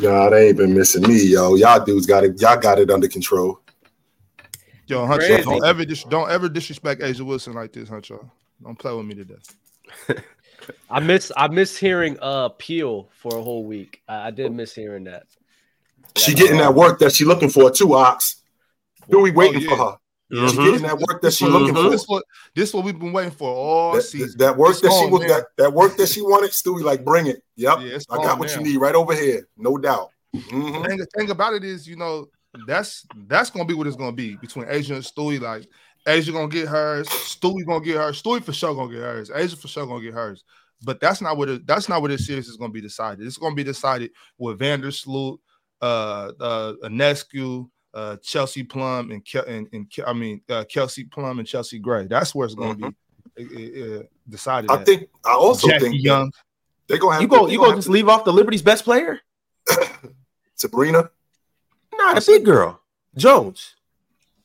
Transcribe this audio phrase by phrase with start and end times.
[0.00, 1.54] Nah, they ain't been missing me, yo.
[1.54, 2.40] Y'all dudes got it.
[2.40, 3.60] Y'all got it under control.
[4.86, 8.28] Yo, Huncho, don't ever dis- don't ever disrespect A'ja Wilson like this, Huncho.
[8.62, 9.36] Don't play with me today.
[10.90, 14.02] I miss I miss hearing uh Peel for a whole week.
[14.08, 15.26] I, I did miss hearing that.
[16.16, 18.42] She getting that work that she looking for too, Ox.
[19.10, 19.70] Who we waiting yeah.
[19.70, 19.96] for her?
[20.34, 20.64] She Mhm.
[20.64, 21.90] getting that work that she This looking for.
[21.90, 24.38] This what this what we've been waiting for all That, season.
[24.38, 25.28] that work It's that she was now.
[25.28, 27.42] that, that work that she wanted, Stewie, like bring it.
[27.56, 27.78] Yep.
[27.80, 28.56] Yeah, it's I got what now.
[28.58, 30.10] you need right over here, no doubt.
[30.34, 30.82] Mhm.
[30.82, 32.26] The thing, the thing about it is, you know,
[32.66, 35.40] that's that's gonna be what it's gonna be between A'ja and Stewie.
[35.40, 35.68] Like
[36.06, 39.56] A'ja gonna get hers, Stewie gonna get hers, Stewie for sure gonna get hers, A'ja
[39.56, 40.42] for sure gonna get hers.
[40.82, 43.26] But that's not what it, that's not what this series is gonna be decided.
[43.26, 45.38] It's gonna be decided with Vandersloot,
[45.80, 51.04] uh, uh, Ionescu, uh, Chelsea Plum, and, Kel- and, and Ke- I mean uh, Kelsey
[51.04, 52.06] Plum and Chelsea Gray.
[52.06, 54.68] That's where it's gonna be uh, uh, decided.
[54.68, 54.78] Mm-hmm.
[54.78, 54.86] I at.
[54.86, 56.32] think I also Jackie think Young.
[56.88, 58.62] they're gonna have You to- go they you gonna gonna just leave off the Liberty's
[58.62, 59.20] best player?
[59.68, 59.88] to-
[60.56, 61.10] Sabrina.
[61.96, 62.80] Nah, the big girl,
[63.16, 63.74] Jones.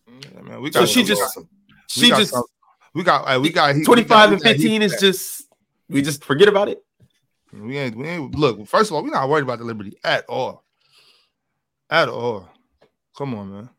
[0.08, 1.46] Yeah, man, we got So got she just- got-
[1.88, 2.44] She we just some-
[2.94, 5.44] we got we got 25 and 15 is just
[5.90, 6.84] we just forget about it.
[7.52, 8.68] We ain't, we ain't look.
[8.68, 10.64] First of all, we're not worried about the Liberty at all,
[11.90, 12.48] at all.
[13.20, 13.70] Come on, man.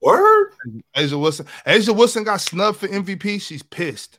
[0.00, 0.52] Word.
[0.96, 1.44] A'ja Wilson.
[1.66, 3.42] A'ja Wilson got snubbed for MVP.
[3.42, 4.18] She's pissed.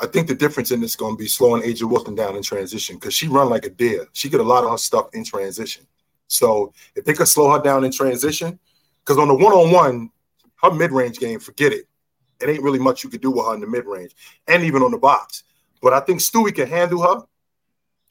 [0.00, 2.42] I think the difference in this is going to be slowing A'ja Wilson down in
[2.42, 4.08] transition because she run like a deer.
[4.12, 5.86] She get a lot of her stuff in transition.
[6.26, 8.58] So if they could slow her down in transition,
[9.04, 10.10] because on the one on one,
[10.60, 11.86] her mid range game, forget it.
[12.40, 14.16] It ain't really much you could do with her in the mid range
[14.48, 15.44] and even on the box.
[15.80, 17.24] But I think Stewie can handle her.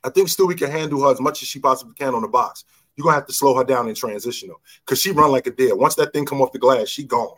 [0.06, 2.64] I think Stewie can handle her as much as she possibly can on the box.
[2.98, 5.52] You're gonna have to slow her down in transition though, because she run like a
[5.52, 5.76] deer.
[5.76, 7.36] Once that thing come off the glass, she gone.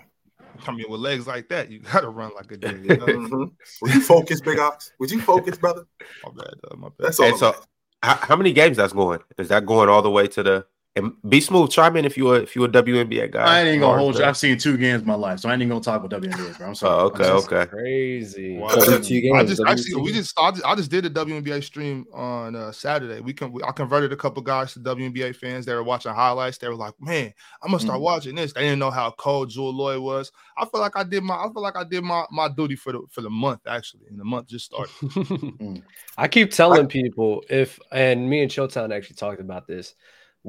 [0.68, 2.78] I mean, with legs like that, you gotta run like a deer.
[2.78, 3.06] You know?
[3.06, 3.52] Mhm.
[3.82, 4.94] Would you focus, Big Ox?
[5.00, 5.86] Would you focus, brother?
[6.24, 7.08] my bad, uh, my bad.
[7.08, 7.28] That's all.
[7.28, 7.56] And so,
[8.02, 9.20] how, how many games that's going?
[9.38, 10.66] Is that going all the way to the?
[10.96, 11.70] And be smooth.
[11.70, 13.44] Chime in if you are if you a WNBA guy.
[13.44, 14.24] I ain't even gonna hold you.
[14.26, 16.58] I've seen two games in my life, so I ain't even gonna talk about WNBA,
[16.58, 16.68] bro.
[16.68, 16.94] I'm sorry.
[17.02, 17.70] Oh, okay, I'm just- okay.
[17.70, 18.58] Crazy.
[18.58, 18.70] Wow.
[18.70, 22.06] WT games, I just actually we just I just, I just did a WNBA stream
[22.12, 23.22] on uh, Saturday.
[23.22, 25.68] We can I converted a couple guys to WNBA fans.
[25.68, 26.58] They were watching highlights.
[26.58, 28.04] They were like, "Man, I'm gonna start Mhm.
[28.04, 30.32] watching this." They didn't know how cold Jewell Loyd was.
[30.58, 32.94] I feel like I did my I feel like I did my my duty for
[32.94, 34.92] the for the month actually, and the month just started.
[36.18, 39.94] I keep telling people if, and me and Showtime actually talked about this.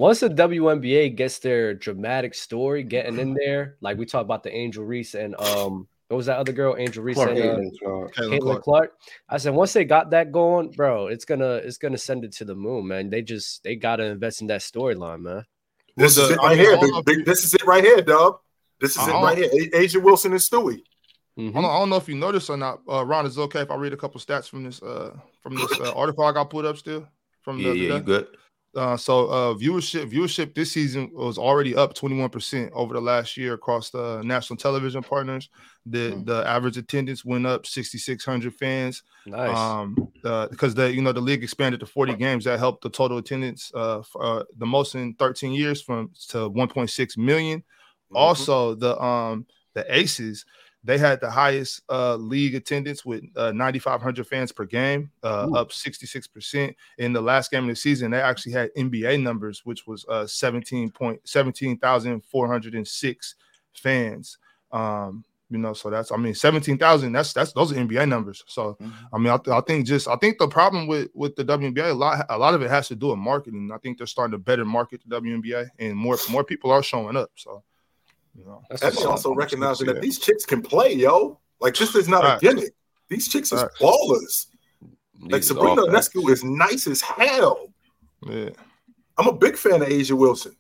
[0.01, 4.51] Once the WNBA gets their dramatic story getting in there, like we talked about the
[4.51, 7.37] Angel Reese and um, what was that other girl, Angel Reese Clark.
[7.37, 8.15] and uh, Caitlin Clark.
[8.15, 8.63] Caitlin Caitlin Clark.
[8.63, 8.93] Clark.
[9.29, 12.47] I said once they got that going, bro, it's gonna it's gonna send it to
[12.47, 13.11] the moon, man.
[13.11, 15.45] They just they gotta invest in that storyline, man.
[15.99, 16.73] This Well, is it right here.
[16.73, 18.39] I don't Big, this is it right here, Dub.
[18.81, 19.51] This is I it right here.
[19.53, 20.81] A- A'ja Wilson and Stewie.
[21.39, 21.51] Mhm.
[21.51, 22.81] I don't, I don't know if you noticed or not.
[22.91, 25.57] Uh, Ron, is it okay if I read a couple stats from this uh from
[25.57, 27.07] this uh, article I got put up still
[27.43, 27.95] from the Yeah, other yeah, day?
[27.97, 28.27] you good?
[28.77, 33.55] Uh, so uh, viewership viewership this season was already up 21% over the last year
[33.55, 35.49] across the national television partners.
[35.87, 36.25] The Hmm.
[36.25, 39.03] the average attendance went up 6,600 fans.
[39.27, 39.59] Nice.
[39.59, 39.97] Um,
[40.51, 43.73] because the you know the league expanded to 40 games that helped the total attendance
[43.75, 47.61] uh, f- uh the most in 13 years from to 1.6 million.
[47.61, 48.17] Mm-hmm.
[48.17, 50.45] Also, the um the Aces
[50.83, 55.69] they had the highest uh league attendance with uh, 9,500 fans per game, uh, up
[55.71, 56.75] 66%.
[56.99, 60.27] In the last game of the season, they actually had NBA numbers, which was uh
[60.27, 63.35] 17 point 17,406
[63.75, 64.39] fans.
[64.73, 67.13] Um, you know, so that's I mean 17,000.
[67.13, 68.45] That's that's those are NBA numbers.
[68.47, 68.79] So
[69.13, 71.91] I mean, I, th- I think just I think the problem with with the WNBA
[71.91, 73.71] a lot a lot of it has to do with marketing.
[73.75, 77.17] I think they're starting to better market the WNBA, and more more people are showing
[77.17, 77.31] up.
[77.35, 77.65] So,
[78.41, 79.11] you know, That's And what's they up.
[79.13, 81.39] also recognizing that these chicks can play, yo.
[81.61, 82.43] Like this is not Facts.
[82.43, 82.73] a gimmick.
[83.09, 83.79] These chicks is Facts.
[83.79, 84.47] ballers.
[85.21, 87.69] Like These is Sabrina Ionescu is nice as hell.
[88.27, 88.51] yeah.
[89.19, 90.57] I'm a big fan of A'ja Wilson.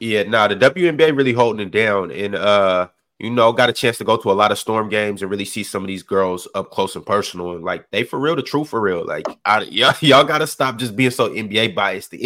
[0.00, 2.88] Yeah, nah, the WNBA really holding it down, and uh,
[3.18, 5.44] you know, got a chance to go to a lot of storm games and really
[5.44, 8.42] see some of these girls up close and personal, and like they for real, the
[8.42, 9.04] truth for real.
[9.04, 12.12] Like, I, y'all, y'all got to stop just being so NBA biased.
[12.12, 12.18] The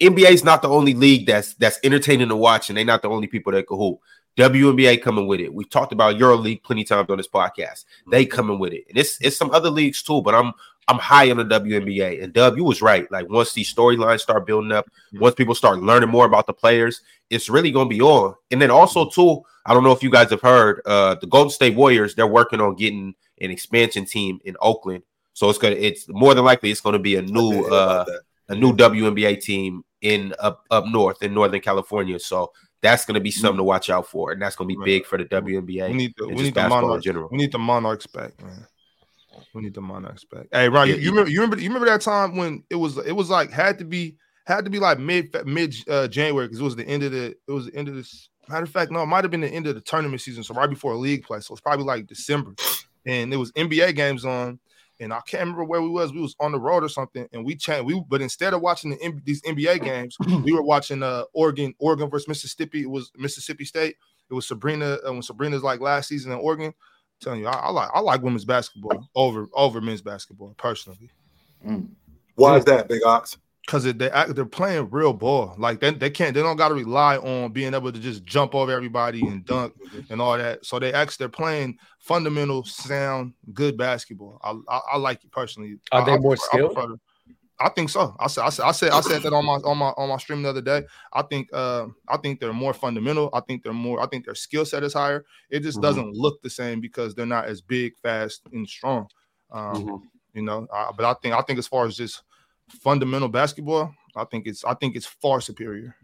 [0.00, 3.10] NBA is not the only league that's that's entertaining to watch, and they're not the
[3.10, 4.00] only people that can hoop.
[4.36, 5.52] WNBA coming with it.
[5.52, 7.84] We've talked about EuroLeague plenty times on this podcast.
[8.10, 10.22] They coming with it, and it's it's some other leagues too.
[10.22, 10.54] But I'm
[10.88, 12.22] I'm high on the WNBA.
[12.22, 13.10] And Dub, you was right.
[13.10, 17.00] Like once these storylines start building up, once people start learning more about the players,
[17.30, 18.34] it's really gonna be on.
[18.50, 21.50] And then also too, I don't know if you guys have heard, uh, the Golden
[21.50, 25.02] State Warriors they're working on getting an expansion team in Oakland.
[25.34, 28.04] So it's gonna it's more than likely it's gonna be a new uh
[28.48, 32.18] a new WNBA team in up up north in Northern California.
[32.18, 32.52] So
[32.82, 34.84] that's gonna be something to watch out for, and that's gonna be Right.
[34.84, 35.88] big for the WNBA.
[35.88, 37.04] We need the we need the monarchs.
[37.04, 37.28] general.
[37.30, 38.66] We need the monarchs back, man.
[39.54, 40.46] We need the Monarchs back.
[40.50, 41.10] Hey, Ron, Yeah, you, you yeah.
[41.10, 43.84] remember you remember you remember that time when it was it was like had to
[43.84, 44.16] be
[44.46, 47.34] had to be like mid mid uh, January because it was the end of the
[47.46, 48.28] it was the end of this.
[48.48, 50.52] Matter of fact, no, it might have been the end of the tournament season, so
[50.54, 51.40] right before league play.
[51.40, 52.54] So it's probably like December,
[53.06, 54.58] and it was NBA games on,
[54.98, 56.12] and I can't remember where we was.
[56.12, 57.86] We was on the road or something, and we changed.
[57.86, 62.10] We but instead of watching the these NBA games, we were watching uh Oregon Oregon
[62.10, 62.82] versus Mississippi.
[62.82, 63.96] It was Mississippi State.
[64.28, 66.74] It was Sabrina uh, when Sabrina's like last season in Oregon.
[67.22, 71.10] Telling you, I, I like I like women's basketball over over men's basketball personally
[71.66, 71.88] Mm.
[72.34, 73.36] Why is that, Big Ox?
[73.64, 75.54] because they act- they're playing real ball.
[75.56, 78.54] Like they, they can't they don't got to rely on being able to just jump
[78.56, 79.74] over everybody and dunk
[80.10, 80.66] and all that.
[80.66, 84.40] So they actually they're playing fundamental, sound, good basketball.
[84.42, 85.76] I I, I like it personally.
[85.92, 86.98] Are I- they I more I skilled?
[87.62, 88.14] I think so.
[88.18, 90.16] I said, I said, I said, I said that on my on my on my
[90.16, 90.82] stream the other day.
[91.12, 93.30] I think, uh, I think they're more fundamental.
[93.32, 94.00] I think they're more.
[94.02, 95.24] I think their skill set is higher.
[95.50, 95.82] It just Mhm.
[95.82, 99.06] doesn't look the same because they're not as big, fast, and strong.
[99.50, 100.02] Um, Mhm.
[100.34, 102.22] You know, uh, but I think I think as far as just
[102.68, 105.94] fundamental basketball, I think it's I think it's far superior.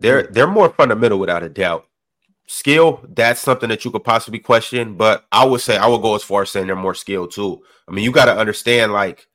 [0.00, 1.86] They're they're more fundamental without a doubt.
[2.46, 6.14] Skill, that's something that you could possibly question, but I would say I would go
[6.14, 7.62] as far as saying they're more skilled too.
[7.86, 9.26] I mean, you got to understand like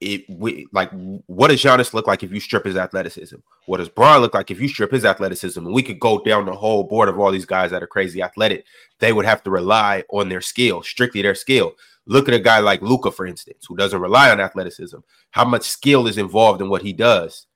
[0.00, 0.90] it we, like
[1.26, 3.36] what does Giannis look like if you strip his athleticism?
[3.66, 5.64] What does Braun look like if you strip his athleticism?
[5.64, 8.22] And we could go down the whole board of all these guys that are crazy
[8.22, 8.64] athletic.
[8.98, 11.74] They would have to rely on their skill, strictly their skill.
[12.06, 14.98] Look at a guy like Luka, for instance, who doesn't rely on athleticism.
[15.32, 17.46] How much skill is involved in what he does?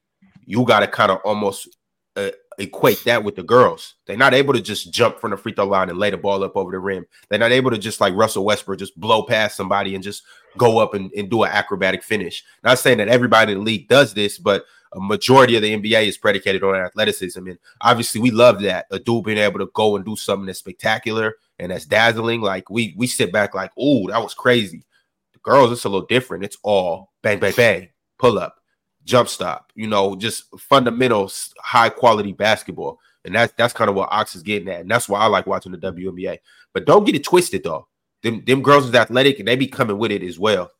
[0.44, 1.68] You got to kind of almost
[2.14, 3.94] uh, equate that with the girls.
[4.06, 6.44] They're not able to just jump from the free throw line and lay the ball
[6.44, 7.06] up over the rim.
[7.28, 10.22] They're not able to just like Russell Westbrook just blow past somebody and just
[10.56, 12.44] go up and, and do an acrobatic finish.
[12.62, 14.64] Not saying that everybody in the league does this, but
[14.94, 17.46] a majority of the NBA is predicated on athleticism.
[17.46, 18.86] And obviously we love that.
[18.90, 22.40] A dude being able to go and do something that's spectacular and that's dazzling.
[22.40, 24.84] Like we we sit back like, oh, that was crazy.
[25.32, 26.44] The girls, it's a little different.
[26.44, 28.60] It's all bang, bang, bang, pull up,
[29.04, 32.98] jump stop, you know, just fundamental high quality basketball.
[33.24, 34.80] And that's that's kind of what Ox is getting at.
[34.80, 36.38] And that's why I like watching the WNBA.
[36.72, 37.88] But don't get it twisted though.
[38.22, 40.70] Them, them girls is athletic and they be coming with it as well.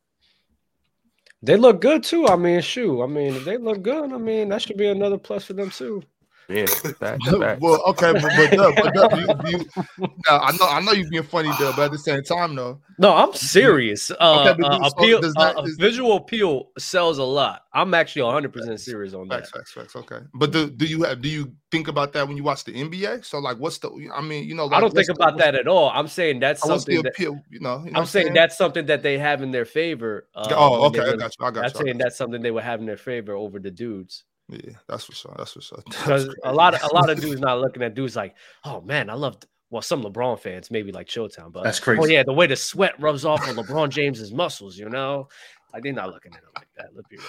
[1.41, 2.27] They look good too.
[2.27, 3.03] I mean, shoot.
[3.03, 5.69] I mean, if they look good, I mean, that should be another plus for them
[5.69, 6.01] too.
[6.47, 6.65] Yeah.
[6.67, 7.61] facts, facts.
[7.61, 9.51] well, okay, but but, Dub, but Dub, do you, do
[9.99, 12.55] you, now, I know I know you're being funny, Dub, but at the same time,
[12.55, 14.11] though, No, I'm serious.
[14.11, 14.15] Uh,
[14.55, 17.63] Okay, uh, do- so appeal, uh, that- uh, is- visual appeal sells a lot.
[17.73, 19.47] I'm actually 100 percent serious on that.
[19.47, 19.95] facts, facts, facts.
[19.95, 22.73] Okay, but do, do you have do you think about that when you watch the
[22.73, 23.25] NBA?
[23.25, 23.89] So like, what's the?
[24.13, 25.89] I mean, you know, I don't think the- about that at all.
[25.89, 27.39] I'm saying that's what's- What's the something that appeal?
[27.49, 30.27] You know, you know what I'm saying that's something that they have in their favor.
[30.35, 31.45] Uh, Oh, okay, I were- got you.
[31.45, 31.79] I got I'm you.
[31.79, 34.23] I saying that's something they would have in their favor over the dudes.
[34.49, 34.59] You.
[34.63, 35.33] Yeah, that's for sure.
[35.37, 35.83] That's for sure.
[35.85, 39.09] Because a lot of a lot of dudes not looking at dudes like, oh man,
[39.09, 39.37] I love.
[39.71, 42.01] Well, some LeBron fans maybe like Chilltown, but That's oh, crazy.
[42.01, 45.27] oh yeah, the way the sweat rubs off on LeBron James's muscles, you know,
[45.73, 46.85] like they're not looking at it like that.
[46.95, 47.25] Let's be real.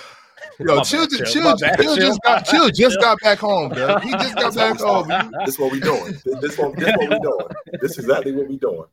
[0.68, 1.56] Yo, My chill, bad, just, Chill.
[1.56, 3.98] chill, chill, just got, chill, just got back home, bro.
[4.00, 5.30] He just got That's how we back home.
[5.30, 5.46] start.
[5.46, 6.14] This what we doing.
[6.40, 7.46] This what this what we doing.
[7.80, 8.84] This is exactly what we doing.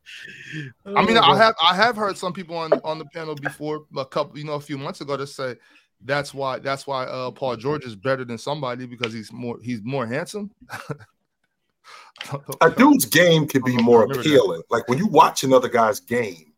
[0.96, 3.84] I mean, Oh, I have I have heard some people on on the panel before
[3.96, 5.54] a couple, you know, a few months ago to say
[6.02, 9.82] that's why that's why uh Paul George is better than somebody because he's more he's
[9.82, 10.50] more handsome.
[12.60, 14.28] A dude's game can be more remember that.
[14.28, 14.62] appealing.
[14.70, 16.52] Like when you watch another guy's game,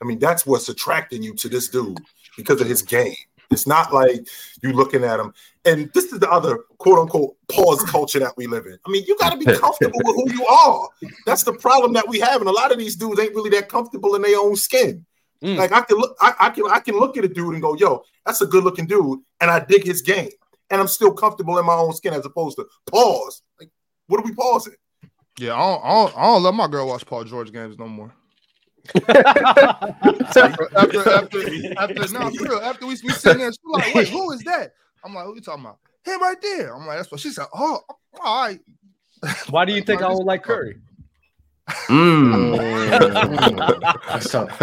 [0.00, 1.98] I mean, that's what's attracting you to this dude
[2.36, 3.16] because of his game.
[3.50, 4.26] It's not like
[4.62, 5.32] you looking at him.
[5.64, 8.78] And this is the other quote unquote pause culture that we live in.
[8.86, 10.88] I mean, you got to be comfortable with who you are.
[11.24, 12.40] That's the problem that we have.
[12.40, 15.04] And a lot of these dudes ain't really that comfortable in their own skin.
[15.42, 15.56] Mm.
[15.56, 17.74] Like I can look, I, I can I can look at a dude and go,
[17.74, 20.28] yo, that's a good looking dude, and I dig his game.
[20.70, 23.42] And I'm still comfortable in my own skin as opposed to pause.
[23.58, 23.70] Like,
[24.06, 24.74] what are we pausing?
[25.38, 27.88] Yeah, I don't, I don't, I don't let my girl watch Paul George games no
[27.88, 28.12] more.
[29.08, 30.40] After
[30.76, 34.30] after after, after no, for real, after we we sitting there, she's like, wait, who
[34.32, 34.72] is that?
[35.04, 35.78] I'm like, who you talking about?
[36.04, 36.74] Him right there.
[36.74, 37.46] I'm like, that's what she said.
[37.54, 37.80] Oh,
[38.22, 38.60] all right.
[39.50, 40.78] Why do you think I don't like Curry?
[41.88, 42.56] Mm.
[44.08, 44.62] That's tough.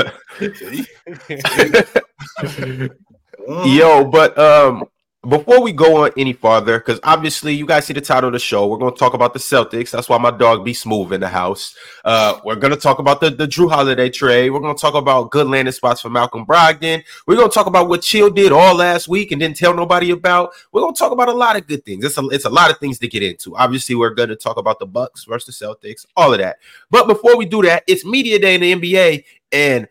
[3.47, 3.77] Mm.
[3.77, 4.85] Yo, but um,
[5.27, 8.39] before we go on any farther, because obviously you guys see the title of the
[8.39, 9.91] show, we're going to talk about the Celtics.
[9.91, 11.75] That's why my dog be smooth in the house.
[12.03, 14.51] Uh, we're going to talk about the the Jrue Holiday trade.
[14.51, 17.03] We're going to talk about good landing spots for Malcolm Brogdon.
[17.25, 20.11] We're going to talk about what Chill did all last week and didn't tell nobody
[20.11, 20.53] about.
[20.71, 22.05] We're going to talk about a lot of good things.
[22.05, 23.55] It's a it's a lot of things to get into.
[23.55, 26.57] Obviously, we're going to talk about the Bucks versus the Celtics, all of that.
[26.91, 29.87] But before we do that, it's media day in the NBA, and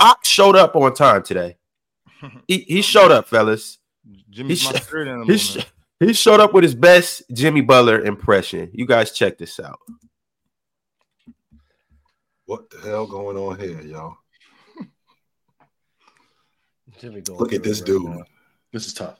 [0.00, 1.57] Ox showed up on time today.
[2.46, 3.78] He, he showed up, fellas.
[4.30, 4.82] Jimmy's He sh-
[5.26, 5.66] He, sh-
[6.00, 8.70] he showed up with his best Jimmy Butler impression.
[8.72, 9.78] You guys check this out.
[12.46, 14.16] What the hell going on here, y'all?
[16.98, 18.04] Jimmy going Look at this it dude.
[18.04, 18.22] now.
[18.72, 19.18] This is tough.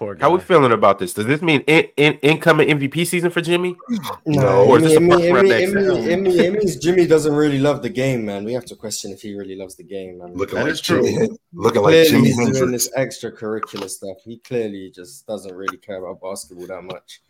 [0.00, 0.22] Poor guy.
[0.26, 1.12] How we feeling about this?
[1.12, 3.76] Does this mean in, in, incoming MVP season for Jimmy?
[4.24, 5.62] No, or is this Emmy, first round Emmy.
[5.62, 8.42] Emmy, Emmy, Emmy's Jimmy doesn't really love the game, man.
[8.44, 10.32] We have to question if he really loves the game, man.
[10.32, 11.02] Looking That like is true.
[11.02, 12.88] Jimmy, Hen- looking like clearly Jimmy he's doing Hendrix.
[12.88, 14.16] this extracurricular stuff.
[14.24, 17.20] He clearly just doesn't really care about basketball that much.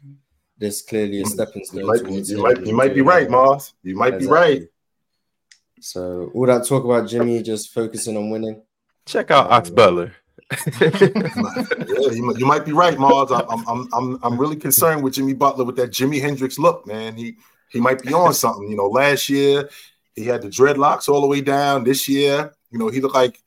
[0.57, 1.81] This clearly a stepping stone.
[1.81, 3.37] You might, be, you, might, you might be right, that.
[3.37, 3.73] Marz.
[3.83, 4.63] You might be right.
[5.81, 8.63] So all that talk about Jimmy just focusing on winning.
[9.07, 10.15] Check out Ox Butler.
[10.81, 13.31] Yeah, you, might- you might be right, Marz.
[13.31, 16.87] I'm, I'm, I'm, I'm, I'm really concerned with Jimmy Butler with that Jimi Hendrix look,
[16.87, 17.17] man.
[17.17, 17.37] He,
[17.71, 18.69] he might be on something.
[18.69, 19.69] You know, last year
[20.15, 21.85] he had the dreadlocks all the way down.
[21.85, 23.41] This year, you know, he looked like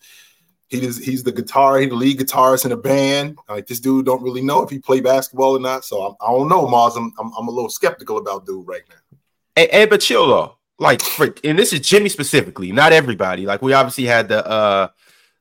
[0.69, 3.37] he is, he's the guitar, he the lead guitarist in a band.
[3.49, 5.83] Like this dude don't really know if he play basketball or not.
[5.85, 6.95] So I, I don't know, Marz.
[6.97, 9.17] I'm, I'm, I'm a little skeptical about dude right now.
[9.55, 10.57] Hey, hey, but chill though.
[10.79, 13.45] Like, frick, and this is Jimmy specifically, not everybody.
[13.45, 14.87] Like, we obviously had the uh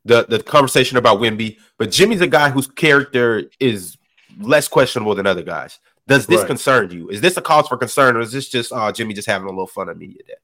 [0.05, 3.97] the the conversation about Wimby, but Jimmy's a guy whose character is
[4.41, 5.79] less questionable than other guys.
[6.09, 6.47] Does this Right.
[6.49, 7.09] concern you?
[7.11, 9.51] Is this a cause for concern, or is this just uh Jimmy just having a
[9.51, 10.35] little fun at media day?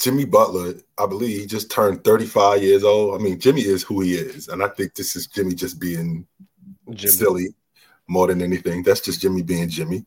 [0.00, 3.20] Jimmy Butler, I believe he just turned 35 years old.
[3.20, 6.26] I mean, Jimmy is who he is, and I think this is Jimmy just being
[6.92, 7.12] Jimmy.
[7.12, 7.54] silly
[8.08, 8.82] more than anything.
[8.82, 10.04] That's just Jimmy being Jimmy.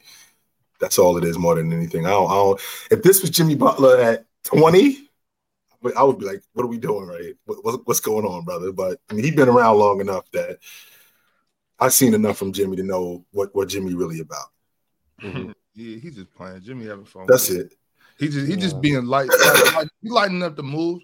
[0.82, 2.06] That's all it is more than anything.
[2.06, 5.05] I don't, I don't if this was Jimmy Butler at 20,
[5.96, 7.34] I would be like, what are we doing right?
[7.46, 8.72] What, what- what's going on, brother?
[8.72, 10.60] But I mean, he's been around long enough that
[11.80, 14.48] I've seen enough from Jimmy to know what, what Jimmy really about.
[15.22, 15.52] Mm-hmm.
[15.76, 16.62] Yeah, he's just playing.
[16.62, 17.26] Jimmy having fun.
[17.28, 17.74] That's it.
[18.18, 21.02] He just he just being light, light, light- he lightening up the move.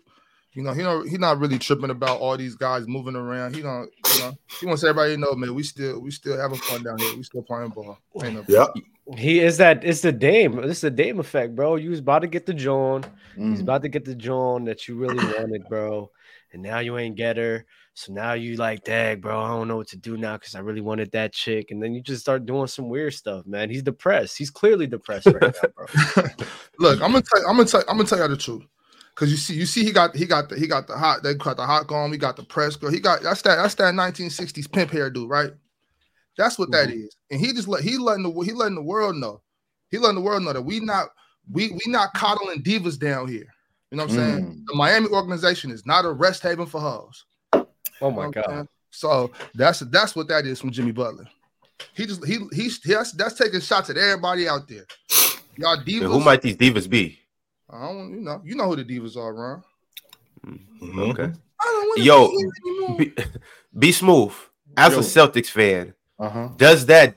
[0.53, 3.55] You know, he don't he not really tripping about all these guys moving around.
[3.55, 6.57] He don't, you know, he wants everybody to know, man, we still we still having
[6.57, 7.15] fun down here.
[7.17, 7.97] We still playing ball.
[8.23, 8.73] Ain't no Yep.
[9.17, 9.83] He is that.
[9.83, 10.55] It's the Dame.
[10.55, 11.75] This is the Dame effect, bro.
[11.75, 13.03] You was about to get the John.
[13.35, 13.61] He's Mm.
[13.61, 16.11] about to get the John that you really wanted, bro.
[16.53, 17.65] And now you ain't get her.
[17.93, 20.59] So now you like, dang, bro, I don't know what to do now because I
[20.59, 21.71] really wanted that chick.
[21.71, 23.69] And then you just start doing some weird stuff, man.
[23.69, 24.37] He's depressed.
[24.37, 25.85] He's clearly depressed right now, bro.
[26.79, 28.63] Look, I'm gonna tell I'm gonna tell I'm gonna tell you the truth.
[29.15, 31.33] Cause you see, you see, he got he got the he got the hot they
[31.35, 32.11] got the hot gone.
[32.11, 32.91] He got the press girl.
[32.91, 35.51] He got that's that that's that 1960s pimp hairdo, right?
[36.41, 37.15] That's what that is.
[37.29, 39.41] And he just let he letting the he letting the world know.
[39.91, 41.09] He letting the world know that we not
[41.51, 43.45] we we not coddling divas down here.
[43.91, 44.45] You know what I'm saying?
[44.45, 44.65] Mm.
[44.65, 47.25] The Miami organization is not a rest haven for hoes.
[47.53, 48.67] Oh You know my what god.
[48.89, 51.27] So that's that's what that is from Jimmy Butler.
[51.93, 54.85] He just he he's that's that's taking shots at everybody out there.
[55.57, 56.11] Y'all And divas.
[56.11, 57.19] who might these divas be?
[57.69, 59.63] I don't you know you know who the divas are, Ron.
[60.47, 61.11] Mhm.
[61.11, 61.31] Okay.
[61.63, 63.05] I don't want to Yo, be.
[63.05, 63.23] Be,
[63.77, 64.33] be smooth.
[64.75, 64.99] As Yo.
[64.99, 66.49] a Celtics fan, Uh-huh.
[66.57, 67.15] does that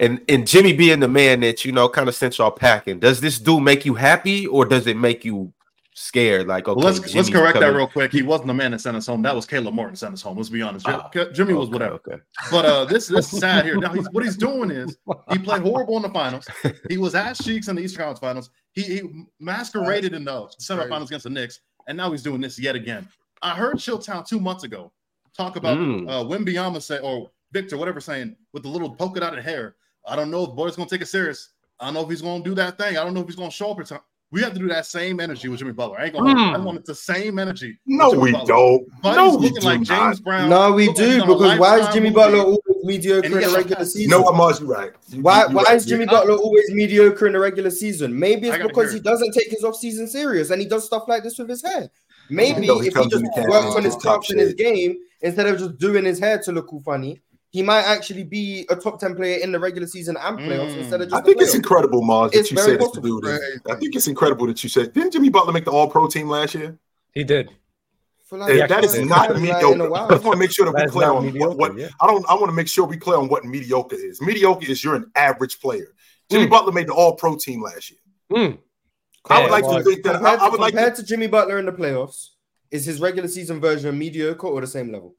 [0.00, 3.20] and and Jimmy being the man that you know kind of sent y'all packing, does
[3.20, 5.52] this do make you happy or does it make you
[5.94, 6.46] scared?
[6.46, 8.10] Like, okay, Well, let's let's Jimmy's correct that real quick.
[8.10, 9.20] He wasn't the man that sent us home.
[9.20, 10.38] That was Caleb Martin sent us home.
[10.38, 10.88] Let's be honest.
[10.88, 11.94] Ah, Jimmy was whatever.
[11.96, 12.16] Okay.
[12.50, 13.76] But uh, this this is sad here.
[13.76, 14.96] Now he's what he's doing is
[15.30, 16.48] he played horrible in the finals.
[16.88, 18.50] He was ass cheeks in the Eastern Conference Finals.
[18.72, 19.02] He, he
[19.40, 23.06] masqueraded in the semifinals against the Knicks, and now he's doing this yet again.
[23.42, 24.90] I heard Chilltown two months ago
[25.36, 26.08] talk about Mm.
[26.08, 29.76] uh, Wimbyama say or Victor, whatever, saying with the little polka dotted hair.
[30.06, 31.50] I don't know if Boyd's gonna take it serious.
[31.80, 32.96] I don't know if he's gonna do that thing.
[32.96, 33.78] I don't know if he's gonna show up.
[33.78, 34.04] Or something.
[34.30, 36.00] We have to do that same energy with Jimmy Butler.
[36.00, 36.30] I ain't gonna.
[36.30, 36.64] I Mm.
[36.64, 37.78] want it the same energy.
[37.84, 38.46] No, we Butler.
[38.46, 39.02] don't.
[39.02, 39.86] Buddy's No, we looking do like not.
[39.86, 40.48] James Brown.
[40.48, 42.14] No, we do he's on a because why is Lifetime Jimmy movie.
[42.14, 44.10] Butler always mediocre in the regular season?
[44.10, 44.90] No, I'm asking right.
[45.20, 45.76] Why, you're why right.
[45.76, 48.18] is Jimmy You're- Butler always mediocre in the regular season?
[48.18, 51.04] Maybe it's because hear he doesn't take his off season serious and he does stuff
[51.08, 51.90] like this with his hair.
[52.30, 54.96] Maybe he if he just the works on his to top craft and his game
[55.20, 57.20] instead of just doing his hair to look all funny,
[57.52, 60.78] he might actually be a top 10 player in the regular season and playoffs Mm.
[60.78, 63.00] instead of just I the think it's incredible, Marz, that It's you said this to
[63.00, 63.40] do this.
[63.70, 64.92] I think it's incredible that you said.
[64.94, 66.78] Didn't Jimmy Butler make the All Pro team last year?
[67.12, 67.50] He did.
[68.24, 69.94] For And Yeah, that is not like mediocre.
[69.94, 71.88] I just want to make sure that we That's clear on mediocre, what, what yeah.
[72.00, 72.24] I don't.
[72.28, 74.22] I want to make sure we clear on what mediocre is.
[74.22, 75.88] Mediocre is you're an average player.
[76.30, 76.50] Jimmy Mm.
[76.50, 78.00] Butler made the All Pro team last year.
[78.32, 78.58] Mm.
[79.28, 80.14] I would Yeah, like well, to think that.
[80.16, 82.30] I, compared, I would like compared to to Jimmy Butler in the playoffs,
[82.70, 85.14] is his regular season version mediocre or the same level?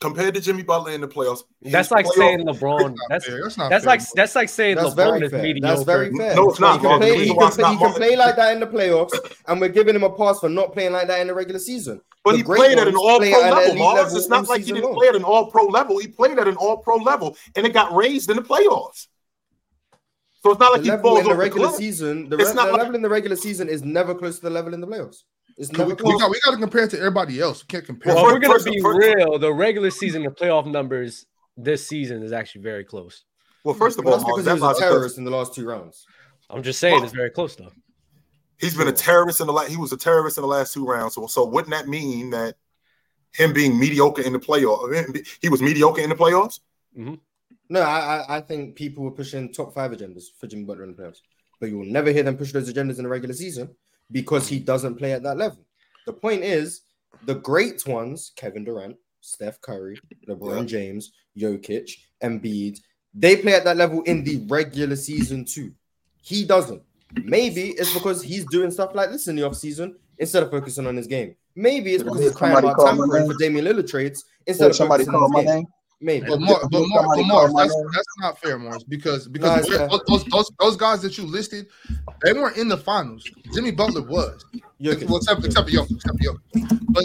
[0.00, 1.42] Compared to Jimmy Butler in the playoffs.
[1.60, 2.80] That's like playoff- saying LeBron.
[2.96, 3.42] Not That's fair.
[3.42, 5.42] That's not that's like that's like saying That's LeBron very is fair.
[5.42, 5.74] mediocre.
[5.74, 6.34] That's very fair.
[6.36, 8.60] No, it's not, He can, play, he, can play, he can play like that in
[8.60, 9.12] the playoffs,
[9.46, 12.00] and we're giving him a pass for not playing like that in the regular season.
[12.24, 13.94] But The he played at an all pro level, Marz.
[13.94, 14.94] level It's not like he didn't long.
[14.94, 15.98] play at an all pro level.
[15.98, 19.06] He played at an all pro level and it got raised in the playoffs.
[20.42, 22.36] So it's not like The he level falls in the off the regular season, the,
[22.38, 24.72] re- not the like- level in the regular season is never close to the level
[24.72, 25.24] in the playoffs.
[25.60, 26.20] It's We, never we close.
[26.20, 27.62] got we got to compare it to everybody else.
[27.62, 28.14] We can't compare.
[28.14, 31.26] Well, Well, if we're gonna be first- real, the regular season and playoff numbers
[31.56, 33.24] this season is actually very close.
[33.62, 35.54] Well, first of Well, all, that's because he that's was a terrorist in the last
[35.54, 36.06] two rounds.
[36.48, 37.70] I'm just saying it's very close though.
[38.58, 39.68] he's been a terrorist in the last.
[39.70, 41.14] He was a terrorist in the last two rounds.
[41.14, 42.56] So, so wouldn't that mean that
[43.34, 45.26] him being mediocre in the playoff.
[45.42, 46.60] He was mediocre in the playoffs.
[46.98, 47.14] Mm-hmm.
[47.68, 50.96] No, I, I I think people were pushing top five agendas for Jimmy Butler in
[50.96, 51.20] the playoffs,
[51.60, 53.68] but you will never hear them push those agendas in the regular season
[54.10, 55.64] because he doesn't play at that level.
[56.06, 56.82] The point is,
[57.26, 59.98] the great ones, Kevin Durant, Steph Curry,
[60.28, 60.64] LeBron Yeah.
[60.64, 61.90] James, Jokic,
[62.22, 62.80] Embiid,
[63.14, 65.72] they play at that level in the regular season too.
[66.22, 66.82] He doesn't.
[67.24, 70.96] Maybe it's because he's doing stuff like this in the offseason instead of focusing on
[70.96, 71.34] his game.
[71.56, 75.20] Maybe it's because he's crying about tampering for Damian Lillard trades instead of somebody focusing
[75.20, 75.66] call on my name?
[76.02, 76.26] Maybe.
[76.26, 79.86] But Mar, but, Mar, but Marz, that's, that's not fair, Marz, because because it's fair.
[79.88, 81.66] those, those, those, those guys that you listed,
[82.22, 83.22] they weren't in the finals.
[83.52, 84.42] Jimmy Butler was,
[84.80, 85.04] Jokic.
[85.08, 86.80] well, except, except for Jokic, except for Jokic.
[86.88, 87.04] But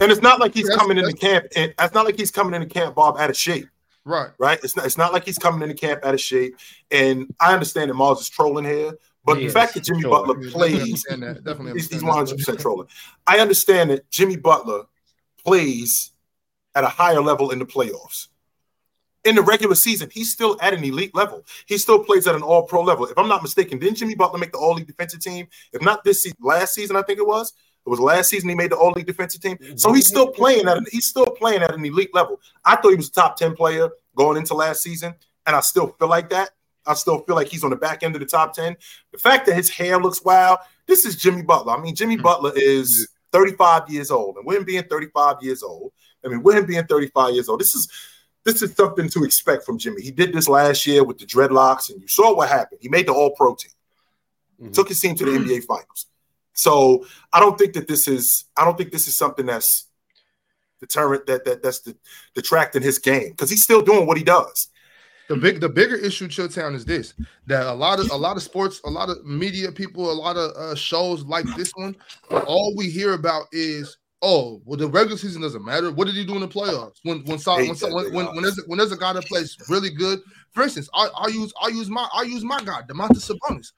[0.00, 1.46] And it's not like he's coming into camp.
[1.56, 3.68] And it's not like he's coming into camp, Bob, out of shape.
[4.04, 4.58] right, right?
[4.62, 4.84] It's not.
[4.86, 6.56] It's not like he's coming into camp out of shape.
[6.90, 8.92] And I understand that Marz is trolling here,
[9.24, 10.10] but He the is, fact that Jimmy sure.
[10.10, 11.44] Butler plays, understand that.
[11.44, 12.16] Definitely he's, he's understand one that.
[12.30, 12.88] hundred percent trolling.
[13.26, 14.84] I understand that Jimmy Butler
[15.44, 16.12] plays
[16.74, 18.28] at a higher level in the playoffs.
[19.24, 21.44] In the regular season, he's still at an elite level.
[21.66, 23.06] He still plays at an all pro level.
[23.06, 25.46] If I'm not mistaken, didn't Jimmy Butler make the all league defensive team?
[25.72, 27.52] If not this season, last season, I think it was.
[27.86, 29.58] It was last season he made the all league defensive team.
[29.76, 32.40] So he's still playing at an, he's still playing at an elite level.
[32.64, 35.14] I thought he was a top 10 player going into last season,
[35.46, 36.50] and I still feel like that.
[36.86, 38.76] I still feel like he's on the back end of the top 10.
[39.12, 41.74] The fact that his hair looks wild, this is Jimmy Butler.
[41.74, 42.22] I mean, Jimmy mm-hmm.
[42.22, 45.92] Butler is 35 years old, and with him being 35 years old,
[46.24, 47.88] I mean, with him being 35 years old, this is
[48.44, 50.02] this is something to expect from Jimmy.
[50.02, 52.80] He did this last year with the dreadlocks, and you saw what happened.
[52.82, 53.72] He made the All Pro team,
[54.62, 54.72] Mhm.
[54.72, 56.06] took his team to the NBA Finals.
[56.54, 59.86] So I don't think that this is I don't think this is something that's
[60.80, 61.96] deterrent that that that's the,
[62.34, 64.68] detracting his game because he's still doing what he does.
[65.28, 67.14] the big the bigger issue Chilltown is this
[67.46, 70.36] that a lot of a lot of sports a lot of media people a lot
[70.36, 71.94] of uh, shows like this one
[72.46, 76.24] all we hear about is oh well the regular season doesn't matter what did he
[76.24, 77.38] do in the playoffs when when
[77.92, 80.20] when, when, when, when there's a, when there's a guy that plays really good
[80.52, 83.72] for instance I I use I use my I use my guy Domantas Sabonis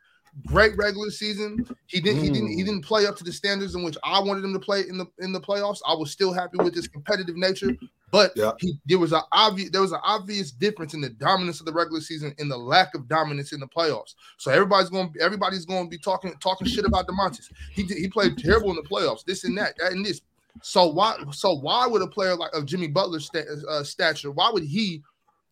[0.47, 2.67] great regular season he didn't he didn't he Mm.
[2.67, 5.07] didn't play up to the standards in which I wanted him to play in the
[5.21, 7.77] in the playoffs I was still happy with his competitive nature
[8.11, 8.53] but Yeah.
[8.59, 11.73] he there was an obvious there was an obvious difference in the dominance of the
[11.73, 14.15] regular season and the lack of dominance in the playoffs.
[14.39, 17.51] So everybody's going everybody's going to be talking talking shit about Domantas.
[17.73, 19.25] He did, he played terrible in the playoffs.
[19.25, 20.21] This and that, that and this.
[20.63, 24.51] So why so why would a player like of Jimmy Butler's sta- uh, stature why
[24.53, 25.03] would he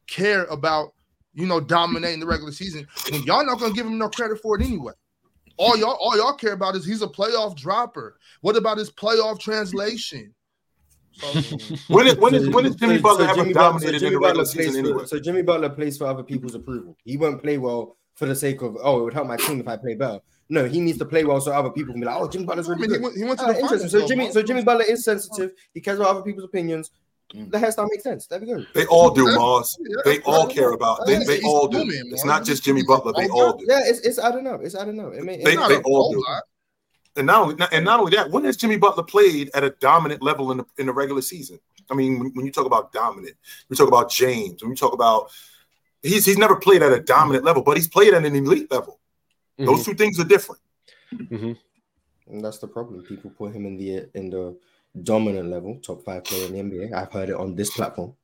[0.06, 0.92] care about
[1.32, 4.40] you know dominating the regular season when y'all not going to give him no credit
[4.42, 4.92] for it anyway?
[5.56, 8.18] All y'all all y'all care about is he's a playoff dropper.
[8.42, 10.34] What about his playoff translation?
[11.12, 11.26] So,
[11.88, 14.02] When is when is when is So- Jimmy so Butler ever Jimmy Butler- so dominated
[14.06, 15.06] in the regular Butler season plays for- anyway?
[15.06, 16.96] So Jimmy Butler plays for other people's approval.
[17.04, 19.66] He won't play well for the sake of oh, it would help my team if
[19.68, 20.20] I play better.
[20.50, 22.68] No, he needs to play well so other people can be like, oh, Jimmy Butler's
[22.68, 23.02] I really mean, he good.
[23.04, 23.88] went, he went to Ah, the interesting.
[23.88, 23.92] finals.
[24.02, 25.52] So Jimmy, so Jimmy Butler is sensitive.
[25.72, 26.90] He cares about other people's opinions.
[27.32, 28.26] The hairstyle makes sense.
[28.26, 28.64] There we go.
[28.74, 29.36] They all do, Yeah.
[29.36, 29.76] Marz.
[30.04, 31.06] They all care about.
[31.06, 31.84] They, they all do.
[31.86, 33.12] It's not just Jimmy Butler.
[33.16, 33.64] They all do.
[33.68, 34.60] Yeah, it's it's adding up.
[34.64, 35.12] It's adding up.
[35.14, 36.20] It may, They- it- Not they a all do.
[36.28, 36.42] lot.
[37.16, 40.22] And not only and not only that, when has Jimmy Butler played at a dominant
[40.22, 41.58] level in the in the regular season?
[41.90, 43.34] I mean, when, when you talk about dominant,
[43.68, 44.62] we talk about James.
[44.62, 45.30] When we talk about
[46.02, 48.99] he's he's never played at a dominant level, but he's played at an elite level.
[49.66, 50.60] Those two things are different.
[51.12, 51.56] Mhm.
[52.28, 53.02] And that's the problem.
[53.02, 54.56] People put him in the in the
[55.02, 56.92] dominant level, top five player in the NBA.
[56.92, 58.14] I've heard it on this platform.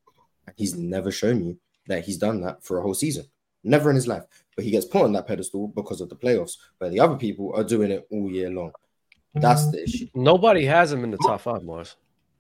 [0.56, 1.56] He's never shown me
[1.88, 3.24] that he's done that for a whole season.
[3.64, 4.24] Never in his life.
[4.54, 6.56] But he gets put on that pedestal because of the playoffs.
[6.78, 8.72] where the other people are doing it all year long.
[9.34, 10.06] That's the issue.
[10.14, 11.96] Nobody has him in the top five, Marz.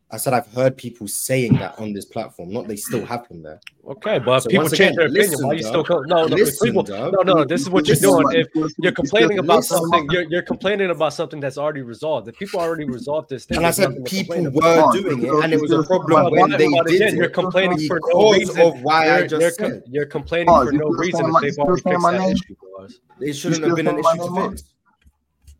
[0.08, 3.42] I said I've heard people saying that on this platform, not they still have him
[3.42, 3.60] there.
[3.88, 5.30] Okay, but So people change again, their opinion.
[5.30, 7.12] listen, Why you still co- no no Listen, people Doug.
[7.12, 8.46] no no this is what you're Listen, doing.
[8.54, 9.78] If you're complaining about listen.
[9.78, 12.28] something, you're, you're complaining about something that's already resolved.
[12.28, 14.78] If people already resolved this thing, And I said people were about.
[14.78, 14.92] about.
[14.94, 18.00] doing it, and it was a problem when why- they did again, you're complaining for
[18.12, 18.60] no reason.
[18.60, 19.70] of why I You're, just you're, said.
[19.72, 22.54] com- you're complaining Marz, for no reason if they've already fixed that issue.
[22.78, 22.92] Marz.
[23.20, 24.62] It shouldn't have been an saying my issue to fix.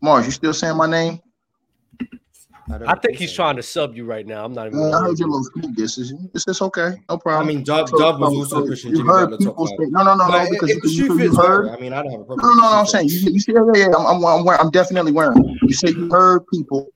[0.01, 1.19] Marz, you still saying my name?
[2.69, 3.37] Don't I think he's so.
[3.37, 4.43] trying to sub you right now.
[4.43, 4.79] I'm not even.
[4.79, 5.37] Man, I gonna heard your lie.
[5.37, 6.13] little sneak disses.
[6.33, 6.95] It's just okay.
[7.09, 7.17] No problem.
[7.17, 7.47] I problem.
[7.47, 9.75] mean, Dub, So- Dub was so- also so pushing you Jimmy heard Butler people say
[9.79, 11.63] no, no, no, no, because if you, you, you heard.
[11.67, 12.57] bro, I mean, I don't have a No, problem.
[12.57, 12.75] no, no, no.
[12.75, 14.69] I'm with the shoe saying you, you see, yeah, yeah, I'm, I'm, I'm, wearing, I'm
[14.71, 15.57] definitely wearing.
[15.63, 16.89] You say you heard people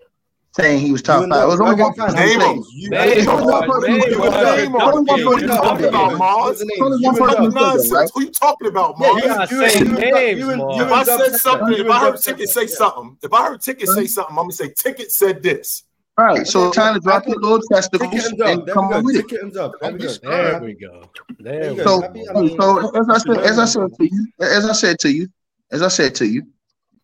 [0.54, 1.44] saying he was You top five.
[1.44, 2.20] It was only one fine, person.
[2.20, 2.64] I'm Name him.
[2.74, 4.42] you- Name you him, and Dub- Marz, you name and him, Dub- Marz.
[4.42, 5.18] you and Name Dub- him.
[5.18, 6.62] you What are and talking about, Marz?
[6.62, 8.12] Only you one person Dub- said that, nonsense?
[8.14, 9.24] Who you talking about, Marz?
[9.24, 10.78] You're not you saying you and names, you and- Marz.
[10.78, 13.62] you If I Dub said something, if I heard Ticket say something, if I heard
[13.62, 15.84] Ticket say something, I'm gonna say Ticket said this.
[16.18, 17.32] All right, so Okay, time to drop okay.
[17.32, 19.02] your little testicles Ticket and and There come on go.
[19.04, 19.22] with it.
[19.30, 19.72] Ticket and Dub.
[19.82, 20.08] There we go.
[20.22, 21.04] There we go.
[21.40, 21.84] There There you we go.
[21.86, 21.86] go.
[21.86, 22.30] So, Happy?
[22.30, 25.10] I mean, so as I said, as I said to you, as I said to
[25.10, 25.28] you,
[25.72, 26.44] as I said to you,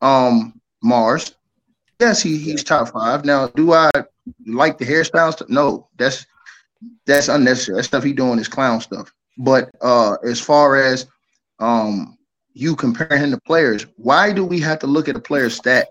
[0.02, 1.34] um, Marz,
[2.00, 3.26] Yes, he, he's top five.
[3.26, 3.90] Now, do I
[4.46, 5.48] like the hairstyles?
[5.50, 6.26] No, that's
[7.06, 7.78] that's unnecessary.
[7.78, 9.12] That stuff he doing is clown stuff.
[9.38, 11.08] But uh as far as
[11.60, 12.18] um
[12.54, 15.90] you comparing him to players, why do we have to look at a player's stat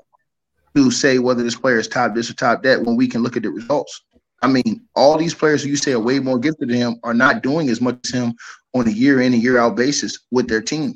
[0.75, 3.37] to say whether this player is top this or top that when we can look
[3.37, 4.03] at the results?
[4.43, 7.15] I mean, all these players who you say are way more gifted than him are
[7.15, 8.35] not doing as much as him
[8.75, 10.95] on a year in and year out basis with their team.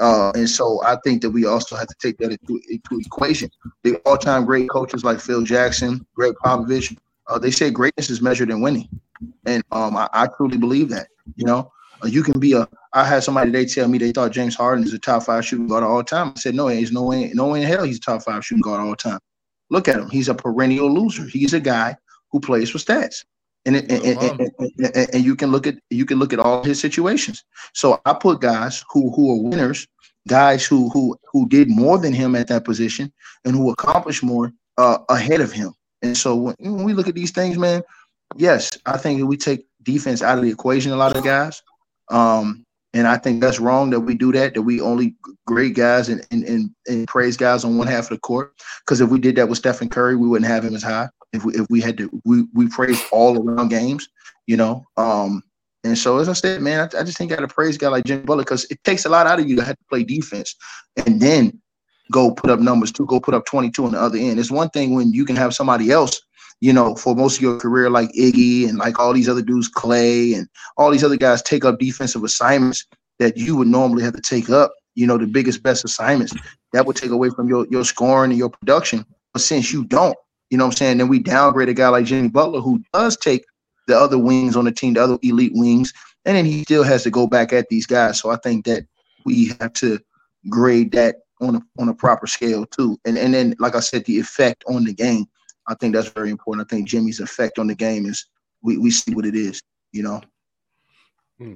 [0.00, 3.50] Uh, and so I think that we also have to take that into, into equation.
[3.82, 8.50] The all-time great coaches like Phil Jackson, Gregg Popovich, uh, they say greatness is measured
[8.50, 8.88] in winning,
[9.44, 11.08] and um, I, I truly believe that.
[11.36, 11.70] You know,
[12.02, 12.66] uh, you can be a.
[12.94, 15.66] I had somebody they tell me they thought James Harden is a top five shooting
[15.68, 16.32] guard all time.
[16.34, 18.62] I said no, he's no way, no way in hell he's a top five shooting
[18.62, 19.18] guard all time.
[19.68, 21.24] Look at him; he's a perennial loser.
[21.24, 21.96] He's a guy
[22.30, 23.24] who plays for stats.
[23.68, 24.40] And, it, and,
[24.80, 27.44] and, and, you can look at you can look at all his situations.
[27.74, 29.86] So I put guys who who are winners,
[30.26, 33.12] guys who who who did more than him at that position,
[33.44, 35.74] and who accomplished more uh, ahead of him.
[36.00, 37.82] And so when, when we look at these things, man,
[38.36, 40.92] yes, I think we take defense out of the equation.
[40.92, 41.62] A lot of guys,
[42.08, 44.54] um, and I think that's wrong that we do that.
[44.54, 45.14] That we only
[45.46, 48.54] grade guys and and, and, and praise guys on one half of the court.
[48.80, 51.10] Because if we did that with Stephen Curry, we wouldn't have him as high.
[51.32, 54.08] If we if we had to, we we praise all around games,
[54.46, 54.86] you know.
[54.96, 55.42] Um,
[55.84, 57.88] and so as I said, man, I, I just think I got to praise guy
[57.88, 60.04] like Jim Butler because it takes a lot out of you to have to play
[60.04, 60.54] defense,
[60.96, 61.60] and then
[62.10, 64.38] go put up numbers to go put up 22 on the other end.
[64.38, 66.20] It's one thing when you can have somebody else,
[66.60, 69.68] you know, for most of your career, like Iggy and like all these other dudes,
[69.68, 72.86] Clay and all these other guys take up defensive assignments
[73.18, 76.34] that you would normally have to take up, you know, the biggest, best assignments
[76.72, 79.04] that would take away from your, your scoring and your production.
[79.32, 80.16] But since you don't,
[80.50, 83.16] you know what I'm saying, then we downgrade a guy like Jimmy Butler who does
[83.16, 83.44] take
[83.86, 85.92] the other wings on the team, the other elite wings,
[86.24, 88.20] and then he still has to go back at these guys.
[88.20, 88.84] So I think that
[89.24, 89.98] we have to
[90.48, 92.98] grade that on a on a proper scale too.
[93.04, 95.26] And and then like I said, the effect on the game.
[95.66, 96.66] I think that's very important.
[96.66, 98.24] I think Jimmy's effect on the game is
[98.62, 100.22] we, we see what it is, you know.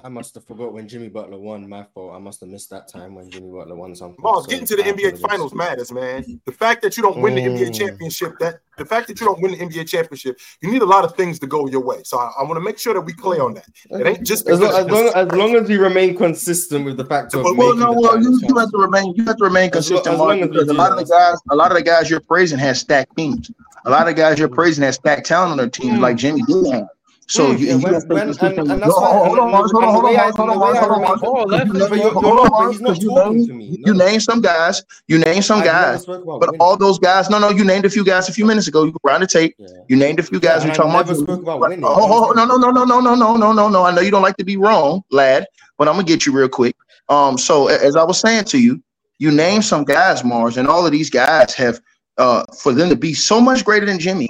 [0.04, 1.68] I must have forgot when Jimmy Butler won.
[1.68, 2.14] My fault.
[2.14, 4.22] I must have missed that time when Jimmy Butler won something.
[4.24, 5.20] Marz, So getting to the NBA apologize.
[5.22, 6.40] finals matters, man.
[6.46, 7.74] The fact that you don't win the NBA Mm.
[7.74, 11.04] championship, that the fact that you don't win the NBA championship, you need a lot
[11.04, 12.02] of things to go your way.
[12.04, 13.66] So I, I want to make sure that we clear on that.
[13.90, 17.04] It ain't just as long, as, long, as long as you remain consistent with the
[17.04, 19.70] fact of Well, Well, no, well, you, you have to remain you have to remain
[19.74, 21.56] As lo- consistent, as Mark, long as because a do lot of the guys, a
[21.56, 23.50] lot of the guys you're praising have stacked teams.
[23.84, 26.72] A lot of guys you're praising have stacked talent on their teams, like Jimmy did
[26.72, 26.86] have.
[27.28, 29.14] So Mm, you, yeah, you when- when- and- and that's fine.
[29.14, 30.76] hold on, hold on, hold on, way I- Marz, hold on, and the way Marz,
[30.76, 31.18] I hold on.
[31.18, 33.46] Hold on, You name- you're, hold on, not, but Marz, he's not because you name-
[33.46, 33.64] to me.
[33.86, 34.04] You No.
[34.04, 34.82] name some guys.
[35.08, 36.04] You name some guys.
[36.04, 38.84] But all those guys, no, no, you named a few guys a few minutes ago.
[38.84, 39.54] You round the tape.
[39.88, 40.64] You named a few guys.
[40.64, 41.16] we talking about.
[41.16, 41.70] spoke about Right.
[41.70, 41.84] winning.
[41.84, 43.84] Oh, oh, oh, no, no, no, no, no, no, no, no, no, no.
[43.84, 45.46] I know you don't like to be wrong, lad,
[45.78, 46.76] but I'm gonna get you real quick.
[47.08, 48.80] Um, so as I was saying to you,
[49.18, 51.80] you name some guys, Marz, and all of these guys have,
[52.18, 54.28] uh, for them to be so much greater than Jimmy,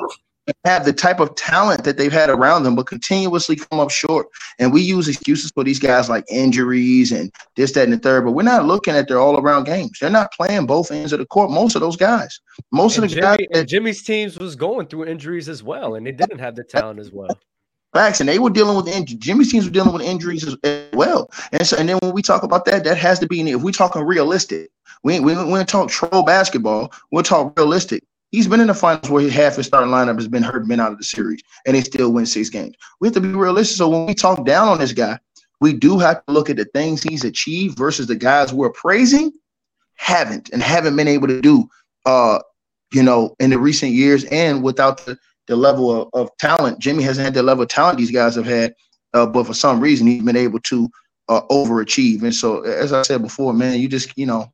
[0.65, 4.27] have the type of talent that they've had around them, but continuously come up short.
[4.59, 8.25] And we use excuses for these guys like injuries and this, that, and the third,
[8.25, 9.99] but we're not looking at their all-around games.
[10.01, 11.51] They're not playing both ends of the court.
[11.51, 12.41] Most of those guys,
[12.73, 16.07] most And of the guys that Jimmy's teams was going through injuries as well, and
[16.07, 17.31] they didn't have the talent as well.
[17.95, 19.21] Facts, and they were dealing with injuries.
[19.21, 20.57] Jimmy's teams were dealing with injuries as
[20.95, 21.31] well.
[21.53, 23.71] And so, and then when we talk about that, that has to be if we're
[23.71, 24.71] talking realistic.
[25.05, 26.91] We we we talk troll basketball.
[27.11, 28.03] We'll talk realistic.
[28.33, 30.91] He's been in the finals where half his starting lineup has been hurt, been out
[30.91, 32.75] of the series, and they still win six games.
[33.01, 33.77] We have to be realistic.
[33.77, 35.19] So when we talk down on this guy,
[35.61, 39.33] we do have to look at the things he's achieved versus the guys we're praising
[39.95, 41.69] haven't and haven't been able to do.
[42.05, 42.41] Uh,
[42.93, 45.17] you know, in the recent years, and without the
[45.47, 46.79] the level of, of talent.
[46.79, 48.75] Jimmy hasn't had the level of talent these guys have had,
[49.15, 50.89] uh, but for some reason he's been able to
[51.29, 52.23] uh, overachieve.
[52.23, 54.53] And so, as I said before, man, you just you know,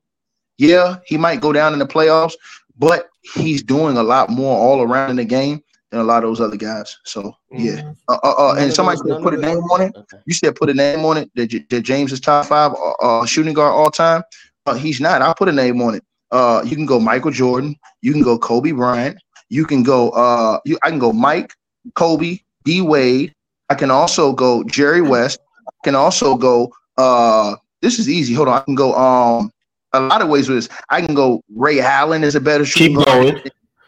[0.57, 2.33] yeah, he might go down in the playoffs,
[2.77, 6.29] but he's doing a lot more all around in the game than a lot of
[6.29, 6.97] those other guys.
[7.05, 9.95] So yeah, uh, uh, uh, and somebody said put a name on it.
[9.95, 10.17] Okay.
[10.25, 13.25] You said put a name on it that, that James is top five uh, uh,
[13.25, 14.23] shooting guard all time.
[14.65, 15.21] Uh, he's not.
[15.21, 16.03] I'll put a name on it.
[16.31, 17.75] Uh, you can go Michael Jordan.
[18.01, 19.17] You can go Kobe Bryant.
[19.49, 20.11] You can go.
[20.11, 21.53] Uh, you, I can go Mike,
[21.95, 23.33] Kobe, D Wade.
[23.69, 25.39] I can also go Jerry West.
[25.67, 26.71] I can also go.
[26.97, 28.33] Uh, this is easy.
[28.33, 28.61] Hold on.
[28.61, 28.93] I can go.
[28.93, 29.51] Um,
[29.93, 30.69] a lot of ways with this.
[30.89, 31.41] I can go.
[31.55, 33.41] Ray Allen is a better shooting Keep going.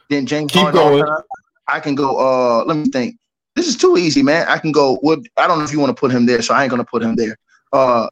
[0.09, 1.21] than James Keep Harden all going.
[1.67, 2.17] I can go.
[2.17, 3.17] Uh, let me think.
[3.55, 4.47] This is too easy, man.
[4.47, 4.95] I can go.
[4.97, 6.85] What I don't know if you want to put him there, so I ain't gonna
[6.85, 7.35] put him there.
[7.73, 8.07] Uh,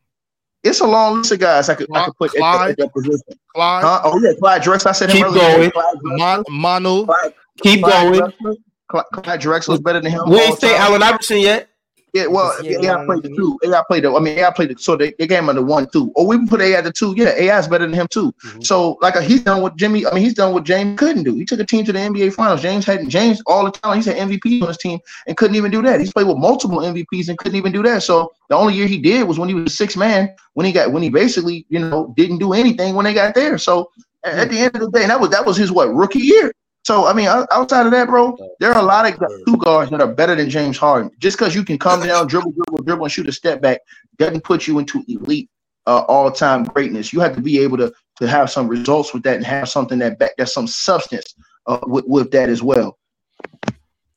[0.64, 2.94] it's a long list of guys I could I could put at, that- at that
[2.94, 3.22] position.
[3.56, 4.02] Clyde, Huh?
[4.04, 4.88] Oh yeah, Clyde Drexler.
[4.88, 5.40] I said him Keep earlier.
[5.58, 5.72] going.
[5.72, 6.18] Clyde Drexler.
[6.18, 8.20] Mon- Manu, Clyde, Keep Clyde going.
[8.32, 8.56] Drexler.
[8.90, 10.22] Clyde, Clyde Drexler's better than him.
[10.28, 10.82] We all ain't say time.
[10.82, 11.69] Allen Iverson yet.
[12.14, 13.60] Yeah, well, he AI played the two.
[13.64, 14.14] AI played the.
[14.14, 14.80] I mean, AI played the.
[14.80, 16.12] So they, they gave him the one two.
[16.16, 17.14] Or we can put AI at the two.
[17.16, 18.32] Yeah, AI is better than him too.
[18.44, 18.66] Mhm.
[18.66, 20.06] So like uh, he's done what Jimmy.
[20.06, 21.36] I mean, he's done what James couldn't do.
[21.36, 22.62] He took a team to the NBA Finals.
[22.62, 23.96] James had James all the time.
[23.98, 26.00] He's had MVP on his team and couldn't even do that.
[26.00, 28.04] He's played with multiple MVPs and couldn't even do that.
[28.04, 30.34] So the only year he did was when he was a six man.
[30.54, 33.58] When he got when he basically you know didn't do anything when they got there.
[33.58, 33.90] So
[34.24, 36.52] at the end of the day, that was that was his what rookie year.
[36.90, 40.02] So I mean, outside of that, bro, there are a lot of two guards that
[40.02, 41.12] are better than James Harden.
[41.20, 43.82] Just because you can come down, dribble, dribble, dribble, and shoot a step back
[44.18, 45.52] doesn't put you into elite,
[45.86, 47.14] uh, all-time greatness.
[47.14, 50.00] You have to be able to to have some results with that and have something
[50.00, 51.36] that back that's some substance
[51.68, 52.98] uh, with, with that as well.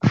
[0.03, 0.11] None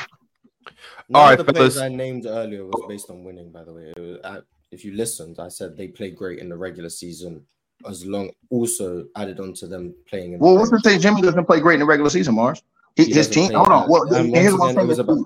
[1.15, 1.79] All of right, the players.
[1.79, 3.51] I named earlier was based on winning.
[3.51, 6.47] By the way, It was- I- if you listened, I said they played great in
[6.47, 7.47] the regular season.
[7.87, 10.37] As long, also added on to them playing.
[10.39, 12.61] Well, what's to say Jimmy doesn't play great in the regular season, Marz?
[12.95, 13.51] He, He his team.
[13.53, 13.89] Hold on.
[13.89, 14.87] Well, And here's one again, it thing.
[14.87, 15.25] was about.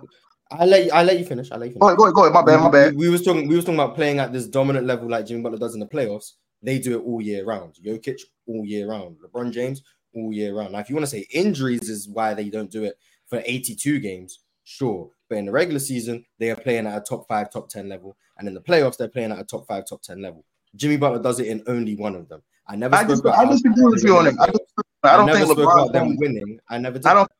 [0.51, 1.51] I let you, I let you finish.
[1.51, 1.81] I let you finish.
[1.81, 2.33] Go ahead, go ahead, go ahead.
[2.33, 2.95] My bad, my bad.
[2.95, 3.47] we, we was talking.
[3.47, 5.87] We was talking about playing at this dominant level like Jimmy Butler does in the
[5.87, 6.33] playoffs.
[6.61, 7.75] They do it all year round.
[7.83, 9.17] Jokic all year round.
[9.25, 9.81] LeBron James
[10.13, 10.73] all year round.
[10.73, 13.99] Now, if you want to say injuries is why they don't do it for 82
[13.99, 15.09] games, sure.
[15.29, 18.15] But in the regular season, they are playing at a top five, top 10 level.
[18.37, 20.45] And in the playoffs, they're playing at a top five, top 10 level.
[20.75, 22.41] Jimmy Butler does it in only one of them.
[22.67, 24.35] I never I spoke just, about I disagree with you on it.
[24.39, 24.83] I, disagree.
[25.03, 26.59] I don't never think spoke LeBron about them winning.
[26.69, 26.99] I never.
[27.05, 27.31] I don't.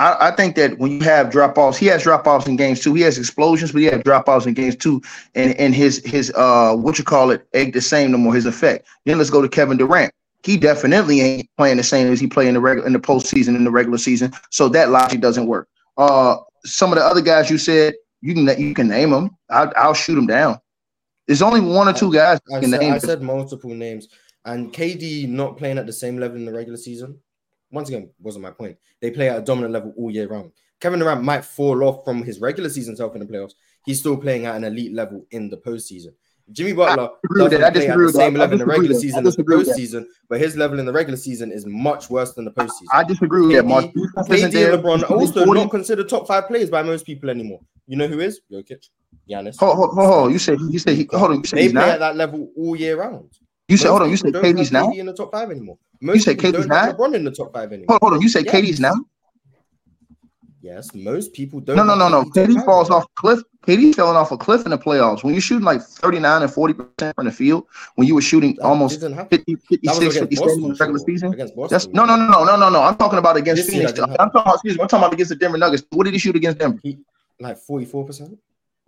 [0.00, 2.80] I, I think that when you have drop offs, he has drop offs in games
[2.80, 2.94] too.
[2.94, 5.02] He has explosions, but he has drop offs in games too.
[5.34, 8.34] And and his his uh what you call it ain't the same no more.
[8.34, 8.86] His effect.
[9.06, 10.12] Then let's go to Kevin Durant.
[10.44, 13.56] He definitely ain't playing the same as he played in the regular in the postseason
[13.56, 14.32] in the regular season.
[14.50, 15.68] So that logic doesn't work.
[15.96, 19.36] Uh, some of the other guys you said you can you can name them.
[19.50, 20.60] I'll, I'll shoot them down.
[21.28, 22.82] There's only one or two guys I can said.
[22.82, 24.08] I said multiple names,
[24.46, 27.20] and KD not playing at the same level in the regular season.
[27.70, 28.78] Once again, wasn't my point.
[29.02, 30.52] They play at a dominant level all year round.
[30.80, 33.52] Kevin Durant might fall off from his regular season self in the playoffs.
[33.84, 36.14] He's still playing at an elite level in the postseason.
[36.50, 37.74] Jimmy Butler doesn't that.
[37.74, 38.18] Play at the with that.
[38.18, 39.00] same level in the regular that.
[39.00, 39.76] Season as the disagree with that.
[39.76, 42.86] postseason, but his level in the regular season is much worse than the postseason.
[42.90, 43.84] I disagree with that, Mark.
[43.84, 45.60] KD, KD and LeBron also 40.
[45.60, 47.60] not considered top five players by most people anymore.
[47.86, 48.40] You know who is?
[48.50, 48.88] Jokic,
[49.28, 49.58] Giannis.
[49.58, 50.32] Hold, hold, hold, hold.
[50.32, 51.38] You said you said he, hold on.
[51.38, 51.88] You said They he's play not.
[51.90, 53.30] at that level all year round.
[53.68, 54.10] You said Most hold on.
[54.10, 54.90] You said KD's now.
[54.90, 55.78] In the top five anymore.
[56.00, 56.92] Most said KD's don't have now?
[56.92, 57.86] LeBron in the top five anymore.
[57.90, 58.20] Hold, hold on.
[58.22, 58.54] You said Yes.
[58.54, 58.94] KD's now.
[60.60, 61.76] Yes, most people don't.
[61.76, 62.24] No, no, no, no.
[62.24, 63.40] KD top KD five falls off cliff.
[63.66, 65.22] KD's falling off a cliff in the playoffs.
[65.22, 68.56] When you're shooting like 39 and 40 percent from the field, when you were shooting
[68.56, 71.30] That almost 50, That 56, against 57 in the regular season.
[71.70, 72.82] That's no, no, no, no, no, no, no.
[72.82, 73.98] I'm talking about against This Phoenix.
[73.98, 74.82] I'm talking about, excuse me.
[74.82, 75.84] I'm talking about against the Denver Nuggets.
[75.90, 76.80] What did he shoot against Denver?
[77.38, 78.36] Like forty-four percent.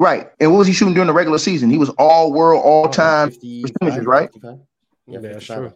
[0.01, 0.31] Right.
[0.41, 1.69] And what was he shooting during the regular season?
[1.69, 3.31] He was all world, all time.
[3.31, 4.31] percentages, right?
[4.43, 4.55] Yeah,
[5.07, 5.73] Yeah, 55, sure.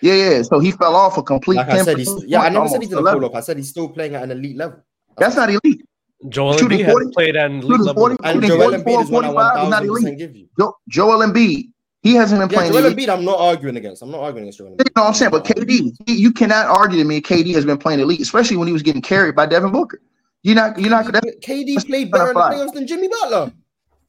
[0.00, 0.42] Yeah, yeah.
[0.42, 1.56] So he fell off a complete.
[1.56, 2.40] Like I said, he's yeah.
[2.40, 3.20] I never said he didn't 11.
[3.20, 3.36] fall off.
[3.36, 4.82] I said he's still playing at an elite level.
[5.18, 5.84] That's not elite.
[6.28, 8.02] Joel Shooting Embiid 40 has played at an elite shooting level.
[8.02, 10.02] 40 And Joel 44, Embiid is one I 45 one is not thousand elite.
[10.04, 10.48] percent give you.
[10.58, 11.68] Jo- Joel Embiid,
[12.02, 12.96] he hasn't been Yeah, playing Joel elite.
[12.96, 14.02] Embiid, I'm not arguing against.
[14.02, 14.88] I'm not arguing against Joel Embiid.
[14.94, 18.20] what I'm saying, but KD, you cannot argue to me KD has been playing elite,
[18.20, 20.00] especially when he was getting carried by Devin Booker.
[20.42, 21.06] You're not, you're not.
[21.12, 23.52] That, KD played better in the playoffs than Jimmy Butler.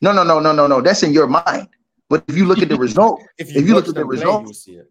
[0.02, 0.82] no, no, no, no, no, no.
[0.82, 1.68] That's in your mind.
[2.10, 4.18] But if you look at the result, If If you look at the them play,
[4.18, 4.90] results- you'll see it.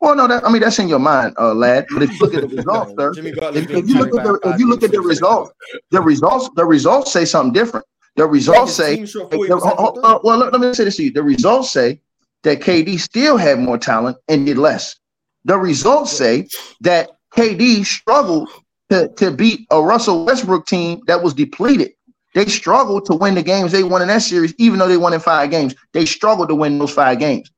[0.00, 1.86] well, no, that I mean that's in your mind, uh, lad.
[1.92, 3.20] But if you look at the results, No, sir,
[3.54, 5.52] if, if you look at the if you look at the results,
[5.90, 7.84] the results, the results say something different.
[8.16, 9.60] The results say the- 40% the- from
[9.94, 10.02] three.
[10.04, 11.12] oh, well, let, let me say this to you.
[11.12, 12.00] The results say
[12.44, 14.96] that KD still had more talent and did less.
[15.44, 16.46] The results say
[16.82, 18.48] that KD struggled
[18.94, 21.92] to, to beat a Russell Westbrook team that was depleted.
[22.34, 25.12] They struggled to win the games they won in that series, even though they won
[25.12, 25.74] in five games.
[25.92, 27.50] They struggled to win those five games.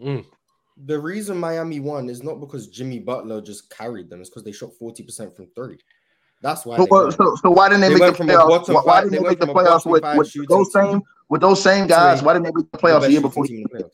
[0.00, 0.24] Mm.
[0.86, 4.52] The reason Miami won is not because Jimmy Butler just carried them; it's because they
[4.52, 5.78] shot forty percent from three.
[6.42, 6.76] That's why.
[6.76, 8.72] So, they so, so why didn't they, They make the playoffs?
[8.72, 11.86] Why, why didn't they they make the playoffs with, with those same with those same
[11.86, 12.22] guys?
[12.22, 13.90] Why didn't they make the The playoffs best the year shooting before?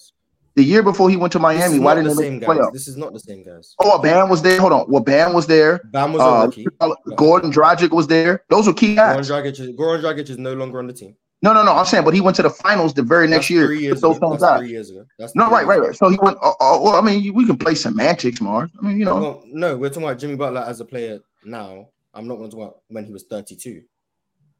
[0.56, 2.70] The year before he went to Miami, why not the didn't they same make the?
[2.72, 3.74] This is not the same guys.
[3.78, 4.58] Oh, Bam was there.
[4.58, 4.86] Hold on.
[4.90, 5.82] Well, Bam was there.
[5.92, 6.66] Bam was a Uh, rookie.
[7.14, 8.42] Goran Dragic was there.
[8.48, 9.28] Those were key guys.
[9.28, 11.14] Dragic, is, Dragic is no longer on the team.
[11.42, 11.72] No, no, no.
[11.72, 14.00] I'm saying, but he went to the finals the very next year three with years
[14.00, 14.34] those ago.
[14.38, 15.04] That's three years ago.
[15.18, 15.94] That's No, right, right, right.
[15.94, 16.38] So he went.
[16.42, 18.70] Uh, uh, well, I mean, we can play semantics, Marz.
[18.80, 19.16] I mean, you know.
[19.20, 21.88] Well, no, we're talking about Jimmy Butler as a player now.
[22.14, 23.82] I'm not going to talk about when he was 32.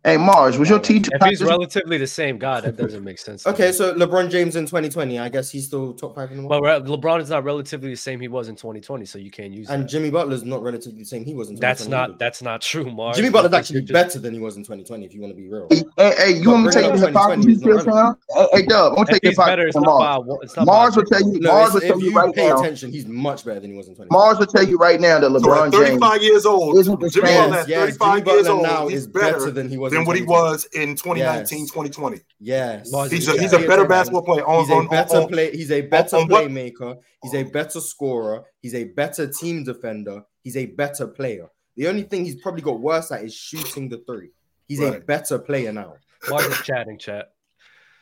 [0.06, 1.10] Hey, Marz, was your T two?
[1.14, 3.44] If he's relatively the same guy, that doesn't make sense.
[3.44, 3.72] Okay, me.
[3.72, 6.62] so LeBron James in 2020, I guess he's still top five in the world.
[6.62, 9.68] but LeBron is not relatively the same he was in 2020, so you can't use
[9.68, 9.88] And that.
[9.88, 11.60] Jimmy Butler's not relatively the same he was in 2020.
[11.60, 12.18] That's not either.
[12.20, 13.16] that's not true, Marz.
[13.16, 15.48] Jimmy Butler's actually just- better than he was in 2020, if you want to be
[15.48, 15.66] real.
[15.70, 17.86] Hey, hey, hey, you But want me to tell you the up 2020 hypocrisy is
[17.86, 18.18] not?
[18.30, 20.26] Hey, hey, Dub, I'm gonna take the he's better, hypocrisy from Marz.
[20.28, 21.40] by it's not Marz will tell you.
[21.40, 22.60] No, Marz will tell if you you right pay now.
[22.60, 24.10] attention, he's much better than he was in 2020.
[24.14, 25.84] Marz will tell you right now that LeBron at James.
[25.98, 29.50] 35 years old, Isn't the Jimmy same- Butler 35 years old, now is better better
[29.50, 31.70] than he was than what he was in 2019, Yes.
[31.70, 32.20] 2020.
[32.40, 34.46] Yes, He's is a, he's a better basketball player.
[34.46, 35.56] On, He's a better on, on, play.
[35.56, 36.96] He's a better on playmaker.
[37.22, 38.44] He's a better scorer.
[38.62, 40.22] He's a better team defender.
[40.42, 41.48] He's a better player.
[41.76, 44.30] The only thing he's probably got worse at is shooting the three.
[44.68, 45.94] He's a better player now.
[46.28, 47.32] Why is chatting, chat.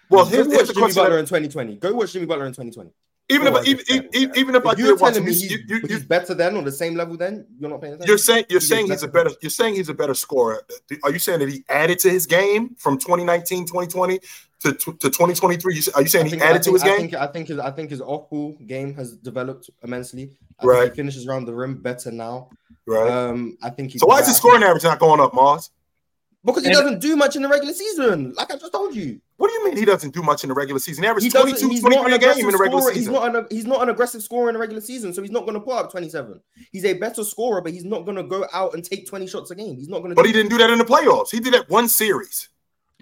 [0.09, 1.03] well, Go here's, watch the Jimmy question.
[1.03, 1.77] Butler in 2020.
[1.77, 2.91] Go watch Jimmy Butler in 2020.
[3.31, 5.35] Even Go if even, watch even, even if I If you're did watch telling him,
[5.35, 7.71] me you, he's, you, you, you, he's better than on the same level, then you're
[7.71, 8.09] not paying attention.
[8.09, 10.13] You're saying you're He's a saying he's a better better you're saying he's a better
[10.13, 10.63] scorer.
[11.05, 14.19] Are you saying that he added to his game from 2019, 2020
[14.61, 15.73] to, to, to 2023?
[15.95, 16.99] Are you saying I he added I to his I game?
[16.99, 20.37] think, I think his I think his off ball game has developed immensely.
[20.61, 20.81] I Right.
[20.83, 22.51] think he finishes around the rim better now.
[22.87, 23.11] right.
[23.11, 25.71] Um, I think he so why is his scoring average not going up, Marz?
[26.45, 29.19] Because he And- doesn't do much in the regular season, like I just told you.
[29.37, 31.03] What do you mean he doesn't do much in the regular season?
[31.03, 31.59] He He averages doesn't.
[31.59, 32.93] 22, He's not an 23 a aggressive game in the regular scorer.
[32.95, 33.13] He's season.
[33.15, 33.47] not an.
[33.51, 35.75] He's not an aggressive scorer in the regular season, so he's not going to put
[35.75, 36.41] up 27.
[36.71, 39.51] He's a better scorer, but he's not going to go out and take 20 shots
[39.51, 39.77] a game.
[39.77, 40.15] He's not going to.
[40.15, 41.31] But he didn't do that in the playoffs.
[41.33, 42.49] He did that one series.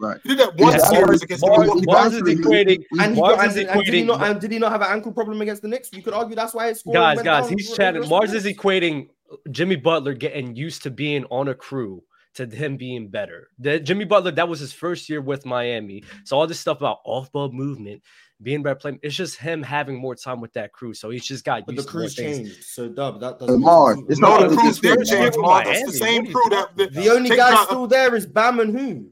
[0.01, 0.19] Right.
[0.23, 2.47] He did that one Yeah, series Marz- against the Marz, Milwaukee Marz is Bucks.
[2.47, 2.85] equating.
[2.99, 4.07] And, he Marz got, is and, and did he equating.
[4.07, 4.23] not?
[4.31, 5.93] And did he not have an ankle problem against the Knicks?
[5.93, 6.95] You could argue that's why his score.
[6.95, 8.03] guys, went guys, down he's chatting.
[8.05, 9.11] Marz is equating
[9.51, 12.03] Jimmy Butler getting used to being on a crew
[12.35, 13.49] to him being better.
[13.59, 16.03] The Jimmy Butler, that was his first year with Miami.
[16.25, 18.03] So all this stuff about off-ball movement,
[18.43, 20.95] being better playing, it's just him having more time with that crew.
[20.95, 22.39] So he's just got But the used to crew's things.
[22.39, 22.65] changed.
[22.65, 23.61] So Dub, that doesn't.
[23.63, 25.65] Marz, it's No, not the really crews just did good, change, man.
[25.65, 26.57] That's the same what are you crew that.
[26.57, 29.07] talking that The only guy Dra- still there is Bam and who?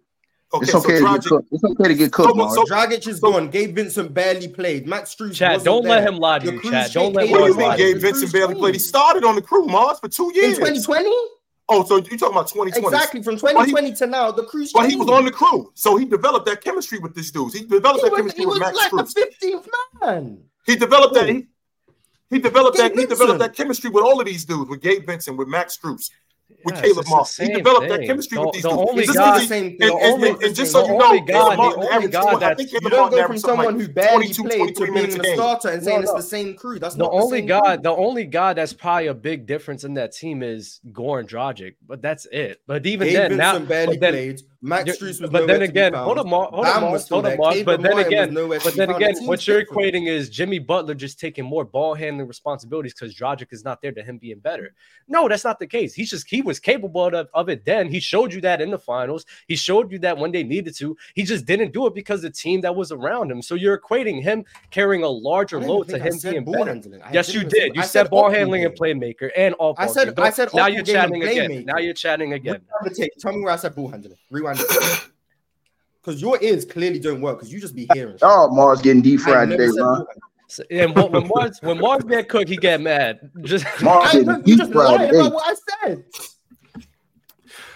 [0.52, 1.48] Okay, It's so okay to get Dragic, cooked.
[1.52, 3.50] It's okay to get cooked, So- so- Dragic is so- gone.
[3.50, 4.88] Gabe Vincent barely played.
[4.88, 5.34] Max Strus.
[5.36, 6.92] Chat, wasn't don't let him lie to The you, crew's chat.
[6.92, 7.32] Don't let changed.
[7.40, 7.98] what do you mean lie Gabe.
[7.98, 8.74] Vincent barely played?
[8.74, 10.58] He started on the crew, Marz, for two years.
[10.58, 10.84] in years.
[10.86, 11.14] 2020.
[11.72, 12.96] Oh, so you're talking about 2020.
[12.96, 16.04] Exactly from 2020 to now, the crew's But he was on the crew, so he
[16.04, 17.52] developed that chemistry with this dude.
[17.54, 19.14] He developed He that was, chemistry he with was Max like Strus.
[19.14, 19.66] the 15th
[20.02, 20.42] man.
[20.66, 21.28] He developed that.
[21.28, 21.46] He,
[22.28, 22.98] he developed Gabe that.
[23.00, 26.10] He developed that chemistry with all of these dudes, with Gabe Vincent, with Max Strus,
[26.64, 27.36] with Yes, Caleb Moss.
[27.36, 28.90] He developed that chemistry The- with these the dudes.
[28.90, 30.00] only Just guy- because the same and, thing.
[30.02, 32.38] and- and- and just so you know, guy- Caleb the Martin only averaged 20 I
[32.38, 34.76] that's- think You Caleb don't Martin go from averaged someone like who barely 22, played
[34.76, 36.78] to being a starter and saying No, it's the same crew.
[36.78, 37.82] That's The only the guy, crew.
[37.82, 42.02] the only guy that's probably a big difference in that team is Goran Dragic, but
[42.02, 42.60] that's it.
[42.66, 44.42] But even Gabe then, now, but then, played.
[44.62, 47.26] Max Strus was but then nowhere to be again, hold on, Mar- hold on, hold
[47.26, 47.64] on.
[47.64, 51.64] But then again, but then again, what you're equating is Jimmy Butler just taking more
[51.64, 54.74] ball handling responsibilities because Dragic is not there to him being better.
[55.08, 55.94] No, that's not the case.
[55.94, 57.88] He's just he was capable of, of it then.
[57.88, 59.24] He showed you that in the finals.
[59.48, 60.94] He showed you that when they needed to.
[61.14, 63.40] He just didn't do it because the team that was around him.
[63.40, 66.66] So you're equating him carrying a larger load to I him being better.
[66.66, 67.00] handling.
[67.12, 67.74] Yes, you did.
[67.74, 69.76] You I said ball handling and playmaker and off.
[69.78, 71.64] I said- I said now you're chatting again.
[71.64, 72.60] Now you're chatting again.
[72.82, 73.12] Rewind the tape.
[73.18, 74.18] Tell me where I said ball handling.
[74.30, 75.00] Rewind it.
[76.00, 78.14] Because your ears clearly don't work because you just be hearing.
[78.14, 78.22] shit.
[78.22, 80.04] Oh, Marz getting deep fried today, man.
[80.48, 83.30] So- and when, when Marz when Marz get cooked, he get mad.
[83.42, 85.20] Just Marz I you deep just fried lied today.
[85.20, 86.04] about what I said.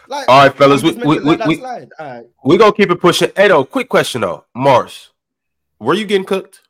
[0.09, 1.89] Like, All right, fellas, I'm we- meant we- let we- slide.
[2.45, 3.31] We gonna keep it pushing.
[3.39, 5.09] Edo, quick question though, Marz,
[5.79, 6.63] were you getting cooked?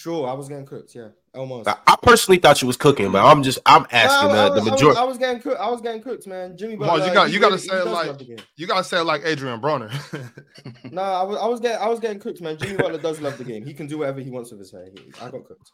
[0.00, 0.94] Sure, I was getting cooked.
[0.94, 1.68] Yeah, almost.
[1.68, 4.54] I, I personally thought you was cooking, but I'm just I'm asking No, I, the,
[4.54, 4.98] was, the I was- majority.
[5.00, 5.60] I was getting cooked.
[5.60, 6.56] I was getting cooked, man.
[6.56, 7.06] Jimmy Marz, Butler.
[7.08, 8.38] you got- you gotta say it like- love the game.
[8.56, 9.90] You gotta say it like Adrien Broner.
[10.90, 12.56] No, I was, I was getting, I was getting cooked, man.
[12.58, 13.64] Jimmy Butler does love the game.
[13.64, 14.86] He can do whatever he wants with his hair.
[14.92, 15.70] He, I got cooked.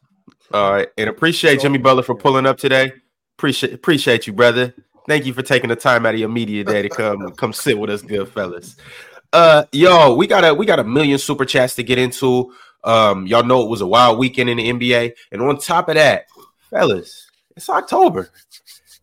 [0.53, 2.93] All right, and appreciate Jimmy Butler for pulling up today.
[3.39, 4.75] Appreciate appreciate you, brother.
[5.09, 7.79] Thank you for taking the time out of your media day to come come sit
[7.79, 8.77] with us, good fellas.
[9.33, 12.53] Uh, yo, we got a we got a million super chats to get into.
[12.87, 15.96] Um, y'all know it was a wild weekend in the NBA, and on top of
[15.96, 16.27] that,
[16.70, 18.31] fellas, it's October.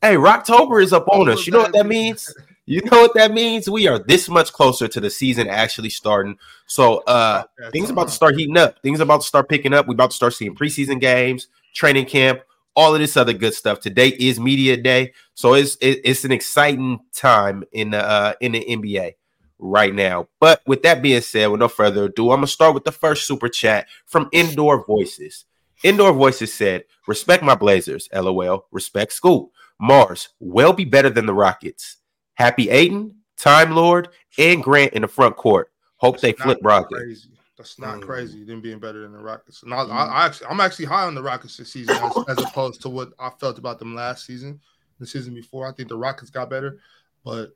[0.01, 1.45] Hey, Rocktober is up on us.
[1.45, 2.33] You know what that means?
[2.65, 3.69] You know what that means?
[3.69, 6.37] We are this much closer to the season actually starting.
[6.65, 7.43] So, uh,
[7.73, 8.81] things about to start heating up.
[8.81, 9.85] Things about to start picking up.
[9.85, 12.41] We about to start seeing preseason games, training camp,
[12.77, 13.81] all of this other good stuff.
[13.81, 18.53] Today is media day, so it's it, it's an exciting time in the uh, in
[18.53, 19.15] the NBA
[19.63, 20.27] right now.
[20.39, 23.25] But with that being said, with no further ado, I'm gonna start with the first
[23.25, 25.45] super chat from Indoor Voices.
[25.83, 28.67] Indoor Voices said, "Respect my Blazers, lol.
[28.71, 29.49] Respect Scoot.
[29.79, 31.97] Mars will be better than the Rockets.
[32.35, 35.71] Happy Ayton, Time Lord, and Grant in the front court.
[35.97, 37.29] Hope they flip Rockets." Crazy.
[37.57, 38.01] That's not Mm.
[38.01, 38.43] crazy.
[38.43, 39.63] Them being better than the Rockets.
[39.63, 42.39] And I, I, I actually, I'm actually high on the Rockets this season as, as
[42.39, 44.59] opposed to what I felt about them last season,
[44.99, 45.67] the season before.
[45.67, 46.79] I think the Rockets got better,
[47.23, 47.55] but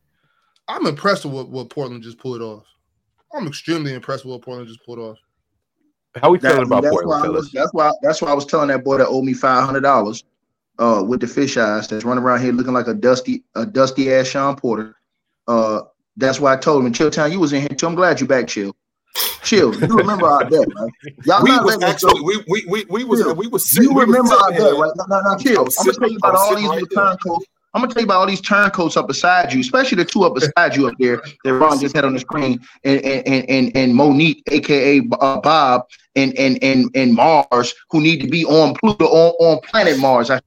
[0.68, 2.66] I'm impressed with what, what Portland just pulled off.
[3.34, 5.18] I'm extremely impressed with what Portland just pulled off.
[6.22, 8.46] How we That- feeling about that's Portland, why was, that's why that's why I was
[8.46, 10.24] telling that boy that owed me five hundred dollars,
[10.80, 14.12] uh, with the fish eyes that's running around here looking like a dusty a dusty
[14.14, 14.96] ass Sean Porter.
[15.48, 15.82] Uh,
[16.16, 17.86] that's why I told him, Chill Town, you was in here too.
[17.88, 18.76] I'm glad you back, Chill.
[19.44, 19.74] Chill.
[19.76, 20.92] You remember our bet, right?
[21.26, 23.36] Y'all we not was actually we we we, we was Chill.
[23.36, 24.92] we was You sitting, we was remember our sitting bet, right?
[24.96, 25.58] No, no, no, chill.
[25.58, 28.02] I I'm was gonna tell you about all these right little turncoats I'm gonna tell
[28.02, 30.96] you about all these turncoats up beside you, especially the two up beside you up
[31.00, 35.42] there that Ron just had on the screen, and and and and Monique, aka uh,
[35.42, 35.84] Bob,
[36.16, 40.30] and and and and Marz, who need to be on Pluto on, on planet Mars.
[40.30, 40.40] I,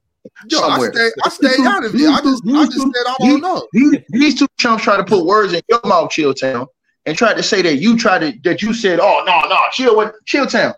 [0.49, 0.93] Yo, I somewhere.
[0.93, 2.01] stay, I stay out of it.
[2.01, 3.67] I just, I just said I don't know.
[3.73, 6.67] These, these two chumps try to put words in your mouth, Chill Town,
[7.07, 9.95] and tried to say that you tried to that you said, "Oh no, no, Chill,
[9.97, 10.75] what Chill Town."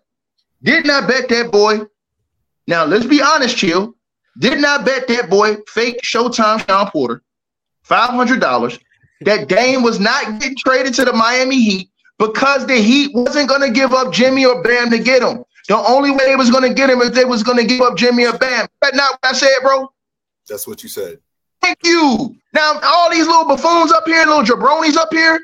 [0.63, 1.81] Did not bet that boy.
[2.67, 3.95] Now let's be honest, Chill.
[4.39, 7.23] Did not bet that boy fake Showtime Sean Porter
[7.83, 8.79] five hundred dollars.
[9.23, 13.61] That Dame was not getting traded to the Miami Heat because the Heat wasn't going
[13.61, 15.45] to give up Jimmy or Bam to get him.
[15.69, 17.81] The only way they was going to get him is they was going to give
[17.83, 18.67] up Jimmy or Bam.
[18.81, 19.93] That not what I said, bro.
[20.49, 21.19] That's what you said.
[21.61, 22.35] Thank you.
[22.53, 25.39] Now all these little buffoons up here, little jabronis up here.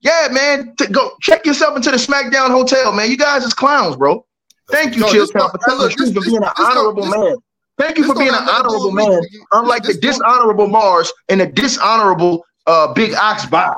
[0.00, 0.74] Yeah, man.
[0.76, 3.10] t- go check yourself into the SmackDown Hotel, man.
[3.10, 4.24] You guys is clowns, bro.
[4.70, 7.02] Thank you, Yo, Chill Town, for telling look, the truth this- for being an honorable
[7.04, 7.36] this- man.
[7.76, 9.20] Thank you this for being an honorable man,
[9.52, 13.76] unlike this the dishonorable Marz and the dishonorable uh, Big Ox Bob.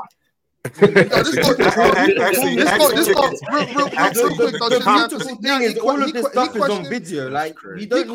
[0.79, 1.37] this is
[6.69, 7.29] on video.
[7.29, 8.07] Like he doesn't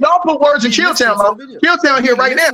[0.00, 1.38] y'all put words in Killtown mouth.
[1.62, 2.50] Killtown here right now.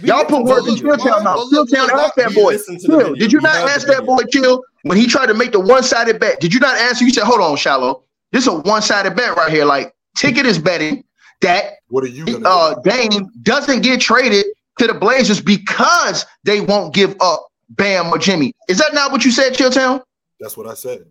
[0.00, 1.50] Y'all put words in Killtown mouth.
[1.52, 2.56] Killtown asked that boy.
[2.78, 3.14] Kill.
[3.14, 6.40] Did you not ask that boy chill when he tried to make the one-sided bet?
[6.40, 7.04] Did you not answer?
[7.04, 8.04] You said, "Hold on, shallow."
[8.34, 9.64] This is a one-sided bet right here.
[9.64, 11.04] Like ticket is betting
[11.40, 12.74] that What are you gonna uh?
[12.82, 14.44] Dame doesn't get traded
[14.80, 18.52] to the Blazers because they won't give up Bam or Jimmy.
[18.68, 20.02] Is that not what you said, Chilltown?
[20.40, 21.06] That's what I said.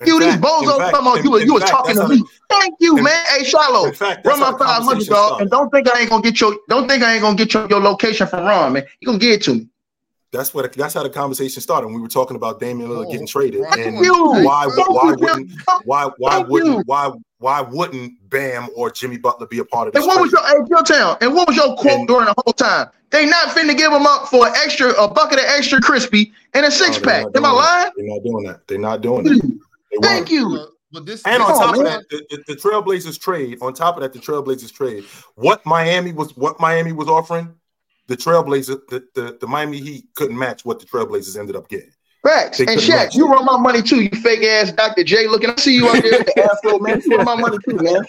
[0.00, 1.18] In You these fact- bozos in fact- come on.
[1.18, 2.22] in- You, in you was talking to me.
[2.48, 3.24] Thank you, in- man.
[3.30, 6.40] Hey, Shallow, fact, run my five hundred, dog, and don't think I ain't gonna get
[6.40, 6.56] your.
[6.68, 8.84] Don't think I ain't gonna get your, your location from Ron, man.
[9.00, 9.66] You gonna get it to me.
[10.32, 10.72] That's what.
[10.72, 11.86] That's how the conversation started.
[11.86, 14.66] When We were talking about Damian Lillard Oh, getting traded, and come why?
[14.66, 15.50] Why wouldn't?
[15.84, 16.10] Why?
[16.18, 16.76] Why Thank wouldn't?
[16.78, 16.82] you.
[16.86, 17.10] Why?
[17.38, 20.04] Why wouldn't Bam or Jimmy Butler be a part of this?
[20.04, 20.42] And what was trade?
[20.42, 21.18] your hey, Chilltown?
[21.22, 22.88] And what was your quote And- during the whole time?
[23.10, 26.64] They not finna give them up for an extra a bucket of extra crispy and
[26.64, 27.26] a six no, pack.
[27.34, 27.90] Am I doing lying?
[27.96, 28.68] They're not doing that.
[28.68, 29.60] They're not doing that.
[30.02, 30.68] Thank you.
[30.92, 31.84] But this, And on this- top of man.
[31.84, 33.58] that, the, the, the Trailblazers trade.
[33.62, 35.04] On top of that, the Trailblazers trade.
[35.34, 37.52] What Miami was, what Miami was offering,
[38.10, 41.92] the Trailblazers, the, the, the Miami Heat couldn't match what the Trailblazers ended up getting.
[42.26, 42.58] Facts.
[42.58, 45.04] They And couldn't Shaq, you run my money too, you fake ass Dr.
[45.04, 45.48] J looking.
[45.50, 47.00] I see you out there with the afro, man.
[47.06, 48.02] You run my money too, man.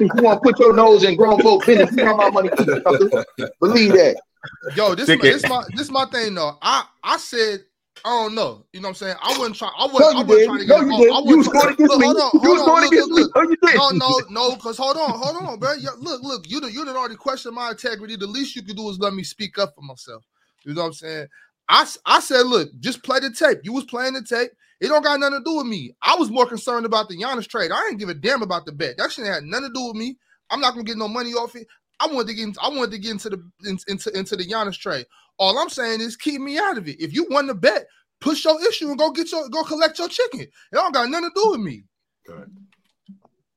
[0.00, 1.96] You want to put your nose in grown folk business.
[1.96, 2.64] You run my money too.
[2.82, 3.24] sucker.
[3.60, 4.20] Believe that.
[4.74, 5.32] Yo, this, Stick my, it.
[5.32, 6.58] this my this my thing though.
[6.60, 7.60] I I said
[8.04, 8.66] I don't know.
[8.72, 9.16] You know what I'm saying?
[9.22, 9.72] I wasn't trying.
[9.78, 10.16] I No, wasn't.
[10.16, 10.38] I you did.
[10.44, 10.82] trying to No, get.
[10.82, 11.20] you I did.
[11.24, 12.06] You was going against look, me.
[12.06, 13.28] Hold on, You was going against me.
[13.36, 13.74] No, you did.
[13.76, 14.56] No, no, no.
[14.56, 15.74] Because hold on, hold on, bro.
[15.74, 16.50] Yeah, look, look.
[16.50, 18.16] You you done already questioned my integrity.
[18.16, 20.24] The least you could do is let me speak up for myself.
[20.64, 21.28] You know what I'm saying?
[21.68, 23.60] I I said, look, just play the tape.
[23.64, 24.50] You was playing the tape.
[24.80, 25.94] It don't got nothing to do with me.
[26.02, 27.72] I was more concerned about the Giannis trade.
[27.72, 28.98] I didn't give a damn about the bet.
[28.98, 30.18] That shit had nothing to do with me.
[30.50, 31.68] I'm not gonna get no money off it.
[32.00, 32.42] I wanted to get.
[32.44, 35.06] In, I wanted to get into the in- into into the Giannis trade.
[35.38, 37.00] All I'm saying is keep me out of it.
[37.00, 37.86] If you won the bet,
[38.20, 40.40] push your issue and go get your go collect your chicken.
[40.40, 41.84] It don't got nothing to do with me.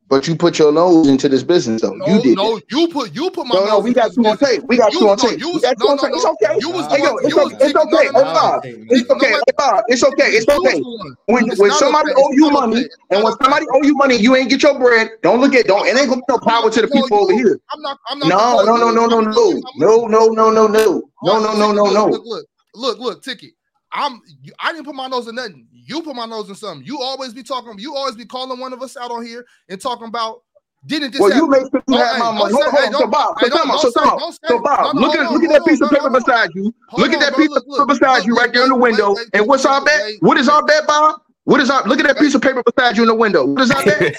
[0.09, 1.91] But you put your nose into this business, though.
[1.93, 2.37] No, you did.
[2.37, 3.55] no, you put you put my.
[3.55, 4.63] No, no, we got two on tape.
[4.67, 5.39] We got You- two on no, tape.
[5.39, 6.03] you was- no, no.
[6.15, 6.55] It's okay.
[6.59, 7.55] You was Hey, yo, it's you okay.
[7.55, 8.09] was It's okay.
[8.13, 8.61] no, no, no, no.
[8.63, 9.31] It's okay.
[9.31, 9.83] Hey, Bob.
[9.89, 10.29] It's okay.
[10.31, 10.81] It's okay.
[11.25, 14.63] When, when somebody owe you money, and when somebody owe you money, you ain't get
[14.63, 15.09] your bread.
[15.23, 15.67] Don't look at.
[15.67, 15.85] Don't.
[15.85, 17.59] It ain't gonna be no power to the people over here.
[17.73, 17.99] I'm not.
[18.07, 18.29] I'm not.
[18.29, 19.31] No, no, no, no, no, no,
[19.75, 22.05] no, no, no, no, no, no, no, no, no, no, no.
[22.07, 22.45] Look,
[22.75, 23.51] look, look, ticket.
[23.91, 24.21] I'm.
[24.59, 25.67] I didn't put my nose in nothing.
[25.71, 26.85] You put my nose in something.
[26.85, 27.77] You always be talking.
[27.79, 30.41] You always be calling one of us out on here and talking about.
[30.85, 32.53] Didn't this Well, you make sure you Don't- have hey, my money.
[32.53, 32.93] Hold on, hold on.
[33.01, 33.71] So Bob, so don't- time out.
[33.71, 34.19] don't So say- time out.
[34.19, 36.09] don't say- So Bob, no, no, look at look at that piece of paper no,
[36.09, 36.19] no.
[36.19, 36.73] beside you.
[36.97, 39.15] Look at that piece of paper beside you right there in the window.
[39.33, 40.13] And what's wait, our bet?
[40.19, 40.53] What is wait.
[40.53, 41.19] our bet, Bob?
[41.45, 41.83] What is our?
[41.87, 43.45] Look at that piece of paper beside you in the window.
[43.47, 44.15] What is our bet?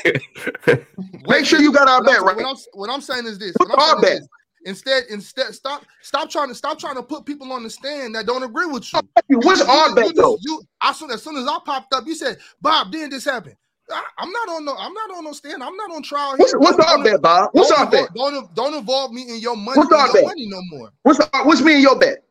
[1.28, 2.36] Make sure you got our What bet right.
[2.36, 3.54] what, I'm, what I'm saying is this.
[3.56, 4.20] What's What our bet?
[4.68, 8.26] Instead, instead, stop, stop trying to stop trying to put people on the stand that
[8.26, 9.00] don't agree with you.
[9.28, 10.38] What's our bet you though?
[10.42, 13.56] You, as soon as soon as I popped up, you said, "Bob, didn't this happen?"
[13.90, 14.76] I, I'm not on no.
[14.76, 15.62] I'm not on no stand.
[15.62, 16.38] I'm not on trial here.
[16.38, 17.48] What's, what's Don't- our bet, Bob?
[17.52, 18.10] What's our bet?
[18.14, 19.78] Don't don't involve me in your money.
[19.78, 20.24] What's in our bet?
[20.24, 20.90] money no more.
[21.02, 22.22] What's our, what's me and your bet?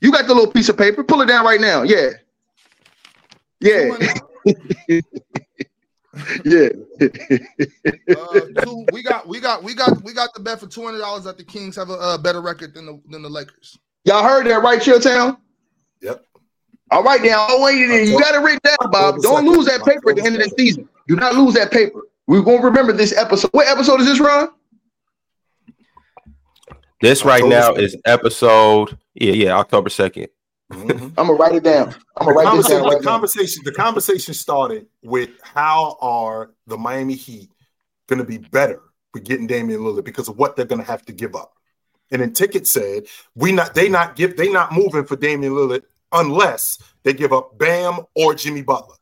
[0.00, 1.02] You got the little piece of paper.
[1.02, 1.82] Pull it down right now.
[1.82, 2.10] Yeah.
[3.58, 3.96] Yeah.
[6.44, 6.68] Yeah.
[7.00, 10.98] Uh, two, we got we got we got we got the bet for two hundred
[10.98, 13.78] dollars that the Kings have a, uh better record than the than the Lakers.
[14.04, 15.36] Y'all heard that, right, Chilltown?
[16.00, 16.24] Yep.
[16.90, 17.46] All right, now.
[17.48, 19.20] Oh, wait, you got it written down, Bob.
[19.20, 20.88] Don't lose that paper at the end of the season.
[21.06, 22.00] Do not lose that paper.
[22.26, 23.50] We're going to remember this episode.
[23.52, 24.48] What episode is this, Ron?
[27.00, 27.84] This right October now second.
[27.84, 28.98] is episode.
[29.14, 30.28] Yeah, yeah, October second.
[30.70, 31.12] Mhm.
[31.18, 31.88] I'm going to write it down.
[31.88, 33.10] I'm going to The write this conversation, down the right now.
[33.10, 37.50] conversation, the conversation started with how are the Miami Heat
[38.06, 38.80] going to be better
[39.12, 41.52] with getting Damian Lillard because of what they're going to have to give up.
[42.12, 45.82] And then Ticket said, "We not they not give they not moving for Damian Lillard
[46.12, 48.96] unless they give up Bam or Jimmy Butler."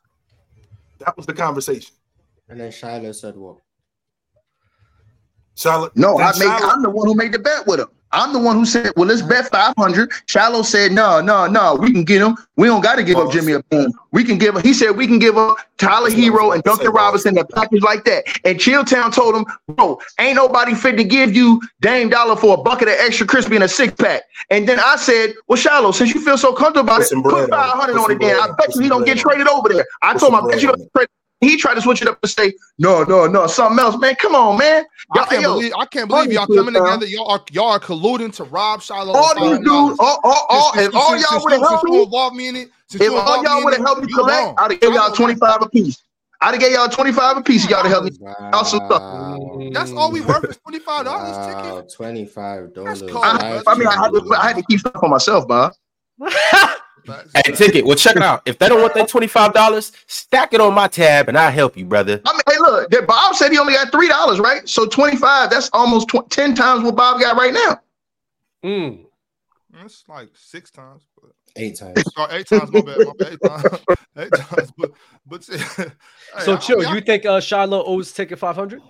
[1.00, 1.94] That was the conversation.
[2.48, 3.58] And then Shiloh said what?
[5.54, 6.44] Charlotte, No, I made.
[6.44, 7.88] Charlotte- I'm the one who made the bet with him.
[8.12, 11.74] I'm the one who said, "Well, let's bet 500." Shallow said, "No, no, no.
[11.74, 12.36] We can get him.
[12.56, 13.92] We don't got to give up Jimmy a pen.
[14.12, 14.56] We can give.
[14.56, 16.90] Him He said we can give up Tyler That's what I Herro and Duncan.
[16.90, 21.34] Robinson a package like that." And Chilltown told him, "Bro, ain't nobody fit to give
[21.34, 24.80] you Dame Dolla for a bucket of extra crispy and a six pack." And then
[24.80, 27.90] I said, "Well, Shallow, since you feel so comfortable about Put it, put bread on
[27.90, 27.94] it.
[27.94, 28.20] 500 on it.
[28.20, 30.62] Then I bet you he don't get traded over there." I told him, "I bet
[30.62, 31.10] you don't get traded."
[31.40, 34.16] He tried to switch it up and say, "No, no, no, something else, man.
[34.16, 34.84] Come on, man."
[35.14, 37.06] I Y'all- can't yo, believe I can't believe y'all coming dudes, together.
[37.06, 39.14] Y'all are y'all are colluding to rob Shiloh.
[39.14, 41.84] all of these dudes, all, all, all, Since- if all since- y'all would have helped
[41.84, 44.12] me, involved me in it, if all involved y'all me would in have helped me
[44.12, 44.54] collect, wrong.
[44.58, 46.02] I'd have gave y'all Shiloh 25 apiece.
[46.40, 47.68] I'd have gave y'all 25 apiece.
[47.70, 48.10] Y'all to help me.
[48.20, 48.34] Wow.
[48.52, 51.92] Also, look, That's all we worth is twenty five dollars Wow, ticket.
[51.94, 53.00] twenty-five dollars.
[53.00, 55.46] That's cold, I, I mean, I had, to, I had to keep stuff for myself,
[55.46, 55.72] Bob.
[57.34, 57.84] Hey, ticket.
[57.86, 58.42] Well, check it out.
[58.46, 61.50] If they don't want that twenty five dollars, stack it on my tab, and I'll
[61.52, 62.20] help you, brother.
[62.24, 64.68] I mean, hey, look, that Bob said he only got three dollars, right?
[64.68, 67.80] So 25, that's almost tw- 10 times what Bob got right now.
[68.64, 69.04] Mm.
[69.84, 71.02] It's like six times.
[71.20, 72.02] But, Eight times.
[72.16, 72.70] or eight times.
[72.72, 72.98] My bad.
[72.98, 73.32] My bad.
[73.32, 73.78] Eight times.
[74.16, 74.72] Eight times.
[74.76, 74.90] But
[75.26, 75.84] but hey,
[76.40, 76.86] So I- chill.
[76.86, 78.80] I- You think uh Shiloh owes ticket five hundred?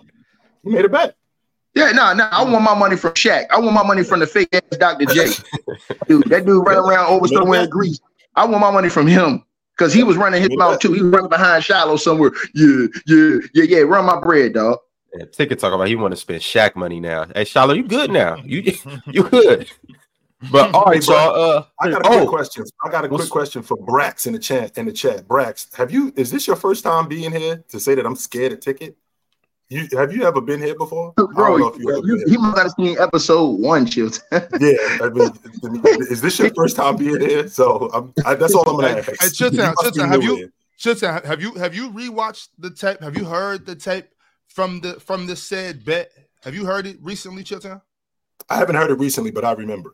[0.63, 1.15] He made a bet.
[1.75, 3.45] Yeah, no, no, I want my money from Shaq.
[3.51, 5.05] I want my money from the fake ass Dr.
[5.05, 5.27] J.
[6.07, 7.99] dude, that dude running around over somewhere in Greece.
[8.39, 9.43] I want my money from him
[9.77, 10.93] because he was running his mouth too.
[10.93, 12.31] He was running behind Shiloh somewhere.
[12.53, 13.79] Yeah, yeah, yeah, yeah.
[13.79, 14.79] Run my bread, dog.
[15.13, 17.25] Yeah, ticket talk about he want to spend Shaq money now.
[17.35, 18.37] Hey, Shiloh, you good now?
[18.45, 18.77] You
[19.07, 19.69] you good?
[20.53, 21.35] But all right, y'all.
[21.35, 22.63] Uh, I got a oh, quick question.
[22.85, 24.77] I got a quick question for Brax in the chat.
[24.77, 26.13] In the chat, Brax, have you?
[26.15, 28.95] Is this your first time being here to say that I'm scared of ticket?
[29.71, 31.13] You have you ever been here before?
[31.15, 33.85] I don't know Bro, if you ever you, been he must have seen episode one,
[33.85, 34.09] chill.
[34.31, 34.49] here.
[34.59, 35.31] Yeah, I mean,
[36.09, 37.47] is this your first time being here?
[37.47, 39.21] So I'm, I, that's all I'm gonna Hey, ask.
[39.21, 40.53] hey, Chilltown, You must be Chilltown, have new you- here.
[40.79, 42.99] Chilltown, have you have you rewatched the tape?
[43.01, 44.07] Have you heard the tape
[44.47, 46.11] from the from the said bet?
[46.43, 47.81] Have you heard it recently, Chilltown?
[48.49, 49.93] I haven't heard it recently, but I remember.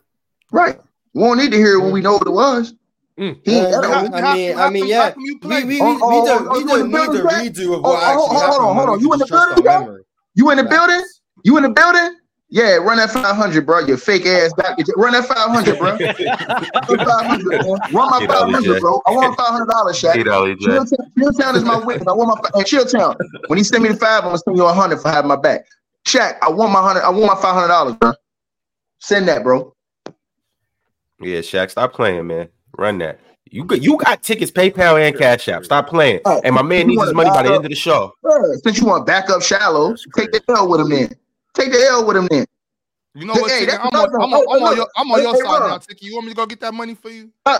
[0.51, 0.79] right.
[1.13, 2.73] We won't need to hear it when we know what it was.
[3.19, 3.39] Mm.
[3.45, 5.13] He ain't I no- mean, I mean, I mean, yeah.
[5.17, 7.05] you We, we, we, Oh, we oh, don't, oh, we you don't in the need
[7.05, 8.75] a building, redo of Oh, what oh, actually hold on, happened.
[8.75, 8.89] hold man.
[8.89, 8.99] on.
[8.99, 9.79] You can in the building, our Jack?
[9.79, 10.03] memory.
[10.35, 11.03] You in the building?
[11.43, 12.15] You in the building?
[12.49, 13.79] Yeah, run that 500, bro.
[13.79, 14.77] You fake ass back.
[14.97, 15.91] Run that 500, bro.
[16.89, 17.79] Run 500, man.
[17.91, 19.01] Run my Get out of 500, bro.
[19.05, 20.13] I want 500 dollars, Shaq.
[20.59, 20.87] Chilltown,
[21.19, 22.07] Chilltown is my witness.
[22.07, 23.15] I want my and Chilltown.
[23.47, 25.35] When he send me the five, I'm gonna send you a hundred for having my
[25.37, 25.65] back.
[26.07, 27.01] Shaq, I want my hundred.
[27.03, 28.13] I want my five hundred dollars, bro.
[28.99, 29.73] Send that, bro.
[31.21, 32.49] yeah, Shaq, stop playing, man.
[32.77, 33.19] Run that.
[33.51, 35.63] You got you got tickets, PayPal and Cash App.
[35.65, 36.19] Stop playing.
[36.25, 38.13] Oh, And my man needs his money by the back end of the show.
[38.27, 41.11] Yeah, Since you want back up shallow, take the L with him then.
[41.53, 42.45] Take the L with him then.
[43.13, 43.51] You know what?
[43.51, 43.79] Hey, Ticket?
[43.79, 45.69] I'm, on, another- I'm, on, I'm, on your, I'm on hey, your side Ron.
[45.69, 46.01] now, Ticket.
[46.03, 47.29] You want me to go get that money for you?
[47.45, 47.59] Uh,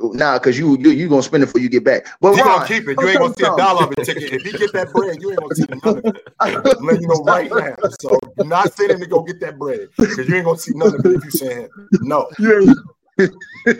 [0.00, 2.06] nah, cause you you you gonna spend it before you get back.
[2.20, 2.98] But You gonna keep it.
[2.98, 4.32] You ain't gonna see a dollar of it ticket.
[4.32, 6.16] If he get that bread, you ain't gonna see none of it.
[6.40, 7.76] I'm letting you know right now.
[8.00, 10.72] So you're not saying him to go get that bread because you ain't gonna see
[10.74, 11.88] none of it if you send him.
[12.00, 12.28] no,
[13.20, 13.28] you
[13.66, 13.78] ain't,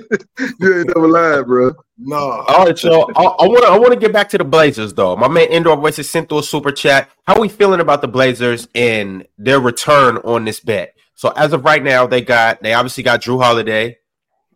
[0.61, 1.73] you ain't never lied, bro.
[1.99, 2.17] no.
[2.17, 3.11] All right, y'all.
[3.17, 5.17] I want to I want to get back to the Blazers though.
[5.17, 7.11] My man Indoor Voices sent through a super chat.
[7.27, 10.95] How we feeling about the Blazers and their return on this bet?
[11.15, 13.99] So as of right now, they got they obviously got Jrue Holiday,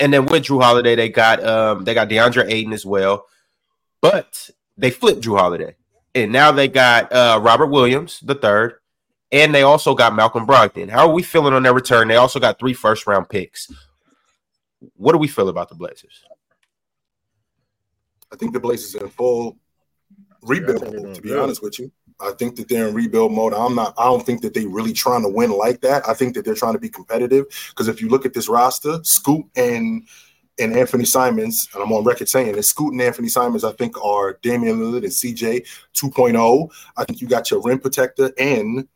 [0.01, 3.27] and then with Jrue Holiday, they got um they got DeAndre Ayton as well,
[4.01, 5.77] but they flipped Jrue Holiday,
[6.15, 8.77] and now they got uh Robert Williams the third,
[9.31, 10.89] and they also got Malcolm Brogdon.
[10.89, 12.09] How are we feeling on their return?
[12.09, 13.71] They also got three first round picks.
[14.97, 16.25] What do we feel about the Blazers?
[18.33, 19.59] I think the Blazers are in full
[20.43, 21.15] rebuild Yeah, I think they're mode.
[21.15, 23.55] To be honest with you, I think that they're in rebuild mode.
[23.55, 23.95] I'm not.
[23.99, 26.09] I don't think that they really trying to win like that.
[26.09, 27.47] I think that they're trying to be competitive.
[27.71, 30.07] Because if you look at this roster, Scoot and
[30.59, 34.03] and Anthony Simons, and I'm on record saying this, Scoot and Anthony Simons, I think
[34.03, 36.71] are Damian Lillard and CJ 2.0.
[36.97, 38.87] I think you got your rim protector and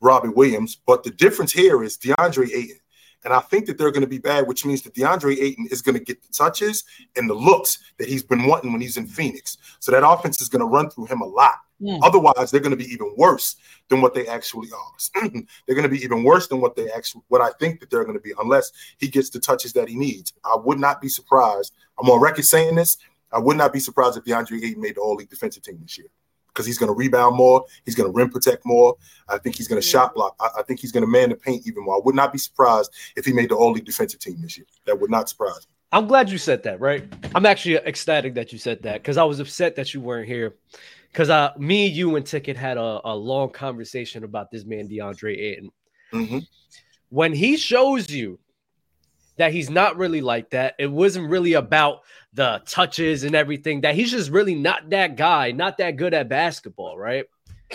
[0.00, 0.76] Robbie Williams.
[0.86, 2.81] But the difference here is DeAndre Ayton.
[3.24, 5.82] And I think that they're going to be bad, which means that DeAndre Ayton is
[5.82, 6.84] going to get the touches
[7.16, 9.58] and the looks that he's been wanting when he's in Phoenix.
[9.80, 11.58] So that offense is going to run through him a lot.
[12.02, 13.56] Otherwise, they're going to be even worse
[13.88, 15.22] than what they actually are.
[15.66, 18.04] they're going to be even worse than what they actually, what I think that they're
[18.04, 20.32] going to be, unless he gets the touches that he needs.
[20.44, 21.74] I would not be surprised.
[21.98, 22.98] I'm on record saying this.
[23.32, 25.98] I would not be surprised if DeAndre Ayton made the All League defensive team this
[25.98, 26.08] year
[26.52, 27.64] because he's going to rebound more.
[27.84, 28.96] He's going to rim protect more.
[29.28, 30.36] I think he's going to shot block.
[30.40, 31.96] I, I think he's going to man the paint even more.
[31.96, 34.66] I would not be surprised if he made the All League defensive team this year.
[34.86, 35.72] That would not surprise me.
[35.92, 37.04] I'm glad you said that, right?
[37.34, 40.54] I'm actually ecstatic that you said that because I was upset that you weren't here.
[41.10, 45.38] Because uh, me, you, and Ticket had a, a long conversation about this man, DeAndre
[45.38, 45.70] Ayton.
[46.14, 46.38] Mm-hmm.
[47.10, 48.38] When he shows you
[49.36, 52.00] that he's not really like that, it wasn't really about
[52.32, 56.28] the touches and everything, that he's just really not that guy, not that good at
[56.28, 57.26] basketball, right?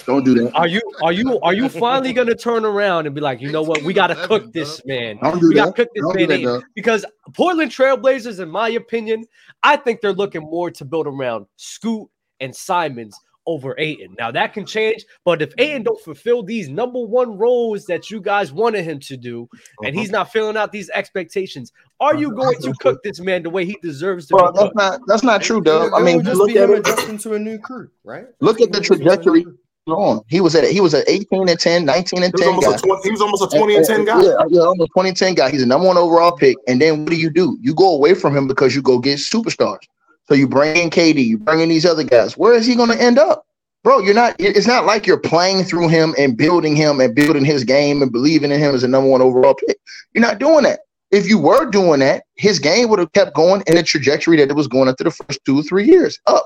[0.05, 0.55] Don't do that.
[0.55, 3.64] Are you are you are you finally gonna turn around and be like, you know
[3.64, 5.18] what, we gotta cook this man.
[5.22, 5.76] Don't do We gotta that.
[5.76, 7.03] cook this Don't man that, because
[7.34, 9.26] Portland Trailblazers, in my opinion,
[9.64, 12.08] I think they're looking more to build around Scoot
[12.39, 14.16] and Simons over Ayton.
[14.20, 18.22] Now that can change, but if Ayton don't fulfill these number one roles that you
[18.22, 19.50] guys wanted him to do,
[19.82, 20.00] and Uh-huh.
[20.00, 23.66] he's not filling out these expectations, are you going to cook this man the way
[23.66, 24.76] he deserves to Bro, be that's cooked?
[24.76, 25.91] not that's not true, Doug.
[25.95, 28.28] I mean, just look be at him adjusting to a new crew, right?
[28.41, 29.45] Look at the trajectory.
[29.89, 30.20] On.
[30.28, 32.76] He was at he was at 18 and 10, 19 and 10 guy.
[32.76, 34.22] 20, he was almost a 20 and 10 guy.
[34.22, 35.50] Yeah, yeah, almost 20 and 10 guy.
[35.50, 36.58] He's a number one overall pick.
[36.68, 37.58] And then what do you do?
[37.62, 39.80] You go away from him because you go get superstars.
[40.28, 42.38] So you bring in KD, you bring in these other guys.
[42.38, 43.45] Where is he going to end up?
[43.84, 47.45] Bro, you're not, it's not like you're playing through him and building him and building
[47.45, 49.78] his game and believing in him as a number one overall pick.
[50.13, 50.82] You're not doing that.
[51.09, 54.49] If you were doing that, his game would have kept going in the trajectory that
[54.49, 56.45] it was going after the first two or three years up.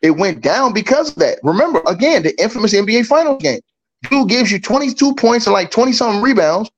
[0.00, 1.38] It went down because of that.
[1.44, 3.60] Remember, again, the infamous NBA Finals game.
[4.10, 6.68] Dude gives you 22 points and like 20 something rebounds,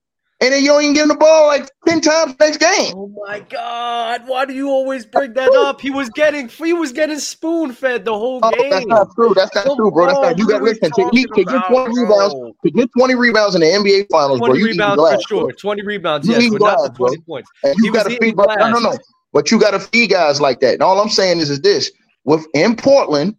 [0.45, 2.93] and then you don't even give him the ball like 10 times next game.
[2.95, 5.81] Oh my god, why do you always bring that up?
[5.81, 8.71] He was getting he was getting spoon fed the whole Oh, game.
[8.71, 9.33] that's not true.
[9.35, 10.07] That's not Come true, bro.
[10.07, 12.53] That's not you got what are listen to, he, to get about, 20 rebounds, bro?
[12.65, 14.49] to get 20 rebounds in the NBA finals, bro.
[14.49, 15.43] 20 You rebounds glass, for sure.
[15.45, 15.51] bro.
[15.59, 17.07] 20 rebounds, You yes, but not the glass, bro.
[17.09, 17.51] 20 points.
[17.63, 18.99] And you was got to eating feed, no, no, no.
[19.33, 20.75] But you got to feed guys like that.
[20.75, 21.91] And all I'm saying is, is this:
[22.25, 23.35] with in Portland,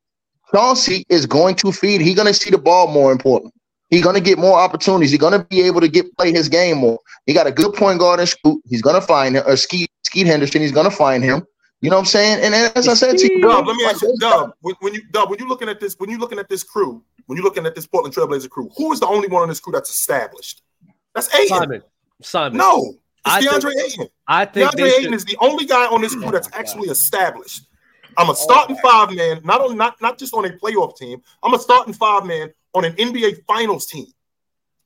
[0.54, 2.02] Chauncey is going to feed.
[2.02, 3.54] He's going to see the ball more in Portland.
[3.90, 5.12] He's going to get more opportunities.
[5.12, 7.00] He's going to be able to get play his game more.
[7.26, 8.62] He got a good point guard in Scoot.
[8.66, 9.44] He's going to find him.
[9.46, 10.62] Or Skeet, Skeet Henderson.
[10.62, 11.46] He's going to find him.
[11.82, 12.44] You know what I'm saying?
[12.44, 15.04] And as I said to you, Dub, let me ask you, Dub, when, when you
[15.12, 17.66] Dub, when you looking at this, when you looking at this crew, when you looking
[17.66, 20.64] at this Portland Trailblazer crew, who is the only one on this crew that's established?
[21.14, 21.58] That's Ayton.
[21.58, 21.82] Simon.
[22.22, 22.58] Simon.
[22.58, 24.08] No, I it's think- DeAndre Ayton.
[24.28, 26.58] I think DeAndre they Ayton should, is the only guy on this crew that's Oh
[26.58, 27.68] actually established.
[28.18, 31.22] I'm a oh starting five man, not on not not just on a playoff team.
[31.44, 34.06] I'm a starting five man on an NBA Finals team.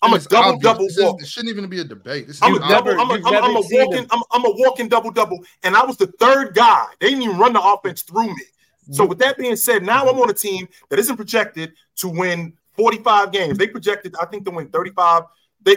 [0.02, 0.64] I'm a double obvious.
[0.64, 2.28] double This is- It shouldn't even be a debate.
[2.28, 2.70] This is I'm a double.
[2.70, 4.08] never- I'm a, you've I'm, a- I'm never a walking.
[4.12, 6.86] I'm, I'm a walking double double, and I was the third guy.
[7.02, 8.44] They didn't even run the offense through me.
[8.92, 12.54] So with that being said, now I'm on a team that isn't projected to win
[12.76, 13.58] 45 games.
[13.58, 15.24] They projected, I think, to win 35,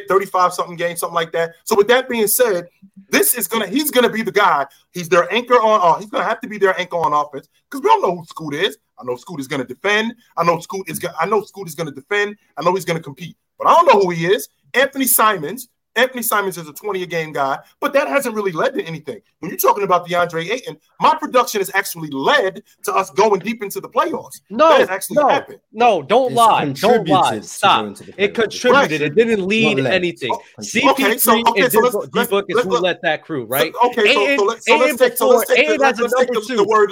[0.08, 1.56] 35 something games, something like that.
[1.64, 2.68] So with that being said,
[3.10, 4.66] this is gonna he's gonna be the guy.
[4.92, 5.80] He's their anchor on.
[5.82, 8.24] Uh, he's gonna have to be their anchor on offense because we don't know who
[8.24, 8.78] Scoot is.
[9.02, 10.14] I know Scoot is gonna defend.
[10.36, 10.98] I know Scoot is.
[10.98, 12.36] Gonna, I know Scoot is gonna defend.
[12.56, 14.48] I know he's gonna compete, but I don't know who he is.
[14.74, 15.68] Anthony Simons.
[15.94, 19.20] Anthony Simons is a 20 a game guy, but that hasn't really led to anything.
[19.40, 23.62] When you're talking about DeAndre Ayton, my production has actually led to us going deep
[23.62, 24.40] into the playoffs.
[24.48, 25.58] no, that has actually no, happened.
[25.72, 27.82] no, don't It's lie, don't lie, stop.
[27.82, 28.34] going to the It playoffs.
[28.60, 29.02] contributed.
[29.02, 29.92] It didn't lead Not led.
[29.94, 30.30] anything.
[30.32, 32.98] Oh, CP3 okay, so- okay, and so let's- D-Book let's- D-Book is let's- who led
[33.02, 33.72] that crew, right?
[33.74, 36.02] So, okay, so, so, let's, so let's take so let's take the, Ayton let's, a
[36.04, 36.90] let's take the, the word.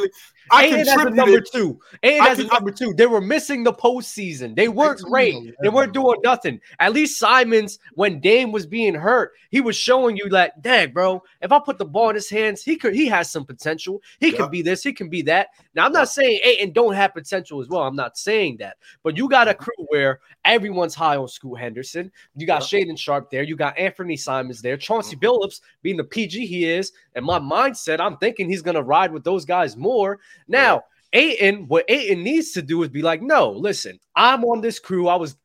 [0.53, 3.21] I And as a number two, and I as a can- number two, they were
[3.21, 4.57] missing the postseason.
[4.57, 5.55] They weren't great.
[5.63, 6.61] They weren't doing nothing.
[6.81, 11.23] At least Simons, when Dame was being hurt, he was showing you that, dang, bro,
[11.41, 14.01] if I put the ball in his hands, he could he has some potential.
[14.19, 14.37] He Yeah.
[14.39, 15.49] can be this, he can be that.
[15.75, 17.83] Now, I'm not saying Ayton don't have potential as well.
[17.83, 18.77] I'm not saying that.
[19.03, 22.11] But you got a crew where everyone's high on Scoot Henderson.
[22.37, 23.43] You got Shaedon Sharpe there.
[23.43, 24.77] You got Anthony Simons there.
[24.77, 25.25] Chauncey Mm-hmm.
[25.27, 26.93] Billups being the PG he is.
[27.15, 30.19] And my mindset, I'm thinking he's gonna ride with those guys more.
[30.49, 34.79] Now, Ayton, what Ayton needs to do is be like, no, listen, I'm on this
[34.79, 35.09] crew.
[35.09, 35.37] I was,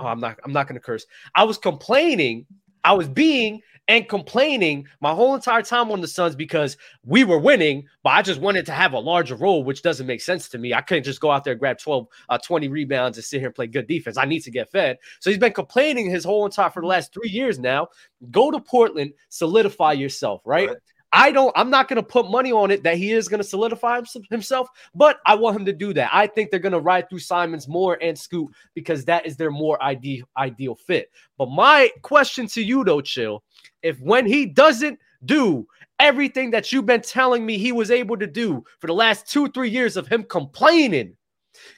[0.00, 1.04] oh, I'm not, I'm not gonna curse.
[1.34, 2.46] I was complaining,
[2.84, 7.38] I was being and complaining my whole entire time on the Suns because we were
[7.38, 10.58] winning, but I just wanted to have a larger role, which doesn't make sense to
[10.58, 10.72] me.
[10.72, 13.54] I couldn't just go out there, grab 12, uh, 20 rebounds and sit here and
[13.54, 14.16] play good defense.
[14.16, 14.98] I need to get fed.
[15.20, 17.88] So he's been complaining his whole entire for the last three years now.
[18.30, 20.68] Go to Portland, solidify yourself, right?
[20.68, 20.76] Right.
[21.12, 23.46] I don't, I'm not going to put money on it that he is going to
[23.46, 24.00] solidify
[24.30, 26.10] himself, but I want him to do that.
[26.12, 29.50] I think they're going to ride through Simons more and Scoot because that is their
[29.50, 31.10] more ideal, ideal fit.
[31.36, 33.42] But my question to you, though, Chill,
[33.82, 35.66] if when he doesn't do
[35.98, 39.48] everything that you've been telling me he was able to do for the last two,
[39.48, 41.16] three years of him complaining,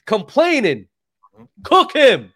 [0.05, 0.87] complaining,
[1.35, 1.43] mm-hmm.
[1.63, 2.33] cook him,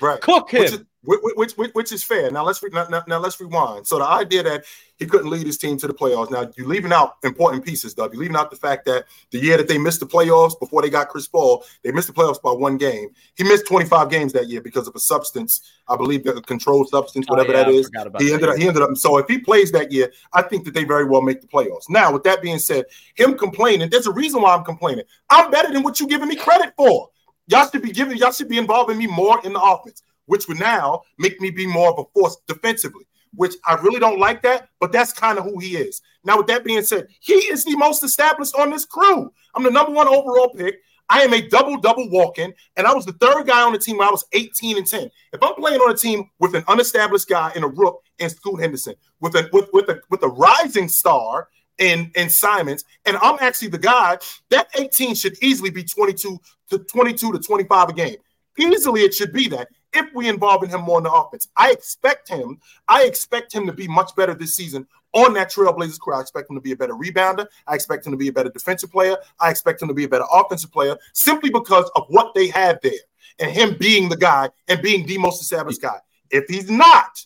[0.00, 0.20] Right.
[0.20, 0.86] cook him.
[1.08, 2.30] Which, which, which, is fair.
[2.30, 3.86] Now let's re, now, now, let's rewind.
[3.86, 4.64] So the idea that
[4.96, 6.30] he couldn't lead his team to the playoffs.
[6.30, 8.12] Now you're leaving out important pieces, Dub.
[8.12, 10.90] You're leaving out the fact that the year that they missed the playoffs before they
[10.90, 13.08] got Chris Paul, they missed the playoffs by one game.
[13.36, 17.26] He missed 25 games that year because of a substance, I believe, a controlled substance,
[17.28, 17.86] Oh, whatever yeah, that is.
[17.86, 18.56] He that, ended up.
[18.56, 18.96] He ended up.
[18.96, 21.88] So if he plays that year, I think that they very well make the playoffs.
[21.88, 22.84] Now, with that being said,
[23.14, 25.04] him complaining, there's a reason why I'm complaining.
[25.30, 27.08] I'm better than what you're giving me credit for.
[27.48, 28.18] Y'all should be giving.
[28.18, 31.66] Y'all should be involving me more in the offense, which would now make me be
[31.66, 33.04] more of a force defensively.
[33.34, 36.00] Which I really don't like that, but that's kind of who he is.
[36.24, 39.30] Now, with that being said, he is the most established on this crew.
[39.54, 40.76] I'm the number one overall pick.
[41.10, 43.98] I am a double double walking, and I was the third guy on the team
[43.98, 45.10] when I was 18 and 10.
[45.32, 48.60] If I'm playing on a team with an unestablished guy in a rook and Scoot
[48.60, 51.48] Henderson, with a with with a with a rising star
[51.78, 54.18] in in Simons, and I'm actually the guy,
[54.50, 56.38] that 18 should easily be 22
[56.70, 58.16] to 22 to 25 a game.
[58.58, 61.48] Easily, it should be that if we involve in him more in the offense.
[61.56, 62.60] I expect him.
[62.88, 66.14] I expect him to be much better this season on that Trailblazers crew.
[66.14, 67.46] I expect him to be a better rebounder.
[67.66, 69.16] I expect him to be a better defensive player.
[69.40, 72.78] I expect him to be a better offensive player simply because of what they have
[72.82, 72.92] there
[73.38, 75.98] and him being the guy and being the most established guy.
[76.30, 77.24] If he's not,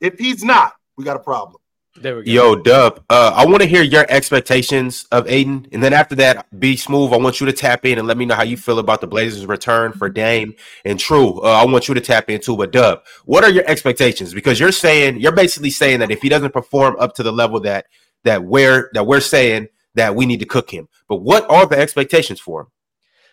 [0.00, 1.60] if he's not, we got a problem.
[1.96, 2.30] There we go.
[2.30, 6.46] Yo, Dub, uh, I want to hear your expectations of Ayton, and then after that,
[6.58, 7.12] be smooth.
[7.12, 9.08] I want you to tap in and let me know how you feel about the
[9.08, 11.38] Blazers' return for Dame and Jrue.
[11.42, 12.56] Uh, I want you to tap in too.
[12.56, 14.32] But Dub, what are your expectations?
[14.32, 17.58] Because you're saying you're basically saying that if he doesn't perform up to the level
[17.60, 17.86] that
[18.22, 20.88] that we're that we're saying that we need to cook him.
[21.08, 22.66] But what are the expectations for him?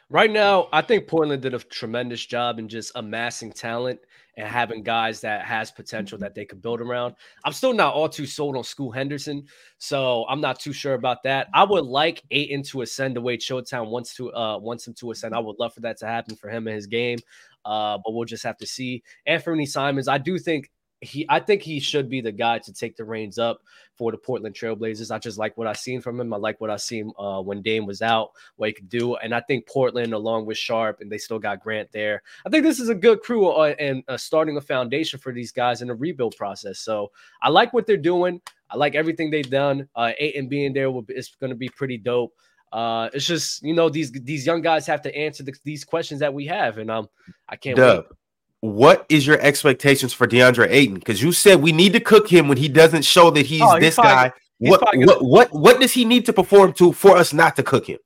[0.09, 3.99] Right now, I think Portland did a tremendous job in just amassing talent
[4.37, 7.15] and having guys that has potential that they could build around.
[7.43, 9.45] I'm still not all too sold on Scoot Henderson,
[9.79, 11.49] so I'm not too sure about that.
[11.53, 15.11] I would like Ayton to ascend the way Showtime wants to uh wants him to
[15.11, 15.35] ascend.
[15.35, 17.19] I would love for that to happen for him and his game.
[17.65, 19.03] Uh, but we'll just have to see.
[19.25, 20.71] Anthony Simons, I do think
[21.01, 23.61] he I think he should be the guy to take the reins up
[23.95, 25.11] for the Portland Trailblazers.
[25.11, 26.33] I just like what I've seen from him.
[26.33, 29.15] I like what I seen uh, when Dame was out, what he could do.
[29.15, 32.23] And I think Portland, along with Sharpe, and they still got Grant there.
[32.45, 35.51] I think this is a good crew uh, and uh, starting a foundation for these
[35.51, 36.79] guys in the rebuild process.
[36.79, 38.41] So I like what they're doing.
[38.69, 39.87] I like everything they've done.
[39.95, 42.33] Uh, Ayton being there will be, it's going to be pretty dope.
[42.71, 46.19] Uh, it's just you know these these young guys have to answer the, these questions
[46.19, 47.07] that we have, and um,
[47.47, 48.17] I can't Dub, wait.
[48.61, 50.95] What is your expectations for DeAndre Ayton?
[50.95, 53.75] Because you said we need to cook him when he doesn't show that he's Oh,
[53.75, 54.31] he's this probably- guy.
[54.59, 57.63] he's What, what what what does he need to perform to for us not to
[57.63, 57.99] cook him?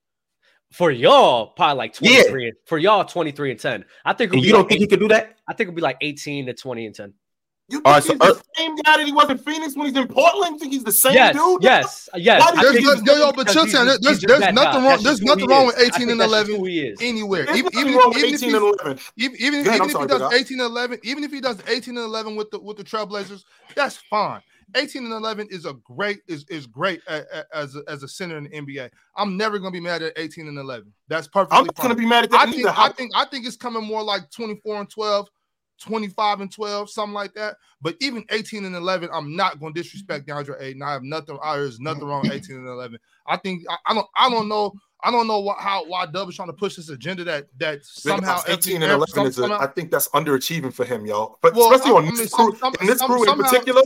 [0.74, 2.22] For y'all, probably like Yeah.
[2.24, 2.46] 23.
[2.48, 3.86] and- For y'all, 23 and 10.
[4.06, 5.36] I think And you don't like think he eight- could do that?
[5.48, 7.14] I think it'll be like 18 to 20 and 10.
[7.70, 9.76] You think All right, so he's the Earth- same guy that he was in Phoenix
[9.78, 10.54] when he's in Portland?
[10.56, 11.64] You think he's the same Yes, dude?
[11.64, 12.42] yes, yes.
[12.42, 13.86] Why There's think no, yo, yo, but chill, he's town.
[14.02, 15.02] There's there's nothing wrong.
[15.02, 17.00] There's nothing wrong with 18 think and that's 11 who he is.
[17.02, 17.44] anywhere.
[17.56, 19.00] Even, even, if, with even if 18 and 11.
[19.18, 21.58] even, even, ahead, even if sorry, he does 18 and 11, even if he does
[21.68, 23.44] 18 and 11 with the with the Trailblazers,
[23.76, 24.42] that's fine.
[24.76, 28.08] 18 and 11 is a great is is great a- a- as a, as a
[28.08, 28.90] center in the NBA.
[29.16, 30.92] I'm never gonna be mad at 18 and 11.
[31.08, 31.84] That's perfectly I'm not fine.
[31.88, 32.42] gonna be mad at that.
[32.42, 32.76] I that think either.
[32.78, 35.30] I think I think it's coming more like 24 and 12,
[35.82, 37.58] 25 and 12, something like that.
[37.82, 40.82] But even 18 and 11, I'm not going to disrespect DeAndre Ayton.
[40.84, 41.38] I have nothing.
[41.44, 43.00] I, there's nothing wrong with 18 and 11.
[43.28, 44.74] I think I, I don't I don't know
[45.04, 47.84] I don't know what how why Dub is trying to push this agenda that that
[47.86, 51.40] somehow 18 and Anthony- 11 is a, somehow- I think that's underachieving for him, y'all.
[51.42, 53.38] But Well, especially on I this mean, crew, some- some- in this some- crew in
[53.38, 53.82] particular,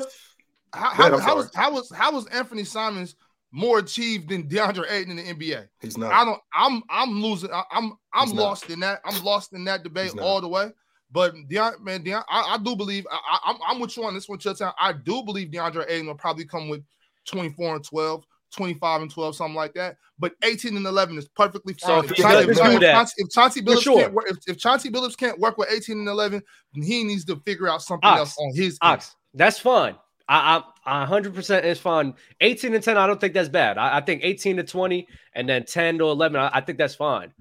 [0.74, 3.16] how, how, I'm how was how was how was Anthony Simons
[3.52, 5.68] more achieved than DeAndre Ayton in the NBA?
[5.82, 6.12] he's not.
[6.12, 6.42] I don't.
[6.54, 6.84] I'm.
[6.90, 7.52] I'm losing.
[7.52, 7.94] I, I'm.
[8.14, 9.00] I'm lost in that.
[9.06, 10.72] I'm lost in that debate all the way.
[11.16, 13.08] But Deion, man, Deion, I, I do believe.
[13.10, 14.74] I, I, I'm- I'm with you on this one, Chilltown.
[14.78, 16.84] I do believe DeAndre Ayton will probably come with
[17.26, 19.96] 24 and 12, 25 and 12, something like that.
[20.20, 22.04] But 18 and 11 is perfectly So fine.
[22.04, 24.02] if if, Chauncey, if, Chauncey- if Chauncey Billups sure.
[24.02, 26.44] can't work, if, if Chauncey Billups can't work with 18 and 11,
[26.74, 28.92] then he needs to figure out something Ox, else on his end.
[28.92, 29.96] Ox, that's fine.
[30.28, 32.14] I, I, I 100% is fine.
[32.42, 33.78] 18 and 10, I don't think that's bad.
[33.78, 36.96] I, I think 18 to 20 and then 10 to 11, I, I think that's
[36.96, 37.32] fine.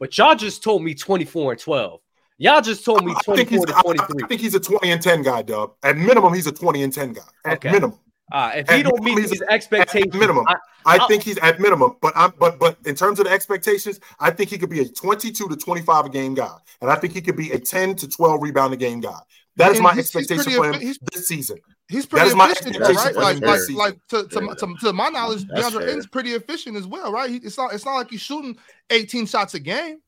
[0.00, 2.00] But y'all just told me 24 and 12.
[2.42, 4.24] Y'all just told me I think, he's, 24 to I, 23.
[4.24, 5.72] I think he's a 20 and 10 guy, Dub.
[5.82, 7.20] At minimum, he's a 20 and 10 guy.
[7.44, 7.70] At Okay.
[7.70, 7.98] minimum.
[8.32, 10.44] Uh, if he at don't meet minimum, these he's- expectations, minimum.
[10.48, 14.00] I, I think he's at minimum, but I'm but but in terms of the expectations,
[14.20, 17.12] I think he could be a 22 to 25 a game guy, and I think
[17.12, 19.18] he could be a 10 to 12 rebound a game guy.
[19.56, 21.58] That is And my he's- he's expectation pretty for him he's- this season.
[21.88, 23.36] He's pretty is my efficient, though, expectation right?
[23.36, 25.88] for Like, him like, like to, to, my- to, to my knowledge, That's DeAndre fair.
[25.88, 27.28] Ayton's pretty efficient as well, right?
[27.28, 28.56] He, it's not it's not like he's shooting
[28.90, 29.98] 18 shots a game.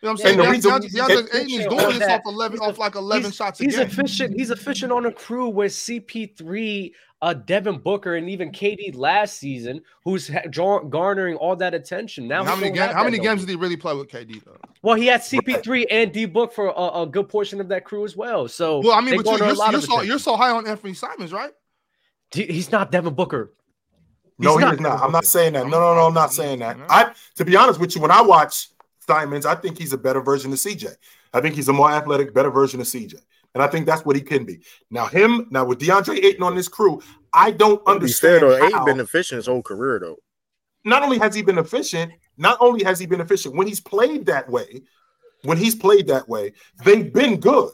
[0.00, 0.40] You know what I'm saying?
[0.40, 3.34] and the DeAndre- DeAndre, Ayton is doing this off eleven, he's off like eleven he's,
[3.34, 3.86] shots a he's game.
[3.86, 4.34] efficient.
[4.38, 9.80] He's efficient on a crew with CP3, uh, Devin Booker, and even KD last season,
[10.04, 10.46] who's ha-
[10.88, 12.28] garnering all that attention.
[12.28, 12.92] Now, how many don't games?
[12.92, 13.46] How many games more.
[13.46, 14.56] did he really play with KD though?
[14.82, 18.04] Well, he had CP3 and D Book for a, a good portion of that crew
[18.04, 18.46] as well.
[18.46, 20.94] So, Well, I mean, but you, garner you're, you're so you're so high on Anthony
[20.94, 21.50] Simons, right?
[22.32, 23.52] He- he's not Devin Booker.
[24.38, 24.90] No, He's he not is not.
[24.90, 25.64] Devin I'm not saying that.
[25.66, 26.76] No, no, no, I'm not saying that.
[26.88, 28.68] I, to be honest with you, when I watch
[29.08, 30.94] Simons, I think he's a better version of CJ.
[31.32, 33.14] I think he's a more athletic, better version of CJ,
[33.54, 34.60] and I think that's what he can be.
[34.90, 37.00] Now, him now with DeAndre Ayton on this crew,
[37.32, 38.44] I don't understand.
[38.44, 40.18] Ayton how- been efficient his whole career though.
[40.84, 44.26] not only has he been efficient, not only has he been efficient when he's played
[44.26, 44.82] that way,
[45.42, 46.52] when he's played that way,
[46.84, 47.70] they've been good.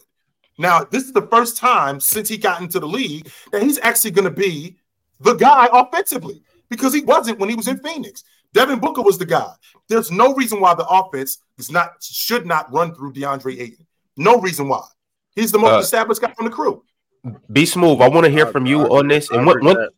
[0.59, 4.13] Now, this is the first time since he got into the league that he's actually
[4.13, 4.79] going to be
[5.21, 8.23] the guy offensively because he wasn't when he was in Phoenix.
[8.53, 9.53] Devin Booker was the guy.
[9.89, 13.87] There's no reason why the offense is not should not run through DeAndre Ayton.
[14.17, 14.83] No reason why.
[15.35, 16.83] He's the most Uh, established guy on the crew.
[17.51, 18.01] Be smooth.
[18.01, 19.31] I want to hear from you I on this.
[19.31, 19.89] And one, one,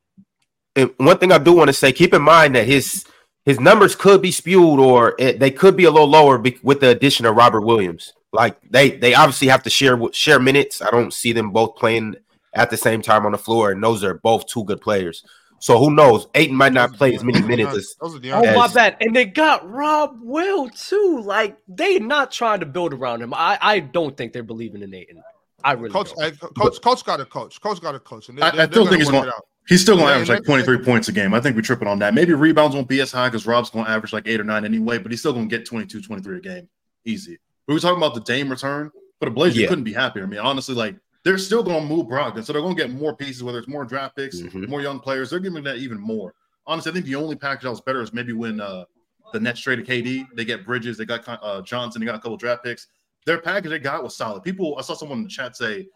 [0.74, 3.04] and one thing I do want to say, keep in mind that his
[3.44, 6.80] his numbers could be spewed or it, they could be a little lower be, with
[6.80, 8.12] the addition of Robert Williams.
[8.32, 10.82] Like they they obviously have to share share minutes.
[10.82, 12.16] I don't see them both playing
[12.54, 15.24] at the same time on the floor, and those are both two good players.
[15.58, 16.26] So who knows?
[16.34, 18.96] Ayton might not play as many minutes as Oh my bad.
[19.00, 21.20] And they got Rob Will too.
[21.24, 23.32] Like they not trying to build around him.
[23.34, 25.22] I, I don't think they're believing in Ayton.
[25.64, 26.22] I really Coach, don't.
[26.32, 27.60] hey, coach, coach got a coach.
[27.60, 28.28] Coach got a coach.
[28.28, 29.30] And they- I- they- I still think he's going-
[29.68, 31.34] He's still going to Yeah, average like 23 points a game.
[31.34, 32.14] I think we're tripping on that.
[32.14, 34.64] Maybe rebounds won't be as high because Rob's going to average like eight or nine
[34.64, 36.68] anyway, but he's still going to get 22, 23 a game.
[37.04, 37.36] Easy.
[37.66, 39.66] We were talking about the Dame return, but the Blazers Yeah.
[39.66, 40.22] couldn't be happier.
[40.22, 40.94] I mean, honestly, like
[41.26, 42.44] they're still going to move Brogdon.
[42.44, 44.68] So they're going to get more pieces, whether it's more draft picks, Mhm.
[44.68, 45.28] more young players.
[45.28, 46.32] They're giving that even more.
[46.68, 48.84] Honestly, I think the only package that was better is maybe when uh,
[49.32, 50.28] the Nets traded KD.
[50.36, 52.86] They get Bridges, they got uh, Johnson, they got a couple draft picks.
[53.24, 54.44] Their package they got was solid.
[54.44, 55.88] People, I saw someone in the chat say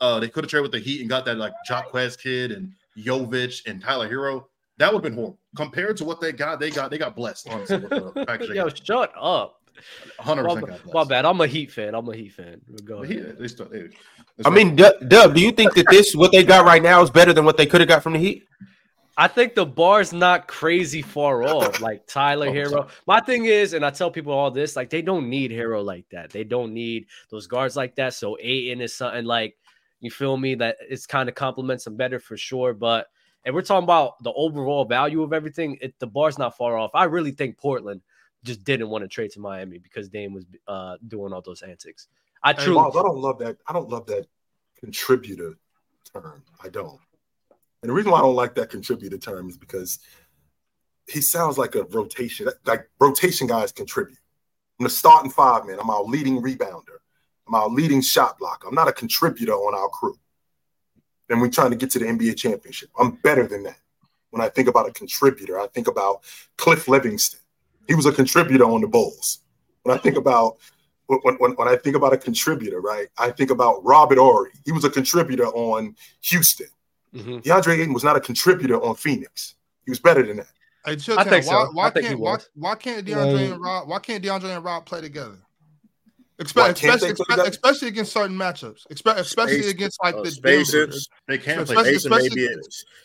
[0.00, 2.72] uh, they could have traded with the Heat and got that like Jaquez kid and
[2.96, 4.44] Jovic and Tyler Herro.
[4.78, 6.60] That would have been horrible compared to what they got.
[6.60, 7.48] They got they got blessed.
[7.50, 8.86] Honestly, with the package Yo, got.
[8.86, 9.62] shut up.
[10.16, 11.24] 100 My, percent my bad.
[11.24, 11.94] I'm a Heat fan.
[11.94, 12.60] I'm a Heat fan.
[12.84, 13.36] Go But he- ahead.
[13.38, 13.88] they still- they-
[14.44, 17.10] I mean, Dub, Dub, do you think that this what they got right now is
[17.10, 18.44] better than what they could have got from the Heat?
[19.18, 21.80] I think the bar's not crazy far off.
[21.80, 22.70] Like Tyler Oh, Herro.
[22.70, 22.88] sorry.
[23.06, 26.04] My thing is, and I tell people all this, like they don't need Herro like
[26.10, 26.30] that.
[26.30, 28.12] They don't need those guards like that.
[28.12, 29.56] So Ayton is something like
[30.00, 32.74] you feel me that it's kind of complements them better for sure.
[32.74, 33.06] But
[33.46, 36.90] and we're talking about the overall value of everything, it, the bar's not far off.
[36.94, 38.02] I really think Portland
[38.46, 42.08] just didn't want to trade to Miami because Dame was uh, doing all those antics.
[42.42, 43.58] I truly Miles, I don't love that.
[43.66, 44.26] I don't love that
[44.78, 45.58] contributor
[46.12, 46.42] term.
[46.62, 47.00] I don't.
[47.82, 49.98] And the reason why I don't like that contributor term is because
[51.06, 52.48] he sounds like a rotation.
[52.64, 54.18] Like rotation guys contribute.
[54.78, 55.78] I'm the starting five man.
[55.80, 56.98] I'm our leading rebounder.
[57.46, 58.68] I'm our leading shot blocker.
[58.68, 60.18] I'm not a contributor on our crew.
[61.28, 62.90] And we're trying to get to the NBA championship.
[62.98, 63.78] I'm better than that.
[64.30, 66.22] When I think about a contributor, I think about
[66.56, 67.40] Cliff Livingston.
[67.88, 69.40] He was a contributor on the Bulls.
[69.82, 70.56] When I think about
[71.06, 74.50] when, when, when I think about a contributor, right, I think about Robert Horry.
[74.64, 76.66] He was a contributor on Houston.
[77.14, 77.42] Mhm.
[77.44, 79.54] DeAndre Ayton was not a contributor on Phoenix.
[79.84, 80.48] He was better than that.
[80.84, 81.70] Hey, chill I think why, so.
[81.72, 82.48] Why I think can't why, was.
[82.54, 83.50] why can't DeAndre Right.
[83.52, 85.38] and Rob why can't DeAndre and Rob play together?
[86.38, 87.48] Why Espe- Especially, they play espe- together?
[87.48, 90.72] especially against certain matchups, Espe- especially Space- against like uh, the spaces.
[90.74, 90.96] Denver,
[91.28, 91.84] They can Especially- play.
[91.98, 92.56] Spacing especially- be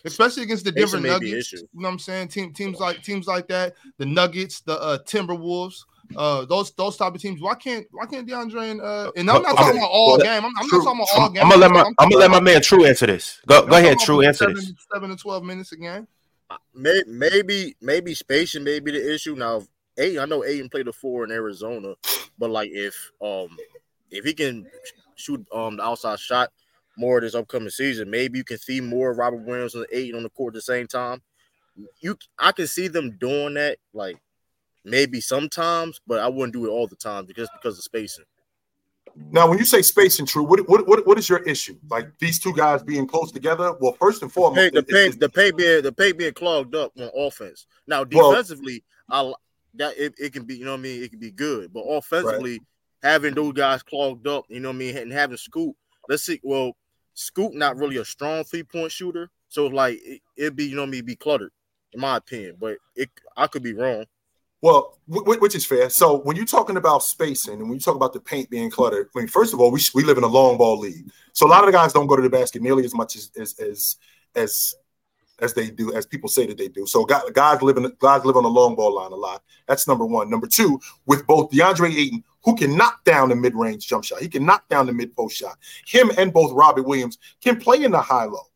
[0.06, 1.52] especially against the Denver Spacing may be an Nuggets.
[1.54, 2.28] You know what I'm saying?
[2.28, 5.76] Team, teams like teams like that, the Nuggets, the uh, Timberwolves,
[6.18, 7.40] uh, those those type of teams.
[7.42, 10.44] Why can't why can't DeAndre and uh, and I'm not talking about all well, game.
[10.44, 11.22] I'm, I'm not talking about true.
[11.22, 11.44] all I'm game.
[11.44, 13.40] gonna let my talking I'm gonna let my man True answer this.
[13.48, 14.22] Go go ahead, True.
[14.22, 14.74] Answer seven, this.
[14.94, 16.06] Seven to twelve minutes a game.
[16.76, 19.36] May, maybe maybe spacing may be the issue.
[19.36, 19.64] Now,
[19.98, 21.94] A I know Ayton played the four in Arizona,
[22.42, 23.56] but like if um
[24.10, 24.68] if he can
[25.16, 26.50] shoot um the outside shot
[26.98, 30.30] more this upcoming season, maybe you can see more Robert Williams and Ayton on the
[30.30, 31.22] court at the same time.
[32.02, 34.18] You I can see them doing that like
[34.84, 38.26] maybe sometimes, but I wouldn't do it all the time because because of spacing.
[39.30, 41.78] Now, when you say spacing, true, what, what what what is your issue?
[41.90, 43.74] Like these two guys being close together?
[43.80, 46.92] Well, first and foremost, the pay it- the pay being the pay being clogged up
[47.00, 47.68] on offense.
[47.88, 49.36] Now Well- defensively, I li-
[49.76, 51.82] that it, it can be you know what I mean it can be good, but
[51.82, 52.60] offensively
[53.04, 55.76] having those guys clogged up, you know what I mean, and having Scoot.
[56.10, 56.40] Let's see.
[56.44, 56.76] Well,
[57.14, 60.82] Scoot not really a strong three point shooter, so like it, it'd be you know
[60.82, 61.52] what I mean be cluttered
[61.94, 64.06] in my opinion, but it I could be wrong.
[64.62, 65.90] Well, wh- wh- which is fair.
[65.90, 69.10] So when you're talking about spacing and when you talk about the paint being cluttered,
[69.16, 71.50] I mean, first of all, we, we live in a long ball league, so a
[71.50, 73.96] lot of the guys don't go to the basket nearly as much as as as
[74.36, 74.76] as,
[75.42, 76.86] as they do as people say that they do.
[76.86, 79.44] So guys, guys live in guys live on the long ball line a lot.
[79.68, 80.30] That's number one.
[80.30, 84.22] Number two, with both DeAndre Ayton, who can knock down the mid-range jump shot.
[84.22, 85.58] He can knock down the mid-post shot.
[85.86, 88.48] Him and both Robert Williams can play in the high low.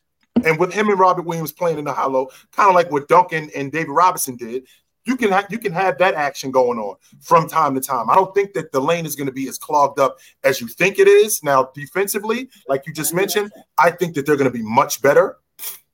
[0.44, 3.08] And with him and Robert Williams playing in the high low, kind of like what
[3.08, 4.66] Duncan and David Robinson did,
[5.06, 8.10] you can have you can have that action going on from time to time.
[8.10, 10.68] I don't think that the lane is going to be as clogged up as you
[10.68, 11.44] think it is.
[11.44, 15.38] Now, defensively, like you just mentioned, I think that they're going to be much better.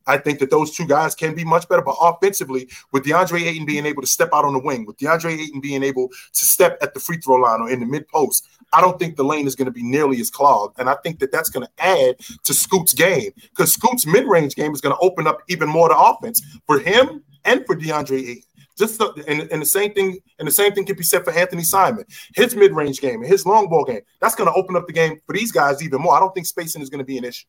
[0.08, 3.66] I think that those two guys can be much better, but offensively, with DeAndre Ayton
[3.66, 6.78] being able to step out on the wing, with DeAndre Ayton being able to step
[6.82, 9.48] at the free throw line or in the mid post, I don't think the lane
[9.48, 10.80] is going to be nearly as clogged.
[10.80, 14.56] And I think that that's going to add to Scoot's game because Scoot's mid range
[14.56, 18.20] game is going to open up even more to offense for him and for DeAndre
[18.20, 18.44] Ayton.
[18.78, 21.62] Just and, and the same thing, and the same thing can be said for Anthony
[21.62, 22.06] Simon.
[22.34, 25.20] His mid-range game and his long ball game, that's going to open up the game
[25.28, 26.16] for these guys even more.
[26.16, 27.46] I don't think spacing is going to be an issue.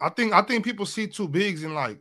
[0.00, 1.98] I think I think people see two bigs and like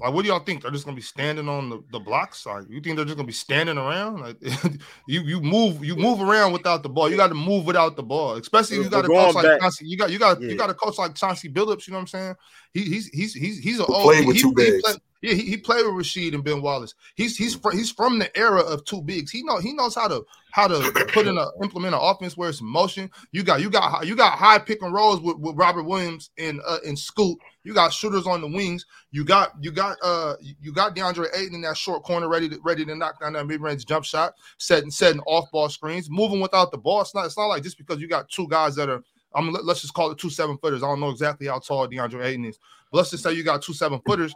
[0.00, 0.62] like what do y'all think?
[0.62, 2.46] They're just gonna be standing on the, the blocks?
[2.46, 4.20] Like you think they're just gonna be standing around?
[4.20, 4.36] Like
[5.08, 7.10] you you move you move around without the ball.
[7.10, 9.86] You got to move without the ball, especially if you got a coach like Chauncey.
[9.86, 10.48] You got you got yeah.
[10.48, 11.86] you got a coach like Chauncey Billups.
[11.86, 12.34] You know what I'm saying?
[12.74, 14.98] He, he's he's he's he's a old, played with he, two he, bigs.
[15.22, 16.94] Yeah, he, he played with Rasheed and Ben Wallace.
[17.14, 19.30] He's he's fr- he's from the era of two bigs.
[19.30, 22.50] He know he knows how to how to put in a implement an offense where
[22.50, 23.08] it's motion.
[23.30, 26.60] You got you got you got high pick and rolls with, with Robert Williams and
[26.66, 27.38] uh, and Scoot.
[27.62, 28.84] You got shooters on the wings.
[29.12, 32.58] You got you got uh you got DeAndre Ayton in that short corner ready to
[32.64, 36.40] ready to knock down that mid range jump shot, setting setting off ball screens, moving
[36.40, 37.02] without the ball.
[37.02, 39.02] It's not it's not like just because you got two guys that are
[39.34, 40.82] I'm let's just call it two seven footers.
[40.82, 42.58] I don't know exactly how tall DeAndre Ayton is,
[42.90, 44.34] but let's just say you got two seven footers.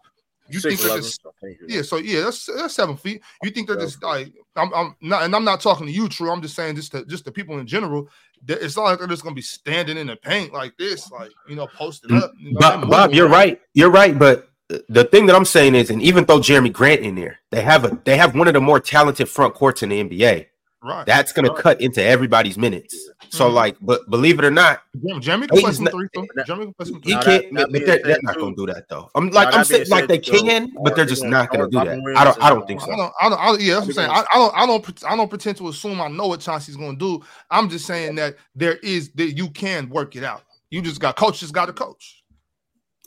[0.51, 1.21] You think they're just
[1.67, 3.23] yeah, so yeah, that's that's seven feet.
[3.43, 6.31] You think they're just like I'm, I'm not, and I'm not talking to you, True.
[6.31, 8.09] I'm just saying just to just the people in general.
[8.47, 11.57] It's not like they're just gonna be standing in the paint like this, like you
[11.57, 12.33] know, posted up.
[12.39, 13.61] You know, Bob, Bob you're right.
[13.75, 14.49] You're right, but
[14.89, 17.85] the thing that I'm saying is, and even though Jerami Grant in there, they have
[17.85, 20.47] a they have one of the more talented front courts in the NBA.
[20.81, 21.05] Right.
[21.07, 21.59] That's gonna right.
[21.59, 23.11] cut into everybody's minutes.
[23.31, 23.55] So, mm-hmm.
[23.57, 26.07] like, but believe it or not, Jerami can play some three.
[26.15, 27.15] Jerami can play some three.
[27.15, 29.11] He can't, that, but they're, they're not gonna do that though.
[29.17, 32.01] I'm like, I'm saying like they can, but they're just not gonna do that.
[32.17, 32.93] I don't, I don't think so.
[32.93, 34.11] I don't, I don't, I don't yeah, that's what I'm saying.
[34.11, 36.97] I, I don't, I don't, I don't pretend to assume I know what Chauncey's gonna
[36.97, 37.25] do.
[37.51, 40.43] I'm just saying that there is that you can work it out.
[40.71, 42.23] You just got coach, just got to coach.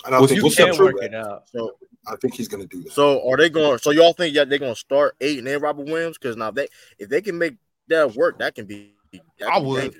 [0.06, 1.44] And I well, think you can work it out.
[1.46, 2.94] So I think he's going to do that.
[2.94, 3.78] So are they going?
[3.78, 6.18] So y'all think that they're going to start eight and then Robert Williams?
[6.18, 7.56] Because now they if they can make
[7.88, 8.94] that work, that can be.
[9.40, 9.96] That I would.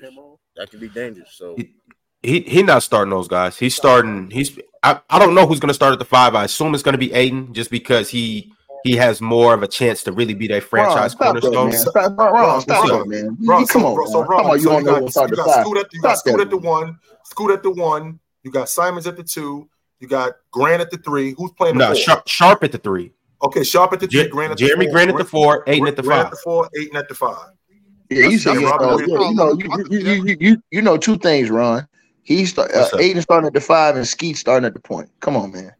[0.56, 1.30] That can be dangerous.
[1.32, 1.74] So he,
[2.22, 3.58] he he not starting those guys.
[3.58, 4.30] He's starting.
[4.30, 4.58] He's.
[4.82, 6.34] I, I don't know who's going to start at the five.
[6.34, 8.52] I assume it's going to be Ayton, just because he
[8.84, 11.70] he has more of a chance to really be their franchise Ron, cornerstone.
[11.70, 13.36] That, stop, Ron, Ron, stop that, man.
[13.40, 14.56] Ron, come on, bro, so Ron, come on.
[14.56, 15.64] You so don't you know got, what's on you the got five.
[15.64, 18.20] Scoot at, you got Stop Scoot at the one, Scoot at the one.
[18.42, 19.68] You got Simons at the two.
[20.02, 21.32] You got Grant at the three.
[21.38, 21.78] Who's playing?
[21.78, 21.94] No, four?
[21.94, 23.12] Sharpe, Sharpe at the three.
[23.40, 24.24] Okay, Sharpe at the three.
[24.24, 24.92] Je- Grant at Jerami the four.
[24.92, 25.64] Grant at the four.
[25.68, 26.26] Ayton at the Grant five.
[26.26, 26.70] at the four.
[26.76, 27.48] Ayton at the five.
[28.10, 30.82] Yeah, you see, That's you know, yeah, you know, you, you, you, you, you, you
[30.82, 31.86] know two things, Ron.
[32.24, 35.08] He's start, uh, Ayton starting at the five and Scoot starting at the point.
[35.20, 35.72] Come on, man.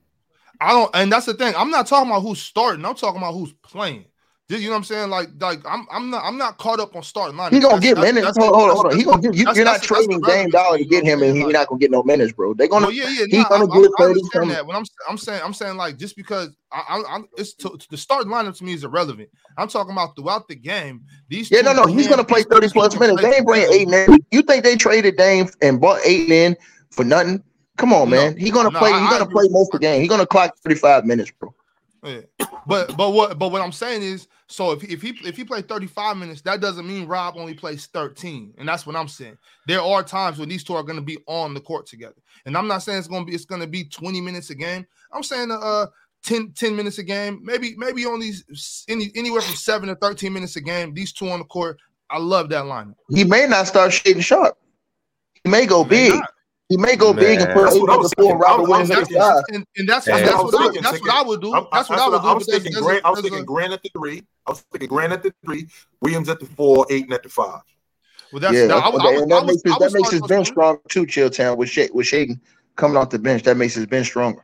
[0.60, 1.52] I don't, and that's the thing.
[1.56, 2.84] I'm not talking about who's starting.
[2.84, 4.04] I'm talking about who's playing.
[4.48, 5.10] You know what I'm saying?
[5.10, 7.52] Like, like I'm, I'm not, I'm not caught up on starting line.
[7.52, 8.36] He gonna get minutes.
[8.36, 8.98] Hold, hold on, hold on.
[8.98, 9.34] He gonna get.
[9.34, 12.02] You, you're not trading Dame Dolla to get him, and he's not gonna get no
[12.02, 12.52] minutes, bro.
[12.52, 12.86] They're gonna.
[12.86, 13.24] Well, yeah, yeah.
[13.26, 14.66] He's nah, gonna I, get I, I 30 understand that.
[14.66, 17.96] When I'm, I'm saying, I'm saying like just because I, I, I'm, it's to, the
[17.96, 19.30] starting lineup to me is irrelevant.
[19.56, 21.04] I'm talking about throughout the game.
[21.28, 21.86] These Yeah, no, no.
[21.86, 23.22] He's gonna play 30 plus minutes.
[23.22, 24.18] They ain't bringing eight in.
[24.30, 26.56] You think they traded Dame and bought eight in
[26.90, 27.42] for nothing?
[27.78, 28.36] Come on, man.
[28.36, 28.92] He's gonna play.
[28.92, 30.00] He's gonna play most of the game.
[30.00, 31.54] He's gonna clock 35 minutes, bro.
[32.02, 32.20] Yeah.
[32.66, 35.68] But but what but what I'm saying is so if if he if he played
[35.68, 38.54] 35 minutes, that doesn't mean Rob only plays 13.
[38.58, 39.38] And that's what I'm saying.
[39.66, 42.16] There are times when these two are going to be on the court together.
[42.44, 44.54] And I'm not saying it's going to be it's going to be 20 minutes a
[44.54, 44.86] game.
[45.12, 45.86] I'm saying uh
[46.24, 48.32] 10, 10 minutes a game, maybe maybe only
[48.88, 50.94] any anywhere from 7 to 13 minutes a game.
[50.94, 51.78] These two on the court.
[52.10, 52.94] I love that lineup.
[53.10, 54.58] He may not start Shaedon Sharpe.
[55.44, 56.14] He may go May big.
[56.14, 56.31] not.
[56.72, 57.54] He may go big and Man.
[57.54, 58.38] put That's Ayton at the four and thinking.
[58.38, 59.20] Robert I was Williams at the thinking.
[59.20, 59.42] five.
[59.52, 60.16] And, and that's Yeah.
[60.20, 61.52] that's, what was I, thinking, what I would do.
[61.52, 62.28] I'm- That's what I would do.
[62.28, 63.04] I was thinking Grant.
[63.04, 64.22] I was thinking Grant at the three.
[64.46, 65.66] I was thinking Grant at the three.
[66.00, 66.86] Williams at the four.
[66.88, 67.60] Ayton at the five.
[68.32, 69.92] Well, that's yeah, that, I, and, I, and I that was- makes his, I that
[69.92, 71.04] makes his bench those- stronger too.
[71.04, 72.40] Chilltown with Sha- with Shaedon
[72.76, 74.42] coming off the bench, that makes his bench stronger.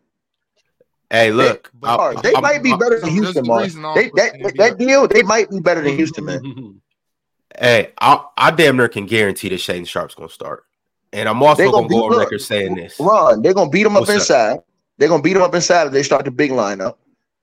[1.11, 3.49] Hey, look, But- I- All right, they I'm- might be I'm- better than Houston, a
[3.49, 3.95] man.
[3.95, 6.81] They, that, that deal, they might be better than Houston, man.
[7.59, 10.65] Hey, I, I damn near can guarantee that Shaedon Sharpe's gonna start,
[11.13, 12.99] and I'm also gonna, gonna go on look, record saying this.
[13.01, 14.17] Ron, they're gonna beat them up What's up?
[14.17, 14.59] inside.
[14.99, 16.97] They're gonna beat them up inside if they start the big lineup,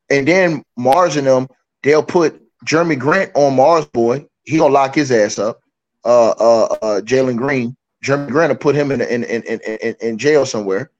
[0.09, 1.47] and then Marz and them,
[1.83, 4.25] they'll put Jerami Grant on Marz boy.
[4.43, 5.61] He gonna lock his ass up.
[6.03, 9.95] Uh, uh, uh Jalen Green, Jerami Grant will put him in in, in in in
[10.01, 10.91] in jail somewhere.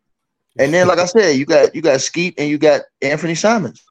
[0.57, 3.84] And then, like I said, you got you got Scoot and you got Anthony Simons.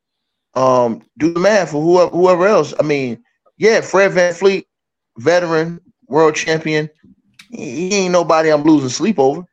[0.55, 2.73] Um, do the math for whoever whoever else.
[2.79, 3.23] I mean,
[3.59, 4.65] yeah, Fred VanVleet,
[5.19, 6.89] veteran, world champion.
[7.55, 9.45] He he ain't nobody I'm losing sleep over.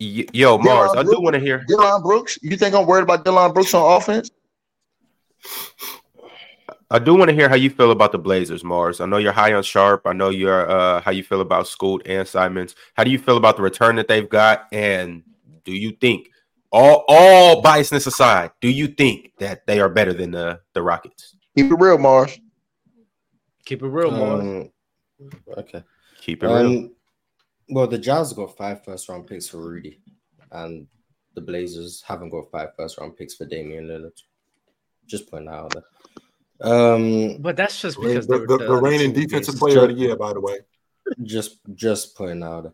[0.00, 1.64] Y- Yo, Marz, I do want to hear.
[1.68, 2.38] Dillon Brooks.
[2.42, 4.30] You think I'm worried about Dillon Brooks on offense?
[6.90, 9.00] I do want to hear how you feel about the Blazers, Marz.
[9.00, 10.06] I know you're high on Sharpe.
[10.06, 12.74] I know you're uh how you feel about Scoot and Simons.
[12.94, 14.68] How do you feel about the return that they've got?
[14.72, 15.22] And
[15.64, 16.28] do you think
[16.70, 21.36] all all biasness aside, do you think that they are better than the the Rockets?
[21.56, 22.38] Keep it real, Marz.
[23.64, 24.40] Keep it real, Marz.
[24.40, 24.70] Um,
[25.58, 25.84] okay.
[26.22, 26.56] Keep it real.
[26.56, 26.94] Um,
[27.68, 30.00] well, the Jazz got five first round picks for Rudy,
[30.52, 30.86] and
[31.34, 34.16] the Blazers haven't got five first round picks for Damian Lillard.
[35.04, 36.72] Just putting that out there.
[36.72, 40.14] Um, But that's just because the, they the, the reigning defensive player of the year,
[40.14, 40.60] by the way.
[41.22, 42.66] Just just putting out.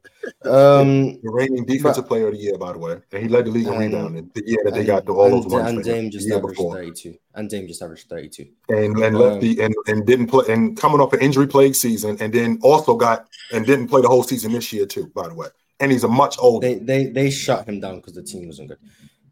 [0.45, 3.01] Um, The reigning defensive player of the year, by the way.
[3.13, 5.31] And he led the league in rebounding the year that they and- got the, all
[5.31, 5.69] those ones.
[5.71, 6.75] and Dame just averaged before.
[6.75, 7.15] 32.
[7.35, 8.47] And Dame just averaged 32.
[8.69, 11.77] and and Um, left the and, and didn't play and coming off an injury plagued
[11.77, 15.29] season and then also got and didn't play the whole season this year too by
[15.29, 15.49] the way
[15.81, 18.69] and he's a much older They they they shut him down because the team wasn't
[18.69, 18.79] good.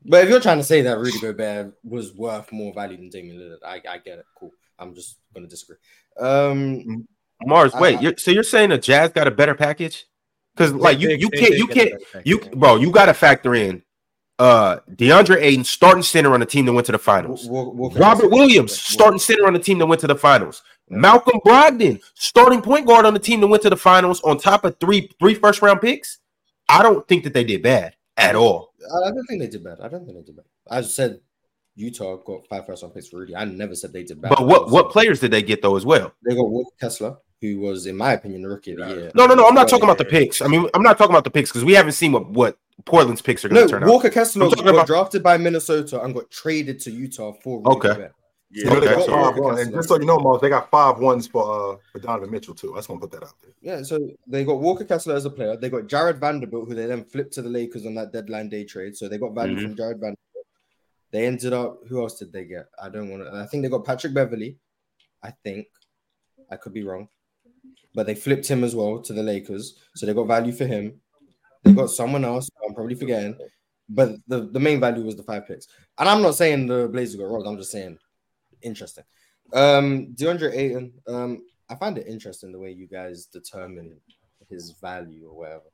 [0.08, 3.38] But if you're trying to say that Rudy Gobert was worth more value than Damian
[3.40, 4.24] Lillard, I, I get it.
[4.38, 4.52] Cool.
[4.78, 5.76] I'm just gonna disagree.
[6.20, 7.08] Um,
[7.44, 10.06] Marz, wait, I- you're, so you're saying the Jazz got a better package?
[10.54, 11.92] Because like you They- you can't you can't
[12.24, 13.82] you bro you got to factor in
[14.38, 17.46] uh DeAndre Ayton starting center on the team that went to the finals.
[17.46, 20.62] Wa- Walker Robert Williams starting center on the team that went to the finals.
[20.88, 24.64] Malcolm Brogdon starting point guard on the team that went to the finals on top
[24.64, 26.18] of three three first round picks.
[26.68, 28.72] I don't think that they did bad at all.
[29.04, 29.78] I don't think they did bad.
[29.82, 30.46] I don't think they did bad.
[30.70, 31.20] I said
[31.74, 33.36] Utah got five first round picks for Rudy.
[33.36, 34.30] I never said they did bad.
[34.30, 36.12] But what what players did they get though as well?
[36.26, 39.12] They got Walker Kessler, who was, in my opinion, the rookie of the year.
[39.14, 39.46] No, no, no.
[39.46, 40.40] I'm not talking about the picks.
[40.40, 43.22] I mean, I'm not talking about the picks because we haven't seen what what Portland's
[43.22, 43.88] picks are going No, to turn out.
[43.88, 47.70] Walker Kessler I'm got about- drafted by Minnesota and got traded to Utah for Rudy
[47.76, 47.88] Okay.
[47.88, 48.12] Gobert.
[48.50, 49.58] You Okay, got so- five one.
[49.58, 51.42] And just so you know, Marz, they got five ones for
[51.74, 52.74] uh for Donovan Mitchell too.
[52.74, 53.52] I just want to put that out there.
[53.60, 55.56] Yeah, so they got Walker Kessler as a player.
[55.56, 58.64] They got Jarred Vanderbilt, who they then flipped to the Lakers on that deadline day
[58.64, 58.96] trade.
[58.96, 59.62] So they got value Mhm.
[59.62, 60.18] from Jarred Vanderbilt.
[61.10, 61.80] They ended up.
[61.88, 62.66] Who else did they get?
[62.80, 63.32] I don't want to.
[63.34, 64.56] I think they got Patrick Beverley.
[65.22, 65.66] I think.
[66.50, 67.08] I could be wrong,
[67.96, 69.80] but they flipped him as well to the Lakers.
[69.94, 71.00] So they got value for him.
[71.64, 72.48] They got someone else.
[72.64, 73.36] I'm probably forgetting,
[73.88, 75.66] but the, the main value was the five picks.
[75.98, 77.48] And I'm not saying the Blazers got robbed.
[77.48, 77.98] I'm just saying
[78.60, 79.04] interesting.
[79.52, 80.92] Um, DeAndre Ayton.
[81.08, 83.96] Um, I find it interesting the way you guys determine
[84.50, 85.72] his value or whatever.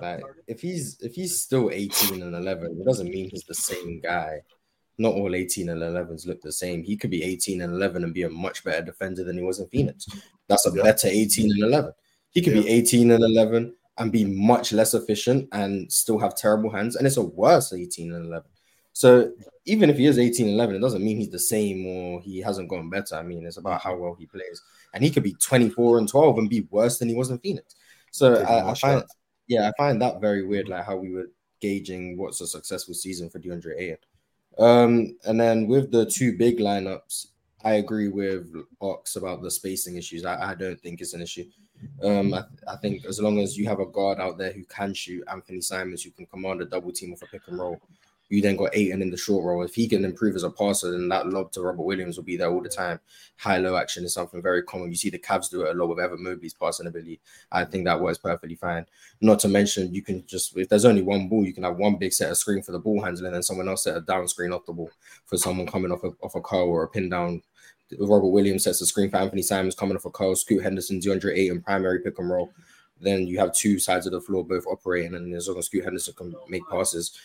[0.00, 4.00] Like if he's if he's still 18 and 11, it doesn't mean he's the same
[4.00, 4.40] guy.
[4.98, 6.82] Not all 18 and 11s look the same.
[6.82, 9.58] He could be 18 and 11 and be a much better defender than he was
[9.58, 10.06] in Phoenix.
[10.48, 10.82] That's a Yeah.
[10.82, 11.92] better 18 and 11.
[12.30, 16.70] He could be 18 and 11 and be much less efficient and still have terrible
[16.70, 18.50] hands, and it's a worse 18 and 11.
[18.94, 19.32] So
[19.64, 22.40] even if he is 18 and 11, it doesn't mean he's the same or he
[22.40, 23.14] hasn't gotten better.
[23.14, 24.62] I mean, it's about how well he plays,
[24.94, 27.74] and he could be 24 and 12 and be worse than he was in Phoenix.
[28.10, 29.04] So I, I find,
[29.46, 31.30] yeah, I find that very weird, like how we were
[31.60, 33.98] gauging what's a successful season for DeAndre Ayton.
[34.58, 37.28] Um, and then with the two big lineups,
[37.64, 40.24] I agree with Ox about the spacing issues.
[40.24, 41.44] I, I don't think it's an issue.
[42.02, 44.94] Um, I, I think as long as you have a guard out there who can
[44.94, 47.80] shoot, Anthony Simons, who can command a double team with a pick and roll,
[48.32, 49.62] you then got Ayton in the short roll.
[49.62, 52.38] If he can improve as a passer, then that lob to Robert Williams will be
[52.38, 52.98] there all the time.
[53.36, 54.88] High low action is something very common.
[54.88, 57.20] You see the Cavs do it a lot with Evan Mobley's passing ability.
[57.52, 58.86] I think that works perfectly fine.
[59.20, 61.96] Not to mention, you can just if there's only one ball, you can have one
[61.96, 64.26] big set of screen for the ball handling, and then someone else set a down
[64.26, 64.90] screen off the ball
[65.26, 67.42] for someone coming off a, off a curl or a pin down.
[67.98, 70.34] Robert Williams sets a screen for Anthony Simons coming off a curl.
[70.34, 72.50] Scoot Henderson, DeAndre Ayton, primary pick and roll.
[73.02, 75.84] Then you have two sides of the floor both operating, and as long as Scoot
[75.84, 77.18] Henderson can make passes,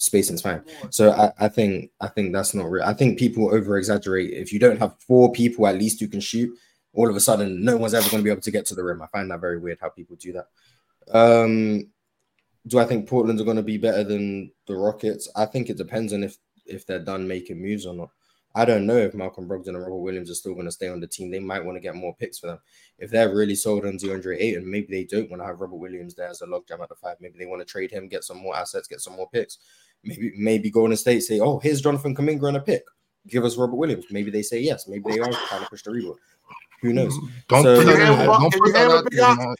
[0.00, 0.64] spacing's time.
[0.88, 2.84] So I, I think I think that's not real.
[2.84, 4.32] I think people over exaggerate.
[4.32, 6.50] If you don't have four people at least who can shoot,
[6.94, 8.82] all of a sudden no one's ever going to be able to get to the
[8.82, 9.02] rim.
[9.02, 10.46] I find that very weird how people do that.
[11.12, 11.90] Um,
[12.66, 15.28] do I think Portland are going to be better than the Rockets?
[15.36, 18.10] I think it depends on if if they're done making moves or not.
[18.54, 20.98] I don't know if Malcolm Brogdon and Robert Williams are still going to stay on
[20.98, 21.30] the team.
[21.30, 22.58] They might want to get more picks for them.
[22.98, 26.16] If they're really sold on DeAndre Ayton, maybe they don't want to have Robert Williams
[26.16, 27.16] there as a logjam at the five.
[27.20, 29.58] Maybe they want to trade him, get some more assets, get some more picks.
[30.04, 32.84] Maybe maybe Golden State say, "Oh, here's Jonathan Kuminga and a pick.
[33.28, 34.88] Give us Robert Williams." Maybe they say yes.
[34.88, 36.16] Maybe they are trying to push the rebound.
[36.80, 37.14] Who knows?
[37.48, 39.34] Don't So- put that in- don't can put that out there, guy?
[39.34, 39.54] man.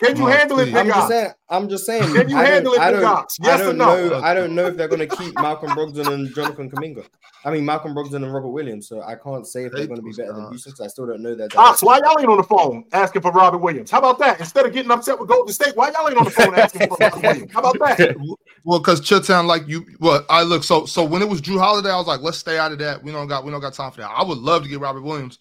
[0.00, 0.76] Can you handle it, please.
[0.76, 1.30] I'm just saying.
[1.50, 2.14] I'm just saying.
[2.14, 3.36] Can you I handle it, I Big don't, Ox?
[3.42, 4.08] I don't no?
[4.08, 4.20] know.
[4.22, 7.06] I don't know if they're going to keep Malcolm Brogdon and Jonathan Kuminga.
[7.44, 8.88] I mean Malcolm Brogdon and Robert Williams.
[8.88, 11.06] So I can't say if they're going to be better than Houston because I still
[11.06, 11.48] don't know their.
[11.54, 13.90] Ah, Ox, why y'all ain't on the phone asking for Robert Williams?
[13.90, 14.40] How about that?
[14.40, 16.96] Instead of getting upset with Golden State, why y'all ain't on the phone asking for
[16.98, 17.52] Robert Williams?
[17.52, 18.16] How about that?
[18.62, 21.90] Well, because Chilltown, like you, well, I look so so when it was Jrue Holiday,
[21.90, 23.02] I was like, let's stay out of that.
[23.02, 24.10] We don't got we don't got time for that.
[24.10, 25.38] I would love to get Robert Williams,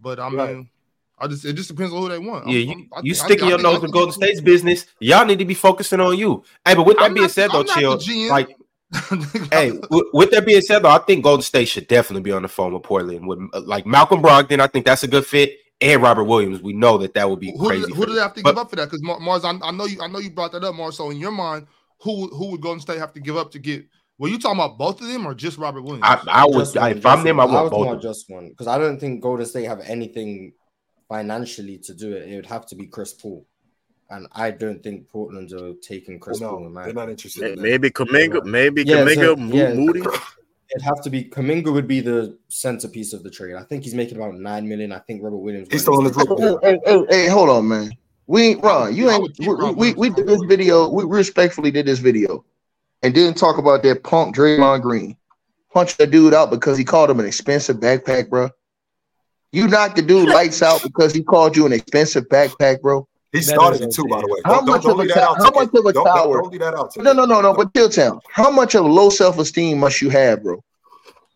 [0.00, 0.66] but I mean, Right.
[1.20, 2.46] I just it just depends on who they want.
[2.48, 3.94] Yeah, I'm- you, I'm- you I sticking think- your I think- I nose in think-
[3.94, 4.86] Golden State's business.
[5.00, 6.42] Y'all need to be focusing on you.
[6.64, 8.28] Hey, but with that I'm being not- said, though, I'm chill.
[8.30, 8.56] Like,
[9.52, 12.42] hey, with, with that being said, though, I think Golden State should definitely be on
[12.42, 13.26] the phone with Portland.
[13.26, 16.60] With uh, like Malcolm Brogdon, I think that's a good fit, and Robert Williams.
[16.60, 17.86] We know that that would be who crazy.
[17.86, 18.16] did, who did them.
[18.16, 18.90] they have to But- give up for that?
[18.90, 20.94] Because Marz, I, I know you, I know you brought that up, Marz.
[20.94, 21.66] So in your mind,
[22.00, 23.86] who who would Golden State have to give up to get?
[24.18, 26.02] Were you talking about both of them or just Robert Williams?
[26.04, 27.54] I, I would, Just one, if I'm them, I one.
[27.54, 27.78] want was both.
[27.78, 28.10] talking of about them.
[28.12, 30.52] just one because I don't think Golden State have anything
[31.10, 32.28] financially to do it.
[32.30, 33.44] It would have to be Chris Paul,
[34.10, 36.60] and I don't think Portland are taking Chris Paul.
[36.60, 37.42] no, In my they're not interested.
[37.42, 37.62] May- in.
[37.62, 39.74] Maybe Kuminga, maybe Yeah, Kuminga, so- Mo- yeah.
[39.74, 40.00] Moody.
[40.72, 43.56] It'd have to be Kuminga would be the centerpiece of the trade.
[43.56, 44.92] I think he's making about nine million.
[44.92, 45.66] I think Robert Williams.
[45.68, 46.42] He's still on his rookie.
[46.62, 47.90] Hey, hey, hey, hold on, man.
[48.28, 48.94] We ain't Ron.
[48.94, 49.36] You ain't.
[49.40, 50.88] We, we, we did this video.
[50.88, 52.44] We respectfully did this video,
[53.02, 55.16] and didn't talk about that punk Draymond Green
[55.72, 58.50] punched the dude out because he called him an expensive backpack, bro.
[59.52, 63.06] You knocked the dude lights out because he called you an expensive backpack, bro.
[63.32, 64.40] He started it too, by the way.
[64.44, 65.38] How Don't, much don't, of don't a leave that out.
[65.38, 66.90] how much of a Don't, don't, don't leave that out.
[66.92, 67.04] Ticket.
[67.04, 67.54] No, no, no, no.
[67.54, 70.62] But Chilltown, how much of low self esteem must you have, bro?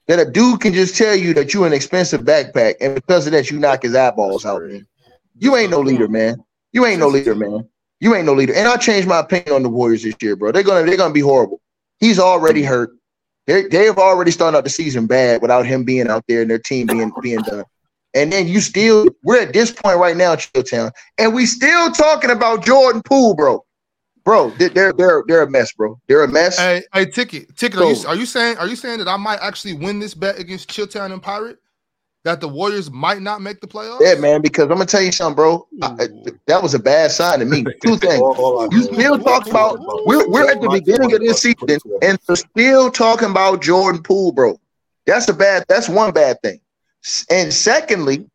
[0.08, 3.32] That a dude can just tell you that you're an expensive backpack, and because of
[3.32, 4.86] that, you knock his eyeballs out, man.
[5.38, 6.36] You ain't no leader, man.
[6.72, 7.68] You ain't no leader, man.
[8.00, 8.54] You ain't no leader.
[8.54, 10.52] And I changed my opinion on the Warriors this year, bro.
[10.52, 11.60] They're gonna they're gonna be horrible.
[12.00, 12.90] He's already hurt.
[13.46, 16.50] They they have already started out the season bad without him being out there and
[16.50, 17.64] their team being being done.
[18.14, 22.30] And then you still we're at this point right now, Chilltown, and we still talking
[22.30, 23.64] about Jordan Poole, bro.
[24.24, 26.00] Bro, they- they're they're they're a mess, bro.
[26.08, 26.56] They're a mess.
[26.58, 27.80] Hey, hey, ticket, ticket.
[27.80, 30.38] Are you, are you saying are you saying that I might actually win this bet
[30.38, 31.58] against Chilltown and Pirate?
[32.22, 33.98] That the Warriors might not make the playoffs?
[34.00, 35.68] Yeah, man, because I'm gonna tell you something, bro.
[35.82, 36.08] I- I-
[36.46, 37.64] that was a bad sign to me.
[37.84, 38.18] Two things.
[38.18, 41.42] All- all I You still is- talk about we're we're at the beginning of this
[41.42, 44.58] season and we're still talking about Jordan Poole, bro.
[45.04, 45.66] That's a bad.
[45.68, 46.60] That's one bad thing.
[47.04, 48.28] S- And secondly,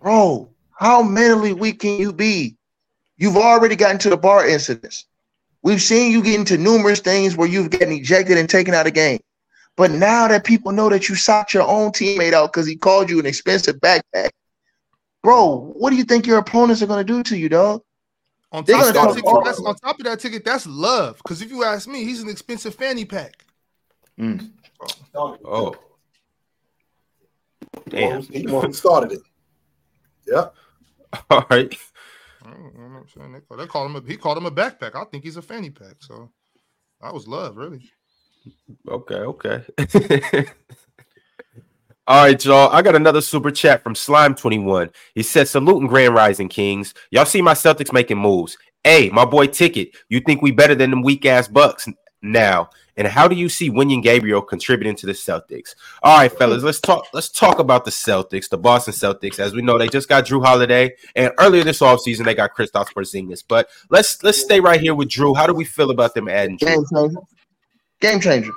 [0.00, 0.48] bro,
[0.78, 2.56] how mentally weak can you be?
[3.16, 5.06] You've already gotten to the bar incidents.
[5.62, 8.94] We've seen you get into numerous things where you've gotten ejected and taken out of
[8.94, 9.20] game.
[9.76, 13.10] But now that people know that you socked your own teammate out because he called
[13.10, 14.30] you an expensive backpack,
[15.22, 17.82] bro, what do you think your opponents are gonna do to you, dog?
[18.50, 21.18] On top, of that ticket, that's, on top of that ticket, that's love.
[21.18, 23.44] Because if you ask me, he's an expensive fanny pack.
[24.18, 24.50] Mm.
[25.14, 25.74] Oh, oh.
[27.88, 28.20] Damn.
[28.20, 28.22] damn.
[28.22, 29.20] He, well, he started it.
[30.26, 30.48] Yeah.
[31.30, 31.74] All right.
[32.44, 33.32] I don't know what I'm saying.
[33.32, 34.94] They, call- they call him a, he called him a backpack.
[34.94, 35.96] I think he's a fanny pack.
[36.00, 36.30] So
[37.02, 37.90] that was love, really.
[38.88, 39.64] Okay, okay.
[42.06, 42.70] All right, y'all.
[42.72, 44.94] I got another super chat from Slime21.
[45.14, 46.94] He said, Saluting Grand Rising Kings.
[47.10, 48.56] Y'all see my Celtics making moves.
[48.82, 51.86] Hey, my boy Ticket, you think we better than them weak ass Bucks
[52.22, 52.70] now?
[52.98, 55.76] And how do you see Wenyen Gabriel contributing to the Celtics?
[56.02, 57.06] All right, fellas, let's talk.
[57.14, 59.38] Let's talk about the Celtics, the Boston Celtics.
[59.38, 62.92] As we know, they just got Jrue Holiday, and earlier this offseason they got Kristaps
[62.92, 63.44] Porzingis.
[63.46, 65.36] But let's let's stay right here with Jrue.
[65.36, 66.66] How do we feel about them adding Jrue?
[66.66, 67.20] Game changer.
[68.00, 68.52] Game changer.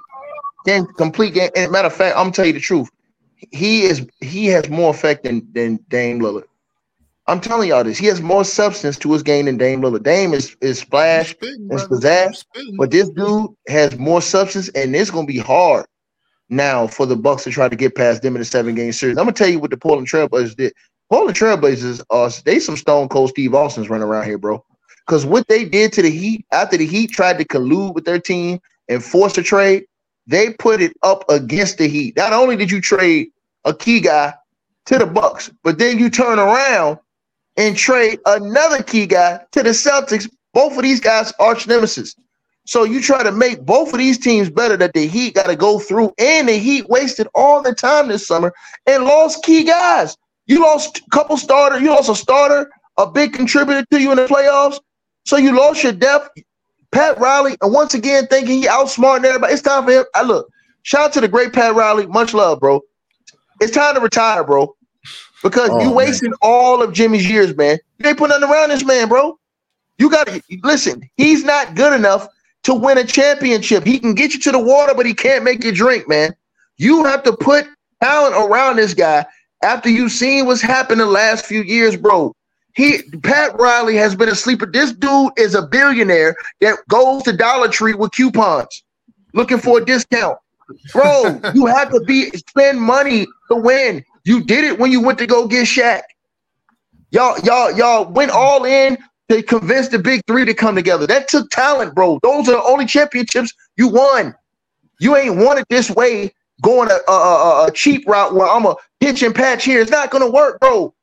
[0.65, 1.51] Game complete game.
[1.55, 2.89] And matter of fact, I'm gonna tell you the truth.
[3.51, 6.45] He is he has more effect than, than Dame Lillard.
[7.31, 7.97] I'm telling y'all this.
[7.97, 10.03] He has more substance to his game than Dame Lillard.
[10.03, 12.43] Dame is is splash, Spitting, That's pizzazz,
[12.77, 15.85] but this dude has more substance, and it's gonna be hard
[16.49, 19.17] now for the Bucks to try to get past them in a seven game series.
[19.17, 20.73] I'm gonna tell you what the Portland Trailblazers did.
[21.09, 24.61] Portland Trailblazers are they some Stone Cold Steve Austin's running around here, bro.
[25.07, 28.19] Because what they did to the Heat after the Heat tried to collude with their
[28.19, 28.59] team
[28.89, 29.85] and force a trade,
[30.27, 32.17] they put it up against the Heat.
[32.17, 33.29] Not only did you trade
[33.63, 34.33] a key guy
[34.87, 36.99] to the Bucks, but then you turn around
[37.61, 40.27] and trade another key guy to the Celtics.
[40.51, 42.15] Both of these guys arch nemesis.
[42.65, 45.55] So you try to make both of these teams better that the Heat got to
[45.55, 48.51] go through, and the Heat wasted all the time this summer
[48.87, 50.17] and lost key guys.
[50.47, 54.17] You lost a couple starter, you lost a starter, a big contributor to you in
[54.17, 54.79] the playoffs.
[55.25, 56.29] So you lost your depth.
[56.91, 59.53] Pat Riley, and once again thinking he outsmarting everybody.
[59.53, 60.05] It's time for him.
[60.13, 60.49] I look,
[60.81, 62.07] shout out to the great Pat Riley.
[62.07, 62.81] Much love, bro.
[63.61, 64.75] It's time to retire, bro.
[65.41, 65.95] Because Oh, you man.
[65.95, 67.77] wasting all of Jimmy's years, man.
[67.99, 69.37] You ain't put nothing around this man, bro.
[69.97, 71.01] You got to listen.
[71.17, 72.27] He's not good enough
[72.63, 73.83] to win a championship.
[73.85, 76.35] He can get you to the water, but he can't make you drink, man.
[76.77, 77.67] You have to put
[78.01, 79.25] talent around this guy
[79.63, 82.33] after you've seen what's happened the last few years, bro.
[82.73, 84.65] He Pat Riley has been a sleeper.
[84.65, 88.83] This dude is a billionaire that goes to Dollar Tree with coupons,
[89.33, 90.37] looking for a discount.
[90.93, 94.03] Bro, you have to be spend money to win.
[94.23, 96.01] You did it when you went to go get Shaq.
[97.11, 98.97] Y'all, y'all, y'all went all in
[99.29, 101.07] to convince the big three to come together.
[101.07, 102.19] That took talent, bro.
[102.23, 104.35] Those are the only championships you won.
[104.99, 108.75] You ain't won it this way, going a, a, a, cheap route where I'm a
[108.99, 109.81] pitch and patch here.
[109.81, 110.93] It's not gonna work, bro.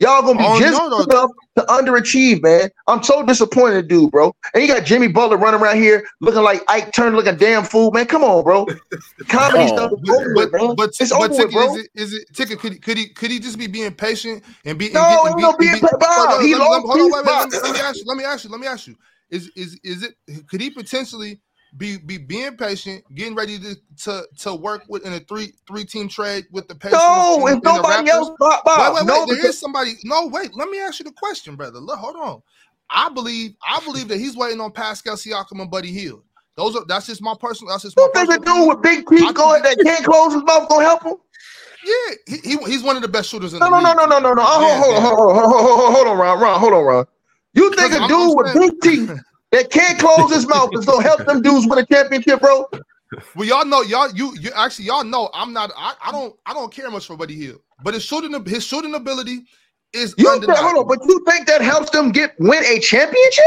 [0.00, 1.02] Y'all gonna be Oh, just no, no.
[1.04, 2.68] enough to underachieve, man.
[2.88, 4.34] I'm so disappointed, dude, bro.
[4.52, 7.62] And you got Jimmy Butler running around here looking like Ike Turner, looking a damn
[7.62, 8.06] fool, man.
[8.06, 8.66] Come on, bro.
[9.28, 10.74] Comedy Oh, stuff is over with, But bro.
[10.74, 11.74] but it's but over with, Ticket, bro.
[11.76, 12.58] is it is it Ticket?
[12.58, 15.26] Could he could he could he just be being patient and be and No, get-
[15.26, 17.00] and be- no and being be- pa- Bob, Hold on, he let me- lost hold
[17.00, 18.04] on, wait, wait, let let me ask you.
[18.06, 18.50] Let me ask you.
[18.50, 18.96] Let me ask you.
[19.30, 20.14] Is is is it?
[20.48, 21.40] Could he potentially
[21.76, 25.84] be be being patient, getting ready to to to work with in a three three
[25.84, 26.98] team trade with the Pacers?
[27.00, 29.26] No, and- if nobody else, Bob, Bob, Wait, wait, no, wait.
[29.28, 29.94] There because is somebody.
[30.04, 30.54] No, wait.
[30.54, 31.78] Let me ask you the question, brother.
[31.80, 32.42] Look, hold on.
[32.90, 36.22] I believe I believe that he's waiting on Pascal Siakam and Buddy Hield.
[36.56, 37.72] Those are that's just my personal.
[37.72, 38.38] That's just my a personal.
[38.38, 41.14] dude with big teeth going that can't close his mouth gonna help him?
[41.84, 43.86] Yeah, he, he, he's one of the best shooters in No, the no, league.
[43.88, 44.42] no, no, no, no, no.
[44.42, 47.04] Yeah, Hold, hold, hold, hold, hold, hold, on, Ron, Ron, hold on, Ron.
[47.52, 49.10] You think a dude with big teeth
[49.54, 52.66] that can't close his mouth is gonna help them dudes win a championship, bro?
[53.36, 55.70] Well, y'all know, y'all you you actually y'all know I'm not.
[55.76, 58.94] I, I don't I don't care much for Buddy Hield, but his shooting his shooting
[58.94, 59.44] ability
[59.92, 60.62] is You undeniable.
[60.62, 63.44] hold on, but you think that helps them get win a championship?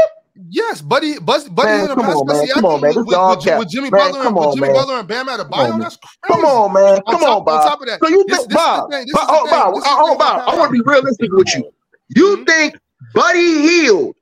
[0.48, 2.46] Yes, Buddy, Buzz, Buddy Man, come on, man.
[2.54, 2.94] Come on, man.
[2.94, 4.76] With, with, with Jimmy Butler come with on, Jimmy man.
[4.76, 5.80] Butler and Bam Come on, Adebayo.
[5.82, 6.16] That's crazy.
[6.28, 6.94] Come on, man.
[6.94, 7.62] On Come top- on, on Bob.
[7.64, 8.90] top of that, So you this- think, this is Bob?
[8.92, 11.54] this Bob, oh, Bob, this is the oh, Bob, I want to be realistic with
[11.56, 11.70] you.
[12.16, 12.46] You Mhm.
[12.46, 12.78] think
[13.14, 14.14] Buddy Hield,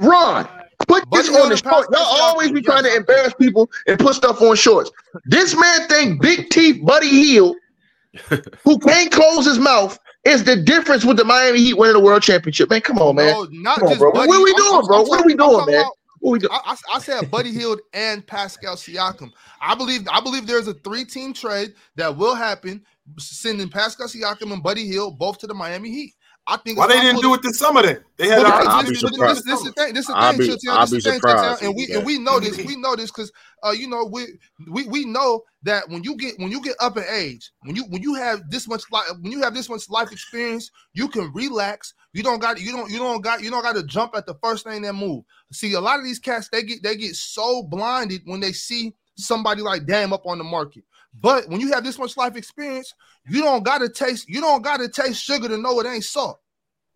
[0.00, 0.48] Ron,
[0.90, 1.88] put Buddy this on the short.
[1.92, 4.90] Y'all always be trying to embarrass people and put stuff on shorts.
[5.24, 7.56] This man think Big Teeth Buddy Hield,
[8.64, 12.22] who can't close his mouth, is the difference with the Miami Heat winning the world
[12.22, 12.68] championship.
[12.70, 13.32] Man, come on, man.
[13.32, 14.12] No, not Come on, just bro.
[14.12, 14.28] Buddy.
[14.28, 15.00] What are we doing, I'm- bro?
[15.02, 15.80] I'm What are we doing, man?
[15.80, 16.52] about- What we doing?
[16.52, 19.30] I, I, I said Buddy Hield and Pascal Siakam.
[19.62, 22.82] I believe I believe there's a three team trade that will happen,
[23.18, 26.14] sending Pascal Siakam and Buddy Hield both to the Miami Heat.
[26.46, 28.00] I think Why they didn't do it this summer then?
[28.16, 29.70] They had Well, an because I'll opportunity be this, this, this, this this is summer.
[29.70, 29.94] the thing.
[29.94, 31.66] This is the I'll thing, be- Chilltown, I'll this be is the thing, surprised Chilltown,
[31.66, 32.56] and we we and we know this.
[32.58, 34.26] We know this because uh, you know we
[34.70, 37.84] we we know that when you get when you get up in age, when you
[37.84, 41.30] when you have this much life when you have this much life experience, you can
[41.34, 41.94] relax.
[42.12, 44.34] You don't got you don't you don't got you don't got to jump at the
[44.42, 45.24] first thing that move.
[45.52, 48.94] See, a lot of these cats they get they get so blinded when they see
[49.16, 50.82] somebody like Dame up on the market.
[51.18, 52.94] But when you have this much life experience,
[53.28, 56.40] you don't gotta taste you don't gotta taste sugar to know it ain't salt.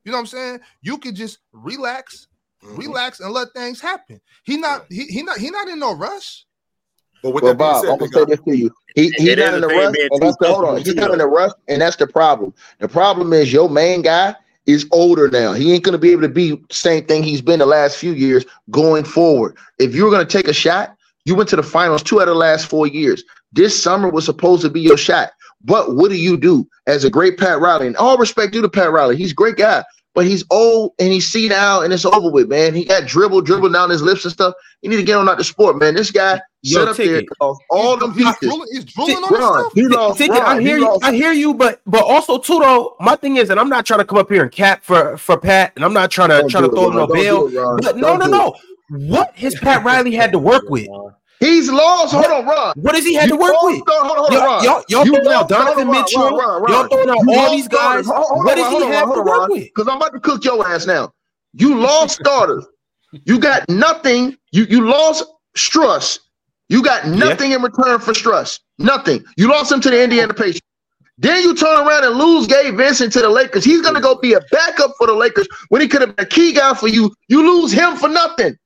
[0.04, 0.60] You know what I'm saying?
[0.82, 2.28] You can just relax,
[2.62, 2.78] Mhm.
[2.78, 4.20] relax, and let things happen.
[4.44, 6.46] He not he, he not he not in no rush.
[7.22, 8.70] But with Well, that being Bob, said, I'm gonna say this to you.
[8.94, 10.76] He he's It not in a a rush, and that's the hold on.
[10.82, 11.24] He's not in though.
[11.24, 12.54] a rush, and that's the problem.
[12.78, 14.36] The problem is your main guy
[14.66, 15.52] is older now.
[15.52, 18.12] He ain't gonna be able to be the same thing he's been the last few
[18.12, 19.56] years going forward.
[19.78, 22.34] If you were gonna take a shot, you went to the finals two out of
[22.34, 23.22] the last four years.
[23.52, 25.30] This summer was supposed to be your shot.
[25.62, 27.86] But what do you do as a great Pat Riley?
[27.86, 29.82] And all respect due to Pat Riley, he's a great guy,
[30.14, 32.74] but he's old and he's seen out and it's over with, man.
[32.74, 34.52] He got dribble, dribble down his lips and stuff.
[34.82, 35.94] You need to get on out the sport, man.
[35.94, 37.28] This guy Yo, set up there, Ticket.
[37.70, 38.38] all them he's pieces.
[38.40, 39.72] drooling, he's drooling on Ron, himself.
[39.74, 40.18] he lost.
[40.18, 40.84] Ticket, Ron, I he hear you.
[40.84, 42.96] lost- I hear you, but but also too though.
[43.00, 45.38] My thing is, and I'm not trying to come up here and cap for for
[45.38, 47.08] Pat, and I'm not trying to Don't trying to do it, throw him Ron.
[47.08, 47.48] no bail.
[47.48, 47.78] do it, Ron.
[47.82, 48.54] But no, Don't no, do no.
[48.90, 50.86] What has Pat Riley had to work with?
[51.40, 52.14] He's lost.
[52.14, 52.72] Hold on, Ron.
[52.76, 53.82] What has he had You to work lost with?
[53.86, 56.20] Hold on, hold on, Y'all, y'all, y'all You throwing out Donovan on, Ron, Mitchell.
[56.22, 56.88] Ron, Ron, Y'all Ron.
[56.88, 58.06] throwing out You all these guys.
[58.06, 59.64] Hold- hold What on, does he on, have hold to work Ron, with?
[59.64, 61.12] Because I'm about to cook your ass now.
[61.54, 62.66] You lost starters.
[63.24, 64.36] You got nothing.
[64.52, 65.24] You you lost
[65.56, 66.18] Strus.
[66.68, 68.58] You got nothing in return for Strus.
[68.78, 69.24] Nothing.
[69.36, 70.60] You lost him to the Indiana Pacers.
[71.18, 73.64] Then you turn around and lose Gabe Vincent to the Lakers.
[73.64, 76.28] He's gonna go be a backup for the Lakers when he could have been a
[76.28, 77.14] key guy for you.
[77.28, 78.56] You lose him for nothing.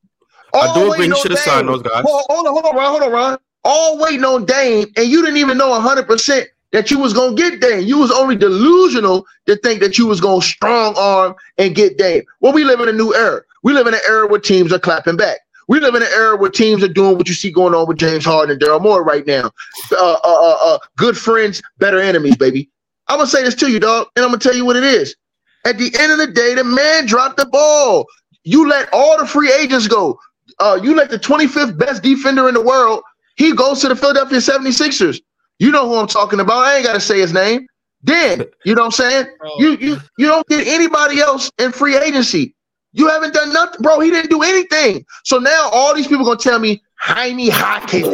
[0.54, 2.04] I do All agree on should have signed those guys.
[2.04, 3.38] Hold, hold on, hold on, Ron, hold on, Ron.
[3.64, 7.60] All waiting on Dame, and you didn't even know 100% that you was gonna get
[7.60, 7.84] Dame.
[7.86, 12.22] You was only delusional to think that you was gonna strong arm and get Dame.
[12.40, 13.42] Well, we live in a new era.
[13.62, 15.38] We live in an era where teams are clapping back.
[15.66, 17.98] We live in an era where teams are doing what you see going on with
[17.98, 19.50] James Harden and Daryl Morey right now.
[19.92, 22.70] Uh, uh, uh, uh, good friends, better enemies, baby.
[23.08, 25.14] I'm gonna say this to you, dog, and I'm gonna tell you what it is.
[25.64, 28.06] At the end of the day, the man dropped the ball.
[28.44, 30.18] You let all the free agents go.
[30.60, 33.02] Uh, you let the 25th best defender in the world.
[33.36, 35.20] He goes to the Philadelphia 76ers.
[35.58, 36.64] You know who I'm talking about.
[36.64, 37.66] I ain't gotta say his name.
[38.02, 39.26] Then, you know what I'm saying?
[39.60, 42.54] You you you don't get anybody else in free agency.
[42.92, 44.00] You haven't done nothing, bro.
[44.00, 45.04] He didn't do anything.
[45.24, 48.06] So now all these people gonna tell me Jaime Hawkins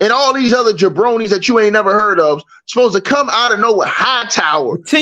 [0.00, 3.52] and all these other jabronis that you ain't never heard of supposed to come out
[3.52, 3.88] of nowhere.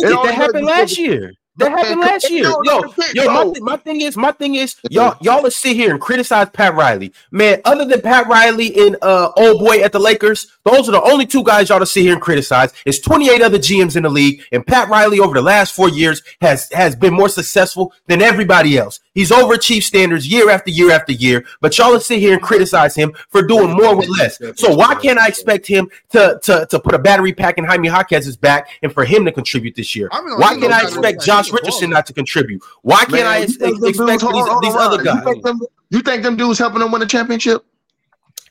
[0.05, 1.32] And all that happened last year.
[1.56, 2.44] That happened last year.
[2.62, 2.81] Yo,
[3.14, 6.01] yo, my, thi- my thing is, my thing is, y'all, y'all let's sit here and
[6.01, 7.12] criticize Pat Riley.
[7.32, 11.02] Man, other than Pat Riley and uh old boy at the Lakers, those are the
[11.02, 12.72] only two guys y'all to sit here and criticize.
[12.86, 16.22] It's 28 other GMs in the league, and Pat Riley over the last four years
[16.40, 19.01] has has been more successful than everybody else.
[19.12, 23.12] He's overachieved standards year after year after year, but y'all sit here and criticize him
[23.28, 24.39] for doing more with less.
[24.57, 27.89] So why can't I expect him to to, to put a battery pack in Jaime
[27.89, 30.09] Jaquez's back and for him to contribute this year?
[30.12, 31.24] I mean, Why can't I expect.
[31.24, 32.62] Josh Richardson not to contribute?
[32.82, 34.74] Why can't I Man, ex- you think them expect dudes- hold these, on, hold these
[34.77, 35.16] other guys?
[35.27, 35.61] You think, them,
[35.91, 37.65] you think them dudes helping them win a championship?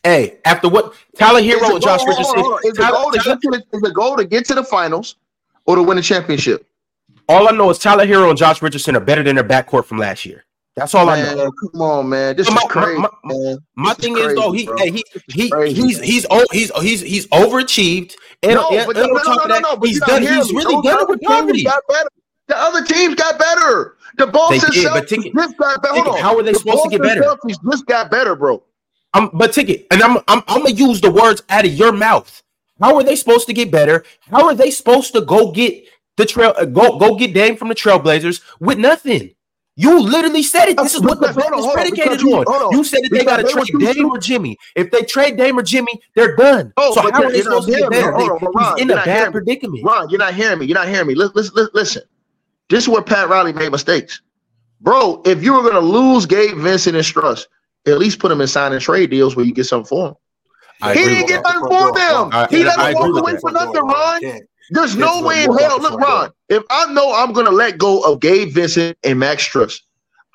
[0.03, 2.69] Hey, after what Tyler Herro and Josh goal- hold Richardson.
[2.71, 5.15] Is the goal to get to the, is the goal to get to the finals
[5.65, 6.65] or to win a championship?
[7.29, 9.99] all I know is Tyler Herro and Josh Richardson are better than their backcourt from
[9.99, 10.43] last year.
[10.79, 11.51] That's all I know.
[11.51, 12.35] Come on, man.
[12.35, 13.57] This My- is crazy, my- man.
[13.75, 16.07] My This is thing is though, he hey, he he crazy, he's man.
[16.07, 19.45] he's oh he's he's he's overachieved and, No, and, but and no, on no, no,
[19.55, 21.63] no, no, but he's done he's really Those done it other with teams poverty.
[21.63, 22.09] Got better.
[22.47, 23.97] The other teams got better.
[24.17, 25.95] The Boston did, but Celtics Ticket- just got better.
[25.95, 27.35] Ticket, how are they The supposed to get Boston better?
[27.45, 28.63] Celtics just got better, bro.
[29.13, 32.41] I'm but ticket, and I'm I'm I'm gonna use the words out of your mouth.
[32.81, 34.03] How are they supposed to get better?
[34.31, 35.83] How are they supposed to go get
[36.17, 39.31] the trail uh, go go get Dame from the Trailblazers with nothing?
[39.75, 40.77] You literally said it.
[40.77, 42.45] Uh, this is what the Because- hold bet is predicated you- on.
[42.45, 42.77] on.
[42.77, 44.09] You said that they got to trade too Dame stupid.
[44.09, 44.57] or Jimmy.
[44.75, 46.73] If they trade Dame or Jimmy, they're done.
[46.75, 47.97] Oh, so how you're- they not supposed to get hearing me.
[47.97, 48.11] better?
[48.11, 49.31] Hold on, Ron, he's in you're a not bad hearing me.
[49.31, 49.83] predicament.
[49.85, 50.65] Ron, you're not hearing me.
[50.65, 51.15] You're not hearing me.
[51.15, 52.01] Listen, listen, listen, listen.
[52.69, 54.21] This is where Pat Riley made mistakes.
[54.81, 57.45] Bro, if you were gonna lose Gabe Vincent and Strus,
[57.87, 60.13] at least put him in sign and trade deals where you get something for him.
[60.81, 61.53] I he didn't get that.
[61.55, 62.29] nothing for them.
[62.33, 64.21] I- he I- let I him agree walk away for nothing, Ron.
[64.69, 65.79] There's no way in hell.
[65.79, 65.99] Look.
[65.99, 69.81] Ron, if I know I'm gonna let go of Gabe Vincent and Max Strus,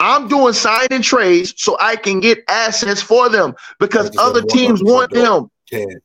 [0.00, 4.46] I'm doing sign and trades so I can get assets for them because other him
[4.46, 5.50] walk out teams want them.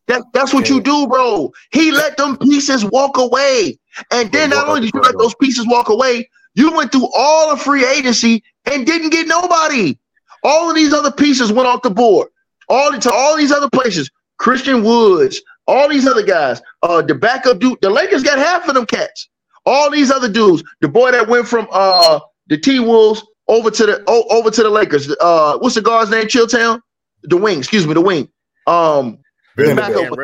[0.08, 1.52] That, that's what you do, bro.
[1.72, 3.78] He let them pieces walk away.
[4.12, 7.52] And then not only did you let those pieces walk away, you went through all
[7.52, 9.98] of free agency and didn't get nobody.
[10.44, 12.30] All of these other pieces went off the board.
[12.70, 14.10] All to all these other places.
[14.38, 16.62] Christian Woods, all these other guys.
[16.82, 17.80] Uh, the backup dude.
[17.82, 19.30] The Lakers got half of them cats.
[19.66, 20.64] All these other dudes.
[20.82, 24.64] The boy that went from uh the T Wolves over to the o- over to
[24.64, 25.10] the Lakers.
[25.22, 26.26] Uh, what's the guard's name?
[26.26, 26.82] Chilltown.
[27.24, 27.60] The wing.
[27.60, 27.94] Excuse me.
[27.94, 28.30] The wing.
[28.68, 29.20] Um,
[29.56, 30.18] the backup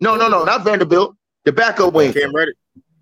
[0.00, 1.16] no, no, no, not Vanderbilt.
[1.44, 2.12] The backup wing.
[2.12, 2.54] Cam Reddish.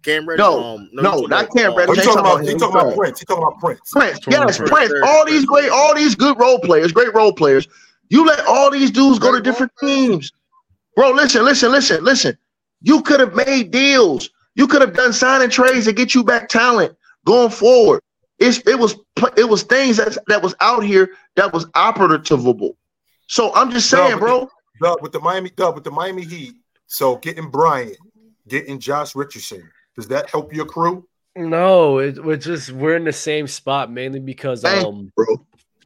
[0.02, 0.38] Cam Reddish.
[0.38, 1.98] No, um, no, you talking not Cam uh, Reddish.
[1.98, 2.40] Oh, you talking talking about?
[2.40, 3.20] about You talking about Prince?
[3.20, 3.92] You talking about Prince?
[3.92, 4.70] Prince, Totally yes, Prince.
[4.70, 4.92] Prince.
[5.06, 7.68] All these great, all these good role players, great role players.
[8.08, 10.30] You let all these dudes go to different teams,
[10.96, 11.10] bro.
[11.10, 12.36] Listen, listen, listen, listen.
[12.80, 14.30] You could have made deals.
[14.54, 18.00] You could have done signing trades to get you back talent going forward.
[18.38, 18.96] It's it was
[19.36, 22.76] it was things that that was out here that was operativable.
[23.28, 24.50] So I'm just saying, but bro.
[24.82, 26.54] Dub with the Miami Dub with the Miami Heat.
[26.86, 27.96] So getting Bryant,
[28.46, 31.06] getting Josh Richardson, does that help your crew?
[31.34, 35.26] No, it, we're just we're in the same spot mainly because Thank um bro.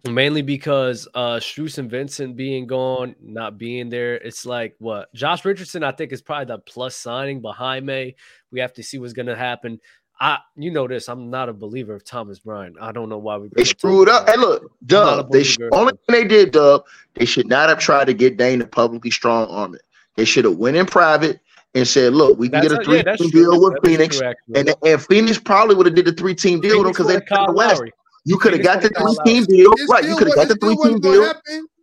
[0.08, 4.14] Mainly because uh Strus and Vincent being gone, not being there.
[4.14, 8.14] It's like what Josh Richardson, I think, is probably the plus signing behind May.
[8.50, 9.78] We have to see what's gonna happen.
[10.18, 12.76] I you know this, I'm not a believer of Thomas Bryant.
[12.80, 14.28] I don't know why we They screwed up.
[14.28, 15.30] Hey, look, Dub.
[15.30, 15.44] They believer.
[15.44, 16.84] sh- only thing they did, Dub.
[17.14, 19.82] They should not have tried to get Dame to publicly strong arm it.
[20.16, 21.40] They should have went in private
[21.74, 23.86] and said, "Look, we can That's get a a- three yeah, that's deal with That
[23.90, 24.32] is Phoenix." true.
[24.54, 27.14] And, and Phoenix probably would have did the three team deal with them because they
[27.16, 27.74] in the West.
[27.80, 27.92] Lowry.
[28.24, 30.04] You could have got the three team deal, right?
[30.04, 31.32] You could have got the three team deal.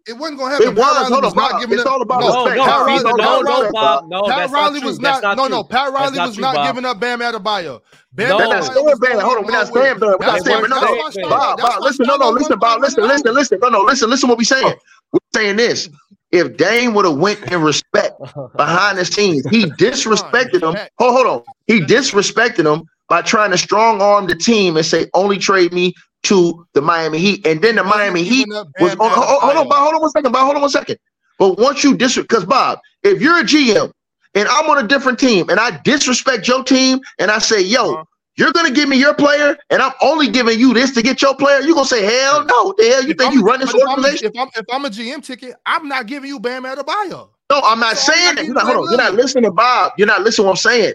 [0.10, 0.68] It wasn't gonna happen.
[0.70, 1.10] It was.
[1.10, 1.60] Hold was on, not Bob.
[1.62, 1.92] giving It's up.
[1.92, 2.58] all about no, No, respect.
[2.58, 3.74] no, Pat Riley, no, no, Pat no, Bob.
[3.74, 4.10] Bob.
[4.10, 5.22] No, Pat that's Riley not was not.
[5.24, 5.64] not No, no.
[5.66, 7.82] Pat Riley not was true, not giving up Bam Adebayo.
[8.14, 8.38] Bam No.
[8.38, 9.12] We're not Adebayo staying was bad.
[9.12, 9.84] going Hold on, we're not nowhere.
[9.84, 10.00] staying.
[10.00, 10.70] We're not That's staying why- bad.
[10.70, 11.30] No, no.
[11.30, 13.60] Bob, Bob, listen, no, no, listen, Bob, listen, listen, listen.
[13.62, 14.74] No, no, listen, listen what we saying.
[15.12, 15.90] We're saying this.
[16.32, 18.14] If Dame would have went in respect
[18.56, 20.76] behind the scenes, he disrespected him.
[21.00, 21.44] Hold, hold on.
[21.68, 25.94] He disrespected him by trying to strong arm the team and say, only trade me
[26.28, 27.46] to the Miami Heat.
[27.46, 30.32] And then the Miami Heat was oh, hold, hold on, Bob, hold on one second,
[30.32, 30.98] Bob, hold on one second.
[31.40, 33.92] But once you disrespect, because Bob, if you're a GM
[34.36, 37.94] and I'm on a different team and I disrespect your team and I say, yo,
[37.94, 38.04] Uh-huh.
[38.38, 41.36] you're gonna give me your player and I'm only giving you this to get your
[41.36, 43.74] player, you're gonna say, hell no, the hell you If think I'm- you run this
[43.74, 44.32] I'm organization?
[44.34, 47.30] If I'm if I'm a GM ticket, I'm not giving you Bam Adebayo.
[47.50, 48.46] No, I'm not So I'm saying not that.
[48.46, 49.94] You're not, hold on, you're not listening to Bob.
[49.98, 50.94] You're not listening to what I'm saying.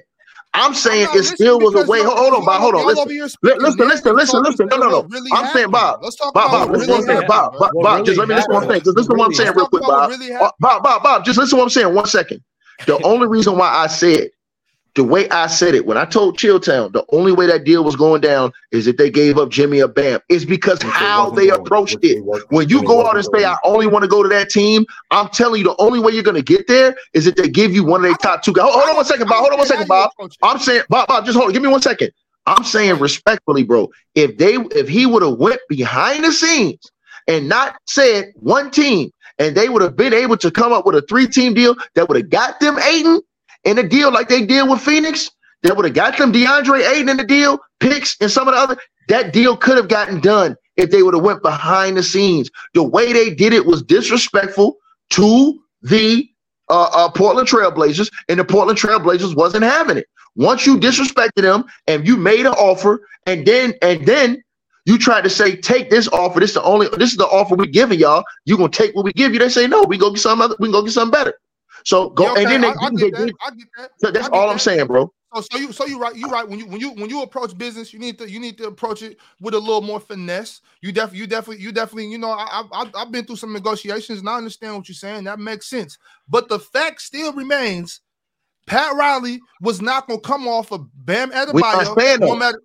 [0.55, 2.03] I'm saying not it still was a way.
[2.03, 2.61] Hold, on, Bob.
[2.61, 2.87] Hold on.
[2.87, 3.03] Listen.
[3.03, 4.67] over here Li- speaking listen, listen, listen, listen.
[4.71, 5.03] No, no, no.
[5.05, 5.71] really I'm saying.
[5.71, 6.03] Bob.
[6.03, 7.53] Let's talk Bob, about Bob, listen really one second, happened, Bob.
[7.59, 8.85] Bob, Bob, really just let me listen one second.
[8.85, 10.13] Just listen to what I'm saying real quick, Bob.
[10.61, 11.95] Bob, Bob, Bob, just listen to what I'm saying.
[11.95, 12.43] One second.
[12.87, 14.31] The only reason why I said
[14.95, 17.97] the way I said it when I told Chilltown the only way that deal was
[17.97, 20.21] going down is if they gave up Jimmy or Bam.
[20.29, 22.47] Is because Which how they doing, approached which it.
[22.51, 23.45] When you go out and say doing.
[23.47, 26.23] I only want to go to that team, I'm telling you the only way you're
[26.23, 28.65] gonna get there is if they give you one of their top two guys.
[28.65, 29.41] Hold, hold on one second, Bob.
[29.41, 30.11] Hold on one second, Bob.
[30.43, 31.53] I'm saying, Bob, Bob, just hold on.
[31.53, 32.11] Give me one second.
[32.45, 33.91] I'm saying respectfully, bro.
[34.15, 36.91] If they if he would have went behind the scenes
[37.29, 40.97] and not said one team, and they would have been able to come up with
[40.97, 43.21] a three-team deal that would have got them Ayton
[43.65, 45.31] in a deal like they did with Phoenix,
[45.63, 48.61] that would have got them DeAndre Ayton in the deal, picks, and some of the
[48.61, 48.77] other,
[49.09, 50.57] that deal could have gotten done.
[50.77, 52.51] if they would have went behind the scenes.
[52.75, 54.77] The way they did it was disrespectful
[55.11, 56.29] to the
[56.69, 60.07] uh, uh, Portland Trailblazers, and the Portland Trailblazers wasn't having it.
[60.35, 64.43] Once you disrespected them and you made an offer, and then and then
[64.87, 66.41] you tried to say, take this offer.
[66.41, 66.89] This is the only.
[66.97, 68.25] This is the offer we're giving y'all.
[68.47, 69.39] You gonna take what we give you?
[69.39, 69.83] They say no.
[69.83, 70.57] We go get something other.
[70.59, 71.35] We go get something better.
[71.85, 73.35] So go Yeah, okay, and then they, I, I they get that.
[73.41, 73.91] I get that.
[73.99, 75.13] so that's all I'm saying, bro.
[75.35, 77.57] So, so you so you right you right when you when you when you approach
[77.57, 80.61] business you need to you need to approach it with a little more finesse.
[80.83, 84.19] You definitely you definitely you definitely you know I, I I've been through some negotiations
[84.19, 85.25] and I understand what you're saying.
[85.25, 85.97] That makes sense.
[86.29, 88.03] But the fact still remains,
[88.67, 91.99] Pat Riley was not gonna come off of Bam Adebayo.
[91.99, 92.63] saying No matter.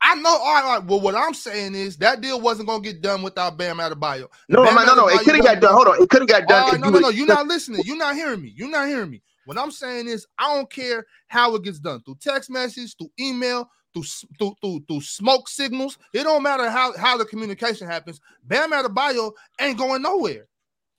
[0.00, 0.30] I know.
[0.30, 0.84] All right, all right.
[0.84, 4.28] Well, what I'm saying is that deal wasn't gonna get done without Bam Adebayo.
[4.48, 5.08] No, Bam man, no, no.
[5.08, 5.74] It could have got done.
[5.74, 6.02] Hold on.
[6.02, 6.70] It could have got done.
[6.70, 7.08] right, no, no, no.
[7.08, 7.82] You're not listening.
[7.84, 8.52] You're not hearing me.
[8.56, 9.22] You're not hearing me.
[9.44, 13.10] What I'm saying is, I don't care how it gets done through text message, through
[13.18, 14.04] email, through
[14.38, 15.98] through through, through smoke signals.
[16.12, 18.20] It don't matter how how the communication happens.
[18.44, 20.46] Bam Adebayo ain't going nowhere.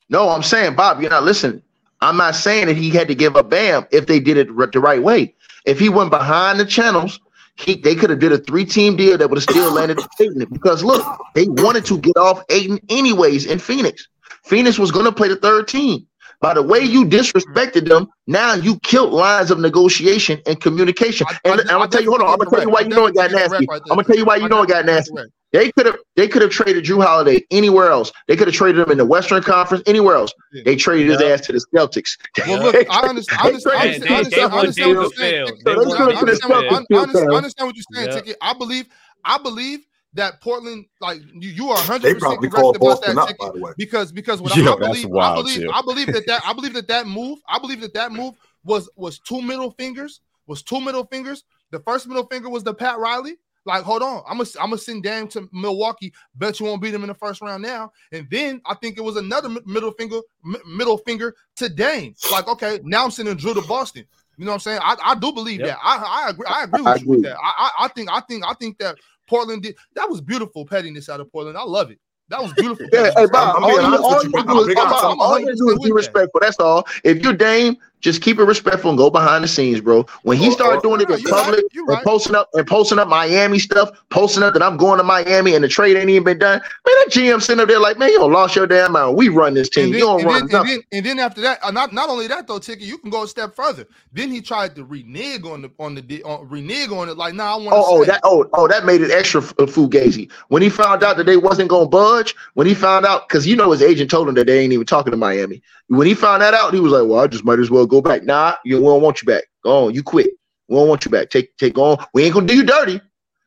[0.09, 1.61] No, I'm saying, Bob, you're not listening.
[2.01, 4.79] I'm not saying that he had to give up Bam if they did it the
[4.79, 5.35] right way.
[5.65, 7.19] If he went behind the channels,
[7.59, 10.45] he they could have did a three team deal that would have still landed Ayton.
[10.51, 11.05] Because look,
[11.35, 14.07] they wanted to get off Ayton anyways in Phoenix.
[14.45, 16.05] Phoenix was going to play the third team.
[16.41, 21.27] By the way you disrespected them, now you killed lines of negotiation and communication.
[21.29, 22.89] I- and I- I'm gonna tell you, hold on, I'm gonna tell you why you
[22.89, 23.67] know it got nasty.
[23.69, 25.11] I'm gonna tell you why you know it got nasty.
[25.51, 28.11] They could have they could have traded Jrue Holiday anywhere else.
[28.27, 30.31] They could have traded him in the Western Conference anywhere else.
[30.65, 32.17] They traded his ass to the Celtics.
[32.47, 33.41] Well, look, I understand.
[33.41, 33.75] I understand.
[33.75, 34.13] I understand.
[34.13, 35.47] I understand, I understand what you're saying.
[35.47, 35.67] Ticket.
[35.67, 36.73] I want understand- Dame I to understand what- fail.
[36.97, 38.15] I understand- I understand what you're saying, Yeah.
[38.19, 38.37] Ticket.
[38.41, 38.85] I believe.
[39.25, 39.79] I believe
[40.13, 43.27] that Portland, like you, you are 100 They percent probably correct about Boston that, up,
[43.27, 43.39] Ticket.
[43.39, 43.71] by the way.
[43.77, 45.71] because because what Yo, I, I that's believe, I believe, too.
[45.71, 48.89] I believe that that I believe that that move, I believe that that move was
[48.95, 51.43] was two middle fingers, was two middle fingers.
[51.71, 53.35] The first middle finger was the Pat Riley.
[53.65, 56.13] Like, hold on, I'm gonna I'm gonna send Dame to Milwaukee.
[56.35, 57.91] Bet you won't beat him in the first round now.
[58.11, 62.15] And then I think it was another middle finger, mi- middle finger to Dame.
[62.31, 64.05] Like, okay, now I'm sending Jrue to Boston.
[64.37, 64.79] You know what I'm saying?
[64.81, 65.67] I, I do believe Yep.
[65.67, 65.77] that.
[65.83, 66.45] I, I agree.
[66.47, 67.37] I agree with I you with that.
[67.37, 68.95] I, I I think I think I think that
[69.27, 71.57] Portland did that was beautiful pettiness out of Portland.
[71.57, 71.99] I love it.
[72.29, 72.87] That was beautiful.
[72.93, 73.25] Yeah, hey.
[73.25, 74.93] Bob, I'm all you, honest all you you, do is, Big Bob.
[75.03, 76.13] I'm all you do is be with that.
[76.13, 76.39] respectful.
[76.41, 76.87] That's all.
[77.03, 80.05] If you're Dame, just keep it respectful and go behind the scenes, bro.
[80.23, 82.03] When he Oh, started oh, doing it in right, public you and right.
[82.03, 85.63] posting up and posting up Miami stuff, posting up that I'm going to Miami and
[85.63, 88.19] the trade ain't even been done, man, that GM sitting up there like, man, you
[88.19, 89.15] don't lost your damn mind.
[89.15, 89.85] We run this team.
[89.85, 91.93] And then, you don't and, run then, and, then, and then after that, uh, not
[91.93, 93.85] not only that though, Ticket, you can go a step further.
[94.11, 97.17] Then he tried to renege on the on the on, renege on it.
[97.17, 99.53] Like, nah, I want to Oh, oh, that oh, oh, that made it extra f-
[99.59, 100.31] uh, fugazi.
[100.49, 103.55] When he found out that they wasn't gonna budge, when he found out, because you
[103.55, 105.61] know his agent told him that they ain't even talking to Miami.
[105.87, 108.01] When he found that out, he was like, "Well, I just might as well go
[108.01, 109.43] back." Nah, you we don't want you back.
[109.63, 110.31] Go on, you quit.
[110.67, 111.29] We don't want you back.
[111.29, 111.97] Take take on.
[112.13, 113.01] We ain't gonna do you dirty.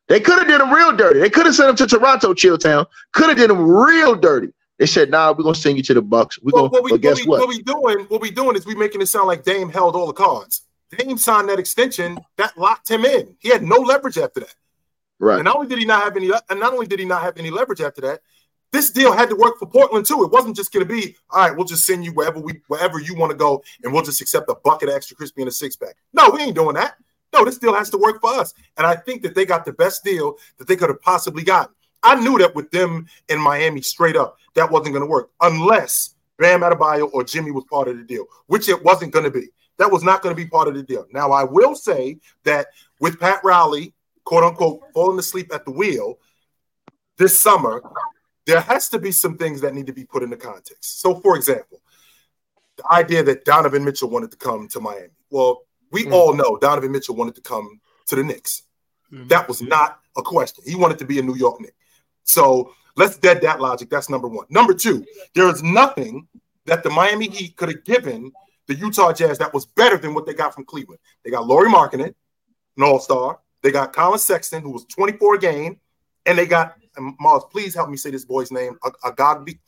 [0.08, 1.20] They could have did him real dirty.
[1.20, 2.86] They could have sent him to Toronto, Chilltown.
[3.12, 4.52] Could have did him real dirty.
[4.78, 6.38] They said, "Nah, we're gonna send you to the Bucks.
[6.42, 7.40] We're Well, gonna." what we, guess what, we, what?
[7.40, 8.06] what we doing?
[8.06, 10.62] What we doing is we making it sound like Dame held all the cards.
[10.98, 13.36] Dame signed that extension that locked him in.
[13.38, 14.54] He had no leverage after that.
[15.18, 15.36] Right.
[15.36, 17.38] And not only did he not have any, and not only did he not have
[17.38, 18.20] any leverage after that,
[18.72, 20.24] this deal had to work for Portland too.
[20.24, 22.98] It wasn't just going to be, all right, we'll just send you wherever we, wherever
[22.98, 25.52] you want to go, and we'll just accept a bucket of extra crispy and a
[25.52, 25.96] six pack.
[26.12, 26.96] No, we ain't doing that.
[27.32, 28.52] No, this deal has to work for us.
[28.76, 31.74] And I think that they got the best deal that they could have possibly gotten.
[32.02, 36.14] I knew that with them in Miami, straight up, that wasn't going to work unless
[36.38, 39.48] Bam Adebayo or Jimmy was part of the deal, which it wasn't going to be.
[39.78, 41.06] That was not going to be part of the deal.
[41.12, 42.68] Now, I will say that
[43.00, 43.94] with Pat Riley,
[44.24, 46.18] quote unquote, falling asleep at the wheel
[47.16, 47.82] this summer,
[48.46, 51.00] there has to be some things that need to be put into context.
[51.00, 51.80] So, for example,
[52.76, 55.08] the idea that Donovan Mitchell wanted to come to Miami.
[55.30, 56.12] Well, we Mm.
[56.12, 58.62] all know Donovan Mitchell wanted to come to the Knicks.
[59.10, 60.64] That was not a question.
[60.66, 61.74] He wanted to be a New York Knick.
[62.24, 63.90] So let's dead that logic.
[63.90, 64.46] That's number one.
[64.48, 65.04] Number two,
[65.34, 66.28] there is nothing
[66.64, 68.32] that the Miami Heat could have given
[68.68, 71.00] the Utah Jazz that was better than what they got from Cleveland.
[71.24, 72.14] They got Lauri Markkanen,
[72.76, 73.40] an all-star.
[73.62, 75.78] They got Collin Sexton, who was 24 a game,
[76.24, 77.50] and they got and Marz.
[77.50, 78.78] Please help me say this boy's name.
[79.04, 79.58] Agagbi.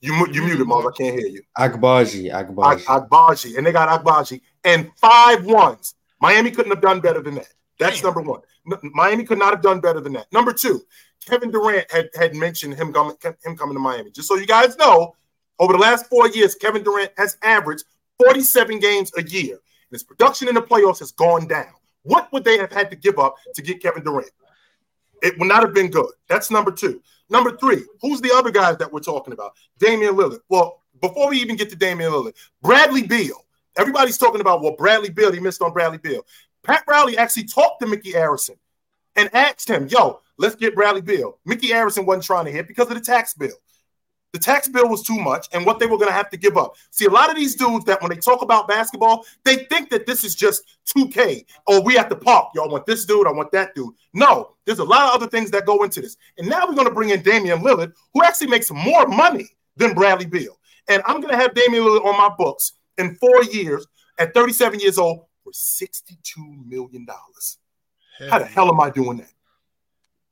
[0.00, 0.92] You mu- you muted, Marz.
[0.92, 1.42] I can't hear you.
[1.58, 2.84] Agbaji, Ag- Agbaji.
[2.84, 5.94] Agbaji, and they got Agbaji and five ones.
[6.20, 7.48] Miami couldn't have done better than that.
[7.78, 8.40] That's number one.
[8.70, 10.32] N- Miami could not have done better than that.
[10.32, 10.82] Number two,
[11.26, 14.10] Kevin Durant had, had mentioned him coming him coming to Miami.
[14.10, 15.14] Just so you guys know,
[15.58, 17.84] over the last four years, Kevin Durant has averaged
[18.24, 19.52] 47 games a year.
[19.54, 21.72] And his production in the playoffs has gone down.
[22.02, 24.30] What would they have had to give up to get Kevin Durant?
[25.22, 26.10] It would not have been good.
[26.28, 27.02] That's number two.
[27.30, 29.52] Number three, who's the other guys that we're talking about?
[29.78, 30.40] Damian Lillard.
[30.48, 33.44] Well, before we even get to Damian Lillard, Bradley Beal.
[33.76, 36.22] Everybody's talking about, well, Bradley Beal, he missed on Bradley Beal.
[36.64, 38.56] Pat Riley actually talked to Micky Arison
[39.14, 41.38] and asked him, yo, let's get Bradley Beal.
[41.44, 43.56] Micky Arison wasn't trying to hit because of the tax bill.
[44.32, 46.58] The tax bill was too much and what they were going to have to give
[46.58, 46.74] up.
[46.90, 50.06] See, a lot of these dudes that when they talk about basketball, they think that
[50.06, 50.64] this is just
[50.96, 52.50] 2K or we at the park.
[52.54, 53.94] Y'all want this dude, I want that dude.
[54.12, 56.18] No, there's a lot of other things that go into this.
[56.36, 59.94] And now we're going to bring in Damian Lillard, who actually makes more money than
[59.94, 60.58] Bradley Beal.
[60.88, 63.86] And I'm going to have Damian Lillard on my books in four years
[64.18, 66.16] at 37 years old for $62
[66.66, 67.06] million.
[68.28, 69.30] How the hell am I doing that?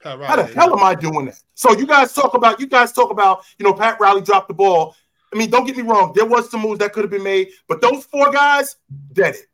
[0.02, 1.40] Pat How the hell am I doing that?
[1.54, 4.54] So you guys talk about you guys talk about you know Pat Riley dropped the
[4.54, 4.94] ball.
[5.32, 7.48] I mean, don't get me wrong, there was some moves that could have been made,
[7.68, 8.76] but those four guys
[9.12, 9.46] dead it.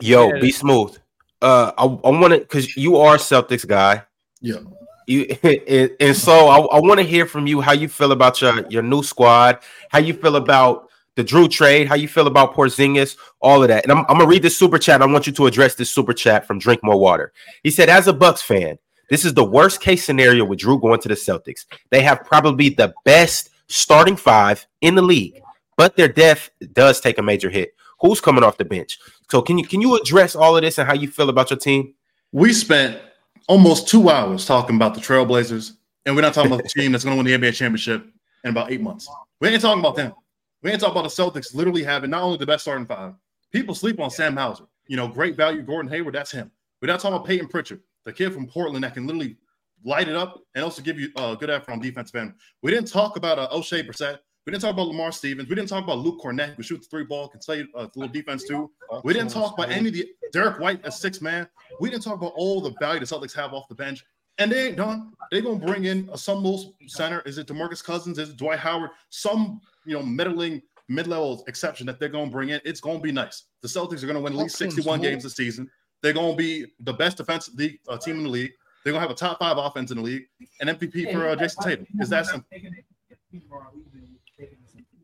[0.00, 0.40] Yo, Yeah.
[0.40, 0.96] be smooth.
[1.40, 4.02] Uh, I, I want to because you are Celtics guy.
[4.40, 4.58] Yeah.
[5.06, 8.40] You and, and so I, I want to hear from you how you feel about
[8.40, 9.58] your your new squad,
[9.90, 13.84] how you feel about the Jrue trade, how you feel about Porzingis, all of that.
[13.84, 15.02] And I'm, I'm gonna read this super chat.
[15.02, 17.32] I want you to address this super chat from Drink More Water.
[17.62, 18.78] He said, as a Bucks fan,
[19.12, 21.66] this is the worst case scenario with Jrue going to the Celtics.
[21.90, 25.38] They have probably the best starting five in the league,
[25.76, 27.74] but their depth does take a major hit.
[28.00, 28.98] Who's coming off the bench?
[29.30, 31.58] So can you can you address all of this and how you feel about your
[31.58, 31.92] team?
[32.32, 33.02] We spent
[33.48, 35.72] almost two hours talking about the Trailblazers,
[36.06, 38.06] and we're not talking about the team that's going to win the NBA championship
[38.44, 39.10] in about eight months.
[39.42, 40.14] We ain't talking about them.
[40.62, 43.12] We ain't talking about the Celtics literally having not only the best starting five,
[43.52, 44.64] people sleep on Sam Hauser.
[44.86, 46.50] You know, great value, Gordon Hayward, that's him.
[46.80, 49.36] We're not talking about Payton Pritchard, the kid from Portland that can literally
[49.84, 52.34] light it up and also give you a uh, good effort on defensive end.
[52.62, 54.18] We didn't talk about uh, Oshae Brissett.
[54.46, 55.48] We didn't talk about Lamar Stevens.
[55.48, 58.12] We didn't talk about Luke Kornet, who shoots three ball, can play uh, a little
[58.12, 58.70] defense too.
[59.04, 61.46] We didn't talk about any of the Derrick White as six man.
[61.80, 64.04] We didn't talk about all the value the Celtics have off the bench.
[64.38, 65.12] And they ain't done.
[65.30, 67.20] They're gonna bring in a some little center.
[67.20, 68.18] Is it Demarcus Cousins?
[68.18, 68.90] Is it Dwight Howard?
[69.10, 72.60] Some you know middling mid-level exception that they're gonna bring in.
[72.64, 73.44] It's gonna be nice.
[73.60, 75.70] The Celtics are gonna win at least 61 games this season.
[76.02, 78.52] They're gonna be the best defensive league uh, team in the league.
[78.84, 80.26] They're gonna have a top five offense in the league.
[80.60, 81.86] And MVP for uh, Jayson Tatum.
[82.00, 82.48] Is that simple?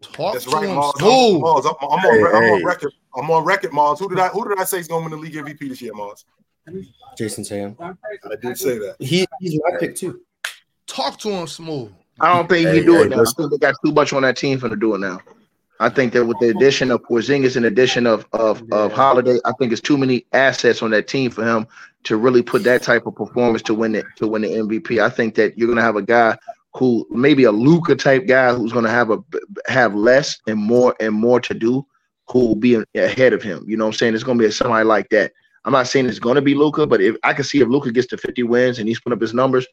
[0.00, 0.92] Talk That's to right, him Marz.
[1.00, 1.40] I'm.
[1.40, 2.92] Marz, I'm, I'm on, re- I'm on record.
[3.16, 3.98] I'm on record, Marz.
[3.98, 5.82] Who did I who did I say is going to win the league MVP this
[5.82, 6.24] year, Marz?
[7.18, 7.76] Jayson Tatum.
[7.80, 8.96] I did say that.
[8.98, 10.20] He, he's my pick too.
[10.86, 11.92] Talk to him smooth.
[12.20, 13.22] I don't think he Hey, can do hey, it now.
[13.22, 15.20] I think they got too much on that team for to do it now.
[15.80, 19.52] I think that with the addition of Porzingis and addition of of of Holiday, I
[19.58, 21.66] think it's too many assets on that team for him
[22.04, 25.00] to really put that type of performance to win it to win the MVP.
[25.00, 26.36] I think that you're gonna have a guy
[26.74, 29.18] who maybe a Luka type guy who's gonna have a
[29.68, 31.86] have less and more and more to do,
[32.28, 33.64] who will be ahead of him.
[33.68, 34.14] You know what I'm saying?
[34.14, 35.32] It's gonna be somebody like that.
[35.64, 38.08] I'm not saying it's gonna be Luka, but if I can see if Luka gets
[38.08, 39.66] to 50 wins and he's putting up his numbers,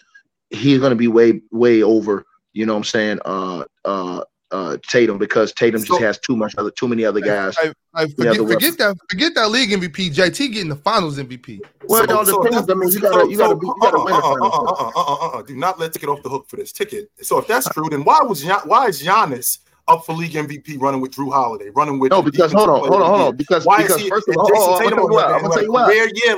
[0.51, 2.25] he's gonna be way way over.
[2.53, 3.19] You know what I'm saying?
[3.25, 7.19] Uh, uh, uh, Tatum because Tatum So- just has too much other too many other
[7.21, 7.55] guys.
[7.57, 8.97] Hey, hey, Yeah, forget, the forget that.
[9.09, 10.13] Forget that league MVP.
[10.13, 11.59] JT getting the Finals MVP.
[11.87, 12.69] Well, it all depends.
[12.69, 14.73] I mean, you gotta you gotta be, you gotta win uh, the uh, uh, uh,
[14.73, 17.09] uh, uh, uh, uh, Do not let ticket off the hook for this ticket.
[17.21, 20.99] So if that's true, then why was why is Giannis up for league MVP running
[21.01, 23.35] with Jrue Holiday, running with No, because hold on, hold on, hold on.
[23.35, 24.09] Because Why because is he?
[24.09, 25.33] first of all, Jason oh, I'm gonna tell you why.
[25.33, 25.81] I'm gonna tell you why.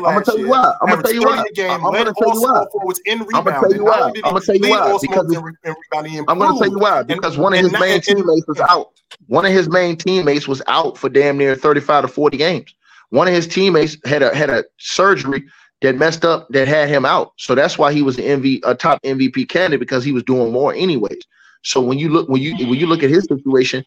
[0.05, 0.73] I'm gonna tell you why.
[0.81, 1.37] I'm gonna tell you why.
[1.37, 2.47] I'm gonna tell you why.
[2.49, 3.99] small forwards gonna tell you why.
[3.99, 6.11] only did he I'm gonna tell you why, because small it's- in re- in rebounding,
[6.11, 7.03] he I'm gonna tell you why.
[7.03, 8.91] Because one of his main teammates was out.
[9.27, 12.73] One of his main teammates was out for damn near 35 to 40 games.
[13.09, 15.45] One of his teammates had a had a surgery
[15.81, 17.33] that messed up that had him out.
[17.37, 20.51] So that's why he was an MV a top MVP candidate because he was doing
[20.51, 21.21] more anyways.
[21.63, 23.83] So when you look when you when you look at his situation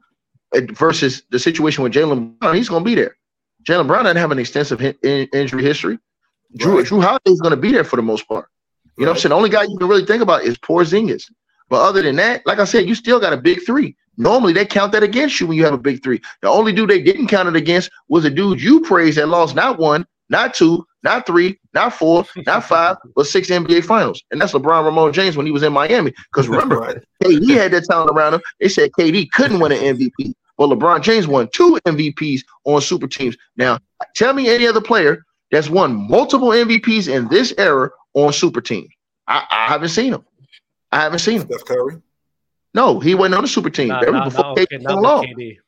[0.73, 3.17] versus the situation with Jaylen Brown, he's gonna be there.
[3.65, 5.99] Jaylen Brown doesn't have an extensive in- injury history.
[6.59, 6.87] Jrue Right.
[6.87, 8.49] Jrue Holiday's gonna be there for the most part.
[8.97, 9.31] You know what I'm saying?
[9.31, 11.25] The only guy you can really think about is Porzingis.
[11.69, 13.97] But other than that, like I said, you still got a big three.
[14.17, 16.21] Normally they count that against you when you have a big three.
[16.43, 19.55] The only dude they didn't count it against was a dude you praised that lost
[19.55, 24.23] not one, not two, not three, not four, not five, but six NBA finals.
[24.31, 26.13] And that's LeBron Raymone James when he was in Miami.
[26.33, 26.97] Because remember, Right.
[27.23, 28.41] KD had that talent around him.
[28.61, 30.35] They said KD couldn't win an MVP.
[30.59, 33.37] Well, LeBron James won two MVPs on super teams.
[33.57, 33.79] Now,
[34.15, 38.89] tell me any other player that's won multiple MVPs in this era on super teams.
[39.27, 40.25] I, I haven't seen him.
[40.93, 41.47] I haven't seen him.
[41.47, 42.03] Steph Curry.
[42.75, 43.89] No, he wasn't on the super team.
[43.89, 45.25] Nah, that was before nah, KD okay, came along.
[45.27, 45.59] KD.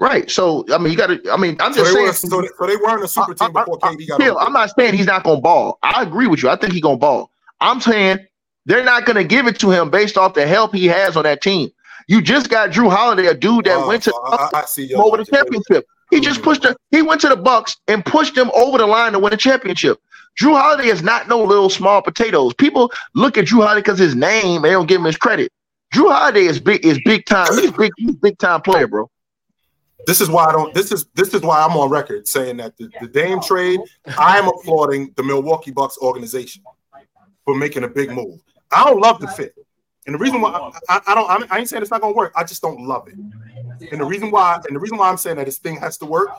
[0.00, 0.30] Right.
[0.30, 1.20] So I mean, you got to.
[1.30, 2.12] I mean, I'm So just saying.
[2.14, 4.38] so, they, so they weren't a super team I- before I- KD got Still.
[4.38, 5.78] I'm not saying he's not gonna ball.
[5.82, 6.48] I agree with you.
[6.48, 7.30] I think he's gonna ball.
[7.60, 8.18] I'm saying
[8.64, 11.42] they're not gonna give it to him based off the help he has on that
[11.42, 11.70] team.
[12.08, 14.64] You just got Jrue Holiday, a dude that Uh, went to so I, I- I
[14.64, 15.86] see the over the championship.
[16.10, 16.44] He just Mhm.
[16.44, 19.32] pushed the, he went to the Bucks and pushed them over the line to win
[19.32, 20.00] a championship.
[20.40, 22.54] Jrue Holiday is not no little small potatoes.
[22.54, 25.52] People look at Jrue Holiday because his name, they don't give him his credit.
[25.94, 27.48] Jrue Holiday is big, is big time.
[27.56, 29.10] He's big, he's big time player, bro.
[30.06, 30.74] This is why I don't.
[30.74, 33.80] This is this is why I'm on record saying that the, the Dame trade.
[34.18, 36.62] I am applauding the Milwaukee Bucks organization
[37.44, 38.40] for making a big move.
[38.70, 39.54] I don't love the fit.
[40.06, 42.32] And the reason why I, I, don't, I ain't saying it's not gonna work.
[42.34, 43.14] I just don't love it.
[43.92, 46.06] And the reason why, and the reason why I'm saying that this thing has to
[46.06, 46.30] work.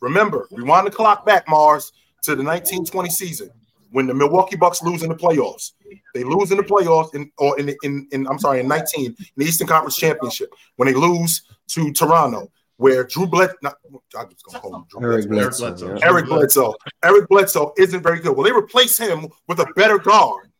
[0.00, 1.90] Remember, rewind the clock back, Marz,
[2.22, 3.50] to the 1920 season
[3.90, 5.72] when the Milwaukee Bucks lose in the playoffs.
[6.14, 9.16] They lose in the playoffs in or in in, in I'm sorry, in 19 in
[9.36, 13.76] the Eastern Conference Championship when they lose to Toronto, where Drew Bledsoe, not,
[14.18, 15.68] I'm just gonna call him Drew Eric Bledsoe.
[15.68, 15.86] Bledsoe.
[15.86, 15.98] Bledsoe.
[15.98, 16.08] yeah.
[16.08, 16.74] Eric Bledsoe.
[17.02, 18.36] Eric Bledsoe isn't very good.
[18.36, 20.50] Well, they replace him with a better guard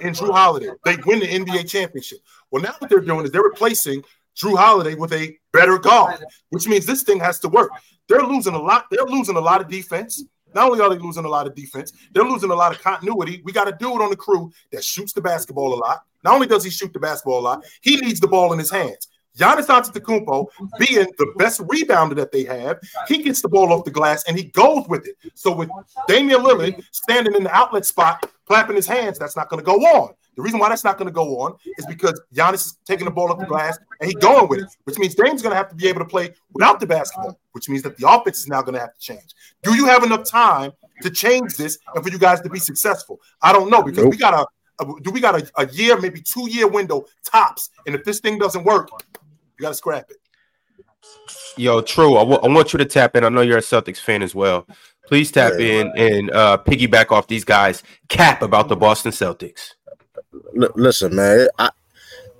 [0.00, 0.70] in Jrue Holiday.
[0.84, 2.18] They win the NBA championship.
[2.50, 4.02] Well, now what they're doing is they're replacing
[4.36, 7.70] Jrue Holiday with a better guard, which means this thing has to work.
[8.08, 8.86] They're losing a lot.
[8.90, 10.24] They're losing a lot of defense.
[10.54, 13.40] Not only are they losing a lot of defense, they're losing a lot of continuity.
[13.44, 16.00] We got a dude on the crew that shoots the basketball a lot.
[16.24, 18.70] Not only does he shoot the basketball a lot, he needs the ball in his
[18.70, 19.08] hands.
[19.38, 20.46] Giannis Antetokounmpo,
[20.78, 22.78] being the best rebounder that they have,
[23.08, 25.16] he gets the ball off the glass and he goes with it.
[25.34, 25.70] So with
[26.08, 29.76] Damian Lillard standing in the outlet spot, clapping his hands, that's not going to go
[29.76, 30.14] on.
[30.36, 33.10] The reason why that's not going to go on is because Giannis is taking the
[33.10, 35.68] ball off the glass and he's going with it, which means Dame's going to have
[35.68, 38.62] to be able to play without the basketball, which means that the offense is now
[38.62, 39.34] going to have to change.
[39.62, 43.20] Do you have enough time to change this and for you guys to be successful?
[43.42, 44.46] I don't know because we got a,
[44.82, 48.20] a- do we got a, a year, maybe two year window tops, and if this
[48.20, 48.88] thing doesn't work,
[49.60, 50.16] you got to scrap it.
[51.58, 52.16] Yo, true.
[52.16, 53.24] I want you to tap in.
[53.24, 54.66] I know you're a Celtics fan as well.
[55.06, 57.82] Please tap in and uh, piggyback off these guys.
[58.08, 59.74] Cap about the Boston Celtics.
[60.60, 61.68] L- listen, man, I,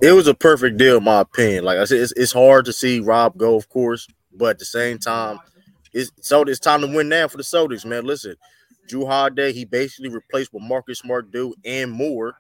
[0.01, 1.65] it was a perfect deal, in my opinion.
[1.65, 4.65] Like I said, it's, it's hard to see Rob go, of course, but at the
[4.65, 5.41] same time,
[5.93, 8.05] it's so it's time to win now for the Celtics, man.
[8.05, 8.35] Listen,
[8.89, 12.37] Jrue Holiday, he basically replaced what Marcus Smart do and more.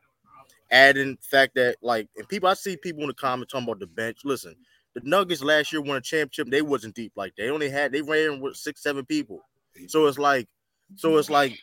[0.72, 3.86] Adding fact that like, and people, I see people in the comments talking about the
[3.88, 4.18] bench.
[4.24, 4.54] Listen,
[4.94, 6.48] the Nuggets last year won a championship.
[6.50, 7.34] They wasn't deep like.
[7.36, 9.40] They only had they ran with six, seven people.
[9.88, 10.48] So it's like,
[10.96, 11.58] so it's like,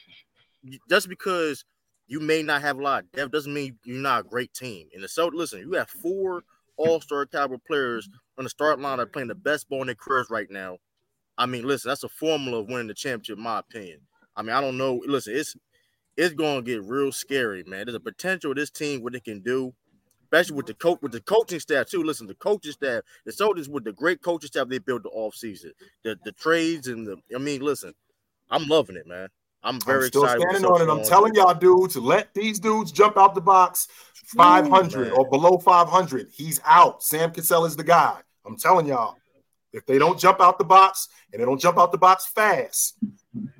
[0.89, 1.63] just because
[2.07, 4.87] you may not have a lot depth doesn't mean you're not a great team.
[4.93, 6.43] And so listen, you have four
[6.77, 10.29] all-star caliber players on the start line that playing the best ball in their careers
[10.29, 10.77] right now.
[11.37, 13.99] I mean, listen, that's a formula of winning the championship, my opinion.
[14.35, 15.01] I mean, I don't know.
[15.05, 15.55] Listen, it's
[16.17, 17.85] it's gonna get real scary, man.
[17.85, 19.73] There's a potential of this team what it can do,
[20.23, 22.03] especially with the coach with the coaching staff too.
[22.03, 25.71] Listen, the coaching staff, the soldiers with the great coaching staff they built the offseason,
[26.03, 27.93] the the trades and the I mean, listen,
[28.49, 29.29] I'm loving it, man.
[29.63, 30.41] I'm very I'm still excited.
[30.49, 30.91] standing on it.
[30.91, 33.87] I'm telling y'all, dudes, let these dudes jump out the box
[34.27, 35.11] 500 man.
[35.11, 36.29] or below 500.
[36.31, 37.03] He's out.
[37.03, 38.17] Sam Cassell is the guy.
[38.45, 39.17] I'm telling y'all.
[39.77, 42.97] If they don't jump out the box and they don't jump out the box fast,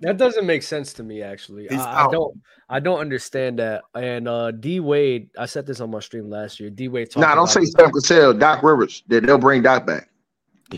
[0.02, 1.22] That doesn't make sense to me.
[1.22, 2.36] Actually, I, I don't.
[2.70, 3.84] I don't understand that.
[3.96, 6.70] And uh D Wade, I said this on my stream last year.
[6.70, 7.22] D Wade talked.
[7.22, 9.04] Nah, don't about say this- Sam Cassell, Doc Rivers.
[9.08, 10.10] That they'll bring Doc back.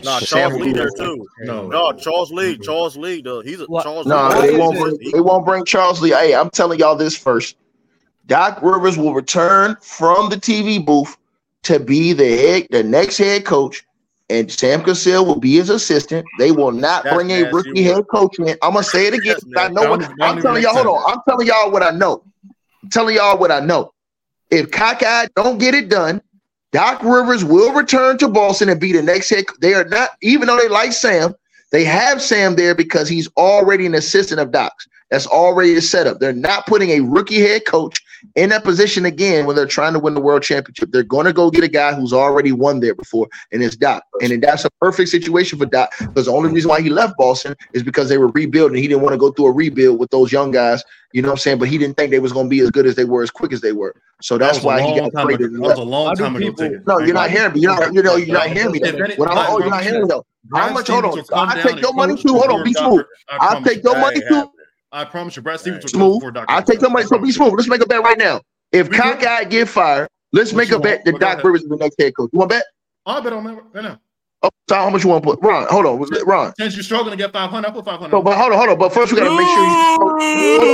[0.04, 1.26] Nah, Charles Lee there too.
[1.40, 2.56] No, No, Charles Lee.
[2.58, 3.22] Charles Lee.
[3.22, 4.46] The, he's a What- Charles No, Why Lee.
[4.52, 4.78] they won't.
[4.78, 6.10] Bring, they won't bring Charles Lee.
[6.10, 7.56] Hey, I'm telling y'all this first.
[8.26, 11.16] Doc Rivers will return from the TV booth
[11.64, 13.84] to be the head, the next head coach,
[14.30, 16.24] and Sam Cassell will be his assistant.
[16.38, 18.56] They will not That's bring a rookie head coach in.
[18.62, 19.36] I'm gonna say it again.
[19.56, 20.74] I know what I'm telling y'all.
[20.74, 21.12] Hold on.
[21.12, 22.22] I'm telling y'all what I know.
[22.82, 23.92] I'm telling y'all what I know.
[24.50, 26.22] If Cockeye don't get it done,
[26.72, 29.44] Doc Rivers will return to Boston and be the next head.
[29.60, 31.34] They are not, even though they like Sam,
[31.72, 34.86] they have Sam there because he's already an assistant of Doc's.
[35.10, 36.20] That's already a setup.
[36.20, 38.00] They're not putting a rookie head coach
[38.36, 40.90] in that position again when they're trying to win the world championship.
[40.92, 44.04] They're going to go get a guy who's already won there before, and it's Doc.
[44.22, 47.16] And then that's a perfect situation for Doc because the only reason why he left
[47.16, 48.80] Boston is because they were rebuilding.
[48.82, 50.82] He didn't want to go through a rebuild with those young guys.
[51.12, 51.58] You know what I'm saying?
[51.58, 53.30] But he didn't think they was going to be as good as they were, as
[53.30, 53.94] quick as they were.
[54.22, 55.46] So that's was a why he got time traded.
[55.54, 55.62] ago.
[55.68, 56.44] That was a long time ago.
[56.46, 57.60] people- No, you're not hearing me.
[57.60, 57.92] You're not.
[57.92, 58.80] You know, you're not hearing me.
[58.82, 59.04] If Though.
[59.04, 60.24] any- What I, oh, you're not hearing me though.
[60.54, 60.88] How Brad much?
[60.88, 61.12] Hold on.
[61.12, 62.34] Stevens I take your money too.
[62.34, 62.64] Hold on.
[62.64, 63.04] Be smooth.
[63.28, 64.50] I take your money too.
[64.92, 65.08] Happening.
[65.08, 66.14] I promise you, Brad Stevens will Smooth.
[66.20, 66.46] before Dr.
[66.50, 67.06] I'll take your money.
[67.06, 67.54] So be smooth.
[67.54, 68.40] Let's make a bet right now.
[68.72, 69.02] If We good?
[69.20, 71.04] Cockeye get fired, let's What make you a bet want?
[71.04, 71.44] that Doc ahead.
[71.44, 72.30] Rivers is the next head coach.
[72.32, 72.64] You want to bet?
[73.06, 74.00] I'll bet on that right now.
[74.42, 75.40] Oh, so how much you want to put?
[75.42, 75.98] Ron, hold on.
[75.98, 76.54] Was it Ron?
[76.56, 78.10] Since you're struggling to get 500, I'll put 500.
[78.10, 78.78] So, but hold on, hold on.
[78.78, 79.64] But first, we gotta make sure.
[79.64, 80.16] You, hold, on,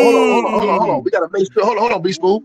[0.02, 1.02] hold on, hold on, hold on, hold on.
[1.05, 1.64] We gotta make sure.
[1.64, 2.02] Hold on, hold on.
[2.02, 2.43] Be smooth.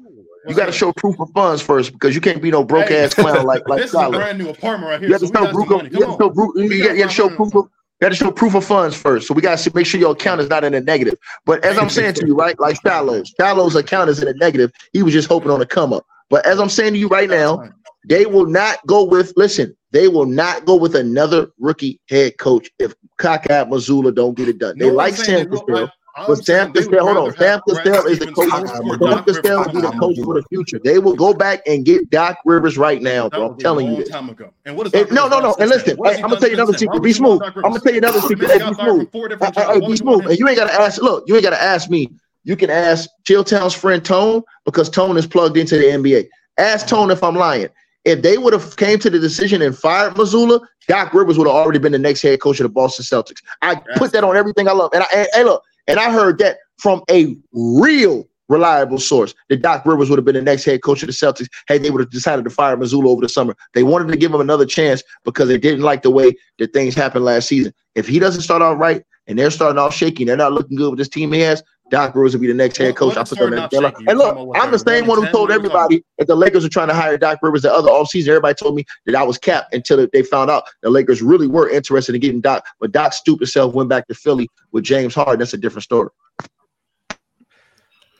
[0.47, 3.13] You gotta show proof of funds first because you can't be no broke Hey, ass
[3.13, 5.13] clown like like this is a brand new apartment right You here.
[5.13, 5.83] have to So show got proof some of.
[5.83, 5.89] money.
[5.91, 6.55] You have Come to show proof.
[6.55, 7.69] You got got you have to show proof of.
[8.01, 9.27] Got to show proof of funds first.
[9.27, 11.19] So we got to make sure your account is not in a negative.
[11.45, 14.71] But as I'm saying to you, right, like Shallows, Shallows' account is in a negative.
[14.91, 16.03] He was just hoping on a come up.
[16.31, 17.69] But as I'm saying to you right now,
[18.09, 19.33] they will not go with.
[19.37, 24.49] Listen, they will not go with another rookie head coach if Kaká Mazzulla don't get
[24.49, 24.79] it done.
[24.79, 25.87] They No like Sam they
[26.17, 26.21] will.
[26.21, 26.21] Cassell.
[26.21, 27.23] I- I'm But Sam saying Cassell, hold on.
[27.25, 28.49] rather Sam have Cassell is the coach.
[28.49, 29.41] coach Sam before Sam Doc Rivers.
[29.41, 30.79] Cassell will be the coach for the future.
[30.83, 33.51] They will go back and get Doc Rivers right now, bro.
[33.51, 34.09] I'm telling you long this.
[34.09, 34.51] time ago.
[34.65, 35.47] And what is And- Doc no, no, no.
[35.59, 36.13] And since listen, then?
[36.15, 37.01] Hey, I'm gonna tell you another secret.
[37.01, 37.41] Be would smooth.
[37.43, 38.51] I'm gonna tell you another secret.
[38.51, 39.09] Hey, be smooth.
[39.11, 39.57] Hey, different hey, jobs.
[39.57, 40.21] hey, Why be would you want uh, uh, smooth.
[40.21, 40.29] him?
[40.31, 41.01] And you ain't gotta ask.
[41.01, 42.09] Look, you ain't gotta ask me.
[42.43, 46.27] You can ask Chilltown's friend Tone because Tone is plugged into the NBA.
[46.57, 47.69] Ask Tone if I'm lying.
[48.03, 51.55] If they would have came to the decision and fired Mazzulla, Doc Rivers would have
[51.55, 53.43] already been the next head coach of the Boston Celtics.
[53.61, 56.37] I put that on everything I love, and I and, and look, and I heard
[56.37, 60.81] that from a real reliable source that Doc Rivers would have been the next head
[60.81, 63.55] coach of the Celtics had they would have decided to fire Mazzulla over the summer.
[63.73, 66.95] They wanted to give him another chance because they didn't like the way that things
[66.95, 67.73] happened last season.
[67.95, 70.91] If he doesn't start out right and they're starting off shaky, they're not looking good
[70.91, 71.61] with this team he has.
[71.91, 73.15] Doc Rivers will be the next head coach.
[73.15, 75.23] what I put them in off And look, talking about what I'm the same one
[75.23, 77.39] who told What are you talking everybody that the Lakers were trying to hire Doc
[77.43, 78.29] Rivers the other offseason.
[78.29, 81.69] Everybody told me that I was capped until they found out the Lakers really were
[81.69, 82.65] interested in getting Doc.
[82.79, 85.39] But Doc stupid self went back to Philly with James Harden.
[85.39, 86.09] That's a different story.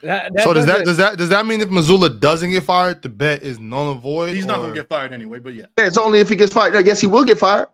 [0.04, 2.64] That- that So does that doesn't- does that does that mean if Mazzulla doesn't get
[2.64, 4.34] fired, the bet is null and void?
[4.36, 5.66] He's not gonna get fired anyway, but yeah.
[5.78, 6.76] Yeah, It's only if he gets fired.
[6.76, 7.68] I guess he will get fired.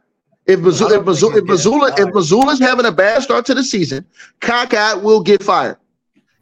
[0.46, 2.14] If Mazzulla, if Mazzulla, if he'll get Mazzulla, if.
[2.14, 4.06] Mazzulla's having a bad start to the season,
[4.42, 5.78] Cockeyed will get fired.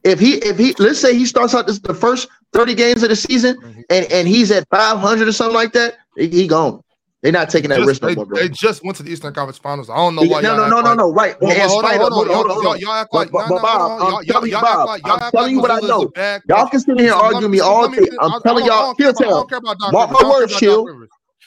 [0.06, 3.10] If he, if he, let's say he starts out this, the first thirty games of
[3.10, 3.84] the season, Mhm.
[3.90, 6.82] and and he's at five hundred or something like that, he, he gone.
[7.24, 8.38] They're not taking that Just- risk no they, more, bro.
[8.38, 9.90] they just went to the Eastern Conference Finals.
[9.90, 10.42] I don't know why.
[10.42, 11.36] no, no, no, no, no, right.
[11.42, 13.50] Well, well, hold on, hold on, hold on, hold on, y'all, y'all act like, but-
[13.50, 14.02] but Bob.
[14.20, 16.12] I'm telling you, Bob, y'all I'm telling you what I know.
[16.48, 18.06] Y'all can sit here and argue me- all day.
[18.22, 19.30] I'm telling y'all, he'll I tell.
[19.32, 20.24] don't care about Doc Mark Rivers.
[20.24, 20.88] my words, chill.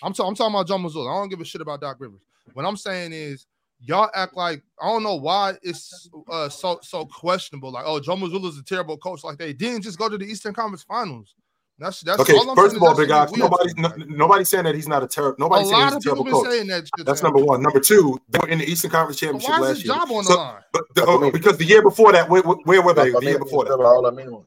[0.03, 1.15] I'm ta- I'm talking about John Mazzulla.
[1.17, 2.21] I don't give a shit about Doc Rivers.
[2.55, 3.47] What I'm saying is,
[3.81, 7.71] y'all act like I don't know why it's uh, so so questionable.
[7.73, 9.25] Like, oh, Joe Mazzulla's a terrible coach.
[9.25, 11.35] Like they didn't just go to the Eastern Conference Finals.
[11.81, 14.49] That's that's Okay, all I'm first of all, that's Big Ox, weird nobody, no, nobody's
[14.49, 15.37] saying that he's not a terrible.
[15.37, 16.51] a Nobody's saying lot he's a of people terrible been coach.
[16.53, 16.91] saying that.
[16.99, 17.33] shit, That's man.
[17.33, 17.63] number one.
[17.63, 19.95] Number two, they were in the Eastern Conference So Championship why is last his year.
[19.95, 20.63] job on the So, line?
[20.73, 23.13] but the, oh, because the year before that, where, where were they?
[23.13, 23.79] The year before that,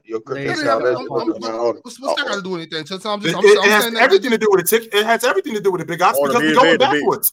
[0.04, 1.80] Your They cooking said style that is I'm- looking I'm- at my order.
[1.84, 2.80] What's, what's that got to do with anything?
[2.82, 4.68] It, just I'm, it I'm has everything to do with it.
[4.68, 4.94] Tick.
[4.94, 7.32] It has everything to do with the Big Ox, because be- we're going backwards.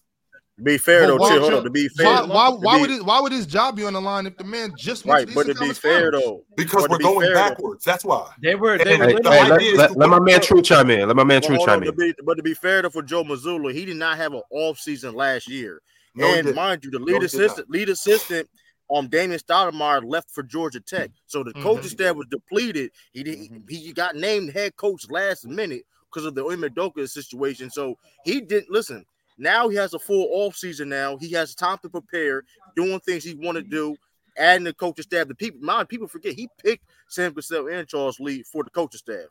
[0.59, 1.41] To be fair But though, why- chill.
[1.43, 1.65] Hold on.
[1.65, 3.93] To be fair, why why why be- would it, why would his job be on
[3.93, 5.29] the line if the man just went right?
[5.29, 6.25] to But to Eastern be fair Finals?
[6.25, 7.85] though, Because But we're be going fair, though- backwards.
[7.85, 8.33] That's why.
[8.43, 11.07] They were they And were the Hey, let, let, let my man True chime in.
[11.07, 11.95] Let my man Well, True chime on, to in.
[11.97, 14.81] be, but to be fair though, for Joe Mazzulla, he did not have an off
[14.81, 15.81] season last year.
[16.17, 18.49] No, and mind you, the lead he did assistant, lead assistant,
[18.93, 21.13] um, Damon Stoudamire left for Georgia Tech.
[21.27, 21.63] So the Mhm.
[21.63, 22.91] coaching staff was depleted.
[23.13, 23.57] He did, Mm-hmm.
[23.69, 27.71] he got named head coach last minute because of the Ime Udoka situation.
[27.71, 29.05] So he didn't listen.
[29.39, 30.89] Now he has a full off season.
[30.89, 32.43] Now he has time to prepare,
[32.77, 33.97] doing things he want to do,
[34.37, 35.29] adding the coaching staff.
[35.29, 38.99] The people, mind people forget he picked Sam Cassell and Charles Lee for the coaching
[38.99, 39.27] staff.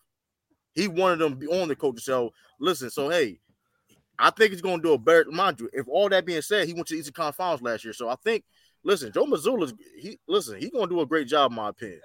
[0.73, 2.29] He wanted them on the coaching staff.
[2.59, 3.39] Listen, so hey,
[4.17, 5.25] I think he's going to do a better.
[5.29, 7.84] Mind you, if all that being said, he went to the Eastern Conference Finals last
[7.84, 8.43] year, so I think.
[8.84, 10.59] Listen, Joe Mazzulla's he listen.
[10.59, 11.99] He's going to do a great job, my opinion.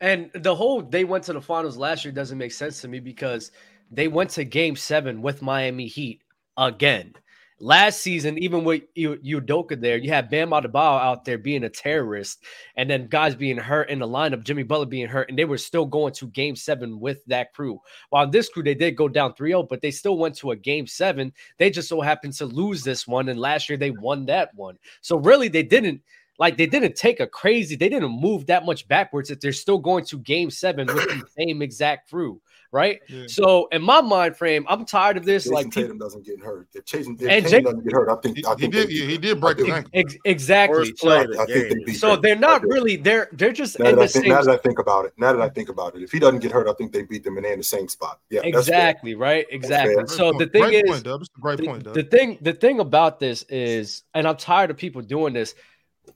[0.00, 3.00] And the whole they went to the finals last year doesn't make sense to me
[3.00, 3.50] because
[3.90, 6.22] they went to game seven with Miami Heat
[6.56, 7.14] again.
[7.60, 11.68] Last season, even with Ime Udoka there, you had Bam Adebayo out there being a
[11.68, 12.42] terrorist,
[12.76, 15.56] and then guys being hurt in the lineup, Jimmy Butler being hurt, and they were
[15.56, 17.80] still going to game seven with that crew.
[18.10, 20.88] While this crew, they did go down 3-0, but they still went to a game
[20.88, 21.32] seven.
[21.58, 24.76] They just so happened to lose this one, and last year they won that one.
[25.00, 26.02] So really, they didn't
[26.38, 29.78] like they didn't take a crazy, they didn't move that much backwards that they're still
[29.78, 32.40] going to game seven with the same exact crew,
[32.72, 33.00] right?
[33.08, 33.26] Yeah.
[33.28, 35.44] So in my mind frame, I'm tired of this.
[35.44, 36.66] Jayson like Tatum doesn't get hurt.
[36.74, 38.90] If Jayson if And Tatum Jake- doesn't get hurt, I think He, I he did.
[38.90, 39.90] Yeah, he did break his I ankle.
[39.94, 40.78] ex- exactly.
[40.88, 43.52] First So, play I, of the I think they so they're not really they're they're
[43.52, 45.32] just Now in that, I the think, same now that I think about it, now
[45.32, 47.36] that I think about it, if he doesn't get hurt, I think they beat them
[47.36, 48.18] and they're in the same spot.
[48.28, 50.06] Yeah, that's exactly right exactly fair.
[50.08, 51.22] so Great the thing great is point, Dub.
[51.40, 51.94] Great the, point, Dub.
[51.94, 55.54] the thing the thing about this is and i'm tired of people doing this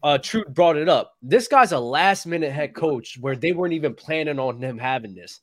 [0.03, 3.73] uh True brought it up this guy's a last minute head coach where they weren't
[3.75, 5.41] even planning on him having this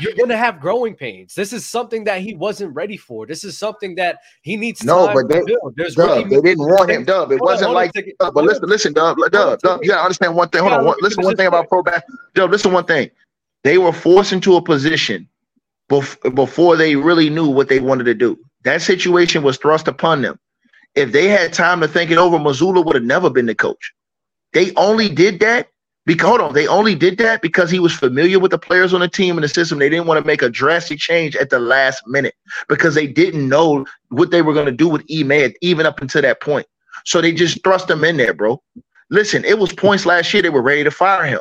[0.00, 3.58] you're gonna have growing pains this is something that he wasn't ready for this is
[3.58, 5.42] something that he needs No, but they-
[5.76, 7.32] there's Dub, they didn't want him, Dub.
[7.32, 8.12] It Hold wasn't on like second.
[8.18, 9.82] But listen, listen, Dub, Dub, Dub.
[9.82, 10.60] You gotta understand one thing.
[10.60, 12.04] Hold on, one, listen one thing about pro back.
[12.34, 13.10] Dub, listen one thing.
[13.64, 15.28] They were forced into a position
[15.90, 18.38] bef- before they really knew what they wanted to do.
[18.62, 20.38] That situation was thrust upon them.
[20.94, 23.92] If they had time to think it over, Mazzulla would have never been the coach.
[24.52, 25.68] They only did that
[26.06, 29.00] because hold on, they only did that because he was familiar with the players on
[29.00, 29.78] the team and the system.
[29.78, 32.34] They didn't want to make a drastic change at the last minute
[32.68, 36.22] because they didn't know what they were going to do with Ime even up until
[36.22, 36.66] that point.
[37.04, 38.62] So they just thrust him in there, bro.
[39.10, 41.40] Listen, it was points last year they were ready to fire him.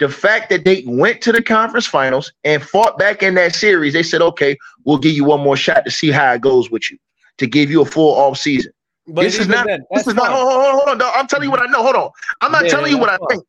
[0.00, 3.92] The fact that they went to the conference finals and fought back in that series,
[3.92, 6.90] they said, okay, we'll give you one more shot to see how it goes with
[6.90, 6.98] you,
[7.38, 8.72] to give you a full off season.
[9.08, 9.66] But this is not.
[9.66, 10.30] then, this is not.
[10.30, 11.12] Hold on, hold on, hold on, dog.
[11.16, 11.82] I'm telling you what I know.
[11.82, 12.10] Hold on.
[12.42, 13.44] I'm not Yeah, telling you what I think.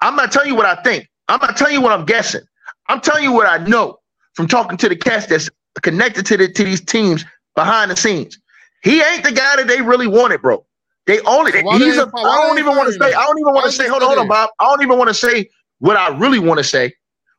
[0.00, 1.06] I'm not telling you what I think.
[1.28, 2.42] I'm not telling you what I'm guessing.
[2.88, 3.98] I'm telling you what I know
[4.34, 5.50] from talking to the cast that's
[5.82, 7.24] connected to the to these teams
[7.56, 8.38] behind the scenes.
[8.82, 10.64] He ain't the guy that they really wanted, bro.
[11.06, 12.12] They only So he's they a.
[12.24, 13.12] I don't even want to say.
[13.14, 13.88] I don't even want to say.
[13.88, 14.28] Hold on, hold on.
[14.28, 14.50] Bob.
[14.60, 15.48] I don't even want to say
[15.80, 16.92] what I really want to say.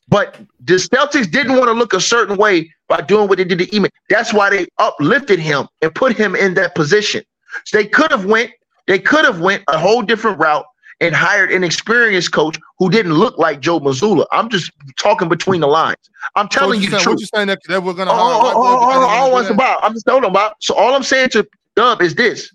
[0.10, 3.60] But the Celtics didn't want to look a certain way by doing what they did
[3.60, 3.90] to Eman.
[4.10, 7.24] That's why they uplifted him and put him in that position.
[7.66, 8.52] So they could have went,
[8.88, 10.66] they could have went a whole different route
[11.02, 14.26] and hired an experienced coach who didn't look like Joe Mazzulla.
[14.32, 15.98] I'm just talking between the lines.
[16.36, 17.14] I'm So telling what you the saying, truth.
[17.16, 19.00] what you saying that, that we're gonna Oh, hire oh, oh, boys oh, because oh,
[19.08, 19.54] they I don't want to that?
[19.54, 19.84] about.
[19.84, 20.56] I'm just telling about.
[20.62, 22.52] So all I'm saying to Dub is this: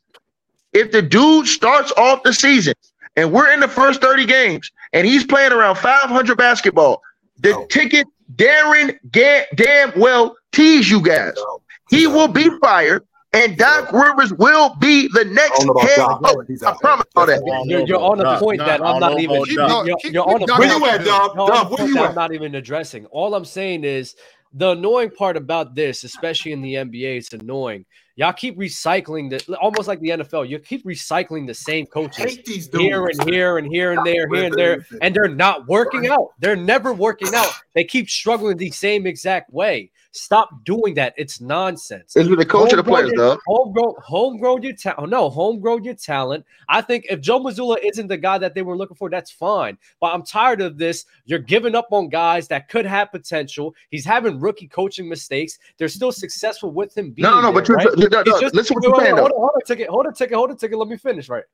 [0.73, 2.75] if the dude starts off the season
[3.17, 7.01] and we're in the first 30 games and he's playing around 500 basketball,
[7.39, 7.67] the No.
[7.67, 8.07] ticket
[8.37, 11.33] Darren ga- damn well tease you guys.
[11.37, 11.63] No.
[11.91, 15.97] He will be fired, and Doc Rivers will be the next don't know about head
[16.23, 16.63] coach.
[16.63, 17.65] I promise all that.
[17.67, 19.37] You're, you're on a point Doc, that I I'm don't even.
[19.37, 20.83] about You're, keep- you're keep on a Doc Where point.
[20.83, 21.37] you at, Dub?
[21.37, 23.07] No, Dub, where you I'm not even addressing.
[23.07, 24.15] All I'm saying is
[24.53, 27.85] the annoying part about this, especially in the NBA, it's annoying.
[28.17, 30.49] Y'all keep recycling the almost like the NFL.
[30.49, 32.85] You keep recycling the same coaches these dudes.
[32.85, 36.29] here and here and here and there, here and there, and they're not working out.
[36.39, 37.53] They're never working out.
[37.75, 39.91] They keep struggling the same exact way.
[40.17, 41.13] Stop doing that.
[41.17, 42.15] It's nonsense.
[42.15, 43.41] It's with the coach of the players, Dub.
[43.49, 45.11] Homegrown, homegrown your talent.
[45.11, 46.45] No, homegrown your talent.
[46.69, 49.77] I think if Joe Mazzulla isn't the guy that they were looking for, that's fine.
[50.01, 51.05] But I'm tired of this.
[51.25, 53.75] You're giving up on guys that could have potential.
[53.91, 55.59] He's having rookie coaching mistakes.
[55.79, 57.61] They're still successful with him being No, no, no.
[57.61, 57.99] there, But right?
[57.99, 59.89] you- Dub, He's Dub, just- listen what you're saying, hold on, hold on a ticket,
[59.89, 60.79] hold on a ticket, hold on a ticket.
[60.79, 61.45] Let me finish, right?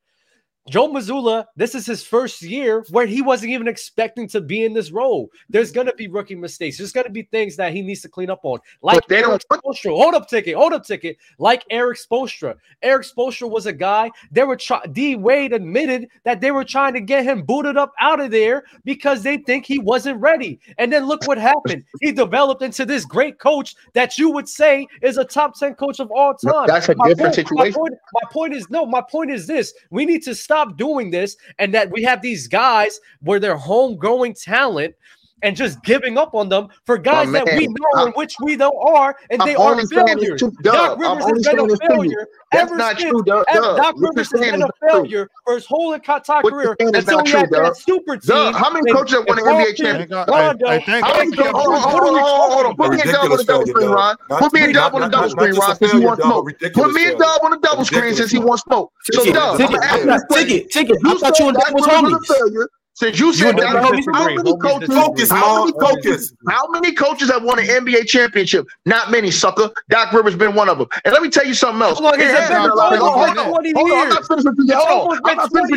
[0.69, 4.74] Joe Mazzulla, this is his first year where he wasn't even expecting to be in
[4.74, 5.31] this role.
[5.49, 6.77] There's gonna be rookie mistakes.
[6.77, 8.61] There's gonna be things that he needs to clean up on.
[8.82, 10.55] Like But they don't Eric Hold up, ticket.
[10.55, 11.16] Hold up, ticket.
[11.39, 12.57] Like Erik Spoelstra.
[12.82, 14.11] Erik Spoelstra was a guy.
[14.31, 14.93] They were trying.
[14.93, 18.65] D Wade admitted that they were trying to get him booted up out of there
[18.85, 20.61] because they think he wasn't ready.
[20.78, 21.85] And then look what happened.
[22.01, 26.01] He developed into this great coach that you would say is a top ten coach
[26.01, 26.66] of all time.
[26.66, 27.73] that's a My different point- situation.
[27.73, 28.85] My point, my point is no.
[28.85, 32.48] My point is this: we need to stop doing this, and that we have these
[32.48, 34.94] guys where they're homegrowing talent.
[35.43, 38.77] And just giving up on them for guys that we know in which we don't
[38.89, 40.41] are, and I'm they are only saying this failures.
[40.41, 41.89] to Doc Rivers only has been a this to you.
[41.91, 43.11] failure That's ever not since.
[43.11, 43.47] true, Dub.
[43.53, 44.89] Doc Rivers has been is a not true.
[44.91, 48.29] failure for his whole entire career until he had that super team.
[48.29, 49.97] Dub, how many coaches have won an NBA championship?
[49.97, 50.29] Thank God.
[50.29, 51.53] Hey, Rondo, How many for coaches?
[51.53, 52.77] Hold on, hold on, hold on, hold.
[52.77, 54.17] Put me and Dub on the double screen, Ron.
[54.29, 56.45] Put me and not- Dub on the double screen, Ron, since he wants smoke.
[56.61, 57.19] Put me and failure.
[57.19, 58.93] Dub on the double screen since he wants smoke.
[59.12, 60.47] So Ticket, Dub, I'm ticket, gonna ask you ticket, a question.
[60.47, 60.97] Ticket, ticket.
[61.07, 62.67] I thought you and Doc Doc was Rivers was homies.
[63.02, 63.16] A failure.
[63.16, 64.89] Since you You said and Doc Doc Rivers, how many coaches?
[64.89, 66.35] Focus, How many coaches?
[66.48, 68.66] How many coaches have won an NBA championship?
[68.86, 69.70] Not many, sucker.
[69.89, 70.89] Doc Rivers been one of them.
[71.05, 71.98] And let me tell you something else.
[71.98, 72.62] How long It it has been?
[72.62, 74.01] been a lot of- It's Hold on, hold on, hold on.
[74.02, 74.59] I'm not finished with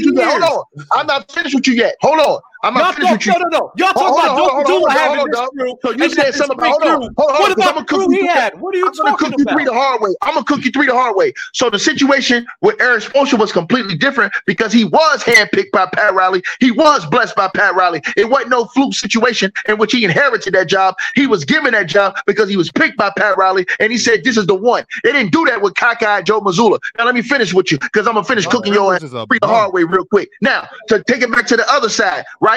[0.05, 0.41] you yet.
[0.41, 0.85] Hold on.
[0.91, 1.95] I'm not finished with you yet.
[2.01, 2.39] Hold on.
[2.63, 3.41] I'm not finished with you yet.
[3.41, 3.61] Hold on.
[3.63, 4.13] I'm Y'all not talk, no, no, no.
[4.13, 5.49] Y'all Hold talk about hold on, Joe hold on, Mazzulla hold on, having this on.
[5.49, 5.77] crew.
[5.81, 7.85] So you said this something about- great hold on, hold on, What about the gonna
[7.85, 8.59] crew he had?
[8.61, 10.09] What are you I'm gonna talking cook you three the hard way.
[10.21, 11.33] I'm gonna cook you three the hard way.
[11.53, 16.13] So the situation with Erik Spoelstra was completely different because he was handpicked by Pat
[16.13, 16.41] Riley.
[16.59, 18.01] He was blessed by Pat Riley.
[18.15, 20.95] It wasn't no fluke situation in which he inherited that job.
[21.15, 24.23] He was given that job because he was picked by Pat Riley, and he said,
[24.23, 26.79] "This is the one." They didn't do that with Kaka and Joe Mazzulla.
[26.97, 29.09] Now let me finish with you because I'm gonna finish Doc cooking your ass Rivers
[29.09, 30.29] is a three the hard way real quick.
[30.41, 32.52] Now to take it back to the other side, right?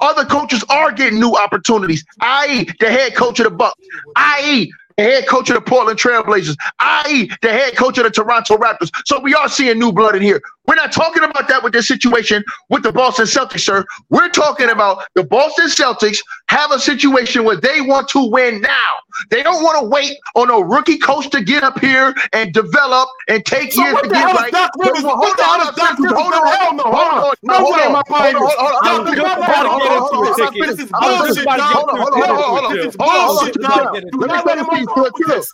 [0.00, 3.84] Other coaches are getting new opportunities, i.e., the head coach of the Bucks,
[4.16, 4.72] i.e.,
[5.02, 8.90] head coach of the Portland Trailblazers, i.e., the head coach of the Toronto Raptors.
[9.06, 10.42] So we are seeing new blood in here.
[10.66, 13.84] We're not talking about that with this situation with the Boston Celtics, sir.
[14.10, 16.18] We're talking about the Boston Celtics
[16.48, 18.92] have a situation where they want to win now.
[19.30, 23.08] They don't want to wait on a rookie coach to get up here and develop
[23.28, 24.52] and take So years to get hell is right.
[24.52, 25.04] Doc Rivers?
[25.04, 26.30] Hold on, What the hell hold is Doc on, Rivers?
[26.30, 27.24] hold on, Hell no, hold on, huh?
[27.24, 28.56] hold on, No hold way, on, my hold on, pioneers.
[28.56, 29.92] hold on, hold on, Doc, hold on, you're hold about on, to hold get on,
[29.92, 30.54] into hold it, on, Ticket.
[30.58, 31.84] hold This is on, hold on, bullshit, hold on, Doc.
[31.88, 32.78] hold on, hold on, hold on, hold on.
[32.78, 33.84] This is Hold on, hold on, bullshit, chill, Doc.
[33.92, 34.02] chill.
[34.12, 34.86] Do Let me not finish, let him please, off chill, with chill, this.
[34.86, 34.86] chill, No, chill.
[34.86, 35.44] it Let doesn't me make finish.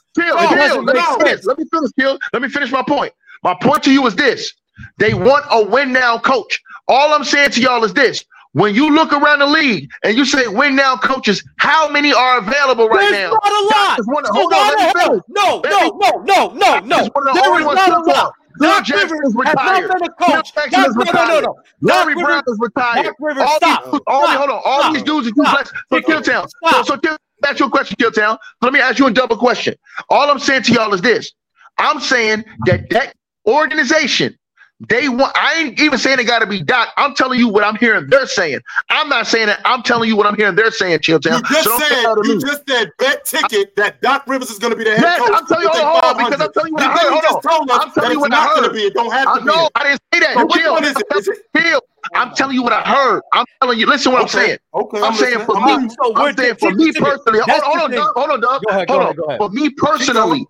[1.29, 1.47] sense.
[1.47, 2.19] Let me finish, Kill.
[2.33, 3.13] Let me finish my point.
[3.43, 4.53] My point to you is this:
[4.99, 6.61] they want a win now coach.
[6.89, 10.25] All I'm saying to y'all is this: when you look around the league and you
[10.25, 13.39] say win now coaches, how many are available right There's now?
[13.43, 13.99] not a lot.
[14.07, 15.23] Wanna- hold on, let me finish.
[15.29, 16.97] No, no, no, no, no, no.
[16.97, 18.33] Just one of the There is not a lot.
[18.59, 19.89] Doc Jackson Rivers is has not retired.
[19.89, 20.55] been a coach.
[20.55, 21.57] Doc, is no, no, no, no.
[21.83, 23.05] Larry Doc Brown Rivers, is retired.
[23.05, 23.85] Doc Rivers, all stop.
[23.93, 24.31] These, all Stop.
[24.31, 24.63] these, hold on.
[24.65, 24.95] All Stop.
[24.95, 25.53] these dudes are too Stop.
[25.55, 25.73] blessed.
[25.91, 26.25] So Take it.
[26.25, 26.49] Killtown.
[26.73, 28.39] So, so Kill, ask you a question, Killtown.
[28.63, 29.75] Let me ask you a double question.
[30.11, 31.33] All I'm saying to y'all is this.
[31.79, 33.15] I'm saying that that
[33.47, 34.37] organization,
[34.81, 36.89] they want, I ain't even saying it got to be Doc.
[36.99, 38.61] I'm telling you what I'm hearing they're saying.
[38.91, 39.61] I'm not saying that.
[39.65, 41.39] I'm telling you what I'm hearing they're saying, Chilltown.
[41.39, 42.41] You just So said say that to you me.
[42.41, 45.31] just said bet ticket that Doc Rivers is going to be the head Yes, coach.
[45.33, 47.11] I'm telling you, We'll hold on, because I'm telling you what I heard.
[47.11, 48.77] Hold just told us I'm telling you what I not going to heard.
[48.77, 48.83] be.
[48.85, 49.47] It don't have I to be.
[49.47, 49.71] know.
[49.75, 50.35] I didn't say that.
[50.35, 50.73] So which Chill.
[50.73, 51.07] one is it?
[51.17, 51.81] Is it Chill.
[52.15, 53.23] I'm telling you what I heard.
[53.33, 53.87] I'm telling you.
[53.87, 54.59] Listen what I'm saying.
[54.75, 55.47] Okay, I'm saying listening.
[55.47, 55.89] for I'm me.
[56.01, 57.25] So I'm saying for me ticket, ticket.
[57.25, 57.41] personally.
[57.41, 58.13] Hold on, hold on, thing.
[58.15, 59.17] Hold on, Go ahead, Hold on.
[59.17, 59.39] go ahead.
[59.39, 60.47] For me personally,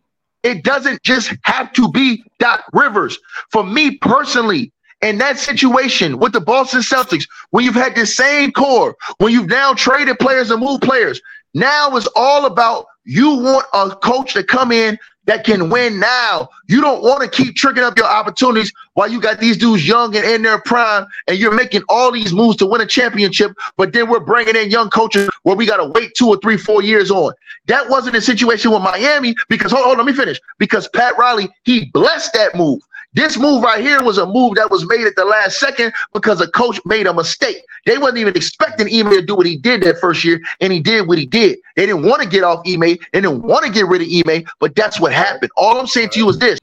[0.47, 3.19] it doesn't just have to be Doc Rivers.
[3.51, 8.53] For me personally, in that situation with the Boston Celtics, when you've had the same
[8.53, 11.21] core, when you've now traded players and moved players,
[11.53, 16.49] now it's all about you want a coach to come in that can win now.
[16.69, 20.17] You don't want to keep tricking up your opportunities while you got these dudes young
[20.17, 23.53] and in their prime, and you're making all these moves to win a championship.
[23.77, 26.57] But then we're bringing in young coaches where we got to wait two or three,
[26.57, 27.33] four years on.
[27.67, 30.41] That wasn't the situation with Miami because hold on, let me finish.
[30.59, 32.81] Because Pat Riley he blessed that move.
[33.17, 36.39] This move right here was a move that was made at the last second because
[36.43, 37.65] a coach made a mistake.
[37.87, 40.81] They wasn't even expecting Ime to do what he did that first year, and he
[40.81, 41.59] did what he did.
[41.77, 42.81] They didn't want to get off Ime.
[42.81, 45.51] They didn't want to get rid of Ime, but that's what happened.
[45.57, 46.59] All I'm saying to you is this.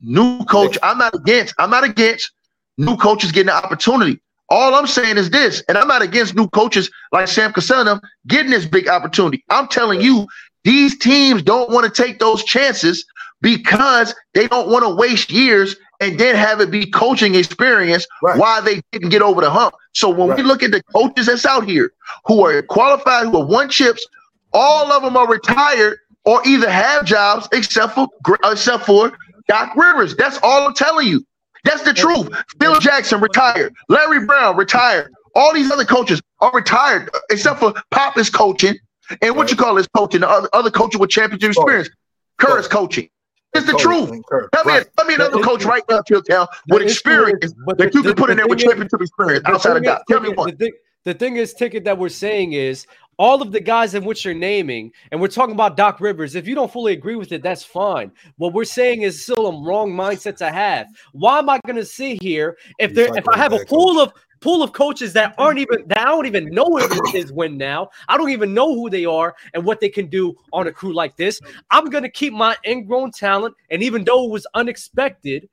[0.00, 1.54] New coach, I'm not against.
[1.58, 2.30] I'm not against
[2.78, 4.20] new coaches getting an opportunity.
[4.48, 8.52] All I'm saying is this, and I'm not against new coaches like Sam Cassell getting
[8.52, 9.44] this big opportunity.
[9.50, 10.26] I'm telling you,
[10.64, 13.04] these teams don't want to take those chances
[13.42, 18.38] because they don't want to waste years and then have it be coaching experience Right.
[18.38, 19.74] why they didn't get over the hump.
[19.92, 21.92] So when we look at the coaches that's out here
[22.26, 24.06] who are qualified, who have won chips,
[24.52, 28.08] all of them are retired or either have jobs except for
[28.44, 29.12] except for
[29.48, 30.16] Doc Rivers.
[30.16, 31.24] That's all I'm telling you.
[31.64, 32.28] That's the truth.
[32.60, 33.74] Phil Jackson retired.
[33.88, 35.12] Larry Brown retired.
[35.34, 38.74] All these other coaches are retired uh, except for Pop is coaching.
[39.22, 40.20] And what you call this coaching?
[40.20, 41.90] The other, other coaching with championship experience.
[42.38, 43.08] Kerr is coaching.
[43.54, 44.10] It's the truth.
[44.52, 44.86] Tell me, Right.
[44.96, 47.98] tell me another The coach right now, Chilltown, The with experience is- but that the-
[47.98, 50.02] you can the- put in there with championship experience outside of thing is, God.
[50.08, 50.50] Tell me Ticket, one.
[50.50, 50.72] The thing,
[51.04, 52.86] the thing is, ticket that we're saying is
[53.18, 56.34] all of the guys in which you're naming, and we're talking about Doc Rivers.
[56.36, 58.12] If you don't fully agree with it, that's fine.
[58.38, 60.86] What we're saying is still a wrong mindset to have.
[61.12, 64.00] Why am I going to sit here if there like if I have a pool
[64.00, 67.56] of pool of coaches that aren't even that I don't even know it is win
[67.56, 67.90] now.
[68.08, 70.92] I don't even know who they are and what they can do on a crew
[70.92, 71.40] like this.
[71.70, 75.48] I'm to keep my ingrown talent, and even though it was unexpected.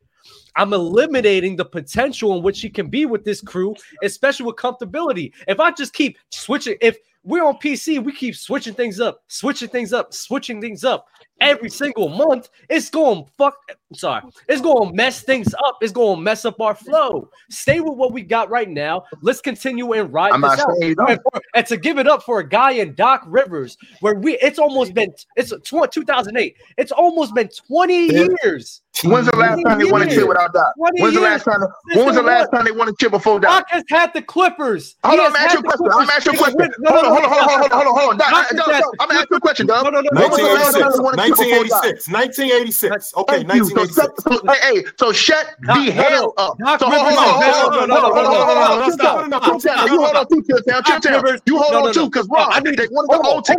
[0.58, 5.32] I'm eliminating the potential in which he can be with this crew, especially with comfortability.
[5.48, 9.70] If I just keep switching, if we're on PC, we keep switching things up, switching
[9.70, 11.08] things up, switching things up
[11.42, 12.50] every single month.
[12.70, 13.56] It's going fuck.
[13.90, 14.22] I'm sorry.
[14.50, 15.78] It's going to mess things up.
[15.82, 17.30] It's going to mess up our flow.
[17.50, 19.04] Stay with what we got right now.
[19.22, 20.70] Let's continue and ride I'm this out.
[20.82, 24.38] And, for, and, to give it up for a guy in Doc Rivers, where we
[24.40, 26.58] it's almost been it's 20, 2008.
[26.78, 28.28] It's almost been 20 yeah.
[28.44, 28.82] years.
[29.04, 30.74] When's the last time they won a chip without Doc?
[30.78, 31.62] When's the last time?
[31.94, 33.60] When was the last time they won a chip before Doc?
[33.60, 34.96] Doc has had the Clippers.
[35.04, 36.02] Hold on, I'm asking you a question.
[36.02, 36.74] I'm asking you a question.
[36.88, 37.96] Hold on, hold on, hold on, hold on, hold on.
[37.96, 39.84] hold Doc, I'm asking a question, Doc.
[39.84, 40.22] No, no, no, no.
[40.22, 42.10] 1986.
[42.10, 43.14] 1986.
[43.18, 43.77] Okay, 1986.
[43.78, 46.58] So, so, so, hey, so shut Doc, the hell up.
[46.58, 49.88] Doc so Rivers, hold on, hold on, hold on, hold on, hold on.
[49.88, 50.82] You hold on too, Chilltown.
[50.82, 51.42] Chilltown.
[51.46, 53.58] You hold on too, because Ron, I need one of the old tech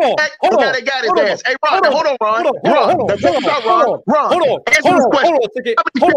[0.58, 1.42] guy that got his ass.
[1.46, 2.44] Hey, Ron, hold on, Ron.
[2.64, 3.02] Ron,
[3.64, 4.28] Ron, Ron.
[4.30, 5.36] Hold on, answer this question.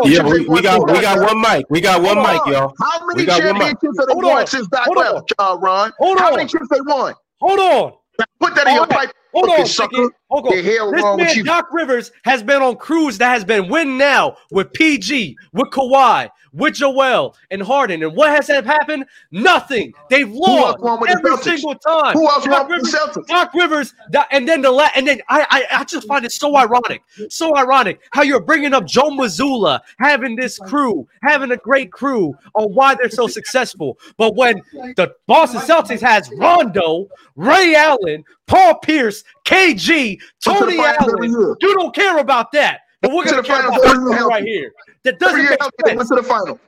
[0.06, 1.66] Yeah, we got we got one mic.
[1.70, 2.74] We got one mic, y'all.
[2.80, 5.92] How many championships have they won since Doc left, Ron?
[6.00, 7.14] How many championships they won?
[7.40, 7.94] Hold on.
[8.40, 10.10] Put that in your pipe, Hold on, sucker.
[10.30, 10.56] Hold on.
[10.56, 11.44] The hell This wrong with man, you?
[11.44, 16.30] Doc Rivers, has been on crews that has been win now with PG, with Kawhi,
[16.54, 18.04] with Joel and Harden.
[18.04, 19.06] And what has happened?
[19.32, 19.94] Nothing.
[20.10, 22.14] They've lost with the every single time.
[22.14, 23.28] Who else Doc the Rivers, Celtics?
[23.28, 23.94] Doc Rivers,
[24.32, 27.56] and then the la- and then I, I I just find it so ironic, so
[27.56, 32.74] ironic how you're bringing up Joe Mazzulla having this crew, having a great crew on
[32.74, 34.62] why they're so successful, but when
[34.96, 42.18] the Boston Celtics has Rondo, Ray Allen, Paul Pierce, KG, Tony Allen, you don't care
[42.20, 42.82] about that.
[43.02, 44.72] But we're gonna the care about every right here.
[45.04, 46.10] That doesn't year make healthy, they went sense.
[46.10, 46.60] to the final.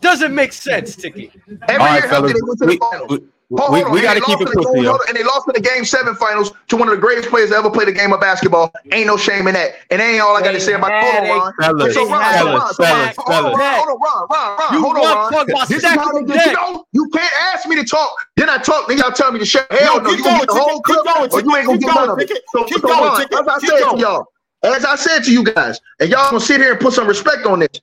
[0.00, 1.30] Doesn't make sense, Tiki.
[1.68, 2.34] Every All right, year healthy, fellas.
[2.34, 3.06] they went to the We, final.
[3.08, 3.18] we,
[3.56, 4.98] Hold we, we and got to they keep lost it in the- pushing, yo.
[5.08, 7.56] And they lost in the game seven finals to one of the greatest players to
[7.56, 8.70] ever play the game of basketball.
[8.92, 9.72] Ain't no shame in that.
[9.90, 11.54] And that ain't all I got to say about had Hold on, Ron.
[11.56, 13.58] Fellas, So, Ron, had so, a Ron, so, Ron, fellas, hold on.
[13.58, 15.32] Ron, hold on, Ron, Ron, Ron, You hold on, Ron.
[15.32, 16.56] talk This is stacking how they get you deck.
[16.60, 16.84] know.
[16.92, 18.12] You can't ask me to talk.
[18.36, 18.86] Then I talk.
[18.86, 19.66] Then y'all tell me to shut.
[19.72, 21.66] Hell no, keep you gonna get the going, whole keep clip, going, or you ain't
[21.66, 22.44] gonna keep get none going, of it.
[22.52, 24.24] So, Keep so going, Ron, as I Keep said to y'all,
[24.62, 27.46] as I said to you guys, and y'all gonna sit here and put some respect
[27.46, 27.80] on this.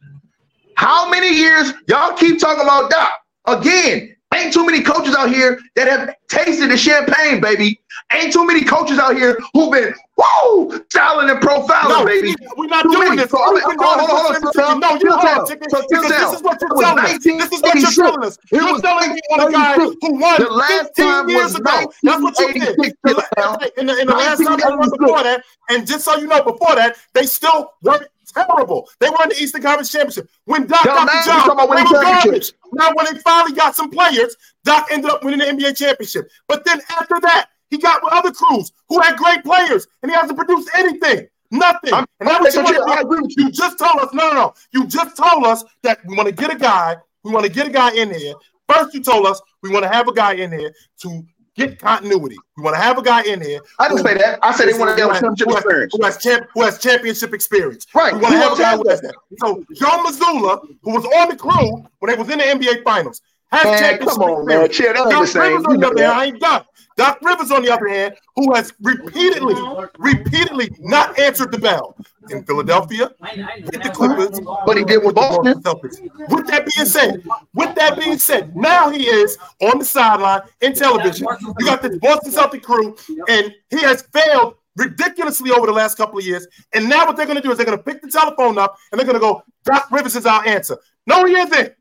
[0.75, 3.11] How many years y'all keep talking about Doc?
[3.47, 7.79] Again, ain't too many coaches out here that have tasted the champagne, baby.
[8.13, 12.35] Ain't too many coaches out here who've been woo styling and profiling, No, baby.
[12.55, 13.21] we're not Too doing many.
[13.23, 13.31] this.
[13.31, 14.79] So, I'm- we've been I'm- doing hold on, hold on, listening slow to you.
[14.79, 15.45] No, you slow hold on, down.
[15.47, 17.11] So, this is what you're telling us.
[17.23, 18.37] This is what you're telling us.
[18.51, 21.91] You're telling me on a guy who won The last 15 time years ago.
[22.03, 22.77] That's what you did.
[22.77, 23.79] 1986 The.
[23.79, 26.43] In the, in the last time they won before that, and just so you know,
[26.43, 28.87] before that, they still were terrible.
[28.99, 30.29] They won the Eastern Conference Championship.
[30.45, 32.53] When Doc Yo, got now the job, they were garbage.
[32.73, 36.29] Now, when they finally got some players, Doc ended up winning the NBA championship.
[36.47, 40.15] But then after that, he got with other crews who had great players, and he
[40.17, 41.27] hasn't produced anything.
[41.51, 41.93] Nothing.
[41.93, 43.45] I'm- and that's what you, want to I agree with you.
[43.45, 44.09] you just told us.
[44.13, 44.53] No, no, no.
[44.73, 46.95] You just told us that we want to get a guy.
[47.23, 48.33] We want to get a guy in here.
[48.71, 50.73] First, you told us we want to have a guy in here
[51.03, 51.23] to
[51.55, 52.35] get continuity.
[52.57, 53.59] We want to have a guy in here.
[53.79, 54.39] I didn't say that.
[54.41, 55.93] I said they want to have championship who has- experience.
[55.95, 57.85] Who has, champ, who has championship experience.
[57.93, 58.13] Right.
[58.13, 59.15] We want to have a guy has who has that.
[59.39, 63.21] So Joe Mazzulla, who was on the crew when they was in the NBA Finals,
[63.51, 64.65] has Man, championship come on, man.
[64.65, 64.75] experience.
[64.97, 65.41] Chill, ain't Doc the same.
[65.43, 66.11] Rivers, You on the know other hand.
[66.19, 66.65] I ain't Doc.
[66.97, 69.55] Doc Rivers, on the other hand, who has repeatedly,
[69.97, 71.97] repeatedly not answered the bell
[72.29, 75.61] in Philadelphia, with the Clippers, But he did with Boston.
[75.61, 75.99] Celtics.
[76.29, 77.23] With that being said,
[77.53, 81.27] with that being said, now he is on the sideline in television.
[81.59, 82.95] You got this Boston Celtic crew,
[83.27, 86.47] and he has failed ridiculously over the last couple of years.
[86.73, 88.77] And now what they're going to do is they're going to pick the telephone up
[88.91, 90.77] and they're going to go, Doc Rivers is our answer.
[91.07, 91.73] No, he isn't.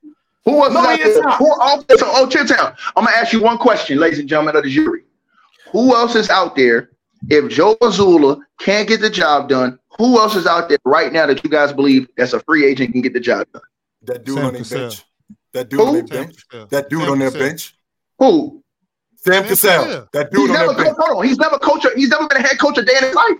[0.44, 1.22] Who else No, is out there?
[1.22, 1.38] not.
[1.38, 1.84] Who else?
[1.96, 2.76] So, oh, Chilltown.
[2.96, 5.04] I'm gonna ask you one question, ladies and gentlemen of the jury.
[5.72, 6.90] Who else is out there?
[7.30, 11.24] If Joe Mazzulla can't get the job done, who else is out there right now
[11.26, 13.62] that you guys believe that's a free agent can get the job done?
[14.02, 14.78] That dude Sam on their Cassell.
[14.80, 15.04] bench.
[15.54, 15.86] That dude Who?
[15.86, 16.44] on their bench.
[16.70, 17.74] That dude on their bench.
[18.18, 18.62] Who?
[19.16, 19.84] Sam Sam Cassell.
[19.84, 20.08] Cassell.
[20.12, 20.96] That He's dude on never their bench.
[21.00, 21.24] Hold on.
[21.26, 21.86] He's never coached.
[21.96, 23.38] He's never been a head coach a day in his life.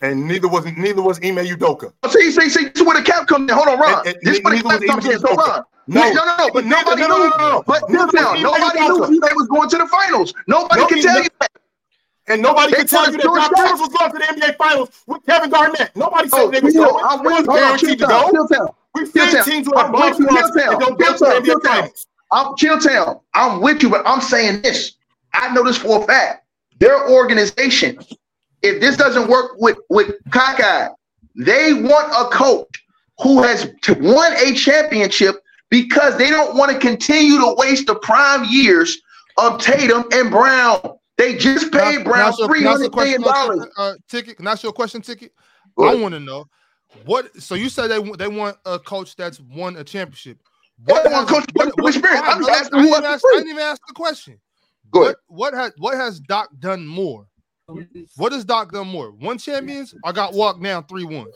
[0.00, 1.92] And neither was neither was Ime Udoka.
[2.02, 2.64] Oh, see, see, see.
[2.68, 3.56] This is where the cap comes in.
[3.56, 3.98] Hold on, Ron.
[4.06, 5.18] And- and this is where the cap comes in.
[5.18, 5.34] So.
[5.34, 5.62] Ron.
[5.88, 6.00] No.
[6.12, 6.50] no, no, no.
[6.52, 7.30] But nobody no, no, knew.
[7.30, 7.62] no, no, no.
[7.66, 9.10] But was nobody Udoka.
[9.10, 10.32] knew they was going to the finals.
[10.46, 11.50] Nobody No, can tell you that.
[12.28, 13.50] And nobody They can tell you that Doc.
[13.50, 15.90] Rivers was going to the NBA Finals with Kevin Garnett.
[15.96, 16.86] Nobody said Oh, they was going.
[16.86, 17.50] With was you.
[17.50, 18.74] Hold on, guaranteed to go.
[18.94, 21.50] We've seen teams who have I'm bomb with you, squads and don't go to the
[21.52, 22.06] NBA Finals.
[22.30, 23.20] I'm Chilltown.
[23.34, 24.92] I'm with you, but I'm saying this.
[25.34, 26.46] I know this for a fact.
[26.78, 27.98] Their organization,
[28.62, 30.88] if this doesn't work with with Cockeye,
[31.36, 32.84] they want a coach
[33.20, 35.36] who has won a championship
[35.70, 38.98] because they don't want to continue to waste the prime years
[39.38, 40.80] of Tatum and Brown.
[41.18, 43.66] They just paid Brown three hundred million dollars.
[43.76, 44.36] Uh, ticket.
[44.36, 45.32] Can I ask you a question, ticket?
[45.76, 46.46] Go I want to know
[47.04, 47.34] what.
[47.40, 50.38] So you said they want they want a coach that's won a championship.
[50.84, 52.22] What has- coach what- experience.
[52.22, 54.40] what- I'm just asking I who didn't ask- I didn't even ask the question.
[54.90, 55.16] Go ahead.
[55.28, 57.26] What what has what has Doc done more?
[58.16, 59.10] What has Doc done more?
[59.10, 59.94] One champions?
[60.04, 61.26] I got walked down three one.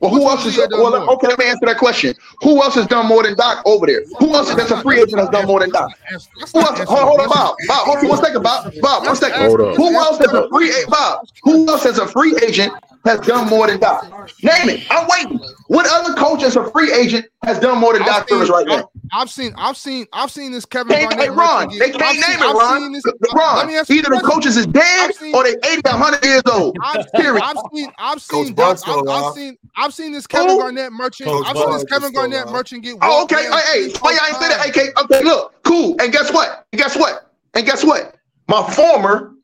[0.00, 0.90] Well, who else is done well?
[0.90, 1.14] more?
[1.14, 2.14] Okay, let me answer that question.
[2.42, 4.02] Who else has done more than Doc over there?
[4.18, 5.90] Who else that's a free agent has done more than Doc?
[6.08, 6.28] Who else?
[6.52, 7.56] Hold, on, hold on, Bob.
[7.66, 8.72] Bob, hold on one second, Bob.
[8.80, 9.40] Bob, one second.
[9.40, 9.76] Hold on.
[9.76, 10.90] Who else as a free agent?
[10.90, 11.26] Bob?
[11.42, 12.72] Who else as a free agent
[13.04, 14.04] has done more than Doc?
[14.42, 14.86] Name it.
[14.90, 15.40] I'm waiting.
[15.68, 18.88] What other coach as a free agent has done more than Doc Rivers right now?
[19.12, 22.22] I've seen, I've seen, I've seen this Kevin Can't, hey, Ron, they can't I've name
[22.22, 22.80] seen- it, I've Ron.
[22.80, 23.04] seen this-
[23.34, 25.90] Ron, Let me ask you either the coaches is dead seen- or they 80 to
[25.90, 26.76] 100 years old.
[26.82, 27.42] I've, Period.
[27.42, 30.58] I've seen, I've seen, Bud's Doc- I've, I've seen, I've seen this Kevin Who?
[30.60, 31.28] Garnett merchant.
[31.28, 32.52] Coach I've seen this Kevin Garnett alive.
[32.52, 32.96] merchant get.
[33.02, 33.44] Oh, okay.
[33.44, 34.60] Hey, hey, why y'all ain't say that?
[34.64, 34.76] times.
[34.76, 35.96] Hey, okay, look, cool.
[36.00, 36.66] And guess what?
[36.72, 37.30] And guess what?
[37.54, 38.14] And guess what?
[38.48, 39.34] My former,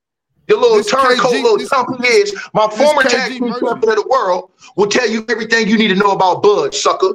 [0.48, 4.06] the little This turncoat, KG little he is, my former tag team champion of the
[4.08, 7.14] world will tell you everything you need to know about Bud, sucker.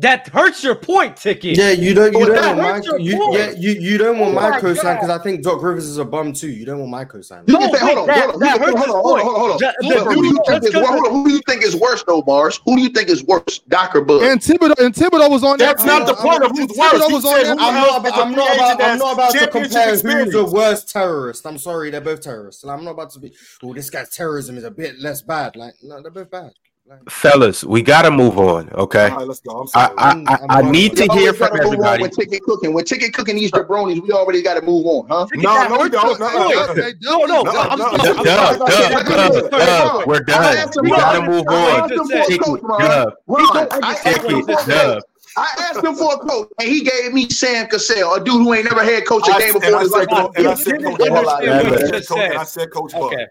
[0.00, 1.58] That hurts your point, Ticket.
[1.58, 2.12] Yeah, you don't.
[2.12, 2.98] You Well, don't want my.
[2.98, 3.34] You, point.
[3.34, 5.98] yeah, you, you don't want Oh my my cosign because I think Doc Rivers is
[5.98, 6.50] a bum too.
[6.50, 7.48] You don't want my cosign.
[7.48, 9.24] No, can say, hold on, that- hold on, that hold on, hold on, hold on,
[9.24, 10.14] hold on, hold on.
[10.14, 10.88] Who, do you think is worse?
[10.90, 12.60] Hold on, who do you think is worse though, Bars?
[12.64, 14.22] Who do you think is worse, Doc or Bud?
[14.22, 16.92] And Thibodeau, and Thibodeau was on That's not the point of I mean, who's worse.
[16.92, 17.58] Thibodeau He was on said that.
[17.58, 18.00] who I'm not.
[18.00, 18.80] About, is a I'm not about.
[18.82, 21.44] I'm not about to championship compare who's the worst terrorist.
[21.46, 22.62] I'm sorry, they're both terrorists.
[22.62, 23.34] And I'm not about to be.
[23.64, 25.56] Oh, this guy's terrorism is a bit less bad.
[25.56, 26.52] Like, no, they're both bad.
[26.88, 28.70] Like, Fellas, we gotta move on.
[28.72, 29.10] Okay.
[29.10, 29.58] All right, let's go.
[29.60, 29.94] I'm I sorry.
[29.98, 32.02] I, I, I need to We hear always from gotta move on everybody.
[32.02, 35.26] When ticket cooking, when ticket cooking these jabronis, we already got to move on, huh?
[35.26, 36.08] Ticket, No, that no, we hurts don't.
[36.08, 36.66] your No, point.
[36.68, 38.12] no, They No, no, No, I'm no, just- no.
[38.14, 39.04] I'm Dub, sorry.
[39.04, 40.06] dub, dub, dub.
[40.06, 40.56] We're I done.
[40.56, 41.00] asked him We Ron.
[41.00, 41.80] gotta move I on.
[41.80, 42.80] asked him for a Ticket, coach, Ron.
[42.80, 44.66] dub, Ron, I asked him ticket, for a coach.
[44.66, 45.02] dub.
[45.36, 48.54] I asked him for a coach, and he gave me Sam Cassell, a dude who
[48.54, 50.08] ain't never had coach a I- game and before I in his said, life.
[50.08, 51.10] Coach- and I said, Didn't Coach Bud.
[51.10, 52.48] understand what you And I just said, Coach- and I said.
[52.48, 53.26] said, Coach Okay.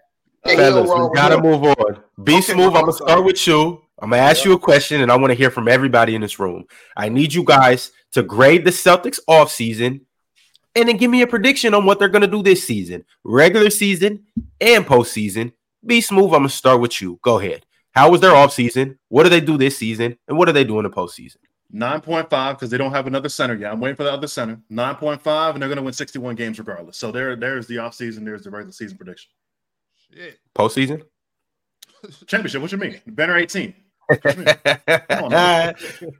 [0.48, 2.02] Hey, he don't Fellas, wrong we with gotta move on.
[2.24, 2.70] Be Okay, smooth.
[2.70, 3.82] I'm I'm gonna start with you.
[4.00, 6.38] I'm gonna ask you a question, and I want to hear from everybody in this
[6.38, 6.64] room.
[6.96, 10.06] I need you guys to grade the Celtics off season,
[10.74, 14.24] and then give me a prediction on what they're gonna do this season, regular season
[14.60, 15.52] and postseason.
[15.84, 16.26] Be smooth.
[16.26, 17.18] I'm gonna start with you.
[17.22, 17.66] Go ahead.
[17.92, 18.98] How was their off season?
[19.08, 20.16] What do they do this season?
[20.28, 21.36] And what do they do in the postseason?
[21.74, 23.72] 9.5 because they don't have another center yet.
[23.72, 24.60] I'm waiting for the other center.
[24.70, 26.96] 9.5, and they're going to win 61 games regardless.
[26.96, 28.24] So there, there's the offseason.
[28.24, 29.30] There's the regular season prediction.
[30.18, 30.38] Shit.
[30.52, 31.02] Postseason?
[32.26, 32.60] Championship.
[32.60, 33.00] What you mean?
[33.06, 33.72] Banner 18.
[35.10, 35.30] on,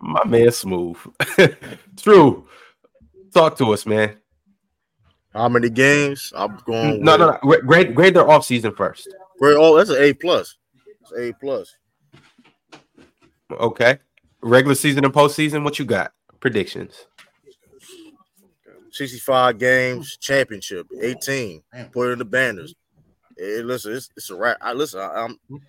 [0.01, 0.97] My man, smooth.
[1.97, 2.47] True.
[3.35, 4.17] Talk to us, man.
[5.33, 6.33] How many games?
[6.37, 7.03] I'm going.
[7.03, 7.39] No, with- no, no.
[7.43, 9.09] Gra- Grade, grade their off season first.
[9.41, 9.57] Great.
[9.59, 10.57] Oh, that's an A plus.
[11.01, 11.75] It's A plus.
[13.51, 13.99] Okay.
[14.43, 15.65] Regular season and postseason.
[15.65, 16.13] What you got?
[16.39, 17.07] Predictions.
[18.93, 21.63] 65 games, championship, 18.
[21.93, 22.75] Put it in the banners.
[23.39, 24.59] Hey, listen, it's, it's a wrap.
[24.61, 25.01] I listen.
[25.01, 25.39] I, I'm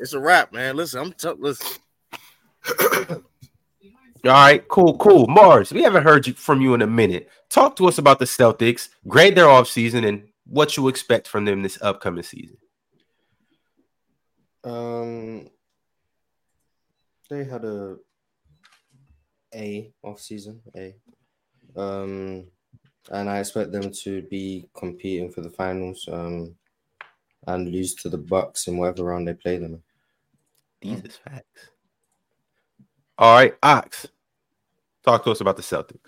[0.00, 0.76] It's a wrap, man.
[0.76, 1.78] Listen, I'm t- listen.
[4.24, 5.26] All right, cool, cool.
[5.26, 7.28] Marz, we haven't heard you, from you in a minute.
[7.50, 11.62] Talk to us about the Celtics, grade their offseason, and what you expect from them
[11.62, 12.56] this upcoming season.
[14.64, 15.50] Um,
[17.28, 17.96] they had a
[19.54, 20.94] A off season A,
[21.76, 22.46] um,
[23.10, 26.08] and I expect them to be competing for the finals.
[26.10, 26.54] Um,
[27.46, 29.82] and lose to the Bucks in whatever round they play them.
[30.80, 31.70] These is facts.
[33.18, 34.06] All right, Ox,
[35.04, 35.98] talk to us about the Celtics.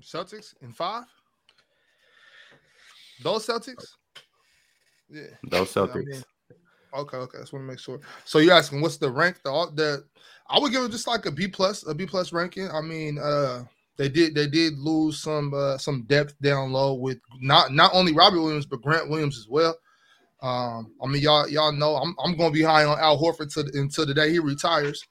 [0.00, 1.04] Celtics in five.
[3.22, 3.84] Those Celtics.
[5.10, 5.22] Yeah.
[5.44, 6.06] Those Yeah, I Celtics.
[6.06, 6.22] mean,
[6.94, 7.38] okay, okay.
[7.38, 7.98] I just want to make sure.
[8.24, 9.40] So you're asking what's the rank?
[9.42, 10.04] The the
[10.48, 12.70] I would give it just like a B plus, a B plus ranking.
[12.70, 13.64] I mean, uh,
[13.98, 18.12] they did they did lose some uh, some depth down low with not not only
[18.12, 19.76] Robbie Williams but Grant Williams as well.
[20.40, 23.68] Um, I mean, y'all y'all know I'm I'm gonna be high on Al Horford to,
[23.78, 25.04] until the day he retires.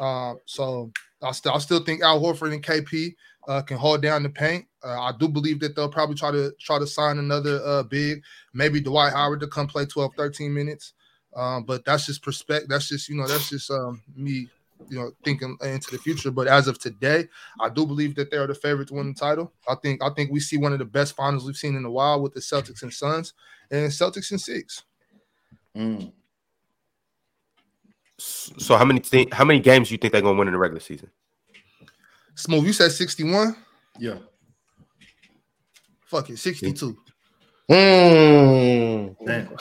[0.00, 0.90] Um, so
[1.22, 3.14] I still I still think Al Horford and KP
[3.46, 4.66] uh, can hold down the paint.
[4.82, 8.22] Uh, I do believe that they'll probably try to try to sign another uh, big,
[8.54, 10.94] maybe Dwight Howard to come play 12, 13 minutes.
[11.36, 12.70] Um, but that's just perspective.
[12.70, 14.48] That's just you know that's just um, me
[14.88, 16.30] you know thinking into the future.
[16.30, 17.28] But as of today,
[17.60, 19.52] I do believe that they are the favorite to win the title.
[19.68, 21.90] I think I think we see one of the best finals we've seen in a
[21.90, 23.34] while with the Celtics and Suns,
[23.70, 24.82] and Celtics and six.
[25.76, 26.12] Mm.
[28.18, 30.58] So how many thi- how many games do you think they're gonna win in the
[30.58, 31.10] regular season?
[32.34, 33.56] Smooth, you said sixty one.
[33.98, 34.18] Yeah.
[36.06, 36.98] Fuck it, sixty two.
[37.70, 39.16] Mm.
[39.24, 39.56] Damn.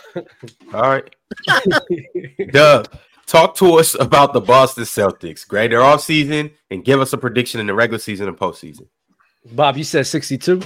[0.73, 1.15] All right.
[2.51, 2.87] Dub,
[3.29, 5.47] talk to us about the Boston Celtics.
[5.47, 8.87] Grade their offseason and give us a prediction in the regular season and postseason.
[9.51, 10.61] Bob, you said 62?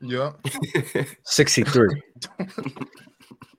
[0.00, 0.32] Yeah.
[1.24, 2.02] 63.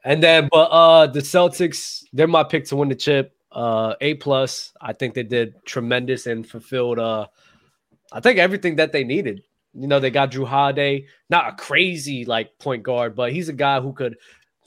[0.04, 3.36] and then, but uh the Celtics, they're my pick to win the chip.
[3.52, 4.74] Uh A plus.
[4.80, 7.28] I think they did tremendous and fulfilled uh
[8.14, 9.44] I think everything that they needed.
[9.74, 13.54] You know, they got Jrue Holiday, not a crazy like point guard, but he's a
[13.54, 14.16] guy who could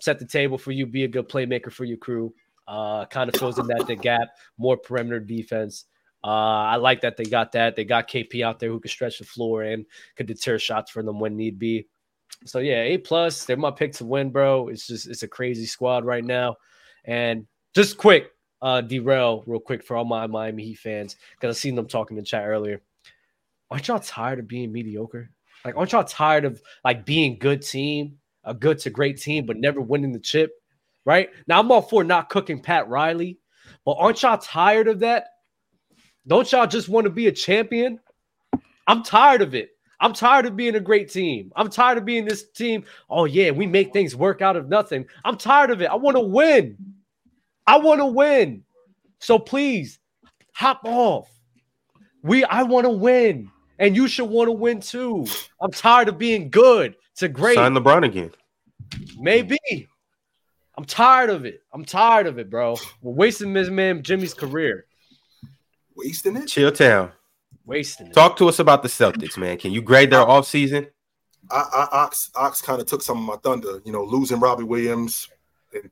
[0.00, 2.34] set the table for you, be a good playmaker for your crew.
[2.68, 4.28] Uh kind of fills in that the gap,
[4.58, 5.86] more perimeter defense.
[6.22, 6.26] Uh,
[6.66, 7.76] I like that they got that.
[7.76, 9.86] They got KP out there who could stretch the floor and
[10.16, 11.86] could deter shots for them when need be.
[12.44, 13.44] So yeah, A plus.
[13.44, 14.68] They're my pick to win, bro.
[14.68, 16.56] It's just it's a crazy squad right now.
[17.04, 21.58] And just quick, uh, derail real quick for all my Miami Heat fans because I
[21.58, 22.82] seen them talking in chat earlier.
[23.70, 25.30] Aren't y'all tired of being mediocre?
[25.64, 29.56] Like, aren't y'all tired of like being good team, a good to great team, but
[29.56, 30.52] never winning the chip?
[31.08, 33.38] Right now, I'm all for not cooking Pat Riley,
[33.86, 35.28] but aren't y'all tired of that?
[36.26, 37.98] Don't y'all just want to be a champion?
[38.86, 39.70] I'm tired of it.
[40.00, 41.50] I'm tired of being a great team.
[41.56, 42.84] I'm tired of being this team.
[43.08, 45.06] Oh, yeah, we make things work out of nothing.
[45.24, 45.86] I'm tired of it.
[45.86, 46.76] I want to win.
[47.66, 48.62] I want to win.
[49.18, 50.00] So please
[50.52, 51.30] hop off.
[52.22, 53.50] We I want to win.
[53.78, 55.24] And you should want to win too.
[55.62, 57.54] I'm tired of being good to great.
[57.54, 58.32] Sign LeBron again.
[59.18, 59.88] Maybe.
[60.78, 61.64] I'm tired of it.
[61.72, 62.76] I'm tired of it, bro.
[63.02, 64.86] We're wasting this man Jimmy's career.
[65.96, 66.44] Wasting it.
[66.44, 67.10] Chilltown.
[67.66, 68.12] Wasting it.
[68.12, 69.58] Talk to us about the Celtics, man.
[69.58, 70.88] Can you grade their offseason?
[71.50, 73.82] I, I Ox Ox kind of took some of my thunder.
[73.84, 75.28] You know, losing Robbie Williams,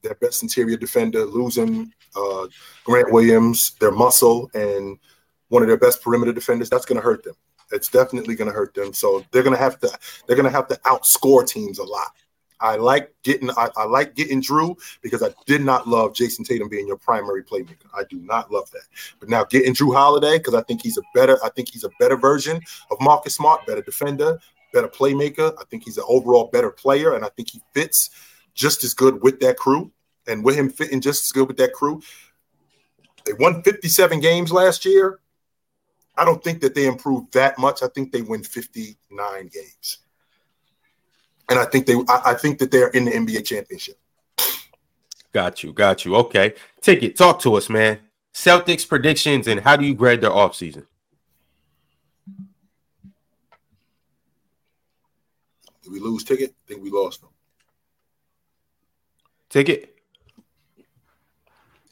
[0.02, 2.46] their best interior defender, losing uh,
[2.84, 5.00] Grant Williams, their muscle, and
[5.48, 6.70] one of their best perimeter defenders.
[6.70, 7.34] That's going to hurt them.
[7.72, 8.92] It's definitely going to hurt them.
[8.92, 9.90] So they're going to have to
[10.28, 12.12] they're going to have to outscore teams a lot.
[12.60, 16.68] I like getting I, I like getting Jrue because I did not love Jayson Tatum
[16.68, 17.86] being your primary playmaker.
[17.94, 18.82] I do not love that.
[19.20, 21.90] But now getting Jrue Holiday because I think he's a better I think he's a
[22.00, 22.60] better version
[22.90, 24.38] of Marcus Smart, better defender,
[24.72, 25.54] better playmaker.
[25.60, 28.10] I think he's an overall better player, and I think he fits
[28.54, 29.92] just as good with that crew.
[30.28, 32.02] And with him fitting just as good with that crew,
[33.24, 35.20] they won 57 games last year.
[36.16, 37.82] I don't think that they improved that much.
[37.82, 38.96] I think they win 59
[39.52, 39.98] games.
[41.48, 43.98] And I think they I, I think that they're in the NBA championship.
[45.32, 46.16] Got you, got you.
[46.16, 46.54] Okay.
[46.80, 47.98] Ticket, talk to us, man.
[48.32, 50.86] Celtics predictions and how do you grade their offseason?
[55.82, 56.54] Did we lose ticket?
[56.64, 57.30] I think we lost them.
[59.48, 59.95] Ticket.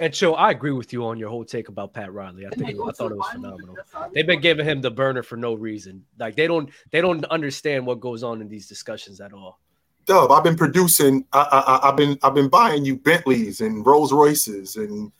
[0.01, 2.47] And Joe, I agree with you on your whole take about Pat Riley.
[2.47, 3.77] I think I thought it was phenomenal.
[4.13, 6.05] They've been giving him the burner for no reason.
[6.19, 9.61] Like they don't they don't understand what goes on in these discussions at all.
[10.07, 11.25] Dub, I've been producing.
[11.33, 15.13] I, I, I've been I've been buying you Bentleys and Rolls Royces and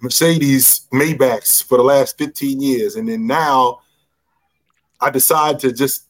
[0.00, 3.80] Mercedes Maybachs for the last 15 years, and then now
[5.00, 6.06] I decide to just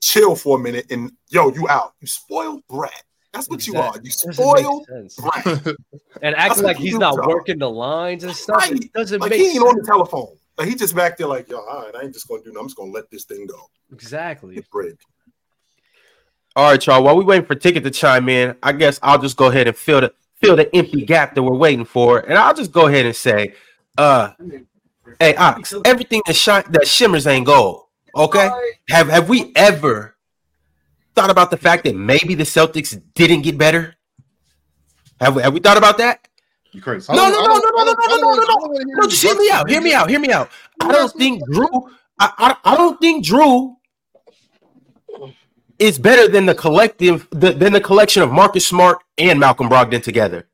[0.00, 1.94] chill for a minute and yo, you out.
[2.00, 3.04] You spoiled brat.
[3.32, 3.94] That's what you are.
[4.02, 5.16] You Doesn't spoiled sense.
[5.16, 5.46] brat.
[6.22, 7.26] and That's acting like he's not dog.
[7.28, 8.56] working the lines and stuff.
[8.58, 8.72] Right.
[8.84, 9.64] It doesn't Like make he ain't sense.
[9.68, 10.36] on the telephone.
[10.58, 12.60] Like he just back there, like, yo, all right, I ain't just gonna do nothing.
[12.60, 13.56] I'm just gonna let this thing go.
[13.92, 14.56] Exactly.
[14.56, 14.96] Get bread.
[16.54, 17.02] All right, y'all.
[17.02, 19.74] While we waiting for Ticket to chime in, I guess I'll just go ahead and
[19.76, 23.06] fill the fill the empty gap that we're waiting for, and I'll just go ahead
[23.06, 23.54] and say,
[23.96, 24.32] uh,
[25.18, 27.84] hey Ox, everything that shine that shimmers ain't gold.
[28.14, 28.50] Okay,
[28.90, 30.11] have have we ever
[31.14, 33.94] thought about the fact that maybe the Celtics didn't get better?
[35.20, 36.26] Have we, have we thought about that?
[36.72, 37.12] You crazy?
[37.12, 39.68] No, no, no, no, no, no, no, no, no, hear No, just hear me out.
[39.68, 40.08] Hear me out.
[40.08, 40.50] Hear me out.
[40.80, 41.90] I don't think Jrue.
[42.18, 43.76] I, I, I don't think Jrue
[45.78, 50.02] is better than the collective the, than the collection of Marcus Smart and Malcolm Brogdon
[50.02, 50.48] together.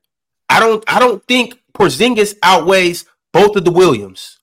[0.49, 0.83] I don't.
[0.87, 4.39] I don't think Porzingis outweighs both of the Williams.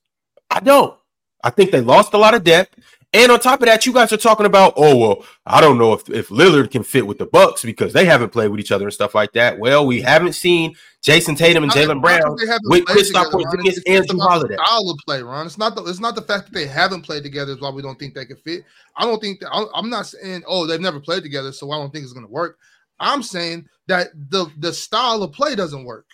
[0.50, 0.96] I don't.
[1.44, 2.74] I think they lost a lot of depth.
[3.16, 5.94] And on top of that, you guys are talking about, oh well, I don't know
[5.94, 8.84] if, if Lillard can fit with the Bucks because they haven't played with each other
[8.84, 9.58] and stuff like that.
[9.58, 13.30] Well, we haven't seen Jayson Tatum and Jaylen Brown that they with played Kristaps.
[13.30, 14.56] Porzingis and just Jrue Holiday.
[14.56, 15.46] Style of play, Ron.
[15.46, 17.80] It's not the it's not the fact that they haven't played together is why we
[17.80, 18.64] don't think they can fit.
[18.96, 21.78] I don't think that I'm- I'm not saying oh they've never played together, so I
[21.78, 22.58] don't think it's going to work.
[23.00, 26.06] I'm saying that the the style of play doesn't work.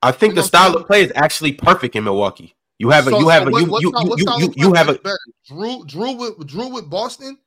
[0.00, 2.54] I think You the style of play is actually perfect in Milwaukee.
[2.78, 4.52] You have a So- you so have a what- you what you style- you you,
[4.68, 5.18] you have a better?
[5.50, 7.38] Jrue Jrue with Jrue with Boston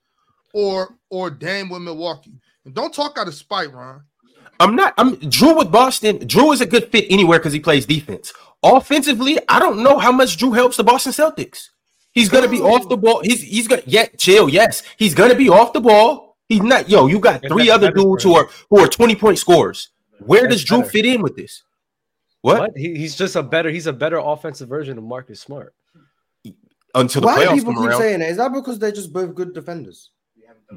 [0.53, 2.34] or or Dame with Milwaukee.
[2.66, 4.02] And don't talk out of spite, Ron.
[4.60, 6.20] I'm not I'm Jrue with Boston.
[6.20, 8.34] Jrue is a good fit anywhere because he plays defense.
[8.64, 11.70] Offensively, I don't know how much Jrue helps the Boston Celtics.
[12.14, 13.22] He's gonna be off the ball.
[13.24, 14.84] He's he's gonna yeah, chill, yes.
[14.98, 16.36] He's gonna be off the ball.
[16.49, 19.90] He's not yo, you got three other dudes who are who are 20 point scorers.
[20.20, 20.91] Where That's does Jrue better.
[20.91, 21.64] fit in with this?
[22.41, 22.59] What?
[22.59, 22.72] What?
[22.76, 23.69] He, he's just a better.
[23.69, 25.73] He's a better offensive version of Marcus Smart.
[26.93, 28.01] Until the Why do people come keep around.
[28.01, 28.30] saying it?
[28.30, 30.09] Is that because they're just both good defenders?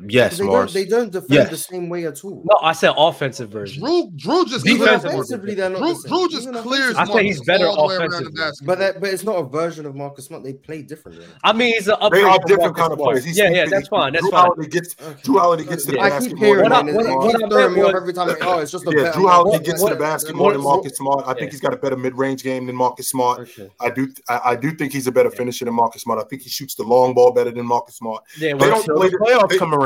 [0.08, 1.50] Yes, They don't, they don't defend Yes.
[1.50, 2.42] the same way at all.
[2.44, 3.82] No, I said offensive version.
[3.82, 5.10] Jrue Jrue just Defensive.
[5.10, 6.12] Offensively, they're not Jrue, the same.
[6.12, 6.90] Jrue just Even clears.
[6.92, 7.20] offensively.
[7.20, 8.66] I say he's better all the way around the offensively.
[8.66, 10.42] But that, but it's not a version of Marcus Smart.
[10.42, 11.24] They play differently.
[11.44, 13.24] I mean, he's an They are different Marcus kind of players.
[13.24, 14.12] He's- Yeah, yeah, that's fine.
[14.14, 14.40] That's Jrue fine.
[14.46, 16.02] Holiday gets Jrue Holiday gets to the Yeah.
[16.04, 16.94] I keep basket more hearing than What that.
[16.94, 17.24] What I- and Smart.
[17.34, 18.36] He's what throwing me off every time.
[18.42, 19.98] Oh, it's just a Yeah, better Jrue Holiday gets to the Smart.
[20.00, 21.24] basket more than Marcus Smart.
[21.26, 23.48] I think he's got a better mid-range game than Marcus Smart.
[23.80, 26.18] I do, I, I do think he's a better finisher than Marcus Smart.
[26.18, 28.24] I think he shoots the long ball better than Marcus Smart.
[28.38, 29.83] Yeah, They don't play the the- playoffs they- come around.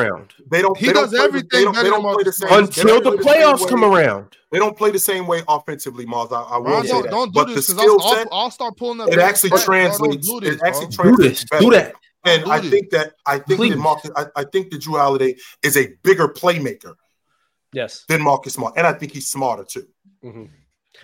[0.51, 0.77] They don't.
[0.77, 2.49] He they don't does play the- everything They don't, they don't play the Marcus same.
[2.49, 2.65] Smart.
[2.65, 4.37] Until don't the play playoffs way- come around.
[4.51, 6.33] They don't play the same way offensively, Marz.
[6.33, 7.11] I, I will Ron, say don't, that.
[7.11, 9.09] don't do but the this because skill I'll, set, I'll, I'll start pulling up.
[9.11, 10.27] it actually stats, translates.
[10.29, 11.05] do this, It actually bro.
[11.05, 11.61] Do translates this.
[11.61, 11.95] Do that.
[12.25, 12.70] And do I this.
[12.70, 13.70] think that I think Please.
[13.70, 16.95] that Marcus, I, I think that Jrue Holiday is a bigger playmaker
[17.73, 18.05] yes.
[18.09, 19.87] than Marcus Smart, and I think he's smarter too.
[20.25, 20.49] Mhm.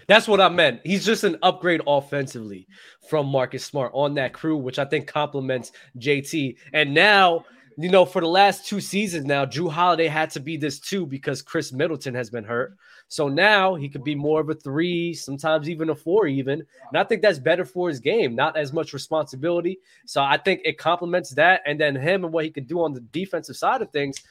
[0.09, 0.81] That's what I meant.
[0.83, 2.67] He's just an upgrade offensively
[3.09, 6.57] from Marcus Smart on that crew, which I think complements JT.
[6.73, 7.45] And now,
[7.77, 11.07] you know, for the last two seasons now, Jrue Holiday had to be this too
[11.07, 12.77] because Khris Middleton has been hurt.
[13.09, 16.65] So now he could be more of a three, sometimes even a four, even.
[16.89, 19.79] And I think that's better for his game, not as much responsibility.
[20.07, 21.63] So I think it complements that.
[21.67, 24.23] And then him and what he can do on the defensive side of things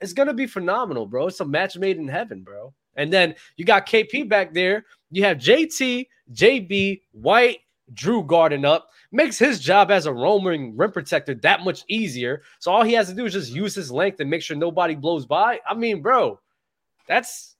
[0.00, 1.28] it's gonna be phenomenal, bro.
[1.28, 2.72] It's a match made in heaven, bro.
[2.96, 4.84] And then you got KP back there.
[5.10, 7.60] You have JT, JB, White,
[7.94, 8.90] Jrue guarding up.
[9.14, 12.42] Makes his job as a roaming rim protector that much easier.
[12.58, 14.96] So all he has to do is just use his length and make sure nobody
[14.96, 15.60] blows by.
[15.68, 16.40] I mean, bro,
[17.06, 17.54] that's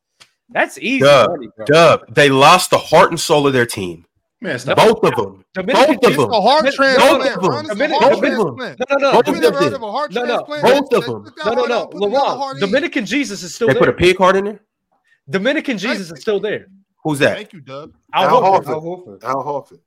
[0.50, 1.64] that's easy Dub, money, bro.
[1.66, 4.04] Dub, they lost the heart and soul of their team.
[4.40, 4.78] Man, stop.
[4.78, 5.44] Both of them.
[5.54, 6.30] Dominican- Both of It's a them.
[6.42, 7.50] heart Both transplant, of them.
[7.50, 7.66] Ron.
[7.66, 8.56] Dominican- both of them.
[8.58, 9.12] No, no, no.
[9.12, 9.72] Both of them heard did.
[9.74, 10.44] of a heart No, no.
[10.44, 11.32] Both of them.
[11.46, 11.82] No, no, no.
[11.82, 12.58] out, Laurent.
[12.58, 13.80] Dominican Jesus is still They there.
[13.82, 14.60] They put a pig heart in there.
[15.30, 16.66] Dominican Jesus is still there.
[17.04, 17.36] Who's that?
[17.36, 17.92] Thank you, Dub.
[18.12, 18.64] Al Al Horford.
[18.64, 18.72] Horford.
[18.74, 19.24] Al Horford.
[19.24, 19.78] Al Horford.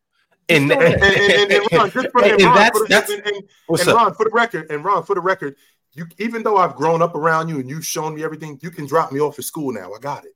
[0.49, 0.81] And, and.
[0.81, 3.11] And, and, and, and Ron, just for, and- and and Ron, that's for the, that's
[3.11, 3.35] and, and,
[3.79, 3.87] and.
[3.87, 5.55] Ron, for the record, and Ron, for the record,
[5.93, 8.85] you even though I've grown up around you and you've shown me everything, you can
[8.85, 9.91] drop me off at school now.
[9.93, 10.31] I got it.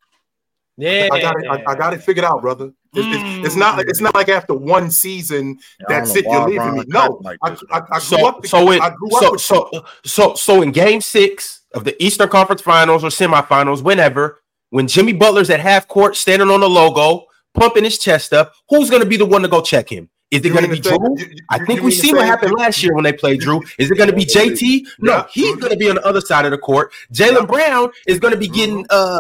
[0.78, 1.48] Yeah, I got it.
[1.48, 2.72] I, I got it figured out, brother.
[2.94, 3.78] It's, it's, it's not.
[3.78, 3.90] Mm.
[3.90, 6.26] It's not like after one season that's it.
[6.26, 6.84] You're leaving me.
[6.88, 8.46] No, I, I, I grew So up.
[8.48, 8.90] so in I
[9.20, 13.84] so with so so so in game six of the Eastern Conference Finals or semifinals,
[13.84, 18.54] whenever, when Jimmy Butler's at half court standing on the logo, pumping his chest up,
[18.70, 20.10] who's gonna be the one to go check him?
[20.32, 21.20] Is it gonna be Jrue?
[21.20, 23.62] you- you- I think we see what happened last year when they played Jrue.
[23.78, 24.86] Is it going to be JT?
[25.00, 25.26] No, Yeah.
[25.30, 26.94] he's going to be on the other side of the court.
[27.14, 27.46] Jaylen Yeah.
[27.46, 29.20] Brown is going to be getting uh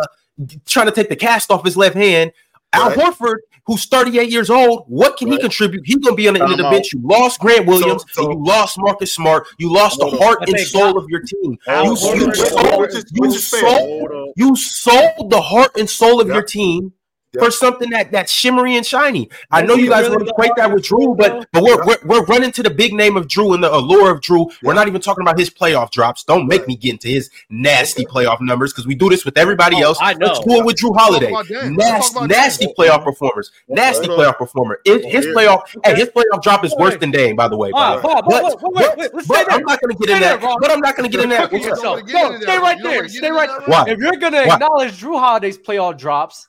[0.65, 2.31] trying to take the cast off his left hand.
[2.71, 2.97] Al Right.
[2.97, 3.35] Horford,
[3.67, 5.81] who's 38 years old, what can he contribute?
[5.85, 6.93] He's going to be on the end of the bench.
[6.93, 9.45] You lost Grant Williams, So- so- and you lost Marcus Smart.
[9.59, 11.57] You lost the heart and soul of your team.
[11.67, 13.59] Al You, you sold, you which is fair.
[13.59, 16.35] sold, you sold the heart and soul of Yeah.
[16.35, 16.93] your team
[17.33, 17.45] Yeah.
[17.45, 19.29] for something that that's shimmery and shiny.
[19.51, 21.97] I know you guys really want to equate that with Jrue, but but we're, we're
[22.03, 24.51] we're running to the big name of Jrue and the allure of Jrue.
[24.63, 26.25] We're not even talking about his playoff drops.
[26.25, 29.77] Don't make me get into his nasty playoff numbers because we do this with everybody
[29.77, 29.97] Oh, else.
[30.01, 30.55] I Let's know.
[30.55, 31.31] do it with Jrue Holiday.
[31.31, 33.51] Let's Nasty, nasty playoff performers.
[33.69, 34.79] Nasty playoff performer.
[34.83, 35.33] His, oh, his Okay.
[35.33, 37.71] playoff, hey, his playoff drop is worse than Dame, by the way.
[37.71, 38.13] by the way.
[38.13, 39.51] But, Bob, wait, wait, but- but.
[39.53, 40.57] I'm not going to get in there, that.
[40.59, 41.43] But I'm not going to get in that.
[41.49, 41.99] Cooking yourself.
[41.99, 42.03] up?
[42.07, 43.07] wanna get No, stay right there.
[43.07, 43.85] Stay right Why?
[43.87, 46.47] If you're gonna acknowledge Jrue Holiday's playoff drops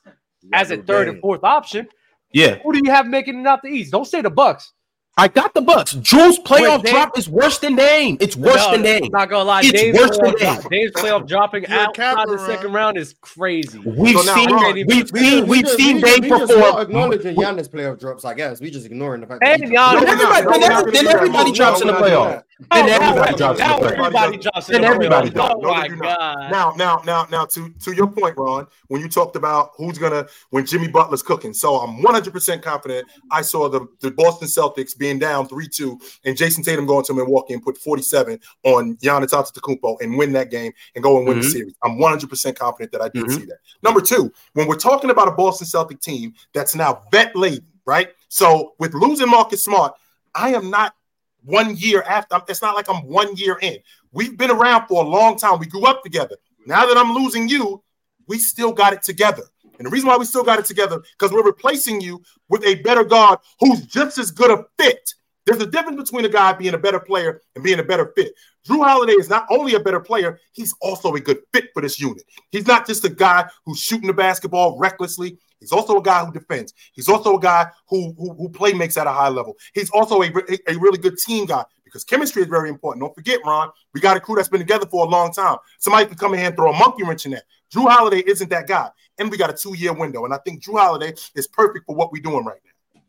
[0.51, 1.13] as a third Dame.
[1.15, 1.87] and fourth option,
[2.31, 2.55] Yeah.
[2.63, 3.91] who do you have making it out the East?
[3.91, 4.73] Don't say the Bucks.
[5.15, 5.93] I got the Bucks.
[5.93, 8.17] Jrue's playoff Wait, Dame- drop is worse than Dame.
[8.19, 9.03] It's worse No, than Dame.
[9.03, 9.61] I'm not gonna lie.
[9.61, 10.55] It's Dame's worse than playoff, Dame.
[10.55, 12.73] drop, Dame's playoff dropping You're outside capper, the second Ron.
[12.73, 13.77] round is crazy.
[13.85, 16.21] We've So seen Ron, we've We seen just- we we've just- seen we Dame just-
[16.23, 16.81] we just perform.
[16.81, 18.59] acknowledging Giannis playoff drops, I guess.
[18.59, 20.71] We just ignoring the fact And he- Giannis- Then everybody, then No, we're not every-
[20.71, 21.15] then gonna do that.
[21.15, 22.41] everybody drops in the playoff.
[22.59, 22.85] That.
[22.85, 23.97] Then Oh, everybody drops now the playoff.
[23.97, 25.33] everybody drops in Then everybody playoffs.
[25.33, 25.53] drops.
[25.57, 26.19] Oh No, my they not.
[26.19, 26.51] god.
[26.51, 30.27] Now, now, now, now, to to your point, Ron, when you talked about who's gonna
[30.51, 33.07] when Jimmy Butler's cooking, so I'm 100 percent confident.
[33.31, 37.13] I saw the the Boston Celtics being down three two, and Jayson Tatum going to
[37.13, 41.39] Milwaukee and put 47 on Giannis Antetokounmpo and win that game and go and win
[41.39, 41.51] the Mhm.
[41.51, 41.73] series.
[41.83, 43.31] I'm 100 percent confident that I did Mhm.
[43.39, 43.57] see that.
[43.81, 48.09] Number two, when we're talking about a Boston Celtic team that's now vet laden, right?
[48.29, 49.95] So with losing Marcus Smart,
[50.35, 50.93] I am not
[51.43, 52.39] one year after.
[52.47, 53.77] It's not like I'm one year in.
[54.11, 55.59] We've been around for a long time.
[55.59, 56.37] We grew up together.
[56.65, 57.83] Now that I'm losing you,
[58.27, 59.43] we still got it together.
[59.77, 62.75] And the reason why we still got it together because we're replacing you with a
[62.75, 65.13] better guard who's just as good a fit.
[65.45, 68.33] There's a difference between a guy being a better player and being a better fit.
[68.67, 71.99] Jrue Holiday is not only a better player, he's also a good fit for this
[71.99, 72.23] unit.
[72.51, 75.37] He's not just a guy who's shooting the basketball recklessly.
[75.63, 76.73] He's also a guy who defends.
[76.91, 79.55] He's also a guy who who, who play makes at a high level.
[79.73, 80.27] He's also a,
[80.67, 83.01] a really good team guy because chemistry is very important.
[83.01, 85.57] Don't forget, Ron, we got a crew that's been together for a long time.
[85.79, 87.43] Somebody can come in here and throw a monkey wrench in that.
[87.73, 88.89] Jrue Holiday isn't that guy.
[89.19, 90.25] And we got a two-year window.
[90.25, 93.01] And I think Jrue Holiday is perfect for what we're doing right now.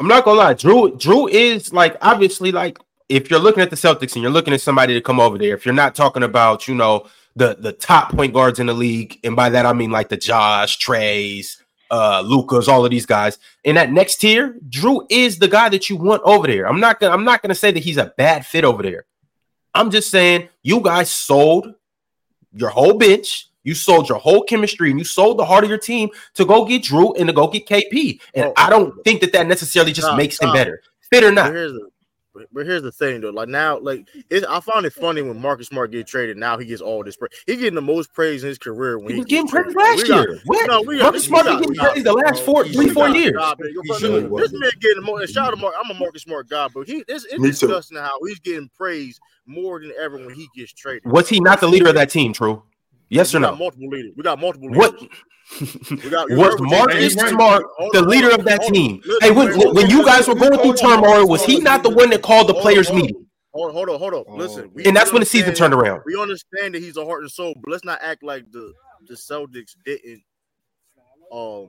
[0.00, 0.98] I'm not gonna lie, Jrue.
[0.98, 2.78] Jrue is like obviously like
[3.08, 5.54] if you're looking at the Celtics and you're looking at somebody to come over there,
[5.54, 7.06] if you're not talking about you know
[7.36, 10.16] the the top point guards in the league, and by that I mean like the
[10.16, 11.57] Josh, Trey's,
[11.90, 15.88] uh, Lucas, all of these guys in that next tier, Jrue is the guy that
[15.88, 16.66] you want over there.
[16.68, 19.06] I'm not gonna I'm not gonna say that he's a bad fit over there.
[19.74, 21.74] I'm just saying you guys sold
[22.52, 23.46] your whole bench.
[23.64, 26.64] You sold your whole chemistry and you sold the heart of your team to go
[26.64, 28.18] get Jrue and to go get KP.
[28.34, 28.52] And Oh.
[28.56, 30.80] I don't think that that necessarily just Nah, makes him better.
[31.10, 31.52] Fit or not.
[31.52, 31.88] here's the
[32.38, 33.30] but- but here's the thing though.
[33.30, 36.36] Like now, like it, I found it funny when Marcus Smart get traded.
[36.36, 37.30] Now he gets all this praise.
[37.46, 39.76] He getting the most praise in his career when He he, was getting gets praised
[39.76, 39.98] traded.
[39.98, 40.40] last We got- year.
[40.46, 40.66] What?
[40.68, 42.44] No, we got- Marcus we Smart got- been we getting got- praised the last bro,
[42.44, 43.32] four, he three, should four got- years.
[43.34, 44.50] Nah, man, yo, He bro, should look, have.
[44.50, 45.26] This man getting more.
[45.26, 45.74] Shout out to Mark.
[45.84, 47.66] I'm a Marcus Smart guy, but he it's, it's Me too.
[47.66, 51.10] disgusting how he's getting praised more than ever when he gets traded.
[51.10, 52.62] Was he not the leader of that team, True?
[53.10, 53.56] Yes or we got no?
[53.56, 54.12] multiple leaders.
[54.16, 55.08] We got multiple What leaders.
[55.10, 55.16] We
[56.10, 59.02] got, you was heard what Marcus Jay- Smart the leader of that team?
[59.20, 62.22] Hey, when, when you guys were going through turmoil, was he not the one that
[62.22, 63.06] called the hold on, players hold on.
[63.06, 63.26] meeting?
[63.54, 64.24] Hold, hold on, hold on.
[64.28, 64.34] Oh.
[64.36, 66.02] Listen, And that's when the season turned around.
[66.04, 68.72] We understand that he's a heart and soul, but let's not act like the
[69.08, 70.22] the Celtics didn't
[71.32, 71.68] um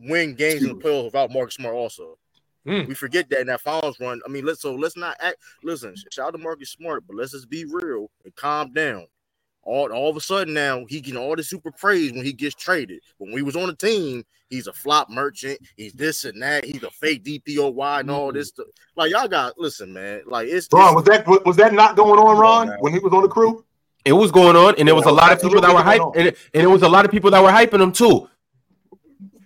[0.00, 1.74] win games in the playoffs without Marcus Smart.
[1.74, 2.18] Also,
[2.66, 2.84] Hmm.
[2.86, 4.20] we forget that in that finals run.
[4.26, 5.36] I mean, let's so let's not act.
[5.62, 9.06] Listen, shout out to Marcus Smart, but let's just be real and calm down.
[9.66, 12.54] All, all of a sudden now he getting all the super praise when he gets
[12.54, 13.00] traded.
[13.18, 15.58] When we was on the team, he's a flop merchant.
[15.76, 16.64] He's this and that.
[16.64, 18.62] He's a fake DPOY and all this mm-hmm.
[18.62, 18.66] stuff.
[18.94, 20.22] Like y'all got listen, man.
[20.26, 23.00] Like it's, Ron, it's was that was was that not going on, Ron, when he
[23.00, 23.64] was on the crew?
[24.04, 26.28] It was going on, and there was a lot of people that were absolutely hyping,
[26.28, 28.28] and, and it was a lot of people that were hyping him too.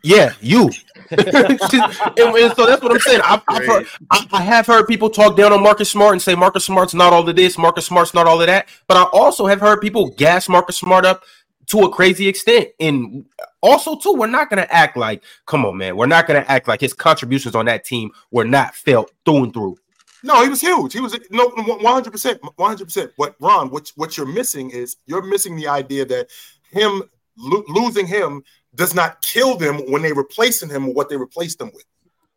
[0.03, 0.71] Yeah, you.
[1.11, 3.21] and, and so that's what I'm saying.
[3.23, 6.35] I, I've heard, I, I have heard people talk down on Marcus Smart and say
[6.35, 8.69] Marcus Smart's not all of this, Marcus Smart's not all of that.
[8.87, 11.25] But I also have heard people gas Marcus Smart up
[11.67, 12.69] to a crazy extent.
[12.81, 13.27] And
[13.63, 16.51] also, too, we're not going to act like, come on, man, we're not going to
[16.51, 19.77] act like his contributions on that team were not felt through and through.
[20.23, 20.93] No, he was huge.
[20.93, 23.13] He was no one hundred percent, one hundred percent.
[23.17, 26.29] What Ron, what what you're missing is you're missing the idea that
[26.71, 27.03] him
[27.39, 28.43] lo- losing him
[28.75, 31.85] does not kill them when they replacing him with what they replaced them with.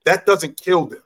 [0.06, 1.02] That doesn't kill them.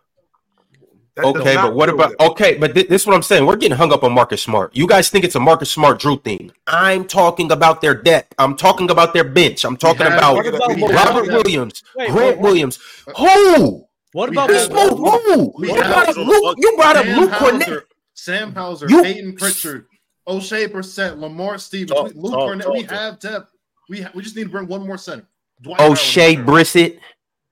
[1.16, 2.30] That Okay, but what about them.
[2.32, 2.58] okay?
[2.60, 3.46] But thi- this is what I'm saying.
[3.48, 4.76] We're getting hung up on Marcus Smart.
[4.76, 6.52] You guys think it's a Marcus Smart Jrue thing.
[6.68, 8.36] I'm talking about their depth.
[8.38, 9.66] I'm talking about their bench.
[9.66, 12.80] I'm talking about about Robert have- Williams, Wait, Grant wait, Williams.
[13.08, 13.14] Uh,
[13.56, 13.88] who?
[14.12, 15.66] What about have- Who who?
[15.66, 16.56] You brought up Luke.
[16.60, 17.82] You brought up Luke Kornet.
[18.14, 19.88] Sam Hauser, You- Payton Pritchard,
[20.28, 22.62] Oshae Brissett, Lamar Stevens, Talk, Luke talk, Cornett.
[22.64, 22.92] talk, we talk.
[22.92, 23.52] have depth.
[23.90, 25.26] We ha- we just need to bring one more center.
[25.62, 26.90] Dwight Howard O'Shea was there.
[26.90, 27.00] Brissett.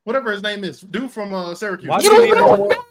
[0.04, 1.90] whatever his name is, dude from uh, Syracuse.
[1.90, 2.58] Why You do don't you need know.
[2.58, 2.76] more?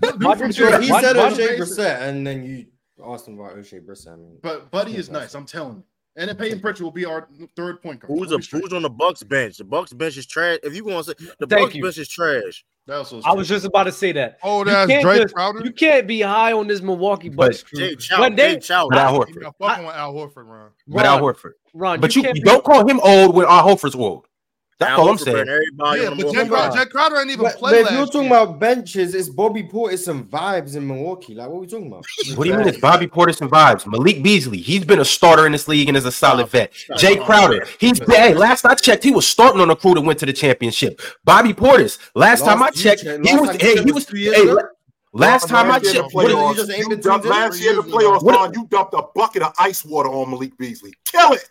[0.00, 2.66] Dude why from did you- He said why- Oshae Brissett, and then you
[3.04, 4.12] asked him about Oshae Brissett.
[4.12, 5.34] I mean, But Buddy is nice.
[5.34, 5.84] I'm telling you.
[6.16, 8.16] And then Payton Pritchard will be our third point guard.
[8.18, 9.58] Who's a, who's on the Bucks bench?
[9.58, 10.58] The Bucks bench is trash.
[10.64, 11.82] If you want to say the Thank Bucks you.
[11.82, 14.38] bench is trash, That was I was just about to say that.
[14.42, 15.60] Oh, You that's can't Drake just- Crowder.
[15.62, 17.78] You can't be high on this Milwaukee Bucks crew.
[17.78, 19.42] Jay Chow, When they- Jay Chow, But Al You're Horford.
[19.42, 20.70] not fucking with Al Horford, Ron.
[20.86, 21.52] But Al Ron, Horford.
[21.74, 24.26] Ron, But you, can't you be- don't call him old when Al Horford's old.
[24.80, 25.36] That's Al all I'm saying.
[25.48, 26.76] everybody Yeah, on but Jay Milwaukee Crowder, Bucks.
[26.84, 28.30] Jae Crowder ain't even But, but played if you're talking year.
[28.38, 31.34] about benches, it's Bobby Portis some vibes in Milwaukee.
[31.34, 32.04] Like, what are we talking about?
[32.36, 33.86] What do you mean it's Bobby Portis and vibes?
[33.90, 36.50] Malik Beasley, he's been a starter in this league and is a solid Stop.
[36.52, 36.74] vet.
[36.74, 36.98] Stop.
[36.98, 40.20] Jae Crowder, he's hey, last I checked, he was starting on the crew that went
[40.20, 41.00] to the championship.
[41.24, 44.36] Bobby Portis, last, time I checked, checked- he was time hey, he was was years
[44.36, 44.58] hey, ago?
[45.12, 47.00] last time I Last year in checked, the what did you just aim you between
[47.02, 47.32] dumped- them?
[47.32, 50.94] last year in the playoffs, you dumped a bucket of ice water on Malik Beasley.
[51.04, 51.50] Kill it.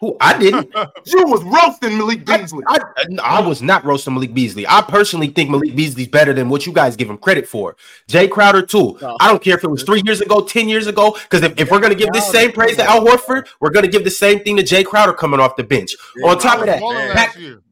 [0.00, 0.70] Who I didn't.
[1.06, 2.62] You was roasting Malik Beasley.
[2.66, 3.06] I, I,
[3.38, 4.66] I was not roasting Malik Beasley.
[4.66, 7.76] I personally think Malik Beasley's better than what you guys give him credit for.
[8.08, 8.98] Jae Crowder, too.
[9.00, 9.16] No.
[9.20, 11.70] I don't care if it was three years ago, 10 years ago, because if, if
[11.70, 14.10] we're going to give this same praise to Al Horford, we're going to give the
[14.10, 15.94] same thing to Jae Crowder coming off the bench.
[16.16, 17.14] Yeah, On top of that, balling man.
[17.16, 17.62] last year.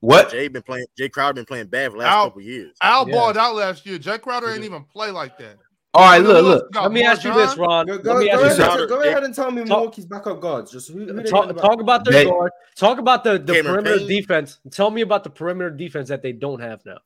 [0.00, 0.30] what?
[0.30, 0.86] Jay been playing.
[0.98, 2.72] Jae Crowder been playing bad for the last Al- couple years.
[2.80, 3.14] Al Yeah.
[3.14, 3.98] balled out last year.
[3.98, 5.56] Jae Crowder ain't even play like that.
[5.94, 6.74] All right, look, look.
[6.74, 7.86] Let me ask you this, Ron.
[7.86, 8.88] Go, Let me ask you ahead, this.
[8.90, 10.72] Go ahead and tell me Talk- Milwaukee's backup guards.
[10.72, 12.50] Just who, who Talk, got in the talk about their They- guard.
[12.74, 14.08] Talk about the, the Cameron perimeter Payne.
[14.08, 14.58] defense.
[14.72, 16.98] Tell me about the perimeter defense that they don't have now.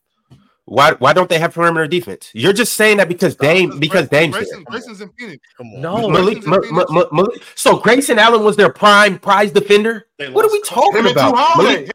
[0.65, 2.31] Why why don't they have perimeter defense?
[2.35, 4.43] You're just saying that because Dame because Grayson- Dame's there.
[4.43, 5.47] Grayson, Grayson's in Phoenix.
[5.57, 5.81] Come on.
[5.81, 6.09] No.
[6.11, 6.91] Malik, Grayson's in Ma- Phoenix.
[6.91, 10.07] Ma- Ma- Malik- so Grayson Allen was their prime prize defender.
[10.19, 11.33] They What are we talking Him about?
[11.59, 11.91] Malik-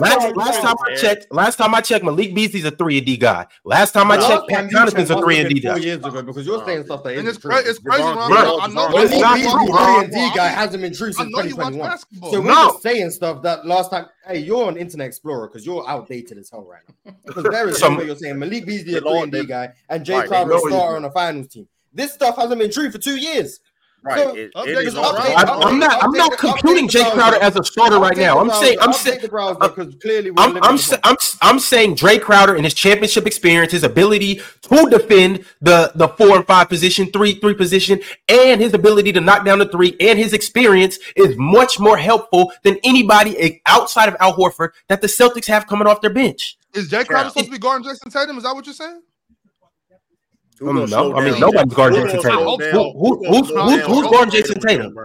[0.00, 3.16] last, last time I checked, last time I checked, Malik Beasley's a three and D
[3.16, 3.44] guy.
[3.64, 5.84] Last time I checked, time Pat you Connaughton's a three and D been four guy.
[5.84, 7.50] years ago because you're saying stuff that And isn't it's, true.
[7.50, 9.84] cra- it's crazy, Devon- I know Malik It's not Beasley's true, basketball.
[9.96, 12.30] three and D I guy hasn't been true since know you watch 2021.
[12.32, 12.68] So we're No.
[12.70, 14.06] just saying stuff that last time.
[14.24, 17.14] Hey, you're on Internet Explorer because you're outdated as hell right now.
[17.26, 19.70] Because there is Some- no you're saying Malik Beasley They a three and D guy
[19.88, 21.66] and Jay Right, they Crowder a starter on a finals team.
[21.92, 23.58] This stuff hasn't been true for two years.
[24.02, 24.18] Right.
[24.24, 25.32] So, it, it is the all browser.
[25.36, 26.02] I, I'm not.
[26.02, 28.38] I'm not computing Jae Crowder as a starter right now.
[28.38, 28.78] I'm saying.
[28.80, 29.20] I'm saying.
[29.20, 31.36] because clearly I'm, I'm, in the sa- box.
[31.42, 36.08] I'm, I'm saying Dre Crowder and his championship experience, his ability to defend the, the
[36.08, 39.96] four and five position, three, three position, and his ability to knock down the three
[40.00, 45.08] and his experience is much more helpful than anybody outside of Al Horford that the
[45.08, 46.56] Celtics have coming off their bench.
[46.74, 47.28] Is Jae Crowder Yeah.
[47.30, 48.36] supposed to be guarding Jayson Tatum?
[48.36, 49.02] Is that what you're saying?
[50.60, 51.40] Who Um, gonna no, I mean, down?
[51.40, 52.72] nobody's guarding Who Jason gonna Tatum.
[52.72, 54.96] Who- who- Who who's- who's- who's guarding Jayson Tatum?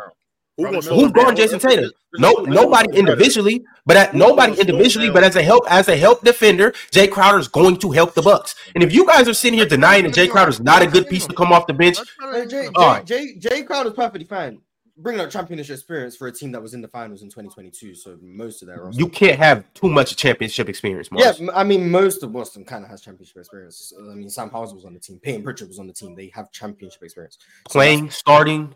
[0.57, 1.35] Who gonna Who's guarding?
[1.35, 1.91] Jayson Tatum?
[2.15, 5.65] No, let's- let's- nobody let's- let's- individually, but at, nobody individually, but as a help
[5.71, 8.53] as a help defender, Jae Crowder is going to help the Bucks.
[8.75, 11.07] And if you guys are sitting here denying that Jae Crowder is not a good
[11.09, 13.05] piece to come off the bench, Jae Crowder Hey, ain't Jay, All right.
[13.05, 14.59] Jay, Jay, Jae Crowder's perfectly fine.
[15.03, 18.17] Bringing up championship experience for a team that was in the finals in 2022, so
[18.21, 18.97] most of their roster.
[18.99, 21.09] you can't have too much championship experience.
[21.11, 21.41] Yeah, Marz.
[21.41, 23.91] m- I mean, most of Boston kind of has championship experience.
[23.99, 26.15] I mean, Sam Hauser was on the team, Payton Pritchard was on the team.
[26.15, 27.38] They have championship experience.
[27.69, 28.73] So playing, starting.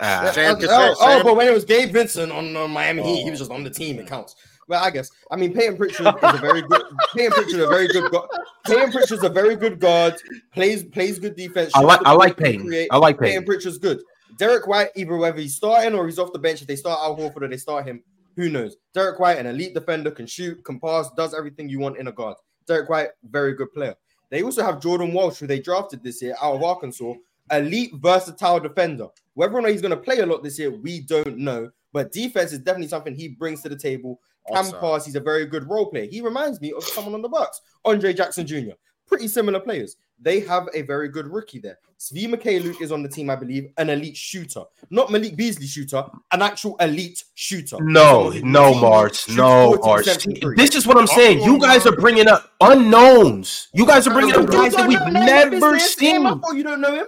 [0.00, 3.30] Uh, Sam oh, oh, but when it was Gabe Vincent on, on Miami Heat, he
[3.30, 3.98] was just on the team.
[3.98, 4.36] It counts.
[4.66, 6.82] But I guess I mean Payton Pritchard is a very good.
[7.14, 8.10] Payton Pritchard a very good.
[8.10, 8.28] Guard.
[8.66, 10.14] Payton Pritchard's a very good guard.
[10.52, 11.70] Plays plays good defense.
[11.74, 12.66] I like the I ball, like can Payton.
[12.66, 12.88] create.
[12.90, 13.44] I like Peyton Payton.
[13.44, 14.02] Pritchard's good.
[14.36, 17.16] Derrick White, either whether he's starting or he's off the bench, if they start Al
[17.16, 18.02] Horford or they start him,
[18.36, 18.76] who knows?
[18.92, 22.12] Derrick White, an elite defender, can shoot, can pass, does everything you want in a
[22.12, 22.36] guard.
[22.66, 23.94] Derrick White, very good player.
[24.30, 27.14] They also have Jordan Walsh, who they drafted this year out of Arkansas,
[27.52, 29.08] elite, versatile defender.
[29.34, 31.70] Whether or not he's going to play a lot this year, we don't know.
[31.92, 34.20] But defense is definitely something he brings to the table.
[34.48, 34.80] Can Awesome.
[34.80, 35.06] pass.
[35.06, 36.06] He's a very good role player.
[36.10, 38.72] He reminds me of someone on the Bucks, Andre Jackson Jr.
[39.06, 39.96] Pretty similar players.
[40.20, 41.78] They have a very good rookie there.
[41.98, 42.28] Svi
[42.62, 46.42] Luke is on the team, I believe, an elite shooter, not Malik Beasley shooter, an
[46.42, 47.78] actual elite shooter.
[47.80, 50.56] No, no, routinely Marz, no, 40% Marz.
[50.56, 51.40] This is what I'm saying.
[51.42, 53.68] You guys are bringing up unknowns.
[53.72, 55.62] You guys are bringing up guys that we've never Mr.
[55.62, 56.40] Him, I seen.
[56.40, 57.06] thought you don't know him.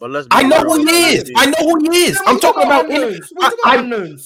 [0.00, 0.28] But let's.
[0.30, 1.30] I know who he is.
[1.36, 2.20] I know who he is.
[2.24, 3.32] I'm talking about unknowns.
[3.40, 3.82] I- I-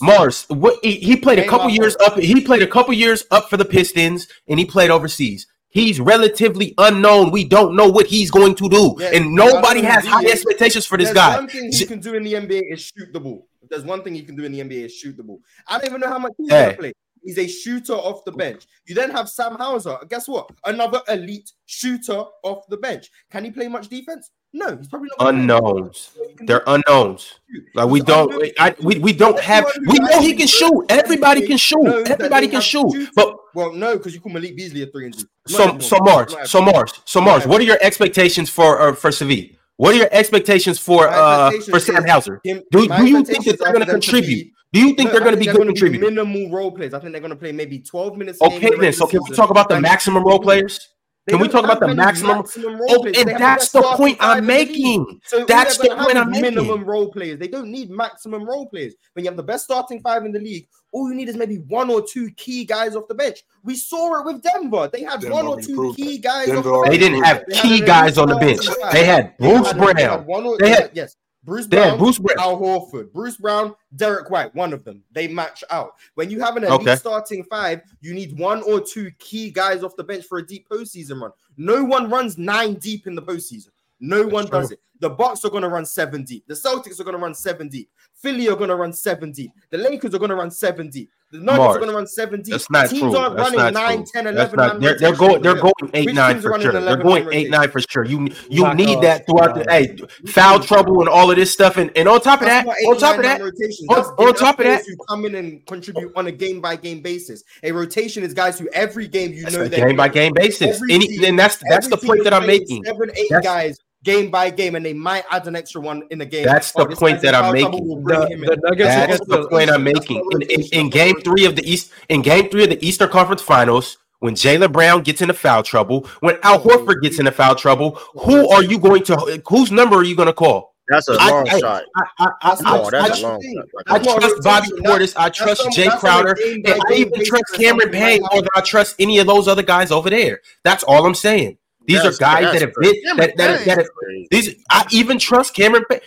[0.07, 0.49] Marz.
[0.55, 2.19] What he, he played a couple years up.
[2.19, 5.47] He played a couple years up for the Pistons, and he played overseas.
[5.73, 7.31] He's relatively unknown.
[7.31, 10.33] We don't know what he's going to do, Yeah, and nobody has high is.
[10.33, 11.37] expectations for this There's guy.
[11.37, 13.49] One thing he can do in the NBA is shoot the ball.
[13.63, 15.41] If there's one thing he can do in the NBA is shoot the ball.
[15.67, 16.65] I don't even know how much he's Hey.
[16.67, 16.93] gonna play.
[17.23, 18.67] He's a shooter off the bench.
[18.87, 19.99] You then have Sam Hauser.
[20.09, 20.51] Guess what?
[20.65, 23.11] Another elite shooter off the bench.
[23.31, 24.31] Can he play much defense?
[24.55, 25.29] No, he's probably not.
[25.29, 26.11] Unknowns.
[26.41, 27.41] They're unknowns.
[27.75, 28.53] Like we He's don't.
[28.59, 29.65] I, we, we don't have.
[29.87, 30.85] We know he can shoot.
[30.91, 32.07] Everybody can shoot.
[32.07, 33.09] Everybody can shoot.
[33.15, 35.27] But well, no, because you call Malik Beasley a three and two.
[35.47, 37.47] so, so Marz, so Marz, so Marz.
[37.47, 39.57] What are your expectations for uh, for Savi?
[39.77, 42.41] What are your expectations for uh for Sam Hauser?
[42.45, 44.53] Do, do you think that they're going to for them to contribute?
[44.73, 46.11] Do you think no, they're going to be good contributors?
[46.11, 46.95] Minimal role players.
[46.95, 48.41] I think they're going to play maybe 12 minutes.
[48.41, 48.93] Okay, then.
[48.93, 50.89] So can we talk about the maximum role players?
[51.29, 52.39] Can we talk about the maximum?
[52.39, 55.21] maximum oh, and that's the point I'm making.
[55.25, 56.55] So that's the point I'm making.
[56.55, 57.39] Minimum role players.
[57.39, 58.95] They don't need maximum role players.
[59.13, 61.59] When you have the best starting five in the league, all you need is maybe
[61.69, 63.45] one or two key guys off the bench.
[63.63, 64.91] We saw it with Denver.
[64.93, 66.49] They had Denver one or two key guys.
[66.51, 66.89] Off the bench.
[66.89, 68.67] They didn't have they key guys on the bench.
[68.93, 69.95] They had Bruce Brown.
[69.95, 71.17] They had, they had, they had yes.
[71.45, 75.03] Bruce Brown, Bruce Brown, Al Horford, Bruce Brown, Derrick White, one of them.
[75.11, 75.95] They match out.
[76.15, 76.97] When you have an elite okay.
[76.97, 80.69] starting five, you need one or two key guys off the bench for a deep
[80.69, 81.33] postseason run.
[81.57, 83.71] No one runs nine deep in the postseason.
[83.99, 84.61] No That's one true.
[84.61, 84.81] does it.
[85.01, 86.47] The Bucks are going to run seven deep.
[86.47, 87.91] The Celtics are going to run seven deep.
[88.15, 89.51] Philly are going to run seven deep.
[89.71, 91.11] The Lakers are going to run seven deep.
[91.33, 92.53] The Nuggets are going to run 17.
[92.53, 93.17] That's not teams true.
[93.17, 94.05] aren't That's running 9, true.
[94.13, 94.57] 10, 11.
[94.57, 96.73] Not, they're, they're, going, they're going 8 9 for sure.
[96.73, 98.05] They're going 8 9 for sure.
[98.05, 99.97] You you need that throughout the hey,
[100.31, 101.79] foul trouble and all of this stuff.
[101.79, 104.67] And, and on top of That's that, on top of that, on, on top of
[104.67, 107.43] that, you come in and contribute on a game by game basis.
[107.63, 110.83] A rotation is guys who every game you That's know that game by game basis.
[110.91, 112.85] Any, and that's that's the point that I'm making.
[112.85, 116.27] Seven, eight guys game by game, and they might add an extra one in the
[116.27, 116.45] game.
[116.45, 118.05] That's the point that I'm making.
[118.05, 120.29] That's the, point I'm making.
[120.51, 123.99] In, in, game three of the East, in game three of the Eastern Conference Finals,
[124.21, 128.49] when Jaylen Brown gets into foul trouble, when Al Horford gets into foul trouble, who
[128.51, 129.43] are you going to?
[129.49, 130.73] Whose number are you going to call?
[130.89, 131.85] That's a long I, shot.
[132.19, 133.41] I, that's a long shot.
[133.89, 135.15] I trust Bobby Portis.
[135.17, 136.37] I trust Jae Crowder.
[136.45, 139.91] And I even trust Cameron Payne more than I trust any of those other guys
[139.91, 140.41] over there.
[140.65, 141.57] That's all I'm saying.
[141.87, 144.55] These that's, are guys that have been that, that, that, these.
[144.71, 145.85] I even trust Cameron.
[145.91, 146.01] Payne.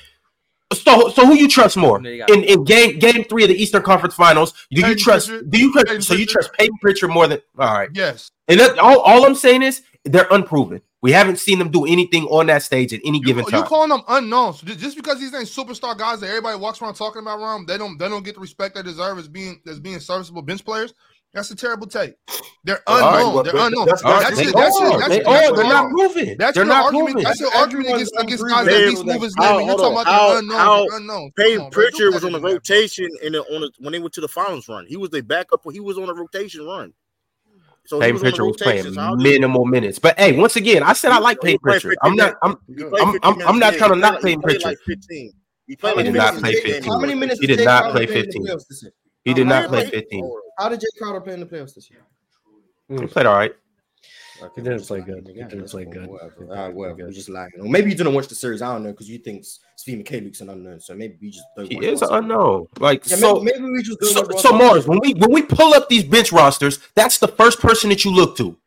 [0.73, 4.15] So, so who you trust more in, in game game three of the Eastern Conference
[4.15, 4.53] Finals?
[4.71, 5.27] Do Payton you trust?
[5.27, 7.89] Pritchard, do you trust, Payton so you trust Payton Pritchard more than all right?
[7.93, 8.31] Yes.
[8.47, 10.81] And that, all, all I'm saying is they're unproven.
[11.01, 13.59] We haven't seen them do anything on that stage at any you, given time.
[13.59, 17.21] You calling them unknowns just because these ain't superstar guys that everybody walks around talking
[17.21, 19.99] about, Rom, they don't they don't get the respect they deserve as being as being
[19.99, 20.95] serviceable bench players.
[21.35, 22.15] That's a terrible take.
[22.63, 23.35] They're unknown.
[23.35, 23.87] Right, they're unknown.
[23.87, 25.63] That's, that's, oh, that's, they it, that's, it, that's, they it, that's, are.
[25.65, 26.37] Not moving.
[26.37, 27.17] That's they're your not moving.
[27.17, 29.33] That's your argument against, against guys that these movers.
[29.37, 30.57] You're talking about the unknown.
[30.57, 31.31] Out, unknown.
[31.35, 34.85] Pay Pritchard was on the rotation and on when they went to the finals run,
[34.87, 35.61] he was the backup.
[35.73, 36.93] He was on a rotation run.
[37.83, 41.41] So Payton Pritchard was playing minimal minutes, but hey, once again, I said I like
[41.41, 41.97] Payton Pritchard.
[42.01, 42.35] I'm not.
[42.43, 42.57] I'm.
[43.23, 43.41] I'm.
[43.41, 44.77] I'm not trying to not Payton Pritchard.
[44.87, 46.83] He did not play 15.
[46.83, 47.41] How many minutes?
[47.41, 48.47] He did not play 15.
[49.25, 50.31] He did not play 15.
[50.57, 52.01] How did Jae Crowder play in the playoffs this year?
[52.87, 53.53] He played all right.
[54.41, 55.27] Okay, he didn't play good.
[55.27, 56.07] He didn't play good.
[56.07, 56.53] Whatever.
[56.53, 57.09] Uh, whatever.
[57.09, 57.49] Just lying.
[57.59, 58.61] Or maybe you didn't watch the series.
[58.61, 59.45] I don't know because you think
[59.77, 60.19] Stephen K.
[60.19, 60.81] Luke's an unknown.
[60.81, 61.71] So maybe you just don't.
[61.71, 62.67] He is an unknown.
[62.79, 63.39] Like yeah, so.
[63.39, 64.87] Maybe, maybe, we just so, so Mars.
[64.87, 68.11] When we when we pull up these bench rosters, that's the first person that you
[68.11, 68.57] look to.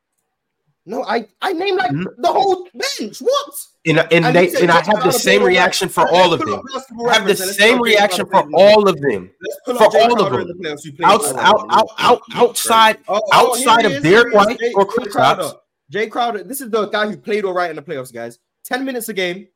[0.87, 2.23] No, I I named like mm-hmm.
[2.23, 3.19] the whole bench.
[3.19, 3.55] What?
[3.89, 6.63] And and, and they, and I have the same reaction for all of them.
[7.09, 9.31] I have the same reaction for all of them.
[9.65, 10.77] For all of them.
[11.05, 15.53] Out, out, out, out, outside oh, oh, outside of Derrick White or Chris Crowder.
[15.93, 18.39] Jae Crowder, this is the guy who played all right in the playoffs, guys.
[18.65, 19.49] 10 minutes a game,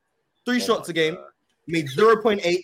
[0.47, 1.19] three oh shots a game,
[1.67, 2.62] made 0.8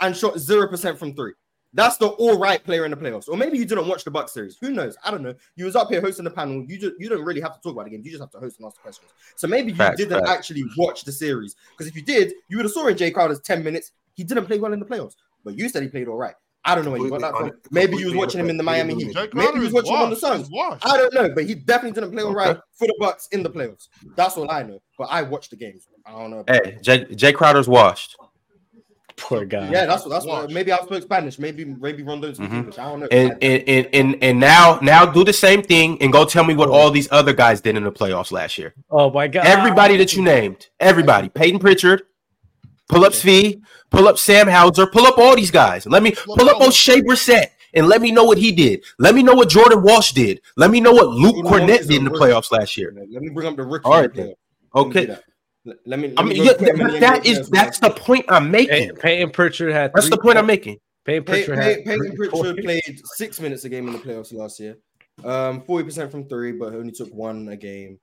[0.00, 1.32] and shot 0% from three.
[1.76, 3.28] That's the all right player in the playoffs.
[3.28, 4.56] Or maybe you didn't watch the Buck series.
[4.60, 4.96] Who knows?
[5.04, 5.34] I don't know.
[5.56, 6.64] You was up here hosting the panel.
[6.66, 8.02] You just, you don't really have to talk about the game.
[8.02, 9.10] You just have to host and ask the questions.
[9.36, 12.64] So maybe you Facts, didn't actually watch the series because if you did, you would
[12.64, 15.56] have saw in Jae Crowder's ten minutes he didn't play well in the playoffs, but
[15.56, 16.34] you said he played all right.
[16.64, 17.52] I don't know where you got that from.
[17.70, 19.14] Maybe you was watching him in the Miami Heat.
[19.34, 20.48] Maybe you was watching him on the Suns.
[20.82, 23.50] I don't know, but he definitely didn't play all right for the Bucks in the
[23.50, 23.88] playoffs.
[24.16, 24.80] That's all I know.
[24.98, 25.86] But I watched the games.
[26.04, 26.44] I don't know.
[26.48, 28.16] Hey, Jay, Jae Crowder's washed.
[29.16, 29.70] Poor guy.
[29.70, 30.50] Yeah, that's what that's what.
[30.50, 31.38] Maybe I spoke Spanish.
[31.38, 32.58] Maybe maybe Rondon speaks mm-hmm.
[32.58, 32.78] English.
[32.78, 33.08] I don't know.
[33.10, 36.54] And and, and and and now now do the same thing and go tell me
[36.54, 38.74] what all these other guys did in the playoffs last year.
[38.90, 39.46] Oh my god!
[39.46, 41.30] Everybody that you named, everybody.
[41.30, 42.02] Payton Pritchard,
[42.90, 45.86] pull up Svi, pull up Sam Hauser, pull up all these guys.
[45.86, 48.84] Let me pull up Oshae Brissett and let me know what he did.
[48.98, 50.42] Let me know what Jordan Walsh did.
[50.56, 52.92] Let me know what Luke Kornet did in the playoffs last year.
[52.94, 53.84] Let me bring up the rookie.
[53.84, 54.34] All right, then.
[54.74, 55.16] Okay.
[55.84, 56.08] Let me.
[56.08, 58.94] Let I mean, me yeah, that, that is that's the point I'm making.
[58.96, 59.92] Payton Pritchard had.
[59.94, 60.78] That's the point I'm making.
[61.04, 64.76] Payton Pritchard, Pey- Payton Pritchard played six minutes a game in the playoffs last year.
[65.24, 67.98] Um, forty percent from three, but only took one a game.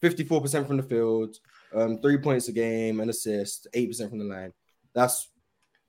[0.00, 1.36] Fifty-four percent from the field,
[1.74, 4.52] um, three points a game, an assist, eight percent from the line.
[4.94, 5.28] That's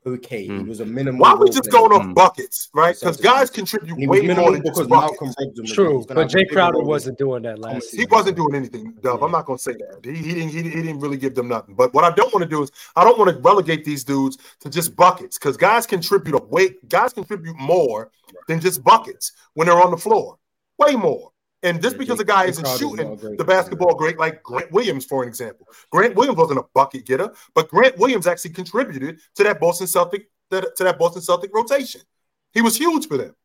[0.06, 0.48] okay.
[0.48, 0.64] Mm.
[0.64, 1.20] He was a minimum.
[1.20, 2.96] Why are we just going off buckets, right?
[3.00, 5.34] Because guys contribute way more than because Malcolm
[5.66, 7.92] True, but Jae Crowder wasn't doing that last.
[7.92, 8.08] He season.
[8.12, 9.20] wasn't doing anything, Dub.
[9.20, 9.26] Yeah.
[9.26, 10.00] I'm not going to say that.
[10.04, 10.50] He, he didn't.
[10.50, 11.76] He, he, didn't really give them nothing.
[11.76, 14.38] But what I don't want to do is I don't want to relegate these dudes
[14.62, 16.88] to just buckets because guys contribute a weight.
[16.90, 18.12] Guys contribute more
[18.48, 20.38] than just buckets when they're on the floor.
[20.78, 21.29] Way more.
[21.62, 25.30] And just because a guy isn't shooting the basketball great, like Grant Williams, for an
[25.30, 29.88] example, Grant Williams wasn't a bucket getter, but Grant Williams actually contributed to that Boston
[29.88, 32.02] Celtic to that Boston Celtic rotation.
[32.54, 33.36] He was huge for them.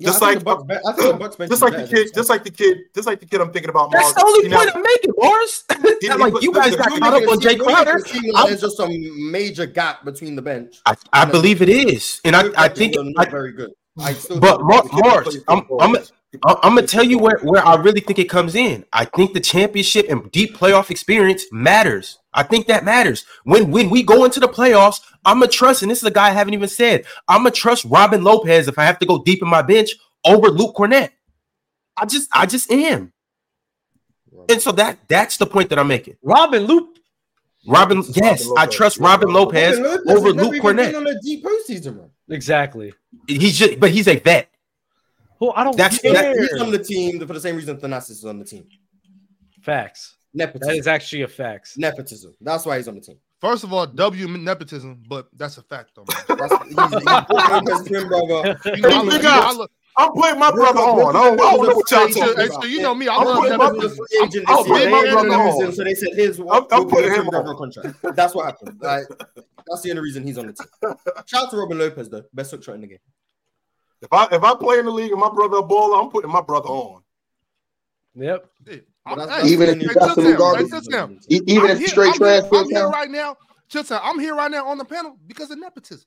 [0.00, 3.26] Just like the Bucks, just like the kid, just like the kid, just like the
[3.26, 3.40] kid.
[3.40, 3.90] I'm thinking about.
[3.90, 5.64] That's Marz, the only you know, point I'm making, Morris.
[6.10, 8.00] I'm like you guys got caught up on Jae Crowder.
[8.46, 10.76] There's just some major gap between the bench.
[10.86, 13.72] I, I believe it is, and I, I think not I, very good.
[13.98, 15.96] I but Mar- Morris, I'm, I'm,
[16.44, 18.84] I'm, I'm gonna tell you where, where I really think it comes in.
[18.92, 22.18] I think the championship and deep playoff experience matters.
[22.34, 23.24] I think that matters.
[23.44, 26.28] When when we go into the playoffs, I'm gonna trust, and this is a guy
[26.28, 27.04] I haven't even said.
[27.28, 29.92] I'm gonna trust Robin Lopez if I have to go deep in my bench
[30.24, 31.10] over Luke Kornet.
[31.96, 33.12] I just I just am.
[34.50, 36.16] And so that that's the point that I'm making.
[36.22, 36.98] Robin Loop.
[37.66, 40.96] Robin, Robin yes, I trust Robin Robin Lopez Robin Lopez over Luke Kornet.
[40.96, 42.10] on a deep postseason run.
[42.30, 42.94] Exactly.
[43.26, 44.47] He's just, but he's a vet.
[45.40, 46.12] Who I don't That's- care.
[46.12, 48.66] that- He's on the team for the same reason Thanasis is on the team.
[49.62, 50.16] Facts.
[50.34, 50.68] Nepotism.
[50.68, 51.76] That is actually a facts.
[51.78, 52.34] Nepotism.
[52.40, 53.16] That's why he's on the team.
[53.40, 56.04] First of all, W nepotism, but that's a fact though.
[56.28, 58.58] That's, he's, he's Lopez's twin brother.
[58.64, 61.14] You know, I look, I look, I'm putting my brother on.
[61.16, 62.62] I don't, I don't know what y'all talking about.
[62.62, 64.06] so you know me, I I'm love putting my- nepotism.
[64.24, 64.90] Agent I'll this year.
[64.90, 65.64] put my brother on.
[65.66, 67.56] him, so they said his I'm- I'm putting him twin-brother on.
[67.56, 68.16] contract.
[68.16, 68.80] That's what happened.
[68.82, 69.04] Like,
[69.68, 70.94] that's the only reason he's on the team.
[71.26, 72.98] Shout out to Robin Lopez though, best hook shot in the game.
[74.00, 76.30] If I if I play in the league and my brother a baller, I'm putting
[76.30, 77.02] my brother on.
[78.14, 78.48] Yep.
[79.06, 80.62] I'm- that's- hey, Even if hey, you chill got some garbage.
[80.64, 81.20] hey, chill down.
[81.28, 83.36] Even I'm if here- straight I'm trash, here, I'm here right now.
[83.70, 86.06] Chilltown, I'm here right now on the panel because of nepotism.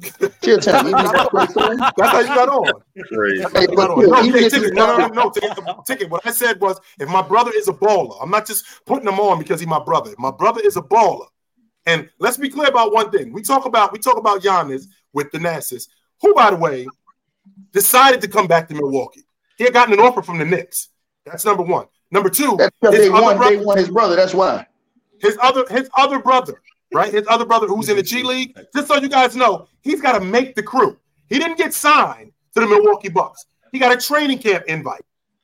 [0.00, 2.72] Chilltown, even That's how you got on.
[2.96, 4.06] That's how you got on.
[4.08, 6.10] No, if ticket, no, no, no, no, ticket, ticket.
[6.10, 9.18] What I said was, if my brother is a baller, I'm not just putting him
[9.20, 10.10] on because he's my brother.
[10.12, 11.26] If my brother is a baller,
[11.86, 13.32] and let's be clear about one thing.
[13.32, 15.88] We talk about we talk about Giannis with Thanasis,
[16.20, 16.86] who, by the way,
[17.72, 19.24] decided to come back to Milwaukee.
[19.56, 20.88] He had gotten an offer from the Knicks.
[21.26, 21.86] That's number one.
[22.10, 23.36] Number two, That's his they won.
[23.36, 24.16] brother- They won his brother.
[24.16, 24.66] That's why.
[25.20, 26.62] his other his other brother,
[26.94, 27.12] right?
[27.12, 28.56] His other brother who's in the G League.
[28.74, 30.96] Just so you guys know, he's got to make the crew.
[31.28, 33.44] He didn't get signed to the Milwaukee Bucks.
[33.72, 35.02] He got a training camp invite.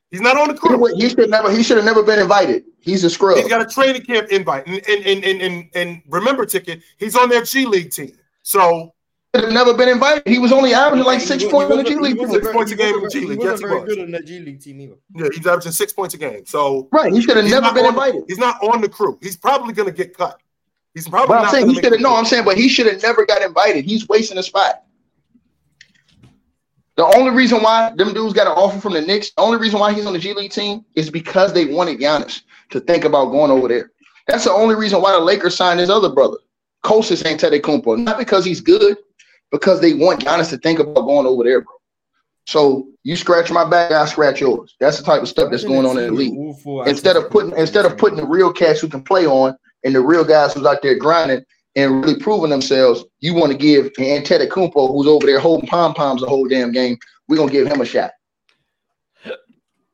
[0.09, 0.83] He's not on the crew.
[0.95, 1.51] he should never.
[1.51, 2.63] He should have never been invited.
[2.79, 3.37] He's a scrub.
[3.37, 4.65] He's got a training camp invite.
[4.65, 8.17] And and and and, and, and remember, ticket, he's on their G League team.
[8.41, 8.94] So
[9.41, 10.23] have never been invited.
[10.27, 12.15] He was only averaging like six He points on the wasn't- G League.
[12.15, 13.39] he wasn't Six points a game in the G League.
[13.39, 13.89] He Yes, he wasn't very was.
[13.95, 14.95] good in the G League team either.
[15.15, 16.45] yeah, he's averaging six points a game.
[16.45, 17.11] So Right.
[17.13, 18.23] He should have he's never been on- invited.
[18.27, 19.17] He's not on the crew.
[19.21, 20.39] He's probably gonna get cut.
[20.93, 21.99] He's probably But I'm not saying he should have.
[22.01, 22.15] No.
[22.15, 23.83] I'm saying, but he should have never got invited.
[23.85, 24.83] He's wasting a spot.
[26.95, 29.79] The only reason why them dudes got an offer from the Knicks, the only reason
[29.81, 33.31] why he's on the G League team is because they wanted Giannis to think about
[33.31, 33.91] going over there.
[34.27, 36.37] That's the only reason why the Lakers signed his other brother,
[36.85, 37.97] Kostas Antetokounmpo.
[38.01, 38.97] Not because he's good,
[39.51, 41.73] because they want Giannis to think about going over there, bro.
[42.47, 44.75] So you scratch my back, I scratch yours.
[44.79, 46.55] That's the type of stuff that's going on in the league.
[46.87, 50.01] Instead of putting instead of putting the real cats who can play on and the
[50.01, 51.43] real guys who's out there grinding
[51.75, 56.21] and really proving themselves, you want to give Antetokounmpo, who's over there holding pom poms
[56.21, 58.11] the whole damn game, we're gonna give him a shot.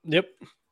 [0.03, 0.25] Yep.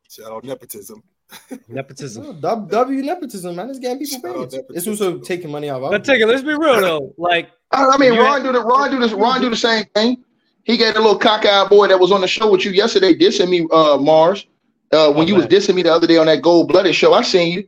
[0.10, 1.04] Shout out nepotism.
[1.68, 2.24] Nepotism.
[2.24, 3.70] No, W, W nepotism, man.
[3.70, 4.62] It's getting people Shout out paid.
[4.76, 6.28] It's also taking money out of But our take it.
[6.28, 7.14] Let's be real though.
[7.18, 9.12] Like I, I mean, You Ron do the Ron do this.
[9.24, 10.24] Ron do the same thing.
[10.64, 13.50] He got a little cockeyed boy that was on the show with you yesterday, dissing
[13.50, 14.46] me, uh, Marz.
[14.92, 15.52] Uh, when Oh, you was man.
[15.52, 17.68] dissing me the other day on that gold blooded show, I seen you.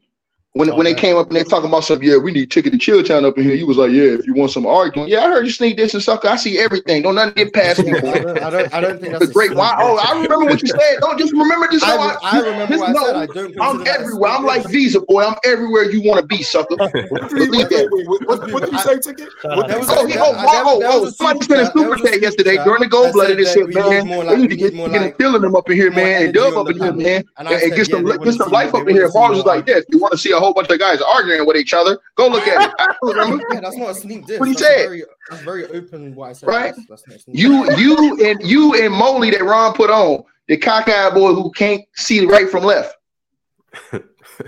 [0.54, 2.74] When, Oh, when they came up and they talking about something, yeah, we need ticket
[2.74, 3.56] to chill town up in here.
[3.56, 5.94] You was like, yeah, if you want some arguing, yeah, I heard you sneak this
[5.94, 6.28] and sucker.
[6.28, 7.04] I see everything.
[7.04, 7.94] Don't nothing get past me.
[7.96, 9.56] I don't, I don't, I don't think that's It's great.
[9.56, 9.74] Why?
[9.80, 11.00] Oh, I remember what you said.
[11.00, 11.82] Don't just remember this.
[11.84, 13.16] I, how re- I remember just what I said.
[13.16, 13.62] I don't.
[13.62, 14.30] I'm consider that a everywhere.
[14.32, 15.24] I'm like Visa, boy.
[15.24, 16.76] I'm everywhere you want to be, sucker.
[16.76, 16.90] What
[17.30, 17.90] did he, wait, Believe that.
[17.90, 19.30] wait, wait, what, what did he say, ticket?
[19.44, 20.12] What out oh, did to he Oh, say?
[20.12, 22.02] he, oh, I- oh, oh, there oh, was a somebody super sent a super was
[22.02, 23.40] chat yesterday chat during the gold blooded.
[23.40, 25.16] It said said, we need man, more we need to get, need more get like-
[25.18, 27.62] a them up in here, man, and dub up in here, man, And I and,
[27.64, 29.08] and said, get some get some life up in here.
[29.10, 30.78] see Marz more was like, like- yes, you want to see a whole bunch of
[30.80, 31.98] guys arguing with each other?
[32.16, 32.76] Go look at it.
[32.80, 33.44] I remember.
[33.54, 34.40] Yeah, that's not a sneak diss.
[34.40, 34.84] What he that's said.
[34.88, 36.14] Very, that's very open.
[36.16, 36.48] What I said.
[36.48, 36.74] Right.
[36.76, 40.24] That's, that's not a sneak You, you, and you and Moley that Ron put on
[40.48, 42.96] the cockeyed boy who can't see right from left.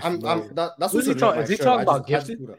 [0.02, 1.64] I'm, I'm, that, that's Who's also he not talking- is he show.
[1.64, 2.56] talking about just- Gifted?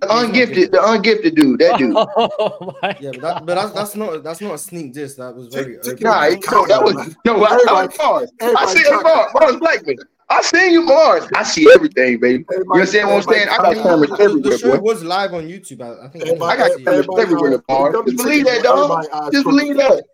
[0.00, 1.94] The ungifted, the ungifted dude, that dude.
[1.96, 5.14] Oh my Yeah, but, that, but that's, that's not that's not a sneak diss.
[5.14, 6.00] That was very Take- take.
[6.02, 7.42] Nah, no, that was no.
[7.42, 7.98] I, I, Marz.
[8.00, 9.96] I Everybody see hey, Marz, Mars Blackman.
[10.30, 11.28] I seen you, Marz.
[11.34, 12.44] I see everything, baby.
[12.50, 13.48] You understand what I'm saying?
[13.48, 14.82] I got cameras the, the show boy.
[14.82, 15.80] was live on YouTube.
[15.80, 18.04] I, I think Everybody- I got everybody- cameras everywhere, Marz.
[18.06, 19.32] Just believe that, dog.
[19.32, 20.04] Just believe that.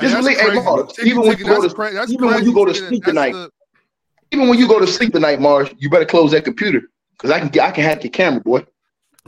[0.00, 0.46] Just believe- hey.
[0.48, 3.34] Marz, even when you go to- even when you go to sleep tonight,
[4.32, 6.82] Even when you go to sleep tonight, Marz, you better close that computer
[7.12, 8.64] because I can I can hack your camera, boy.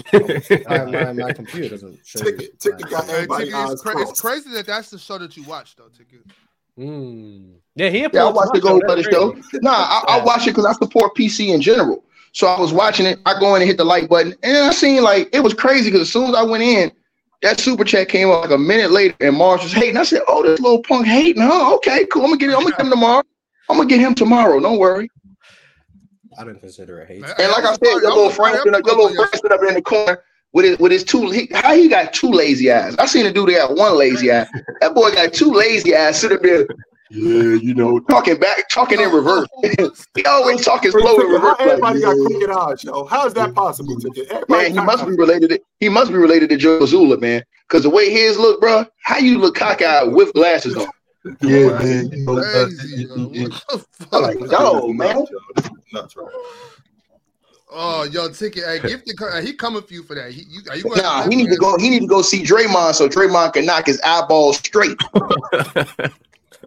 [0.15, 2.49] my, my, my computer doesn't show Ticket- you.
[2.59, 5.43] ticket got Hey, Everybody Ticket, it's, cra- it's crazy that that's the show that you
[5.45, 5.89] watch, though.
[5.89, 6.21] Ticket.
[6.79, 7.57] Mm.
[7.75, 8.87] Yeah, he Yeah, I watched my the Gold show.
[8.87, 9.37] Blooded show.
[9.61, 10.25] Nah, I, I Yeah.
[10.25, 12.05] watch it because I support PC in general.
[12.33, 13.19] So I was watching it.
[13.27, 15.91] I go in and hit the like button, and I seen like it was crazy
[15.91, 16.91] because as soon as I went in,
[17.43, 19.97] that super chat came up like a minute later, and Marz was hating.
[19.97, 21.75] I said, "Oh, this little punk hating, huh?
[21.77, 22.23] Okay, cool.
[22.23, 22.57] I'm gonna get him.
[22.57, 23.23] I'm gonna get him tomorrow.
[23.69, 24.61] I'm gonna get him tomorrow.
[24.61, 25.11] Don't worry."
[26.39, 27.25] I don't consider it hate.
[27.39, 29.75] And like I said, your little was friend, your little was friend stood up in
[29.75, 31.31] the corner with his with his two.
[31.31, 32.97] He, how he got two lazy eyes?
[32.97, 34.47] I seen a dude that got one lazy eye.
[34.81, 36.19] That boy got two lazy eyes.
[36.19, 36.67] Sit up there,
[37.15, 39.47] yeah, you know, talking back, talking in reverse.
[40.15, 41.57] he always talking slow in Ticket, how reverse.
[41.59, 42.25] like, everybody got yeah.
[42.27, 43.05] crooked eyes, yo.
[43.05, 45.51] How is that possible, Everybody Man, he must be related.
[45.51, 47.45] To, he must be related to Joe Zula, man.
[47.69, 50.87] Because the way his look, bro, how you look cockeyed with glasses on?
[51.43, 52.11] Yeah, man.
[52.11, 53.31] You know, uh, yo.
[53.31, 53.49] yeah.
[54.11, 55.27] I'm like, no, man.
[55.93, 56.27] Nuts, right?
[57.75, 58.65] Oh, yo, ticket.
[58.65, 59.19] Hey, gifted.
[59.19, 60.31] co- He coming for you for that.
[60.33, 61.77] He, you, are you gonna Nah, he need to go.
[61.79, 64.99] He need to go see Draymond so Draymond can knock his eyeballs straight.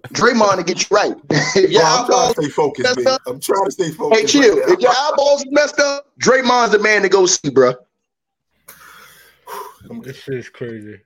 [0.10, 1.14] Draymond to get you right.
[1.56, 3.14] if your Bro, I'm trying eyeballs, to stay focused, messed man.
[3.14, 3.22] up.
[3.28, 4.22] I'm trying to stay focused.
[4.22, 4.60] hey, chill.
[4.60, 4.70] right.
[4.70, 7.74] If your eyeballs is messed up, Draymond's the man to go see, bro.
[10.02, 11.00] This is crazy.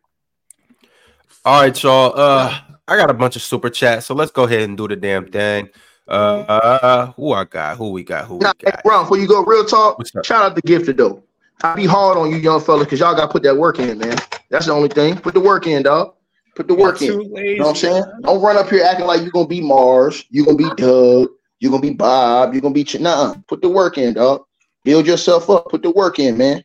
[1.44, 2.14] All right, y'all.
[2.18, 4.96] Uh, I got a bunch of super chats, so let's go ahead and do the
[4.96, 5.70] damn thing.
[6.08, 6.12] Uh,
[6.48, 7.78] uh who I got?
[7.78, 8.26] Who we got?
[8.26, 8.82] Who we Now, hey, got?
[8.86, 10.02] Ron, before you go, real talk.
[10.24, 11.24] Shout out to Gifted though.
[11.62, 13.98] I be hard on you young fella, because y'all got to put that work in,
[14.00, 14.18] man.
[14.50, 15.18] That's the only thing.
[15.18, 16.16] Put the work in, dog.
[16.60, 17.08] Put the work in.
[17.08, 17.52] Too lazy.
[17.52, 18.04] You know what I'm saying?
[18.24, 21.30] Don't run up here acting like you're gonna be Marz, you're gonna be Doug,
[21.62, 23.34] you're gonna be Bob, you're gonna be Ch- nah.
[23.48, 24.44] Put the work in, dog.
[24.84, 25.70] Build yourself up.
[25.70, 26.62] Put the work in, man.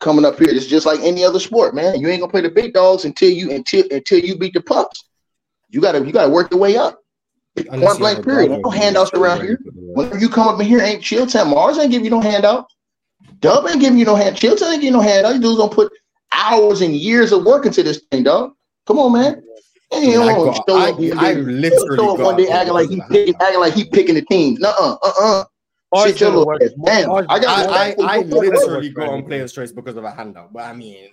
[0.00, 1.98] Coming up here, it's just like any other sport, man.
[1.98, 5.08] You ain't gonna play the big dogs until you until until you beat the pups.
[5.70, 7.00] You gotta you gotta work your way up.
[7.56, 8.60] Unless Point blank period.
[8.62, 9.58] No handouts around here.
[9.64, 9.70] for.
[9.70, 11.46] Whenever you come up in here, ain't chill time.
[11.46, 12.66] Marz ain't give you no handout.
[13.40, 14.36] Dub ain't giving you no hand.
[14.36, 15.36] Chill time ain't give you no handout.
[15.36, 15.90] You dudes gonna put
[16.30, 18.52] hours and years of work into this thing, dog.
[18.86, 19.42] Come on, man.
[19.92, 22.74] And you I don't got- I- up I literally show up got one day acting
[22.74, 24.58] like he picking, acting like he picking the teams.
[24.58, 25.44] Nuh uh, uh uh.
[25.94, 26.70] Marz Shit your little ass.
[26.84, 27.68] Damn, Marz- I got.
[27.70, 30.64] I, I, I literally work got on right player's choice because of a handout, but
[30.64, 31.10] I mean,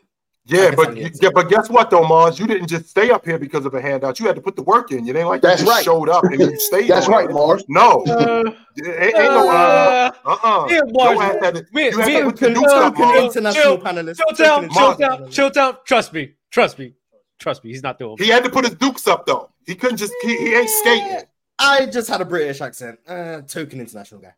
[0.48, 2.40] Yeah, but I need yeah, but guess what though, Marz?
[2.40, 4.20] You didn't just stay up here because of a handout.
[4.20, 5.06] You had to put the work in.
[5.06, 5.86] You ain't like That's you just right.
[5.86, 6.90] showed up and you stayed.
[6.90, 7.36] That's right, it.
[7.36, 7.64] Marz.
[7.68, 8.44] No, Uh,
[8.84, 10.68] ain't, ain't no uh, uh, uh, uh.
[10.72, 11.14] yeah, Marz.
[11.14, 13.24] Your ass had to- you had to put the token, dukes up, token Marz.
[13.28, 14.18] international Chill- panelist.
[14.18, 15.78] Chill token down, chill international down, chill down.
[15.86, 16.94] Trust me, trust me,
[17.42, 17.72] trust me.
[17.72, 18.16] He's not doing.
[18.18, 19.50] He had to put his dukes up though.
[19.66, 20.14] He couldn't just.
[20.22, 21.22] He, he ain't skating.
[21.60, 22.98] I just had a British accent.
[23.08, 24.34] Uh, token international guy.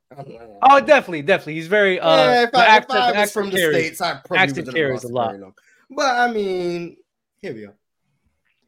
[0.63, 1.53] Oh, definitely, definitely.
[1.55, 1.99] He's very.
[1.99, 3.85] Uh, yeah, if the I, accent, if I the was from accent the carries.
[3.85, 5.29] states, I probably accent wouldn't have carries a lot.
[5.29, 5.53] very long.
[5.91, 6.97] But I mean,
[7.41, 7.75] here we are.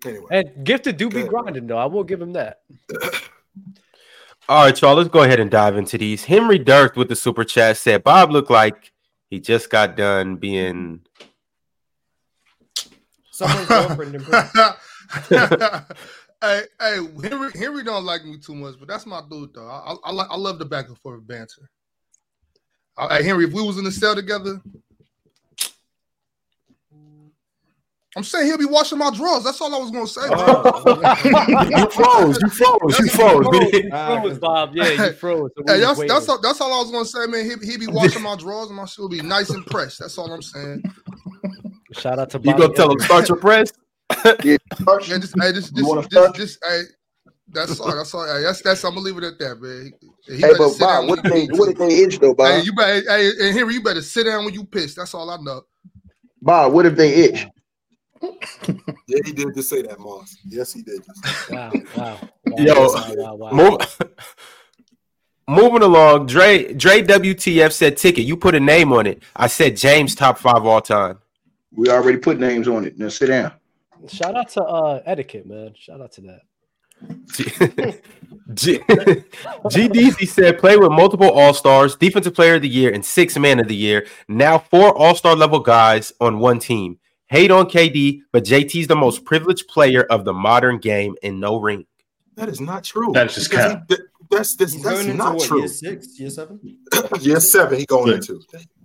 [0.05, 1.29] Anyway, And gifted do be Good.
[1.29, 1.77] grinding though.
[1.77, 2.61] I will give him that.
[4.47, 4.95] All right, y'all.
[4.95, 6.25] Let's go ahead and dive into these.
[6.25, 8.93] Henry Dirk with the super chat said Bob looked like
[9.29, 11.01] he just got done being.
[13.35, 14.49] Someone's girlfriend in prison.
[16.41, 19.67] hey, hey, Henry, Henry don't like me too much, but that's my dude though.
[19.67, 21.69] I, I, I, like, I love the back and forth banter.
[22.97, 24.61] Uh, hey, Henry, if we was in the cell together,
[28.15, 29.43] I'm saying he'll be washing my drawers.
[29.43, 30.21] That's all I was gonna say.
[31.77, 32.39] you froze.
[32.41, 32.99] You froze.
[32.99, 33.47] You froze.
[33.83, 34.73] You froze, Bob.
[34.73, 35.51] Yeah, you froze.
[35.57, 37.43] So Hey, was that's that's all, that's all I was gonna say, man.
[37.43, 39.99] He he be washing my drawers, and my shit will be nice and pressed.
[39.99, 40.83] That's all I'm saying.
[41.99, 42.57] Shout out to You Bob.
[42.59, 43.71] gonna tell him start your press?
[44.81, 46.35] Mars, Yeah, just hey, just You just start?
[46.35, 46.81] just, just hey,
[47.49, 47.95] that's all.
[47.95, 48.25] That's all.
[48.41, 48.83] That's that's.
[48.83, 49.93] I'm gonna leave it at that, man.
[50.27, 51.59] He, he Hey, but Bob, what when if they piss.
[51.59, 52.47] what if they itch though, Bob?
[52.47, 54.95] Hey, you better hey, and Henry, you better sit down when you piss.
[54.95, 55.61] That's all I know.
[56.41, 57.45] Bob, what if they itch?
[59.07, 60.35] Yeah, he did just say that, Mars.
[60.47, 61.03] Yes, he did.
[61.05, 63.51] Just Wow, wow, wow, Yo, wow, wow, wow.
[63.51, 63.99] Move,
[65.47, 68.25] moving along, Dre Dre WTF said ticket.
[68.25, 69.21] You put a name on it.
[69.35, 71.19] I said James top five all time.
[71.75, 72.97] We already put names on it.
[72.97, 73.53] Now sit down.
[74.07, 75.73] Shout out to uh etiquette, man.
[75.77, 76.41] Shout out to that.
[78.53, 78.79] G-
[79.69, 83.59] GDZ said play with multiple All Stars, Defensive Player of the Year, and Six Man
[83.59, 84.05] of the Year.
[84.27, 86.99] Now four All Star level guys on one team.
[87.27, 91.59] Hate on KD, but JT's the most privileged player of the modern game and no
[91.59, 91.85] ring.
[92.35, 93.11] that is not true.
[93.13, 93.85] That's just Because cap.
[93.89, 93.95] he-
[94.29, 95.59] That's that's, that's not what, true.
[95.59, 96.59] year six, year seven?
[97.21, 98.15] Year seven, he going Yeah.
[98.15, 98.39] into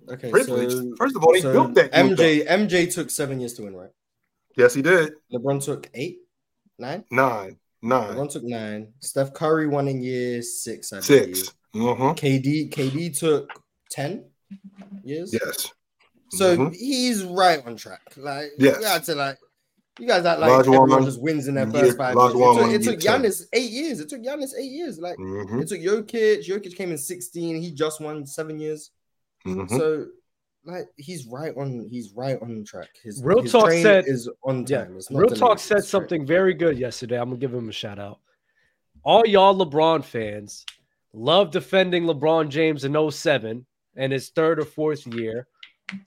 [0.09, 0.71] Okay, privilege.
[0.71, 1.93] so, First of all, he so built that.
[1.93, 2.05] up.
[2.05, 3.89] MJ MJ took seven years to win, right?
[4.57, 5.13] Yes, he did.
[5.33, 6.17] LeBron took eight,
[6.79, 7.03] nine.
[7.11, 8.93] Nine, nine, LeBron took nine.
[8.99, 11.51] Steph Curry won in year six, I six.
[11.73, 11.87] believe.
[11.97, 12.03] Mm-hmm.
[12.25, 13.49] KD KD took
[13.89, 14.25] ten
[15.03, 15.33] years.
[15.33, 15.71] Yes.
[16.31, 16.75] So Mhm.
[16.75, 18.01] he's right on track.
[18.17, 18.77] Like Yes.
[18.81, 19.37] you had to like
[19.99, 22.31] you guys act like Olajuwon everyone won- just wins in their first five years.
[22.33, 23.99] It took, it took Giannis eight years.
[23.99, 24.97] It took Giannis eight years.
[24.99, 25.61] Like Mm-hmm.
[25.61, 26.45] it took Jokic.
[26.47, 27.61] Jokic came in 16.
[27.61, 28.91] He just won seven years.
[29.45, 29.75] Mm-hmm.
[29.77, 30.07] So
[30.65, 32.89] like he's right on he's right on track.
[33.03, 34.97] His Real his talk train said- is on Yeah, time.
[34.97, 35.89] It's not Real delayed, Talk it's said straight.
[35.89, 37.19] something very good yesterday.
[37.19, 38.19] I'm gonna give him a shout out.
[39.03, 40.65] All y'all LeBron fans
[41.13, 45.47] love defending LeBron James in 07 and his third or fourth year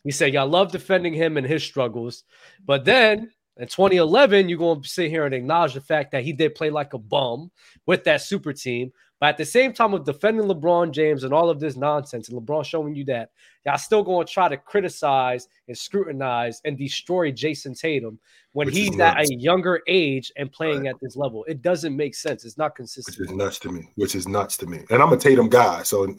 [0.05, 2.25] He said, Y'all love defending him and his struggles.
[2.65, 6.33] But then in 2011, you're going to sit here and acknowledge the fact that he
[6.33, 7.51] did play like a bum
[7.87, 8.93] with that super team.
[9.25, 12.39] But at the same time of defending LeBron James and all of this nonsense, and
[12.39, 13.31] LeBron showing you that,
[13.65, 18.19] y'all still going to try to criticize and scrutinize and destroy Jayson Tatum
[18.53, 20.91] when Which he's at a younger age and playing Right.
[20.91, 21.43] at this level.
[21.49, 22.45] It doesn't make sense.
[22.45, 23.19] It's not consistent.
[23.19, 23.89] which is nuts to me.
[23.95, 24.81] Which is nuts to me.
[24.91, 26.15] And I'm a Tatum guy, so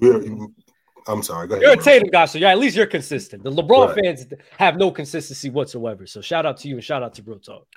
[0.00, 0.20] we're.
[1.06, 1.46] I'm sorry.
[1.46, 1.62] Go ahead.
[1.62, 1.84] You're a bro.
[1.84, 3.44] Tatum guy, so yeah, at least you're consistent.
[3.44, 4.04] The LeBron Right.
[4.04, 4.26] fans
[4.58, 6.08] have no consistency whatsoever.
[6.08, 7.68] So shout out to you and shout out to Bro Talk.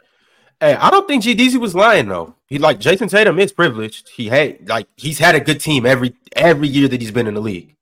[0.64, 2.35] Hey, I don't think GDZ was lying though.
[2.48, 4.08] He like Jayson Tatum is privileged.
[4.08, 7.33] He had like he's had a good team every every year that he's been in
[7.33, 7.75] the league.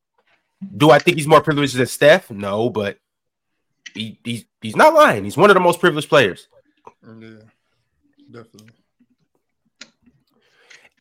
[0.78, 2.32] Do I think he's more privileged than Steph?
[2.32, 2.98] No, but
[3.94, 5.26] he, he's he's not lying.
[5.26, 6.48] He's one of the most privileged players.
[7.04, 7.30] Yeah,
[8.32, 8.70] definitely.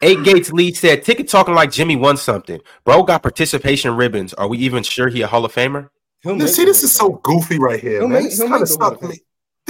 [0.02, 2.60] Eight Gates Lee said, "Ticket talking like Jimmy won something.
[2.84, 4.34] Bro got participation ribbons.
[4.34, 5.88] Are we even sure he a Hall of Famer?
[6.22, 8.22] He'll Now, See, this is so goofy right here, He'll man.
[8.22, 9.18] make- This he'll kind make of the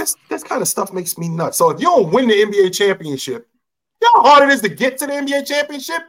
[0.01, 0.19] Hall stuff.
[0.19, 1.57] of ma- This this kind of stuff makes me nuts.
[1.57, 3.47] So if you don't win the NBA championship,
[4.01, 6.01] you know how hard it is to get to the NBA championship.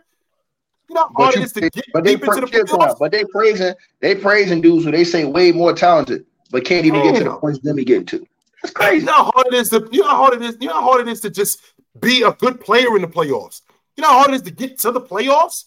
[0.89, 2.99] You know how hard you- it is to get But they deep into the playoffs.
[2.99, 7.03] but they praising they praising dudes who they say way more talented, but can't even
[7.03, 8.19] get to the points them getting to.
[8.63, 9.07] That's You crazy.
[9.07, 10.57] know how hard it is to you know how hard it is.
[10.61, 11.61] You know how hard it is to just
[12.01, 13.63] be a good player in the playoffs.
[13.97, 15.65] You know how hard it is to get to the playoffs.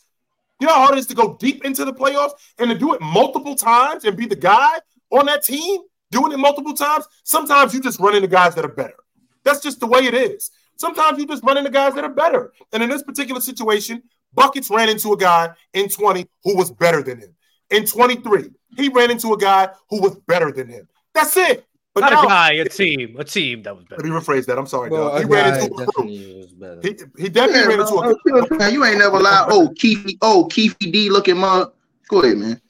[0.60, 2.94] You know how hard it is to go deep into the playoffs and to do
[2.94, 4.80] it multiple times and be the guy
[5.12, 5.82] on that team
[6.16, 7.06] doing it multiple times.
[7.24, 8.96] Sometimes you just run into guys that are better.
[9.44, 10.50] That's just the way it is.
[10.78, 12.54] Sometimes you just run into guys that are better.
[12.74, 14.02] And in this particular situation,
[14.34, 17.36] Buckets ran into a guy in 20 who was better than him.
[17.70, 20.88] In 23, he ran into a guy who was better than him.
[21.14, 21.66] That's it.
[21.94, 24.02] But Not now, a guy, a team, a team that was better.
[24.04, 24.58] let me rephrase that.
[24.58, 25.20] I'm sorry, Well, dog.
[25.20, 25.86] He ran into a crew.
[25.86, 26.80] definitely was.
[26.84, 29.48] He, he definitely Yeah, ran into a man, you ain't never lied.
[29.50, 31.72] Oh, Keefe, oh, Keefe D looking mug.
[32.10, 32.62] Go ahead, man.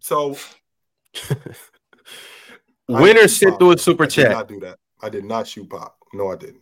[0.00, 0.36] So
[1.14, 1.36] I
[2.88, 3.60] Winner didn't sent Pop.
[3.60, 4.26] through a super chat.
[4.26, 4.36] I did chat.
[4.38, 4.78] not do that.
[5.02, 5.96] I did not shoot pop.
[6.12, 6.60] No, I didn't.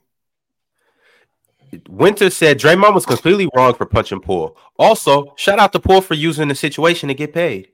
[1.89, 4.57] Winter said Draymond was completely wrong for punching Paul.
[4.79, 7.69] Also, shout out to Paul for using the situation to get paid.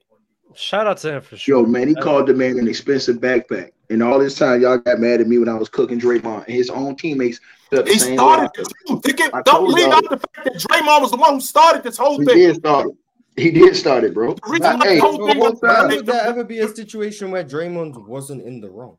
[0.54, 1.60] Shout out to him for sure.
[1.60, 3.70] Yo, man, he called the man an expensive backpack.
[3.90, 6.44] And all this time, y'all got mad at me when I was cooking Draymond.
[6.46, 7.40] And his own teammates
[7.70, 8.48] the He same started way.
[8.56, 9.00] this too.
[9.00, 11.82] Think it- I Don't leave out the fact that Draymond was the one who started
[11.82, 12.36] this whole He thing.
[12.36, 12.94] did start it.
[13.36, 14.34] He did start it, bro.
[14.34, 17.30] The reason why Hey, the whole thing was why would there ever be a situation
[17.30, 18.98] where Draymond wasn't in the wrong?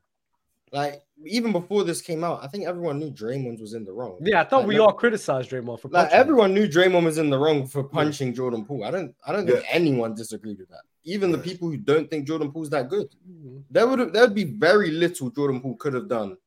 [0.71, 4.17] Like even before this came out, I think everyone knew Draymond was in the wrong.
[4.21, 6.19] Yeah, I thought Like, we no- all criticized Draymond for Like punching him.
[6.21, 8.83] everyone knew Draymond was in the wrong for punching Jordan Poole.
[8.83, 9.69] I don't I don't think Yeah.
[9.69, 10.81] anyone disagreed with that.
[11.03, 13.09] Even the people who don't think Jordan Poole's that good.
[13.29, 13.63] Mhm.
[13.69, 16.37] There would there would be very little Jordan Poole could have done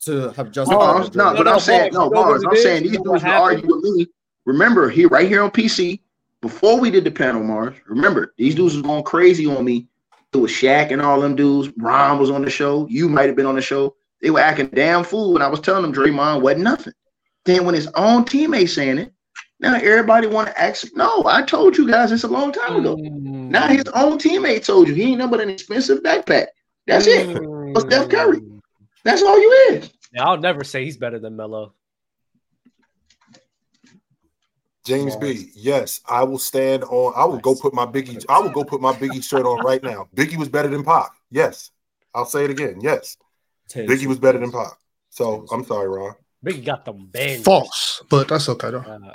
[0.00, 2.82] to have just Mars, no, No, but no, I'm saying, no, you Mars, I'm saying
[2.84, 4.06] these You know what dudes will argue with me.
[4.46, 6.00] Remember, here, right here on PC,
[6.42, 9.86] before we did the panel, Mars, remember, these dudes was going crazy on me.
[10.32, 11.72] It was Shaq and all them dudes.
[11.76, 12.86] Ron was on the show.
[12.88, 13.96] You might have been on the show.
[14.22, 16.92] They were acting damn fool when I was telling them Draymond wasn't nothing.
[17.44, 19.12] Then when his own teammates saying it,
[19.58, 20.88] now everybody want to ask.
[20.94, 22.96] No, I told you guys this a long time ago.
[22.96, 23.50] Mm.
[23.50, 26.46] Now his own teammate told you he ain't nothing but an expensive backpack.
[26.86, 27.36] That's it.
[27.74, 28.40] But Steph Curry.
[29.04, 29.90] That's all you is.
[30.12, 31.74] Yeah, I'll never say he's better than Melo.
[34.90, 35.50] James B.
[35.54, 37.12] Yes, I will stand on.
[37.16, 38.24] I will go put my Biggie.
[38.28, 40.08] I will go put my Biggie shirt on right now.
[40.16, 41.12] Biggie was better than Pac.
[41.30, 41.70] Yes,
[42.12, 42.80] I'll say it again.
[42.80, 43.16] Yes,
[43.72, 44.72] Biggie was better than Pac.
[45.10, 46.14] So I'm sorry, Ron.
[46.44, 47.44] Biggie got them bangers.
[47.44, 48.78] False, but that's okay though.
[48.80, 49.12] Uh,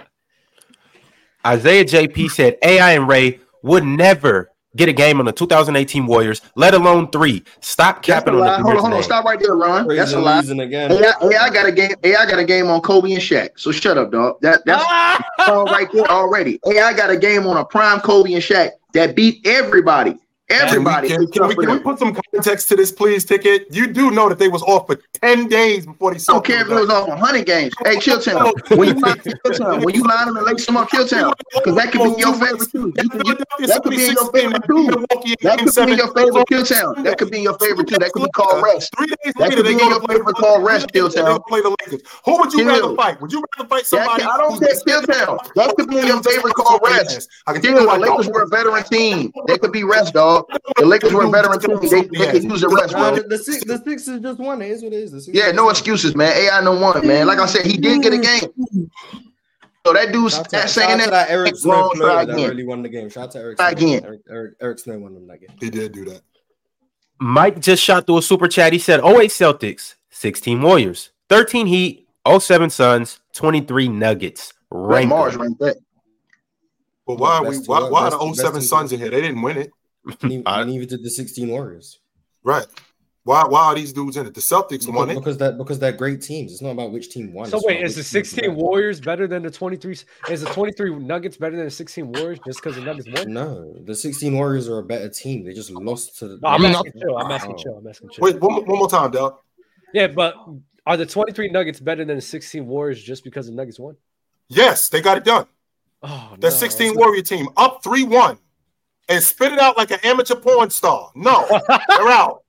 [1.46, 6.42] Isaiah JP said AI and Ray would never get a game on the 2018 Warriors,
[6.56, 7.44] let alone three.
[7.62, 8.58] Stop capping on lie.
[8.58, 9.04] the Hold on, hold on.
[9.04, 9.88] Stop right there, Ron.
[9.88, 10.40] That's a Crazy lie.
[10.40, 10.92] losing again.
[10.92, 11.92] AI, AI got a game.
[12.04, 13.50] AI got a game on Kobe and Shaq.
[13.56, 14.38] So shut up, dog.
[14.42, 14.84] That that's
[15.48, 16.60] all right there already.
[16.68, 20.18] AI got a game on a prime Kobe and Shaq that beat everybody.
[20.50, 21.08] Everybody.
[21.10, 23.26] Can we, can, we, can we put some context to this, please?
[23.26, 23.66] Ticket.
[23.72, 26.34] You do know that they was off for ten days before they I saw.
[26.34, 27.74] don't care if it was off on hundred games.
[27.84, 28.54] Hey, Chill Town.
[28.70, 31.34] When you line Chill Town, when you line them and lace them up, Chill Town,
[31.56, 32.94] because that could be your favorite too.
[32.96, 35.06] You can get, that could be your favorite too.
[35.42, 37.04] That could be your favorite Chill Town.
[37.04, 37.98] That could be your favorite too.
[37.98, 38.94] That could be called rest.
[38.96, 40.16] Three days That later, could they be your play.
[40.16, 42.02] favorite call rest, play the Lakers.
[42.24, 43.20] Who would you rather fight?
[43.20, 44.24] Would you rather fight somebody?
[44.24, 45.40] I don't care, Chill Town.
[45.56, 47.30] That could be your favorite call rest.
[47.48, 49.34] I can tell you the I Lakers were a veteran team.
[49.48, 50.35] They could be rest, dog.
[50.78, 51.80] The Lakers were a veteran team.
[51.82, 53.16] They, they could use a rest, bro.
[53.16, 54.62] the, the, six, the Sixers just won.
[54.62, 55.26] It is what it is.
[55.26, 56.36] The Yeah, no excuses, man.
[56.36, 57.28] AI no one, man.
[57.28, 58.90] Like I said, he did get a game.
[59.86, 61.28] So that dude's Shout out, that saying shout out that.
[61.28, 62.50] that Eric Wrong, Snow try that again.
[62.50, 63.08] really won the game.
[63.10, 64.04] Shout out to Eric Try again.
[64.04, 65.50] Eric, Eric, Eric Snow won them that game.
[65.60, 66.22] He did do that.
[67.20, 68.74] Mike just shot through a super chat.
[68.74, 74.54] He said 08 Celtics, 16 Warriors, 13 Heat, 07 Suns, 23 Nuggets.
[74.72, 75.44] Right, Rank Mars them.
[75.44, 75.78] ranked that.
[77.06, 77.58] But why are we?
[77.58, 78.68] Why, why are the best 07 team.
[78.68, 79.12] Suns in here?
[79.12, 79.72] They didn't win it.
[80.24, 82.00] Ne- I- Neither did the 16 Warriors.
[82.44, 82.66] Right.
[83.24, 84.36] Why why are these dudes in it?
[84.36, 85.16] The Celtics won Because, it.
[85.20, 86.52] because they're because they're great teams.
[86.52, 87.48] It's not about which team won.
[87.48, 88.52] So wait, is the 16 better.
[88.54, 89.98] Warriors better than the 23?
[90.30, 93.34] Is the 23 Nuggets better than the 16 Warriors just because the Nuggets won?
[93.34, 95.44] No, the 16 Warriors are a better team.
[95.44, 96.28] They just lost to.
[96.28, 97.18] The, No, I'm I mean, asking chill.
[97.18, 97.78] I'm asking chill.
[97.80, 98.24] I'm asking chill.
[98.26, 99.42] Wait, one, more- one more time, Del.
[99.92, 100.36] Yeah, but
[100.86, 103.96] are the 23 Nuggets better than the 16 Warriors just because the Nuggets won?
[104.50, 105.48] Yes, they got it done.
[106.04, 106.50] Oh, That no.
[106.52, 108.38] 16 Warrior team up 3-1
[109.10, 111.12] and spit it out like an amateur porn star.
[111.16, 112.44] No, they're out.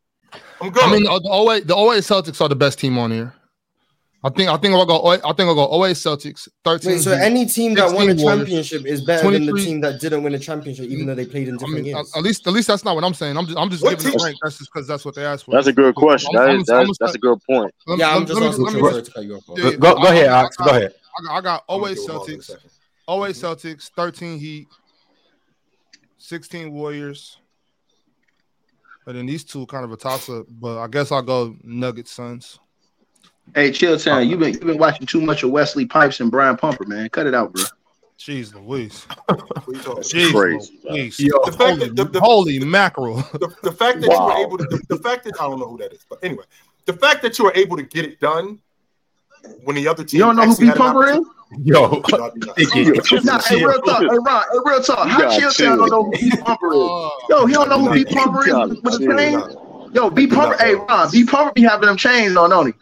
[0.60, 0.82] I'm good.
[0.84, 3.32] I mean, the, the 08 the 08 Celtics are the best team on here.
[4.24, 5.12] I think I think I'll go.
[5.12, 6.48] 08 I think I'll go 08 Celtics.
[6.64, 6.90] 13.
[6.92, 7.22] Wait, so Heat.
[7.22, 10.22] any team that won a 16 Warriors, championship is better than the team that didn't
[10.24, 12.12] win a championship, even though they played in I different mean, at, years.
[12.16, 13.36] at least at least that's not what I'm saying.
[13.36, 14.38] I'm just I'm just What giving the team- rank.
[14.42, 15.52] That's just because that's what they asked for.
[15.52, 16.34] That's a good question.
[16.36, 17.72] I'm- That I'm- is, I'm that's, that's a good point.
[17.86, 19.44] let- yeah, I'm let- just let me- let me- Sorry to cut you off.
[19.58, 20.56] Yeah, Go, go I- ahead, I- Ox.
[20.56, 20.94] Go ahead.
[21.18, 22.70] I got, I got I'm gonna 08 deal with Miles in a Celtics, second.
[23.08, 24.66] 08 Celtics, 13 Heat,
[26.30, 27.38] 16 Warriors.
[29.04, 32.10] But then these two kind of a toss up, but I guess I'll go Nuggets
[32.10, 32.58] Suns.
[33.54, 34.28] Hey, chill, town.
[34.28, 37.08] You've been you've been watching too much of Wesley Pipes and Brian Pumper, man.
[37.10, 37.62] Cut it out, bro.
[38.18, 39.04] Jeez Louise.
[39.28, 39.38] What
[39.68, 41.20] you Jeez crazy, Louise.
[41.20, 43.16] Yo, the fact holy, that- the- the- holy mackerel.
[43.34, 44.26] the, the fact that Wow.
[44.30, 46.18] you were able to the, the fact that I don't know who that is, but
[46.24, 46.44] anyway,
[46.86, 48.58] the fact that you were able to get it done
[49.62, 51.20] when the other team You don't know who actually B Pumper is?
[51.62, 53.44] Yo, opportunity- No, do not.
[53.46, 54.00] Hey, real talk.
[54.02, 54.42] Hey, Ron.
[54.52, 55.08] Hey, real talk.
[55.08, 55.76] How got chill chill.
[55.76, 57.10] town don't know who B Pumper is?
[57.28, 59.92] Yo, he don't know who B Pumper is with the chain.
[59.94, 60.56] Yo, B Pumper.
[60.62, 61.10] Hey, Ron.
[61.10, 62.72] B Pumper be having them chains on, don't he?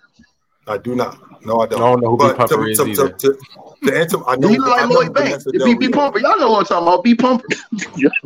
[0.66, 1.18] I do not.
[1.44, 1.82] No, I don't.
[1.82, 3.08] I don't know who B But Pumper to, is to, either.
[3.10, 3.38] to, to,
[3.86, 5.44] to answer, I know, He look like know Lloyd Banks.
[5.44, 6.18] Vanessa The B, B Pumper.
[6.20, 7.04] Y'all know what I'm talking about.
[7.04, 7.44] B Pumper.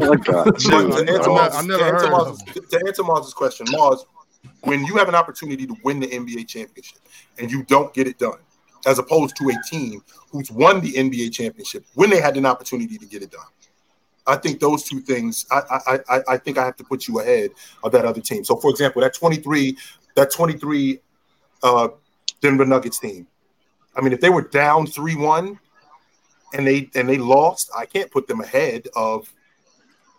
[0.00, 0.44] Oh my God.
[0.58, 4.04] To answer Mars, I never to answer Mars, to answer Mars's question, Mars,
[4.62, 6.98] when you have an opportunity to win the NBA championship
[7.38, 8.38] and you don't get it done,
[8.86, 12.98] as opposed to a team who's won the NBA championship when they had an opportunity
[12.98, 13.46] to get it done.
[14.26, 15.46] I think those two things.
[15.50, 17.50] I I I, think I have to put you ahead
[17.82, 18.44] of that other team.
[18.44, 19.76] So, for example, that twenty three,
[20.16, 21.00] that twenty three,
[21.62, 21.88] uh,
[22.42, 23.26] Denver Nuggets team.
[23.96, 25.58] I mean, if they were down three one,
[26.52, 29.32] and they and they lost, I can't put them ahead of.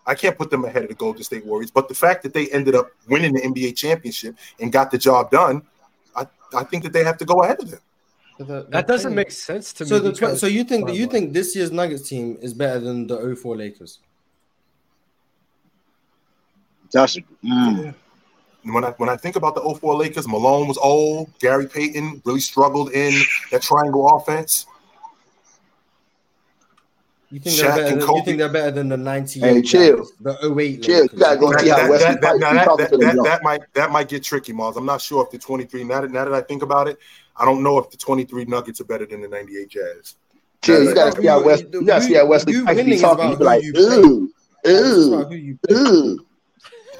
[0.07, 2.49] I can't put them ahead of the Golden State Warriors, but the fact that they
[2.49, 5.61] ended up winning the NBA championship and got the job done,
[6.15, 7.79] I, I think that they have to go ahead of them.
[8.39, 10.11] But the- the That doesn't thing- make sense to So me.
[10.11, 13.57] the so you think you think this year's Nuggets team is better than the 04
[13.57, 13.99] Lakers?
[16.91, 17.93] That's mm,
[18.63, 22.39] When I when I think about the 04 Lakers, Malone was old, Gary Payton really
[22.39, 23.13] struggled in
[23.51, 24.65] that triangle offense.
[27.31, 30.07] You think Shaq they're better than, you think they're better than the 98 Hey, chill.
[30.21, 31.01] the 08 Chill.
[31.01, 31.13] Lakers?
[31.13, 33.23] You gotta go That, see how that, Wesley that, that, Pipes now that, that, that,
[33.23, 34.77] that might that might get tricky, Miles.
[34.77, 36.97] I'm not sure if the 23 now that now that I think about it,
[37.39, 40.15] I don't know if the 23 Nuggets are better than the 98 Jazz.
[40.61, 40.83] Chill.
[40.83, 41.69] You gotta Who see how you- Wesley.
[41.71, 43.33] You gotta see how Wesley you Pipes winning be talking.
[43.33, 44.73] about You be like, who you play.
[44.73, 45.77] ooh, ooh, about who you pick.
[45.77, 46.25] ooh.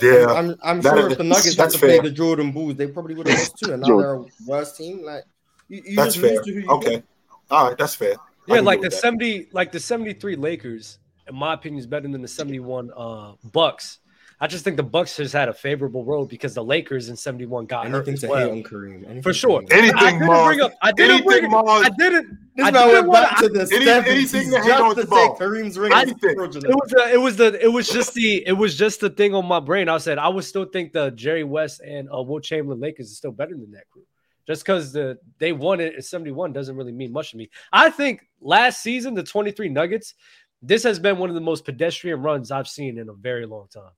[0.01, 2.53] Yeah, I'm, I'm That sure is- if the Nuggets had that's to play the Jordan
[2.53, 3.73] Bulls, they probably would have lost too.
[3.73, 5.03] And now they're a worse team.
[5.03, 5.25] Like
[5.67, 6.35] you, you that's just fair.
[6.37, 7.03] lose to who you Okay, pick.
[7.51, 8.15] all right, that's fair.
[8.47, 9.01] Yeah, like the with that.
[9.01, 13.99] 70, like the 73 Lakers, in my opinion, is better than the 71 uh Bucks.
[14.41, 17.65] I just think the Bucks has had a favorable road because the Lakers in 71
[17.65, 18.39] got hurt Anything as to well.
[18.53, 19.03] hate on Kareem.
[19.03, 19.61] Anything For sure.
[19.61, 19.77] hate on Kareem.
[19.81, 20.47] Anything, I didn't Mars.
[20.47, 20.71] bring up.
[20.81, 21.37] I didn't bring.
[21.39, 21.85] Anything, Mars.
[21.85, 22.37] I didn't.
[22.55, 25.07] This I didn't went wanna- back to the Any- anything to hate on to say
[25.09, 26.65] Kareem's ring I is think- fraudulent.
[26.65, 29.35] It was the, it was the it was just the it was just the thing
[29.35, 29.89] on my brain.
[29.89, 33.17] I said I would still think the Jerry West and uh, Wilt Chamberlain Lakers is
[33.17, 34.03] still better than that crew.
[34.47, 37.49] Just because the they won it in 71 doesn't really mean much to me.
[37.73, 40.13] I think last season the 23 Nuggets,
[40.61, 43.67] this has been one of the most pedestrian runs I've seen in a very long
[43.73, 43.91] time.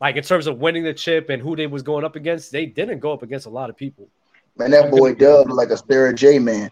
[0.00, 2.66] Like in terms of winning the chip and who they was going up against, they
[2.66, 4.08] didn't go up against a lot of people.
[4.56, 6.70] Man, that boy Dub like a Sarah J man.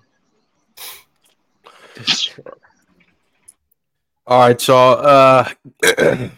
[4.27, 5.07] All right, y'all.
[5.07, 5.49] Uh,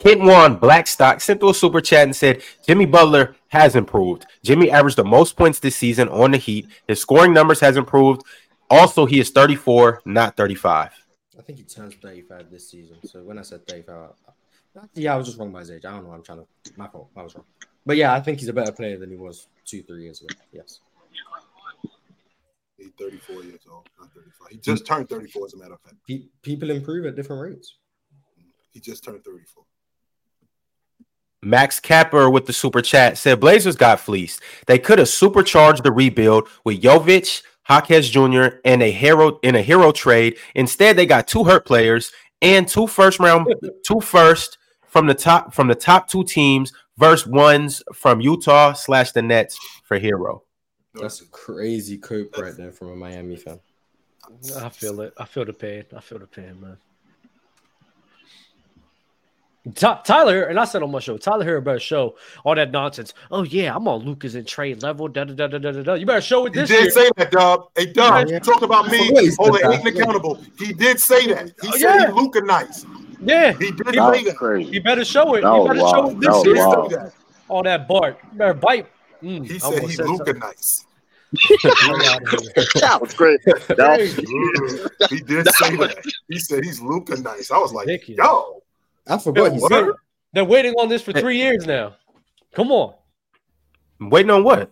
[0.00, 4.26] Kent One Blackstock sent through a super chat and said Jimmy Butler has improved.
[4.42, 6.66] Jimmy averaged the most points this season on the Heat.
[6.86, 8.22] His scoring numbers has improved.
[8.70, 10.92] Also, he is 34, not 35.
[11.38, 12.96] I think he turns 35 this season.
[13.04, 14.32] So when I said 35, I-
[14.94, 15.84] yeah, I was just wrong by his age.
[15.84, 16.12] I don't know.
[16.12, 16.46] I'm trying to.
[16.76, 17.10] My fault.
[17.16, 17.44] I was wrong.
[17.86, 20.34] But yeah, I think he's a better player than he was two, three years ago.
[20.52, 20.80] Yes.
[22.76, 24.48] He's 34 years old, not 35.
[24.50, 25.96] He just turned 34, as a matter of fact.
[26.06, 27.76] Pe- people improve at different rates.
[28.70, 29.64] He just turned 34.
[31.42, 34.42] Max Capper with the super chat said Blazers got fleeced.
[34.66, 39.62] They could have supercharged the rebuild with Jovic, Jaquez Jr., and a Herro in a
[39.62, 40.36] Herro trade.
[40.54, 43.46] Instead, they got two hurt players and two first round,
[43.84, 44.57] two first
[44.98, 49.56] from the top from the top two teams versus ones from Utah slash the Nets
[49.84, 50.40] for Herro.
[50.94, 53.60] That's a crazy cope right there from a Miami fan.
[54.56, 55.14] I feel it.
[55.16, 55.84] I feel the pain.
[55.96, 56.76] I feel the pain, man.
[59.74, 63.12] Tyler, and I said on my show, Tyler Herro better show all that nonsense.
[63.30, 65.08] Oh yeah, I'm on Lucas and trade level.
[65.08, 65.94] Da, da, da, da, da, da, da.
[65.94, 66.68] You better show it this.
[66.70, 67.04] He this did year.
[67.04, 67.68] say that, Dub.
[67.76, 68.34] Hey, Dub, Yeah.
[68.34, 69.86] you talked about me Always holding said that.
[69.86, 70.40] Ayton accountable.
[70.58, 71.52] He did say that.
[71.62, 72.06] He Oh, said yeah.
[72.06, 72.84] he Luka nice.
[73.20, 74.84] Yeah, He did That say was that.
[74.84, 75.40] better show it.
[75.42, 75.94] That You was better wild.
[75.96, 76.54] show it That this was year.
[76.54, 76.90] did wild.
[76.92, 77.12] that.
[77.48, 78.18] All that Bart.
[78.32, 78.86] You better bite.
[79.22, 80.84] Mm, He I said almost he's said Luka nice.
[81.62, 83.40] That was great.
[83.44, 84.14] That was,
[85.10, 86.04] he did say that.
[86.28, 87.50] He said he's Luka nice.
[87.50, 88.18] I was like, Ridiculous.
[88.24, 88.62] yo,
[89.06, 89.96] I forgot he What?
[90.32, 91.96] They're waiting on this for three years now.
[92.54, 92.94] Come on.
[94.00, 94.70] Waiting on what?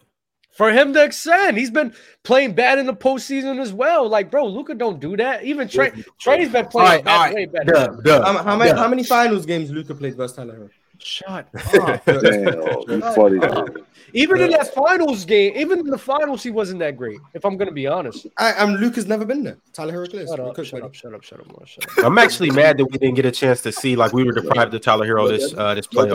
[0.57, 4.09] For him to extend, he's been playing bad in the postseason as well.
[4.09, 5.45] Like, bro, Luka don't do that.
[5.45, 7.35] Even Trey, Trey's been playing All right, bad, all right.
[7.35, 7.73] way better.
[7.73, 10.71] Duh, duh, How, how many how many finals games Luka played versus Tyler Herro?
[10.99, 12.89] Shut damn, up.
[12.89, 13.39] you funny.
[13.39, 13.85] dude.
[14.15, 17.19] even in that finals game, even in the finals, he wasn't that great.
[17.35, 18.27] If I'm gonna be honest.
[18.39, 19.59] I, I'm Luka's never been there.
[19.75, 20.31] Tyler Herro clears.
[20.31, 22.05] Shut up, shut up, shut up, shut up, Morris, shut up.
[22.05, 24.73] I'm actually mad that we didn't get a chance to see like we were deprived
[24.73, 26.09] of Tyler Herro this uh this what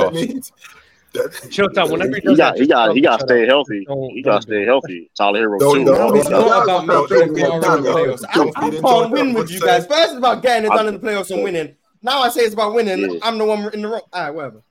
[1.13, 1.69] that playoff.
[1.73, 3.85] Showtime, whenever he He got, that, he got, he got to stay healthy.
[3.85, 4.67] Don't- He got don't to do stay it.
[4.67, 5.11] healthy.
[5.17, 5.83] Tyler Herro No, too.
[5.83, 7.95] no, No, it's no, not about no, making no, it no, in no, the no.
[7.95, 8.23] playoffs.
[8.29, 9.11] I, Don't I feed into can't it.
[9.11, 9.87] win I'm with you saying- guys.
[9.87, 11.75] First, it's about getting it done in the playoffs and winning.
[12.01, 12.99] Now I say it's about winning.
[13.13, 13.19] Yeah.
[13.23, 14.01] I'm the one in the wrong.
[14.13, 14.61] All right, whatever.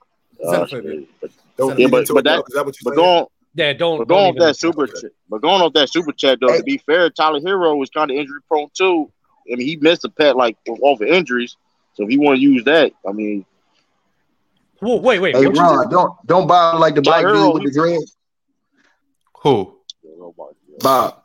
[0.45, 1.07] Uh, Xenophobia.
[1.21, 2.29] but Don't Yeah, feed but- into but it, though.
[2.31, 2.95] that- Is that what but you're saying?
[2.95, 3.97] going, Yeah, don't.
[3.99, 6.57] but don't going off even- that super, ch- but going off that super chat though.
[6.57, 9.11] To be fair, Tyler Herro was kind of injury prone too.
[9.51, 11.55] I mean, he missed a pet like off of injuries.
[11.93, 13.45] So if you want to use that, I mean,
[14.81, 15.35] Whoa, wait, wait.
[15.35, 18.17] Hey Ron, don't don't bob like the black Tyler dude with the dreads.
[19.43, 19.77] Who?
[20.79, 21.21] Bob.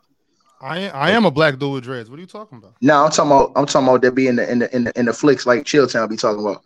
[0.61, 2.09] I am, I am a black dude with dreads.
[2.09, 2.75] What are you talking about?
[2.81, 4.99] No, I'm talking about I'm talking about that be in the in the in the,
[4.99, 6.63] in the flicks like Chilltown be talking about.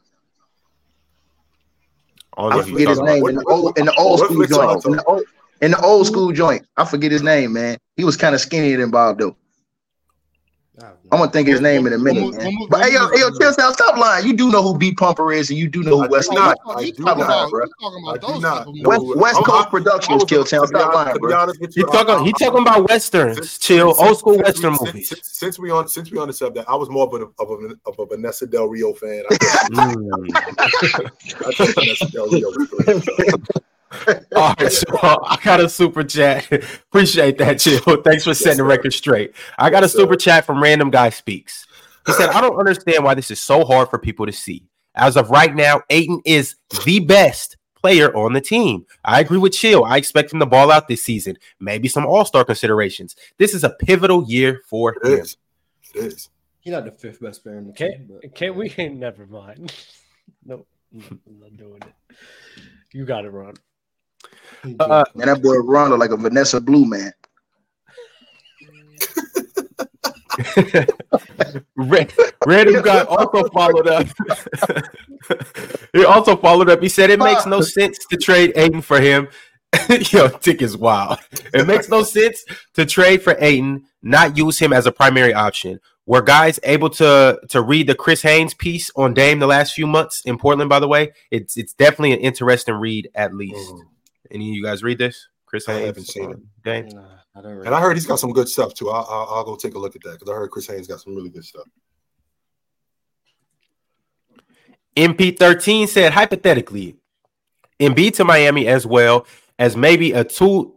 [2.37, 4.85] I I if you forget his name in the old in the old school joint.
[4.85, 5.23] In the old,
[5.61, 6.67] in the old school joint.
[6.75, 7.77] I forget his name, man.
[7.95, 9.37] He was kind of skinnier than Bob though.
[11.11, 12.67] I'm gonna think his name in a minute, What- what- man.
[12.69, 14.25] But hey yo, what- hey yo, Chilltown, stop lying.
[14.25, 16.39] You do know who B Pumper is, and you do know who West Coast.
[16.39, 16.57] not.
[16.75, 17.65] I do talking not, about, bro.
[17.65, 18.57] you talking about do those not.
[18.59, 19.21] type of No, West movies.
[19.21, 20.61] West I'm- Coast Productions, I was- Chilltown.
[20.67, 21.37] to be Stop lying, To be bro.
[21.37, 24.33] honest with He you, talking I- he talking about westerns, Since- chill, since- old school
[24.35, 25.09] since- western since- movies.
[25.09, 27.49] Since, since we on since we on the subject, I was more of a of
[27.51, 29.23] a, of a Vanessa Del Rio fan.
[29.29, 30.29] I guess, Mm.
[31.45, 33.03] I think Vanessa Del Rio was great.
[34.35, 36.51] All right, so uh, I got a super chat.
[36.51, 37.79] Appreciate that, chill.
[38.03, 39.33] Thanks for setting the record straight.
[39.57, 41.67] I got a super chat from Random Guy Speaks.
[42.05, 44.63] He said, I don't understand why this is so hard for people to see.
[44.95, 46.55] As of right now, Ayton is
[46.85, 48.85] the best player on the team.
[49.05, 49.83] I agree with Chill.
[49.83, 51.37] I expect him to ball out this season.
[51.59, 53.15] Maybe some all-star considerations.
[53.37, 55.19] This is a pivotal year for It him.
[55.19, 55.37] is.
[55.93, 56.29] It is.
[56.61, 57.91] He's not the fifth best player in the team.
[57.91, 58.73] Can't, but- can't we?
[58.93, 59.73] Never mind.
[60.45, 62.17] No, no, I'm not doing it.
[62.93, 63.53] You got it, Ron.
[64.79, 67.11] Uh, Man, that boy Rondo like a Vanessa Blue man.
[71.75, 72.05] Ra-
[72.45, 74.07] Random guy also followed up.
[75.93, 76.81] he also followed up.
[76.81, 79.27] He said it makes no sense to trade Ayton for him.
[80.11, 81.19] Yo, Tick is wild.
[81.53, 85.79] It makes no sense to trade for Ayton, not use him as a primary option.
[86.05, 89.87] Were guys able to to read the Chris Haynes piece on Dame the last few
[89.87, 90.69] months in Portland?
[90.69, 93.09] By the way, it's it's definitely an interesting read.
[93.15, 93.81] At least, Mhm.
[94.31, 95.27] Any of you guys read this?
[95.45, 96.39] Chris I Haynes, haven't seen it.
[96.63, 96.87] Dame.
[96.89, 97.65] Nah, I don't really.
[97.65, 98.89] And I heard he's got some good stuff too.
[98.89, 101.01] I'll, I'll, I'll go take a look at that because I heard Chris Haynes got
[101.01, 101.67] some really good stuff.
[104.95, 106.97] MP13 said hypothetically,
[107.79, 109.25] Embiid to Miami as well
[109.57, 110.75] as maybe a two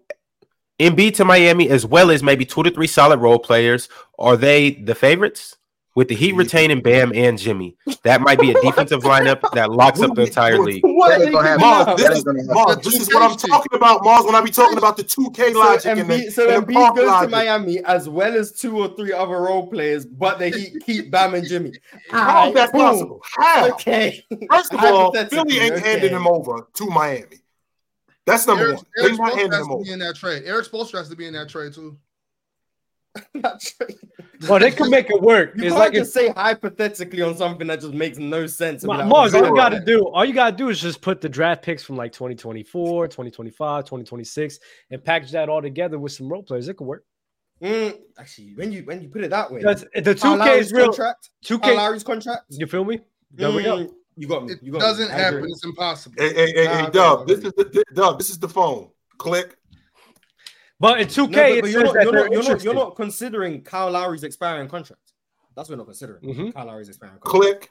[0.81, 3.89] Embiid to Miami as well as maybe two to three solid role players.
[4.19, 5.57] Are they the favorites?
[5.97, 10.01] With the Heat retaining Bam and Jimmy, that might be a defensive lineup that locks
[10.01, 10.83] up the entire league.
[10.83, 11.61] That gonna happen.
[11.61, 12.25] Mars, this is.
[12.49, 14.25] Mars, this is what I'm talking about, Mars.
[14.25, 16.75] When I be talking about the 2K So logic and the, so and the Embiid
[16.75, 17.29] park goes to.
[17.29, 21.35] Miami as well as two or three other role players, but they keep, keep Bam
[21.35, 21.73] and Jimmy.
[22.11, 22.81] How is that Boom.
[22.81, 23.21] possible?
[23.37, 23.71] How?
[23.75, 24.25] Okay.
[24.51, 25.91] First of all, Hypothetically, Philly ain't okay.
[25.93, 27.37] handing him over to Miami.
[28.27, 28.87] That's number Eric, one.
[28.99, 29.85] Eric They're not has him to over.
[29.85, 30.43] be in that trade.
[30.45, 31.97] Erik Spoelstra has to be in that trade too.
[33.35, 33.87] Not true.
[34.49, 35.53] Well, they can make it work.
[35.57, 38.83] You It's can't like if, just say hypothetically on something that just makes no sense.
[38.83, 40.81] and Ma- like, Mars, all you got to do, all you got to do is
[40.81, 44.59] just put the draft picks from like 2024, 2025, 2026,
[44.91, 46.69] and package that all together with some role players.
[46.69, 47.05] It could work.
[47.63, 50.87] Mm, actually, when you when you put it that way, Because the 2K is real.
[50.89, 52.45] contract, 2K, Kyle Lowry's contract.
[52.51, 53.01] you feel me?
[53.31, 53.77] There we go.
[53.79, 54.53] Mm, You got me.
[54.53, 54.85] It You got me.
[54.85, 55.45] doesn't I happen.
[55.45, 56.17] It's impossible.
[56.19, 57.27] Hey, hey, hey, hey Dub.
[57.29, 58.19] This is the Dub.
[58.19, 58.91] this is the phone.
[59.19, 59.57] Click.
[60.81, 63.63] But in 2K, No, but, but you're, not, you're, not, you're, not, you're not considering
[63.63, 65.13] Kyle Lowry's expiring contract.
[65.57, 66.23] That's what we're not considering.
[66.23, 66.55] Mhm.
[66.55, 67.61] Kyle Lowry's expiring contract.
[67.61, 67.71] Click.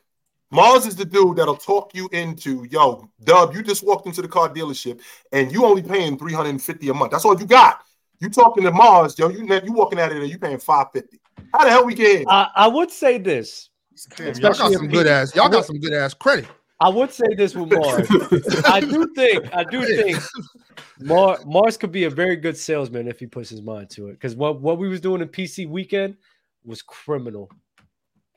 [0.51, 4.27] Mars is the dude that'll talk you into, yo, Dub, you just walked into the
[4.27, 5.01] car dealership
[5.31, 7.11] and you only paying 350 a month.
[7.11, 7.81] That's all you got.
[8.19, 11.19] You talking to Mars, yo, you you walking out of there, you paying 550.
[11.51, 12.25] How the hell we get in?
[12.29, 13.69] I, I would say this.
[14.15, 15.35] Damn, y'all got Especially some good ass.
[15.35, 16.45] Y'all got some good ass credit.
[16.83, 18.07] I would say this with Mars.
[18.65, 20.17] I do think, I do think
[20.99, 24.13] Mar- Mars could be a very good salesman if he puts his mind to it.
[24.13, 26.17] Because what, what we was doing in PC weekend
[26.65, 27.49] was criminal.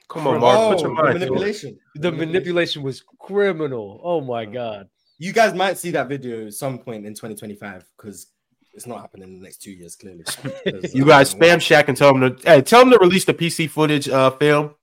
[0.08, 0.74] Come on, Mark.
[0.74, 1.28] Put your the mind to it.
[1.28, 1.78] manipulation.
[1.96, 4.00] The manipulation was criminal.
[4.04, 4.88] Oh my god.
[5.18, 8.28] You guys might see that video at some point in 2025 because
[8.74, 10.24] it's not happening in the next two years, clearly.
[10.94, 13.68] You guys spam Shaq and tell him to hey, tell him to release the PC
[13.68, 14.76] footage uh film.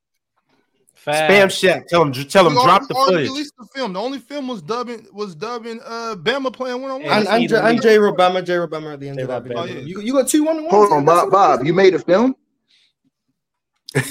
[1.04, 1.32] Fast.
[1.32, 1.88] Spam Shaq.
[1.88, 3.30] Tell him tell him We drop already- the already footage.
[3.30, 3.92] Released the film.
[3.94, 7.12] The only film was dubbing was dubbing uh Bama playing one on one.
[7.28, 7.98] I'm J- and J.
[7.98, 8.54] Robama, J.
[8.54, 9.82] Robama at the end of that J-Rob video.
[9.82, 10.72] You, you got two one on one.
[10.74, 11.30] Hold on, Bob.
[11.30, 12.36] Bob, you made a film?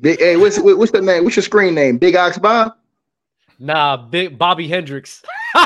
[0.00, 1.24] Big, hey, what's what's the name?
[1.24, 1.98] What's your screen name?
[1.98, 2.72] Big Ox Bob.
[3.60, 5.22] Nah, big Bobby Hendricks.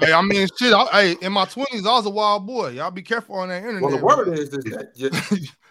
[0.00, 0.72] Hey, I mean, shit.
[0.74, 2.70] I, hey, in my twenties, I was a wild boy.
[2.70, 3.82] Y'all be careful on that internet.
[3.82, 5.10] Well, the word is, is that you,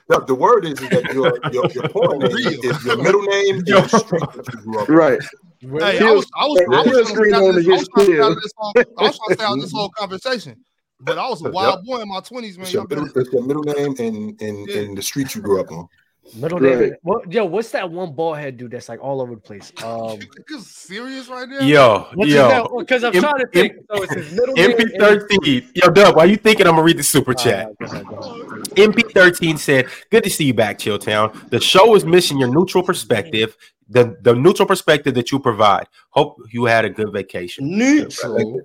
[0.08, 3.58] the, the word is, is that your your, your porn name is your middle name
[3.58, 4.88] and the street that you grew up.
[4.90, 4.96] in.
[4.96, 5.22] Right.
[5.62, 7.80] Hey, I was, I was, I was, trying to screen out name this- I was
[7.80, 8.36] just trying to stay out chill.
[8.36, 10.56] this whole- I was trying to stay out this whole conversation,
[11.02, 12.64] but I was a wild boy in my twenties, man.
[12.64, 15.72] It's your, middle, it's your middle name and and, and the street you grew up
[15.72, 15.88] on.
[16.36, 16.80] Middle Right.
[16.80, 16.94] name.
[17.02, 19.72] What, yo, what's that one bald head dude that's like all over the place?
[19.84, 20.20] Um,
[20.62, 21.60] serious right now?
[21.60, 22.68] Yo, what's yo.
[22.80, 23.74] Because I'm M- trying to think.
[23.94, 25.70] So it's his middle MP13.
[25.76, 27.68] Yo, Dub, why you thinking I'm gonna read the super chat?
[27.68, 28.66] right, go ahead, go ahead.
[28.76, 31.50] MP13 said, Good to see you back, Chilltown.
[31.50, 33.58] The show is missing your neutral perspective,
[33.90, 35.88] the, the neutral perspective that you provide.
[36.12, 37.78] Hope you had a good vacation.
[37.78, 38.62] Neutral.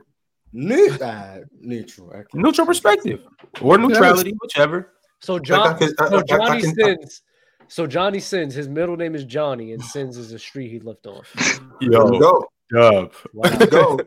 [0.52, 1.08] Neutral.
[1.10, 2.22] Uh, neutral.
[2.34, 3.20] Neutral perspective
[3.60, 4.92] or neutrality, whichever.
[5.20, 7.22] So John, I can- I- so I- I Johnny can- Sins.
[7.68, 8.54] So Johnny Sins.
[8.54, 11.22] His middle name is Johnny, and Sins is a street he lived on.
[11.80, 12.44] There Yo, go.
[12.72, 13.12] Dub.
[13.32, 13.50] Wow.
[13.60, 13.98] You go.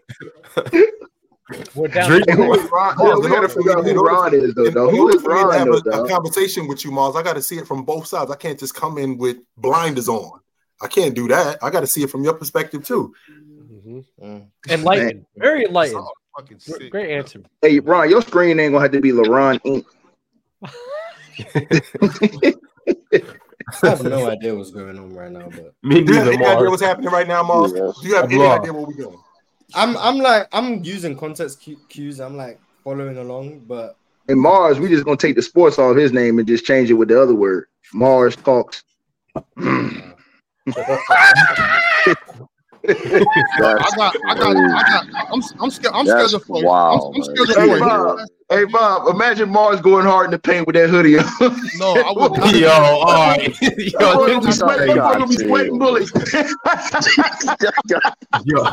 [1.76, 2.10] We're down.
[2.10, 2.96] Drink who is Ron?
[2.96, 4.66] Hold we gotta for figure out me- who Ron is, though.
[4.66, 4.92] in dog.
[4.92, 7.16] Who order is for me to Ron, have though, a, a conversation with you, Mars,
[7.16, 8.30] I got to see it from both sides.
[8.30, 10.40] I can't just come in with blinders on.
[10.82, 11.58] I can't do that.
[11.64, 13.14] I got to see it from your perspective too.
[13.32, 14.06] Mhm.
[14.22, 14.48] Mm.
[14.70, 15.26] Enlightened.
[15.38, 16.06] Very enlightened.
[16.46, 16.92] Great, sick.
[16.92, 17.42] great answer.
[17.62, 19.86] Hey, Ron, your screen name gonna have to be LaRon Inc.
[23.84, 26.44] I have no idea what's going on right now, but Me Do you have neither,
[26.44, 27.72] any idea what's happening right now, Mars?
[27.76, 28.00] Yes.
[28.02, 28.62] Do you have I'm any lost.
[28.62, 29.20] idea where we're going?
[29.76, 32.20] I'm I'm like I'm using context cues.
[32.20, 36.12] I'm like following along, but in Mars, we just gonna take the sports off his
[36.12, 37.66] name and just change it with the other word.
[37.94, 38.84] Mars talks.
[39.36, 39.44] I
[42.88, 45.06] got, I got, I got.
[45.32, 45.94] I'm, I'm scared.
[45.94, 46.66] I'm That's scared for you.
[46.66, 47.46] wild, I'm, I'm man.
[47.46, 47.80] scared Hey, for you.
[47.80, 48.20] Bob.
[48.52, 51.20] Hey Bob, imagine Mars going hard in the paint with that hoodie.
[51.20, 51.26] on.
[51.78, 52.56] No, I would not.
[52.56, 53.62] Yo, all right.
[53.62, 56.12] Yo, boy gonna be sweating- that boy gonna be sweating bullets.
[58.46, 58.64] yo.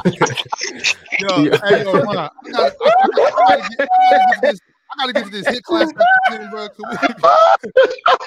[1.20, 4.75] Yo, hey, yo, Ron, I gotta, I, I, gotta I, gotta get this, I
[5.12, 6.68] gotta get to this hit class, bro.
[6.68, 6.84] Can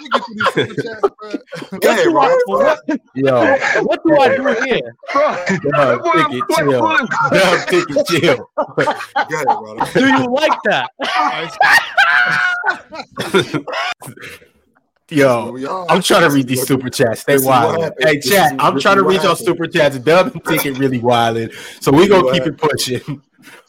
[0.01, 1.31] we, get to this super chat, bro?
[1.79, 2.31] Go ahead, Ron.
[2.45, 2.79] what,
[3.15, 4.95] Yo, what do I do here?
[5.13, 6.81] Dub, That take it chill.
[7.31, 8.49] Dub, take it chill.
[8.55, 8.65] Go
[9.33, 9.77] ahead, Ron.
[9.93, 10.89] Do you like that?
[15.11, 15.87] Yo, Here we are.
[15.89, 17.21] I'm trying to read these super chats.
[17.21, 17.93] Stay This is what wild.
[17.99, 18.53] Hey, chat.
[18.59, 19.47] I'm trying to is what read y'all happened.
[19.47, 19.97] super chats.
[19.97, 21.49] Dub and Ticket really wilding.
[21.81, 23.21] So we This is gonna keep it pushing.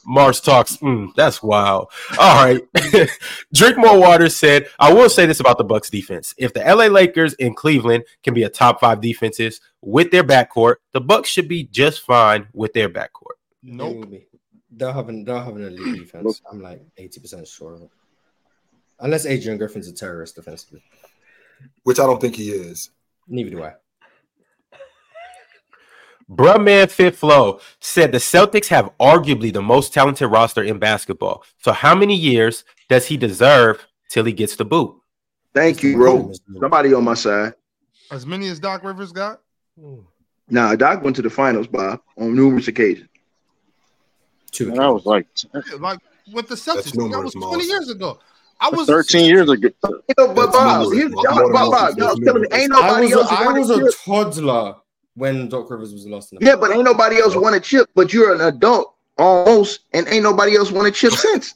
[0.05, 0.76] Mars talks.
[0.78, 1.90] Mm, that's wild.
[2.18, 2.62] All right.
[3.55, 4.66] Drink more water said.
[4.78, 6.34] I will say this about the Bucks defense.
[6.39, 10.76] If the LA Lakers in Cleveland can be a top five defenses with their backcourt,
[10.92, 13.39] the Bucks should be just fine with their backcourt.
[13.62, 14.12] they Nope.
[14.73, 16.40] They'll have an they'll have an elite defense.
[16.50, 17.90] I'm like 80% sure of.
[19.00, 20.82] Unless Adrian Griffin's a terrorist defensively.
[21.82, 22.90] Which I don't think he is.
[23.26, 23.74] Neither do I.
[26.31, 31.42] Bruh Man Fit Flow said the Celtics have arguably the most talented roster in basketball.
[31.59, 34.97] So how many years does he deserve till he gets the boot?
[35.55, 36.33] Thank you, bro.
[36.60, 37.55] Somebody on my side.
[38.12, 39.41] As many as Doc Rivers got.
[39.78, 40.00] Hmm.
[40.49, 43.09] Nah, Doc went to the finals, Bob, on numerous occasions.
[44.52, 45.99] Two And I was like Yeah, Like
[46.33, 47.67] with the That's Celtics, that was 20 Mars.
[47.68, 48.18] years ago.
[48.60, 49.68] I was 13 years ago.
[49.89, 51.25] You know, but That's Bob, numerous, here's, Bob.
[51.25, 52.62] y'all, More than Bob, Bob, most, y'all that's telling me numerous.
[52.62, 53.94] ain't I nobody was a, else
[55.19, 55.49] I won a was a chip.
[55.49, 57.61] toddler when Doc Rivers was lost in the Yeah, but ain't nobody else won a
[57.61, 57.89] chip.
[57.95, 61.55] But you're an adult almost, and ain't nobody else won a chip since.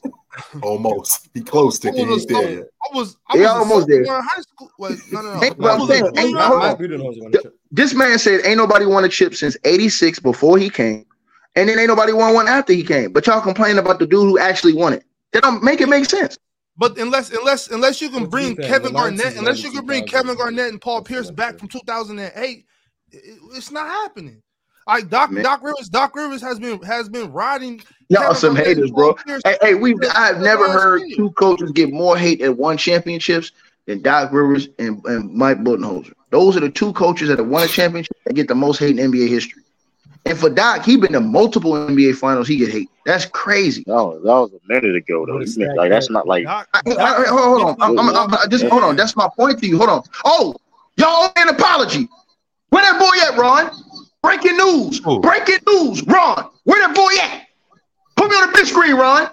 [0.61, 1.29] Almost.
[1.33, 2.07] He close to I it.
[2.07, 2.67] He's there.
[2.83, 4.05] I was, I was They a almost there.
[4.07, 4.71] high school.
[4.77, 5.43] Wait, no, no, no.
[5.43, 6.05] Ain't what I I'm saying.
[6.05, 6.75] Ain't- in hold high on.
[6.75, 6.87] school.
[6.87, 7.59] Budenholzer won the chip.
[7.71, 11.05] This man said ain't nobody won a chip since '86 before he came,
[11.55, 13.11] and then ain't nobody won one after he came.
[13.13, 15.05] But y'all complain about the dude who actually won it.
[15.31, 16.37] That don't make it make sense.
[16.77, 20.35] But unless unless unless you can Well, bring Kevin Garnett, unless you can bring Kevin
[20.35, 22.65] Garnett and Paul Pierce back from 2008,
[23.23, 24.41] it- it's not happening.
[24.87, 25.43] Like Doc Man.
[25.43, 27.81] Doc Rivers, Doc Rivers has been has been riding.
[28.09, 29.17] Y'all Kevin some haters, bro.
[29.43, 31.15] Hey, hey, we for I've never heard year.
[31.17, 33.51] two coaches get more hate at one championships
[33.87, 36.13] than Doc Rivers and, and Mike Budenholzer.
[36.29, 38.97] Those are the two coaches that have won a championship that get the most hate
[38.99, 39.63] in NBA history.
[40.27, 42.47] And for Doc, he's been to multiple NBA finals.
[42.47, 42.89] He get hate.
[43.05, 43.83] That's crazy.
[43.87, 45.33] No, that was a minute ago though.
[45.33, 47.75] What is that, Like that's not like Doc- I- I- I- hold on.
[47.79, 48.95] I'm, I'm, I'm- I'm- just hold on.
[48.95, 49.77] That's my point to you.
[49.77, 50.03] Hold on.
[50.25, 50.55] Oh,
[50.97, 52.07] y'all owe an apology.
[52.69, 53.71] Where that boy at, Ron?
[54.21, 54.99] Breaking news.
[55.03, 55.19] Who?
[55.21, 56.03] Breaking news.
[56.03, 57.47] Ron, where that boy at?
[58.15, 59.29] Put me on the big screen, Ron.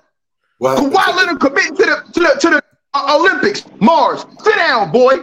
[0.58, 0.92] What happened?
[0.94, 2.62] Kawhi Leonard committing to the to the to the
[2.94, 3.64] uh, Olympics.
[3.80, 5.16] Mars, sit down, boy.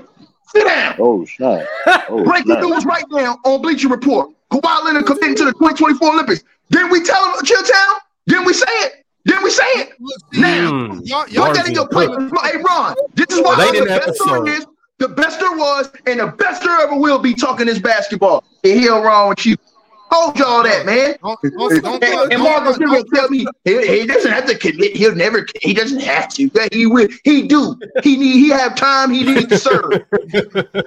[0.48, 0.96] Sit down.
[1.00, 1.68] oh snap.
[2.10, 2.64] Oh, Breaking snap.
[2.64, 4.30] news right now on Bleacher Report.
[4.52, 6.44] Kawhi Leonard committing to the 2024 Olympics.
[6.72, 7.96] Didn't we tell him, Chill Town?
[8.28, 9.06] Didn't we say it?
[9.26, 9.90] Didn't we say it?
[10.34, 11.02] Now, Mm.
[11.08, 12.10] y'all, Put y'all that in your plate.
[12.10, 14.66] Hey, Ron, this is why Late I'm the the best there episode.
[15.00, 18.44] The best there was, and the best there ever will be talking this basketball.
[18.64, 19.56] And hell wrong with you.
[20.12, 21.16] Hold y'all that, man.
[21.22, 22.80] Don't, don't, don't, And, and Marcus
[23.14, 24.96] tell me he, he doesn't have to commit.
[24.96, 25.46] He'll never.
[25.62, 26.50] He doesn't have to.
[26.72, 27.08] He will.
[27.24, 27.80] He do.
[28.02, 28.40] He need.
[28.40, 29.12] He have time.
[29.12, 30.04] He needs to serve.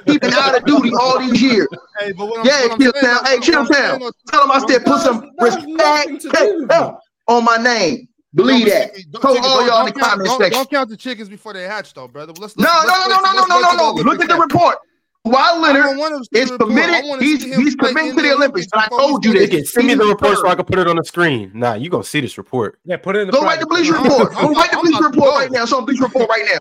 [0.07, 1.69] he been out of duty all these years.
[2.01, 3.25] Hey, but what I'm, Yeah, Chill Town.
[3.25, 4.01] Hey, Chill Town.
[4.29, 6.95] Tell him I said put some That has nothing to do with respect
[7.29, 8.09] on my name.
[8.35, 8.94] Believe that.
[9.11, 10.51] don't- Told all y'all in the count- comment section.
[10.52, 12.33] Don't count the chickens before they hatch, though, brother.
[12.39, 14.02] Let's, No, let's, no, no, no, no, no, no, no, no.
[14.02, 14.78] Look at the report.
[15.25, 17.23] Kawhi Leonard is committed.
[17.23, 18.67] He's he's committed to the Olympics.
[18.73, 19.73] And I told you this.
[19.73, 21.52] send me the report so I can put it on the screen.
[21.55, 22.81] Nah, you gonna see this report.
[22.85, 23.91] Yeah, put it in the Go write the private.
[24.02, 24.33] Report.
[24.35, 25.62] Go write the I'm Bleacher about to Report right now.
[25.62, 26.59] It's on Bleacher Report right now.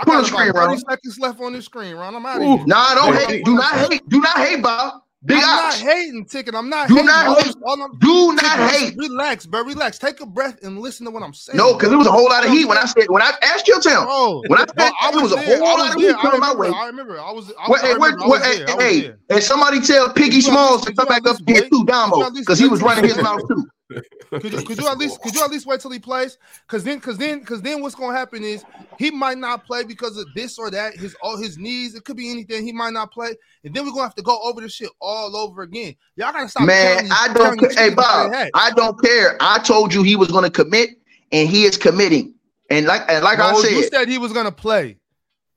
[0.00, 0.78] I Put on got the screen, about 30 Ron.
[0.78, 2.14] seconds left on this screen, Ron.
[2.14, 2.66] I'm out of here.
[2.66, 3.44] Nah, don't Hey, hate.
[3.44, 4.08] Do not hate.
[4.08, 5.02] Do not hate, Bob.
[5.24, 6.54] Big I'm not hating, Ticket.
[6.54, 7.06] I'm not Do hating.
[7.06, 7.54] not hate.
[8.00, 8.96] Do not Ticket, hate.
[8.96, 9.62] Relax, bro.
[9.64, 9.98] Relax.
[9.98, 11.56] Take a breath and listen to what I'm saying.
[11.58, 13.68] No, because it was a whole lot of heat when I said when I asked
[13.68, 14.06] your town.
[14.06, 16.14] Bro, When I bro, said it was a whole lot of there.
[16.14, 16.68] heat coming my way.
[16.70, 17.20] I remember.
[17.20, 17.52] I was.
[17.58, 18.22] I Well, I hey, remember.
[18.22, 18.70] I well, was hey, there.
[18.70, 19.18] I was hey, there.
[19.30, 21.70] and somebody tell Piggy Could you at Smalls to come back up here wait?
[21.70, 23.68] too, Domo, because he was running his mouth too.
[24.30, 26.38] Could you, could you at least could you at least wait till he plays?
[26.68, 28.64] Cause then cause then cause then what's gonna happen is
[28.96, 32.16] he might not play because of this or that, his all his knees, it could
[32.16, 34.74] be anything, he might not play, and then we're gonna have to go over this
[34.74, 35.96] shit all over again.
[36.16, 36.66] Y'all gotta stop.
[36.66, 37.70] Man, I don't care.
[37.76, 38.50] Hey, Bob, hatch.
[38.54, 39.36] I don't care.
[39.40, 40.90] I told you he was going to commit,
[41.32, 42.34] and he is committing.
[42.68, 44.99] And like and like I No, you said, said he was gonna play.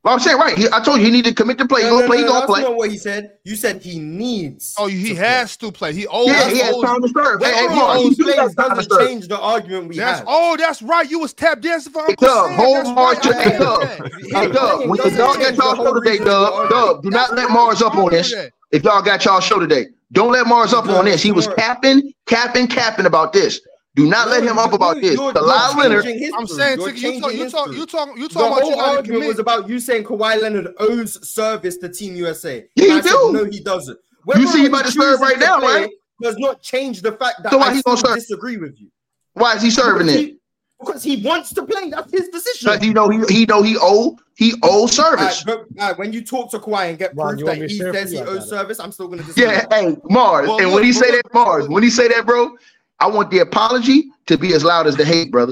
[0.03, 0.57] Well, I'm saying right.
[0.57, 1.81] He, I told you he needed to commit to play.
[1.83, 2.17] He's No, gonna no, play.
[2.17, 2.61] He's no, gonna that's play.
[2.63, 3.31] not what he said.
[3.45, 4.75] You said he needs.
[4.77, 5.93] Oh, he to has to play.
[5.93, 6.27] He owes.
[6.27, 7.39] Yeah, he has owes- time to serve.
[7.39, 9.07] Wait, Hey, hey, hold Mark, you He do time to doesn't serve.
[9.07, 10.25] change the argument we That's had.
[10.29, 11.09] oh, that's right.
[11.09, 12.55] You was tap dancing for Hey, Uncle Dub, Sam.
[12.57, 13.23] hold That's Mars right.
[13.23, 13.81] to- I hey, heard Dub.
[14.21, 16.69] Hey, Dub, when the doesn't dog got y'all whole show today, reason for the Dub.
[16.69, 18.33] Dub, do not let Mars up on this.
[18.71, 21.21] If y'all got y'all show today, don't let Mars up on this.
[21.23, 23.61] He was capping, capping, capping about this.
[23.95, 25.13] Do not let him up about this.
[25.15, 26.05] You're- Kawhi Leonard.
[26.05, 26.31] history.
[26.35, 28.75] I'm saying, You're Ticket, you talk, you talk, you talk, you talk about you whole
[28.75, 29.27] gotta argument commit.
[29.27, 32.65] was about you saying Kawhi Leonard owes service to Team USA.
[32.75, 33.31] Yeah, And he said, do.
[33.33, 33.99] no, he doesn't.
[34.35, 35.89] You see, he or about not to serve chooses right now, right?
[36.21, 38.15] Does not change the fact that So why I he still serve?
[38.15, 38.87] disagree with you.
[39.33, 40.25] Why is he serving because it?
[40.27, 40.37] he,
[40.79, 41.89] because he wants to play.
[41.89, 42.71] That's his decision.
[42.71, 45.43] Because he know he he know he owe he owes service.
[45.47, 47.69] Alright, but, alright, when you talk to Kawhi and get Ron, proof you want that
[47.69, 49.51] he share says he I owes service, I'm still going to disagree.
[49.53, 51.71] Yeah, hey Mars, Well, and look, when he say look, that Mars, look.
[51.71, 52.55] when he say that, bro,
[53.03, 55.51] I want the apology to be as loud as the hate, brother.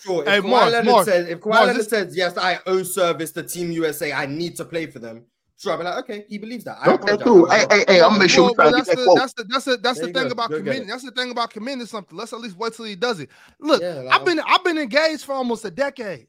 [0.00, 0.22] Sure.
[0.22, 2.58] If Hey, Kawhi Mars, Leonard Mars, says, if Kawhi Mars, Leonard this- says, yes, I
[2.66, 5.24] owe service to Team USA, I need to play for them.
[5.58, 6.78] Sure, I'll be like, okay, he believes that.
[6.80, 7.48] I okay, cool.
[7.50, 8.96] Hey, hey, hey, I'm gonna make sure we Well, try well, to get that's that
[8.96, 9.18] the, quote.
[9.18, 10.32] that's the that's the that's There the thing go.
[10.32, 10.86] about Go committing.
[10.86, 12.16] That's the thing about committing something.
[12.16, 13.28] Let's at least wait till he does it.
[13.60, 16.28] Look, Yeah, like- I've been I've been engaged for almost a decade.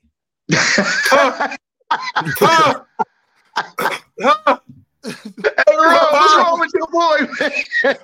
[5.78, 7.98] Hey, what's wrong with your boy, man?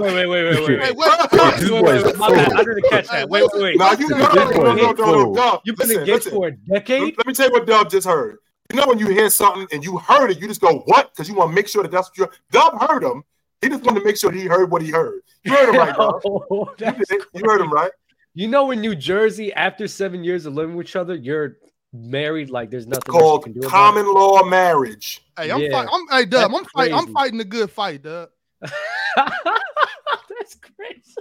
[0.00, 0.68] Wait, wait, wait, wait, wait.
[0.68, 0.96] Hey, wait.
[0.96, 1.30] what?
[1.30, 2.52] This Wait, boy wait, wait, my bad.
[2.54, 3.28] I didn't catch that.
[3.28, 3.78] Wait, wait, wait.
[3.78, 5.34] Now you know, This no, boy no, is no, no, no, fool.
[5.34, 7.02] Dub, You've been listen, engaged for a decade?
[7.02, 8.38] Let, let me tell you what Dub just heard.
[8.72, 11.10] You know when you hear something and you heard it, you just go what?
[11.12, 13.22] Because you want to make sure that that's what you Dub heard him.
[13.60, 15.20] He just wanted to make sure he heard what he heard.
[15.44, 16.20] You heard him right, Dub.
[16.24, 17.90] Oh, You, you heard him right.
[18.34, 21.56] You know, in New Jersey, after seven years of living with each other, you're
[21.92, 22.50] married.
[22.50, 25.22] Like there's nothing It's else you called can do about common law marriage.
[25.38, 25.70] Hey, I'm Yeah.
[25.72, 25.90] fighting.
[25.92, 26.94] I'm hey Dub, I'm fighting.
[26.94, 28.28] I'm fighting a good fight, Dub.
[29.16, 31.14] That's crazy.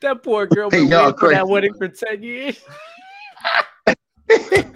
[0.00, 2.60] That poor girl been y'all waiting for that wedding for ten years.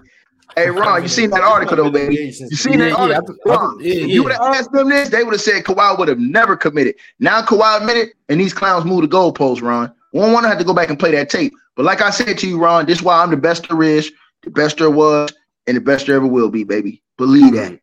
[0.57, 2.17] Hey, Ron, you seen that article though, baby?
[2.17, 3.37] You seen that Yeah, yeah, article?
[3.47, 4.07] I- I- Ron, yeah, if yeah.
[4.07, 6.97] you would have asked them this, they would have said Kawhi would have never committed.
[7.21, 9.93] Now Kawhi admitted, and these clowns moved the goalposts, Ron.
[10.11, 11.53] One don't want to have to go back and play that tape.
[11.77, 14.11] But like I said to you, Ron, this is why I'm the best there is,
[14.43, 15.31] the best there was,
[15.67, 17.03] and the best there ever will be, baby.
[17.17, 17.81] Believe that.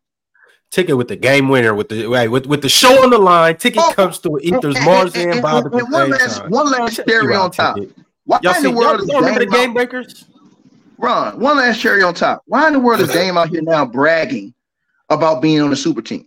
[0.70, 3.56] Ticket with the game winner with the right with, with the show on the line.
[3.56, 6.50] Ticket Oh, comes through Ethers And- Mars and- and Bob and the one last, time.
[6.50, 7.76] one last cherry on top.
[7.76, 7.96] Ticket.
[8.24, 10.26] Why Y'all in the Y'all, world is y'all remember the game breakers?
[10.98, 12.42] Ron, one last cherry on top.
[12.46, 14.52] Why in the world is Dame out here now bragging
[15.08, 16.26] about being on the super team?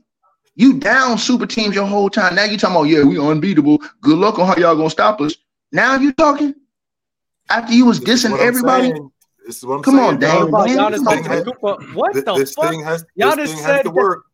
[0.55, 2.33] You down super teams your whole time.
[2.33, 3.77] Now you talking about, yeah, we unbeatable.
[4.01, 5.35] Good luck on how y'all gonna stop us.
[5.71, 6.55] Now you talking?
[7.49, 8.89] After you was dissing everybody?
[8.89, 9.11] saying.
[9.45, 10.07] This is what I'm Come saying.
[10.07, 10.31] on, dog.
[10.39, 10.47] Dame.
[10.47, 12.69] About man, Giannis come on, What This, the this fuck?
[12.69, 14.25] thing has Y'all this thing said has to that- work.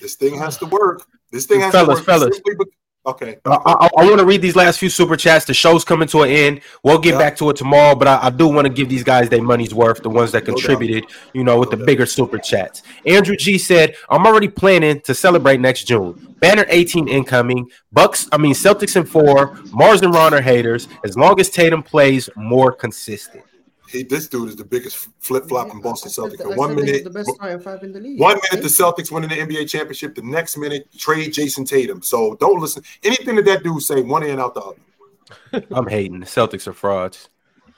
[0.00, 1.02] This thing has to work.
[1.32, 2.04] This thing has Fellas, to work.
[2.06, 2.36] fellas.
[2.36, 2.70] simply be-
[3.04, 3.36] okay.
[3.44, 5.44] I, I, I want to read these last few super chats.
[5.44, 6.60] The show's coming to an end.
[6.84, 7.18] We'll get Yeah.
[7.18, 9.74] back to it tomorrow, but I, I do want to give these guys their money's
[9.74, 11.04] worth, the ones that contributed,
[11.34, 12.82] you know, with the bigger super chats.
[13.06, 16.36] Andrew G said, I'm already planning to celebrate next June.
[16.40, 17.68] Banner 18 incoming.
[17.92, 19.58] Bucks, I mean, Celtics in four.
[19.72, 20.86] Mars and Ron are haters.
[21.04, 23.44] As long as Tatum plays more consistent.
[23.88, 26.48] He, this dude is the biggest flip flop in Boston I said Celtics.
[26.48, 28.20] that- one minute, the best starting five in the league.
[28.20, 30.14] one minute the Celtics winning the NBA championship.
[30.14, 32.02] The next minute, trade Jayson Tatum.
[32.02, 32.82] So don't listen.
[33.02, 35.66] Anything that that dude say, one in out the other.
[35.74, 36.20] I'm hating.
[36.20, 37.28] The Celtics are frauds.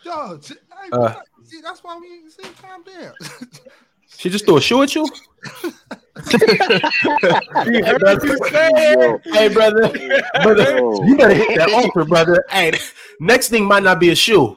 [0.03, 1.15] Yo, t- hey, Uh,
[1.45, 3.13] see, that's why we see calm down.
[4.17, 5.07] She just threw a shoe at you?
[6.31, 8.37] hey, brother.
[9.25, 9.89] Hey, brother.
[10.43, 10.79] brother.
[11.07, 12.45] You better hit that offer, brother.
[12.51, 12.73] Hey,
[13.21, 14.57] next thing might not be a shoe.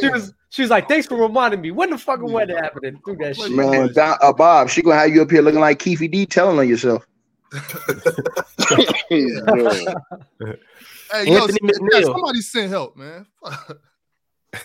[0.00, 1.70] She was, she was like, "Thanks for reminding me.
[1.70, 2.98] When the fucking wedding happening?
[3.04, 5.78] Do that shit." Man, Bob, uh, Bob, she gonna have you up here looking like
[5.78, 7.06] Keefy D telling on yourself.
[11.12, 12.04] Hey, yo, Anthony yeah, McNeil.
[12.04, 13.26] somebody send help, man.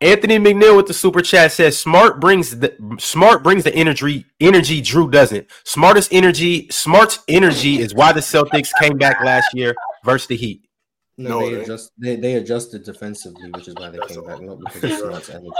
[0.00, 4.80] Anthony McNeil with the super chat says smart brings the smart brings the energy energy
[4.80, 5.48] Jrue doesn't.
[5.64, 9.74] Smartest energy, smart's energy is why the Celtics came back last year
[10.04, 10.67] versus the Heat.
[11.18, 11.92] No, No, they they- adjust.
[11.98, 15.28] They, they adjusted defensively, which is why they That's came back, not because of Smart's
[15.30, 15.50] energy.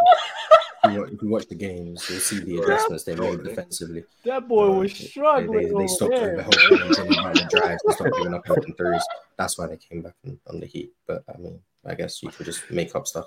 [0.84, 4.04] If you, watch, if you watch the games, you'll see the adjustments they made defensively.
[4.24, 5.58] That boy was struggling.
[5.58, 6.36] they, they over stopped there.
[6.38, 9.02] overhelping and drilling out the drives and stopped giving up open threes.
[9.36, 10.92] That's why they came back on, on the Heat.
[11.06, 13.26] But I mean, I guess you could just make up stuff.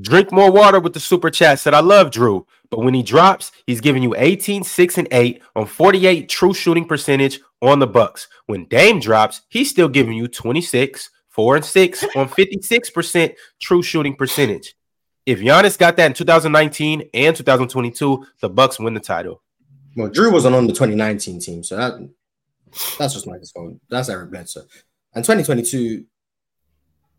[0.00, 3.52] Drink more water with the super chat said I love Jrue, but when he drops,
[3.66, 8.28] he's giving you 18, 6, and 8 on 48 true shooting percentage on the Bucks.
[8.46, 14.16] When Dame drops, he's still giving you 26, 4, and 6 on 56% true shooting
[14.16, 14.74] percentage.
[15.24, 19.42] If Giannis got that in 2019 and 2022, the Bucks win the title.
[19.96, 21.94] Well, Jrue wasn't on the 2019 team, so that
[22.98, 23.74] that's just not his fault.
[23.88, 24.66] That's Eric Bledsoe.
[25.14, 26.04] And 2022,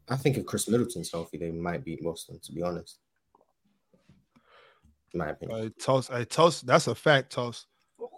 [0.09, 2.39] I think if Khris Middleton's healthy, they might beat Boston.
[2.43, 2.99] To be honest,
[5.13, 5.63] in my opinion.
[5.63, 6.65] Hey, toast, hey, toast.
[6.65, 7.65] That's a fact, toast.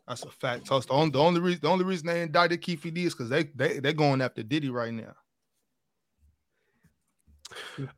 [0.07, 0.87] That's a fact, toast.
[0.87, 3.43] The only, the only reason, the only reason they indicted Keefe D is because they
[3.55, 5.15] they they're going after Diddy right now.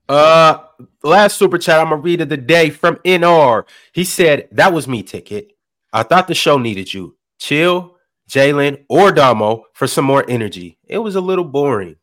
[0.07, 0.59] Uh,
[1.03, 3.63] last super chat I'm gonna read of the day from NR.
[3.93, 5.53] He said that was me ticket.
[5.93, 7.17] I thought the show needed you.
[7.39, 7.97] Chill,
[8.29, 10.77] Jalen, or Domo for some more energy.
[10.85, 11.95] It was a little boring.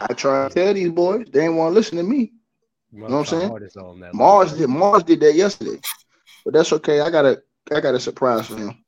[0.00, 2.32] I try to tell these boys, they ain't want to listen to me.
[2.92, 4.10] You know what I'm saying?
[4.12, 5.80] Mars did Mars did that yesterday,
[6.44, 7.00] but that's okay.
[7.00, 7.42] I got a
[7.72, 8.83] I got a surprise for him.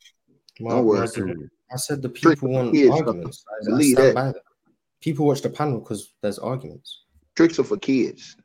[0.61, 1.01] Well, Don't worry.
[1.01, 1.37] I said-
[1.73, 3.45] I said the people want kids, arguments.
[3.51, 4.15] I, I Believe stand that.
[4.15, 4.43] by that.
[5.01, 7.03] People watch the panel because there's arguments.
[7.35, 8.37] Tricks are for kids.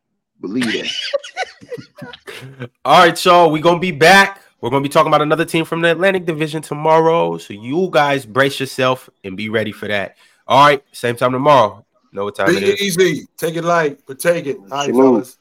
[0.41, 2.69] Believe that.
[2.85, 3.51] All right, y'all.
[3.51, 4.41] We're gonna be back.
[4.59, 7.37] We're gonna be talking about another team from the Atlantic Division tomorrow.
[7.37, 10.15] So you guys brace yourself and be ready for that.
[10.47, 11.85] All right, same time tomorrow.
[12.11, 12.81] Know what time Be it is.
[12.81, 13.27] easy.
[13.37, 14.57] Take it light, but take it.
[14.57, 15.37] All right, fellas.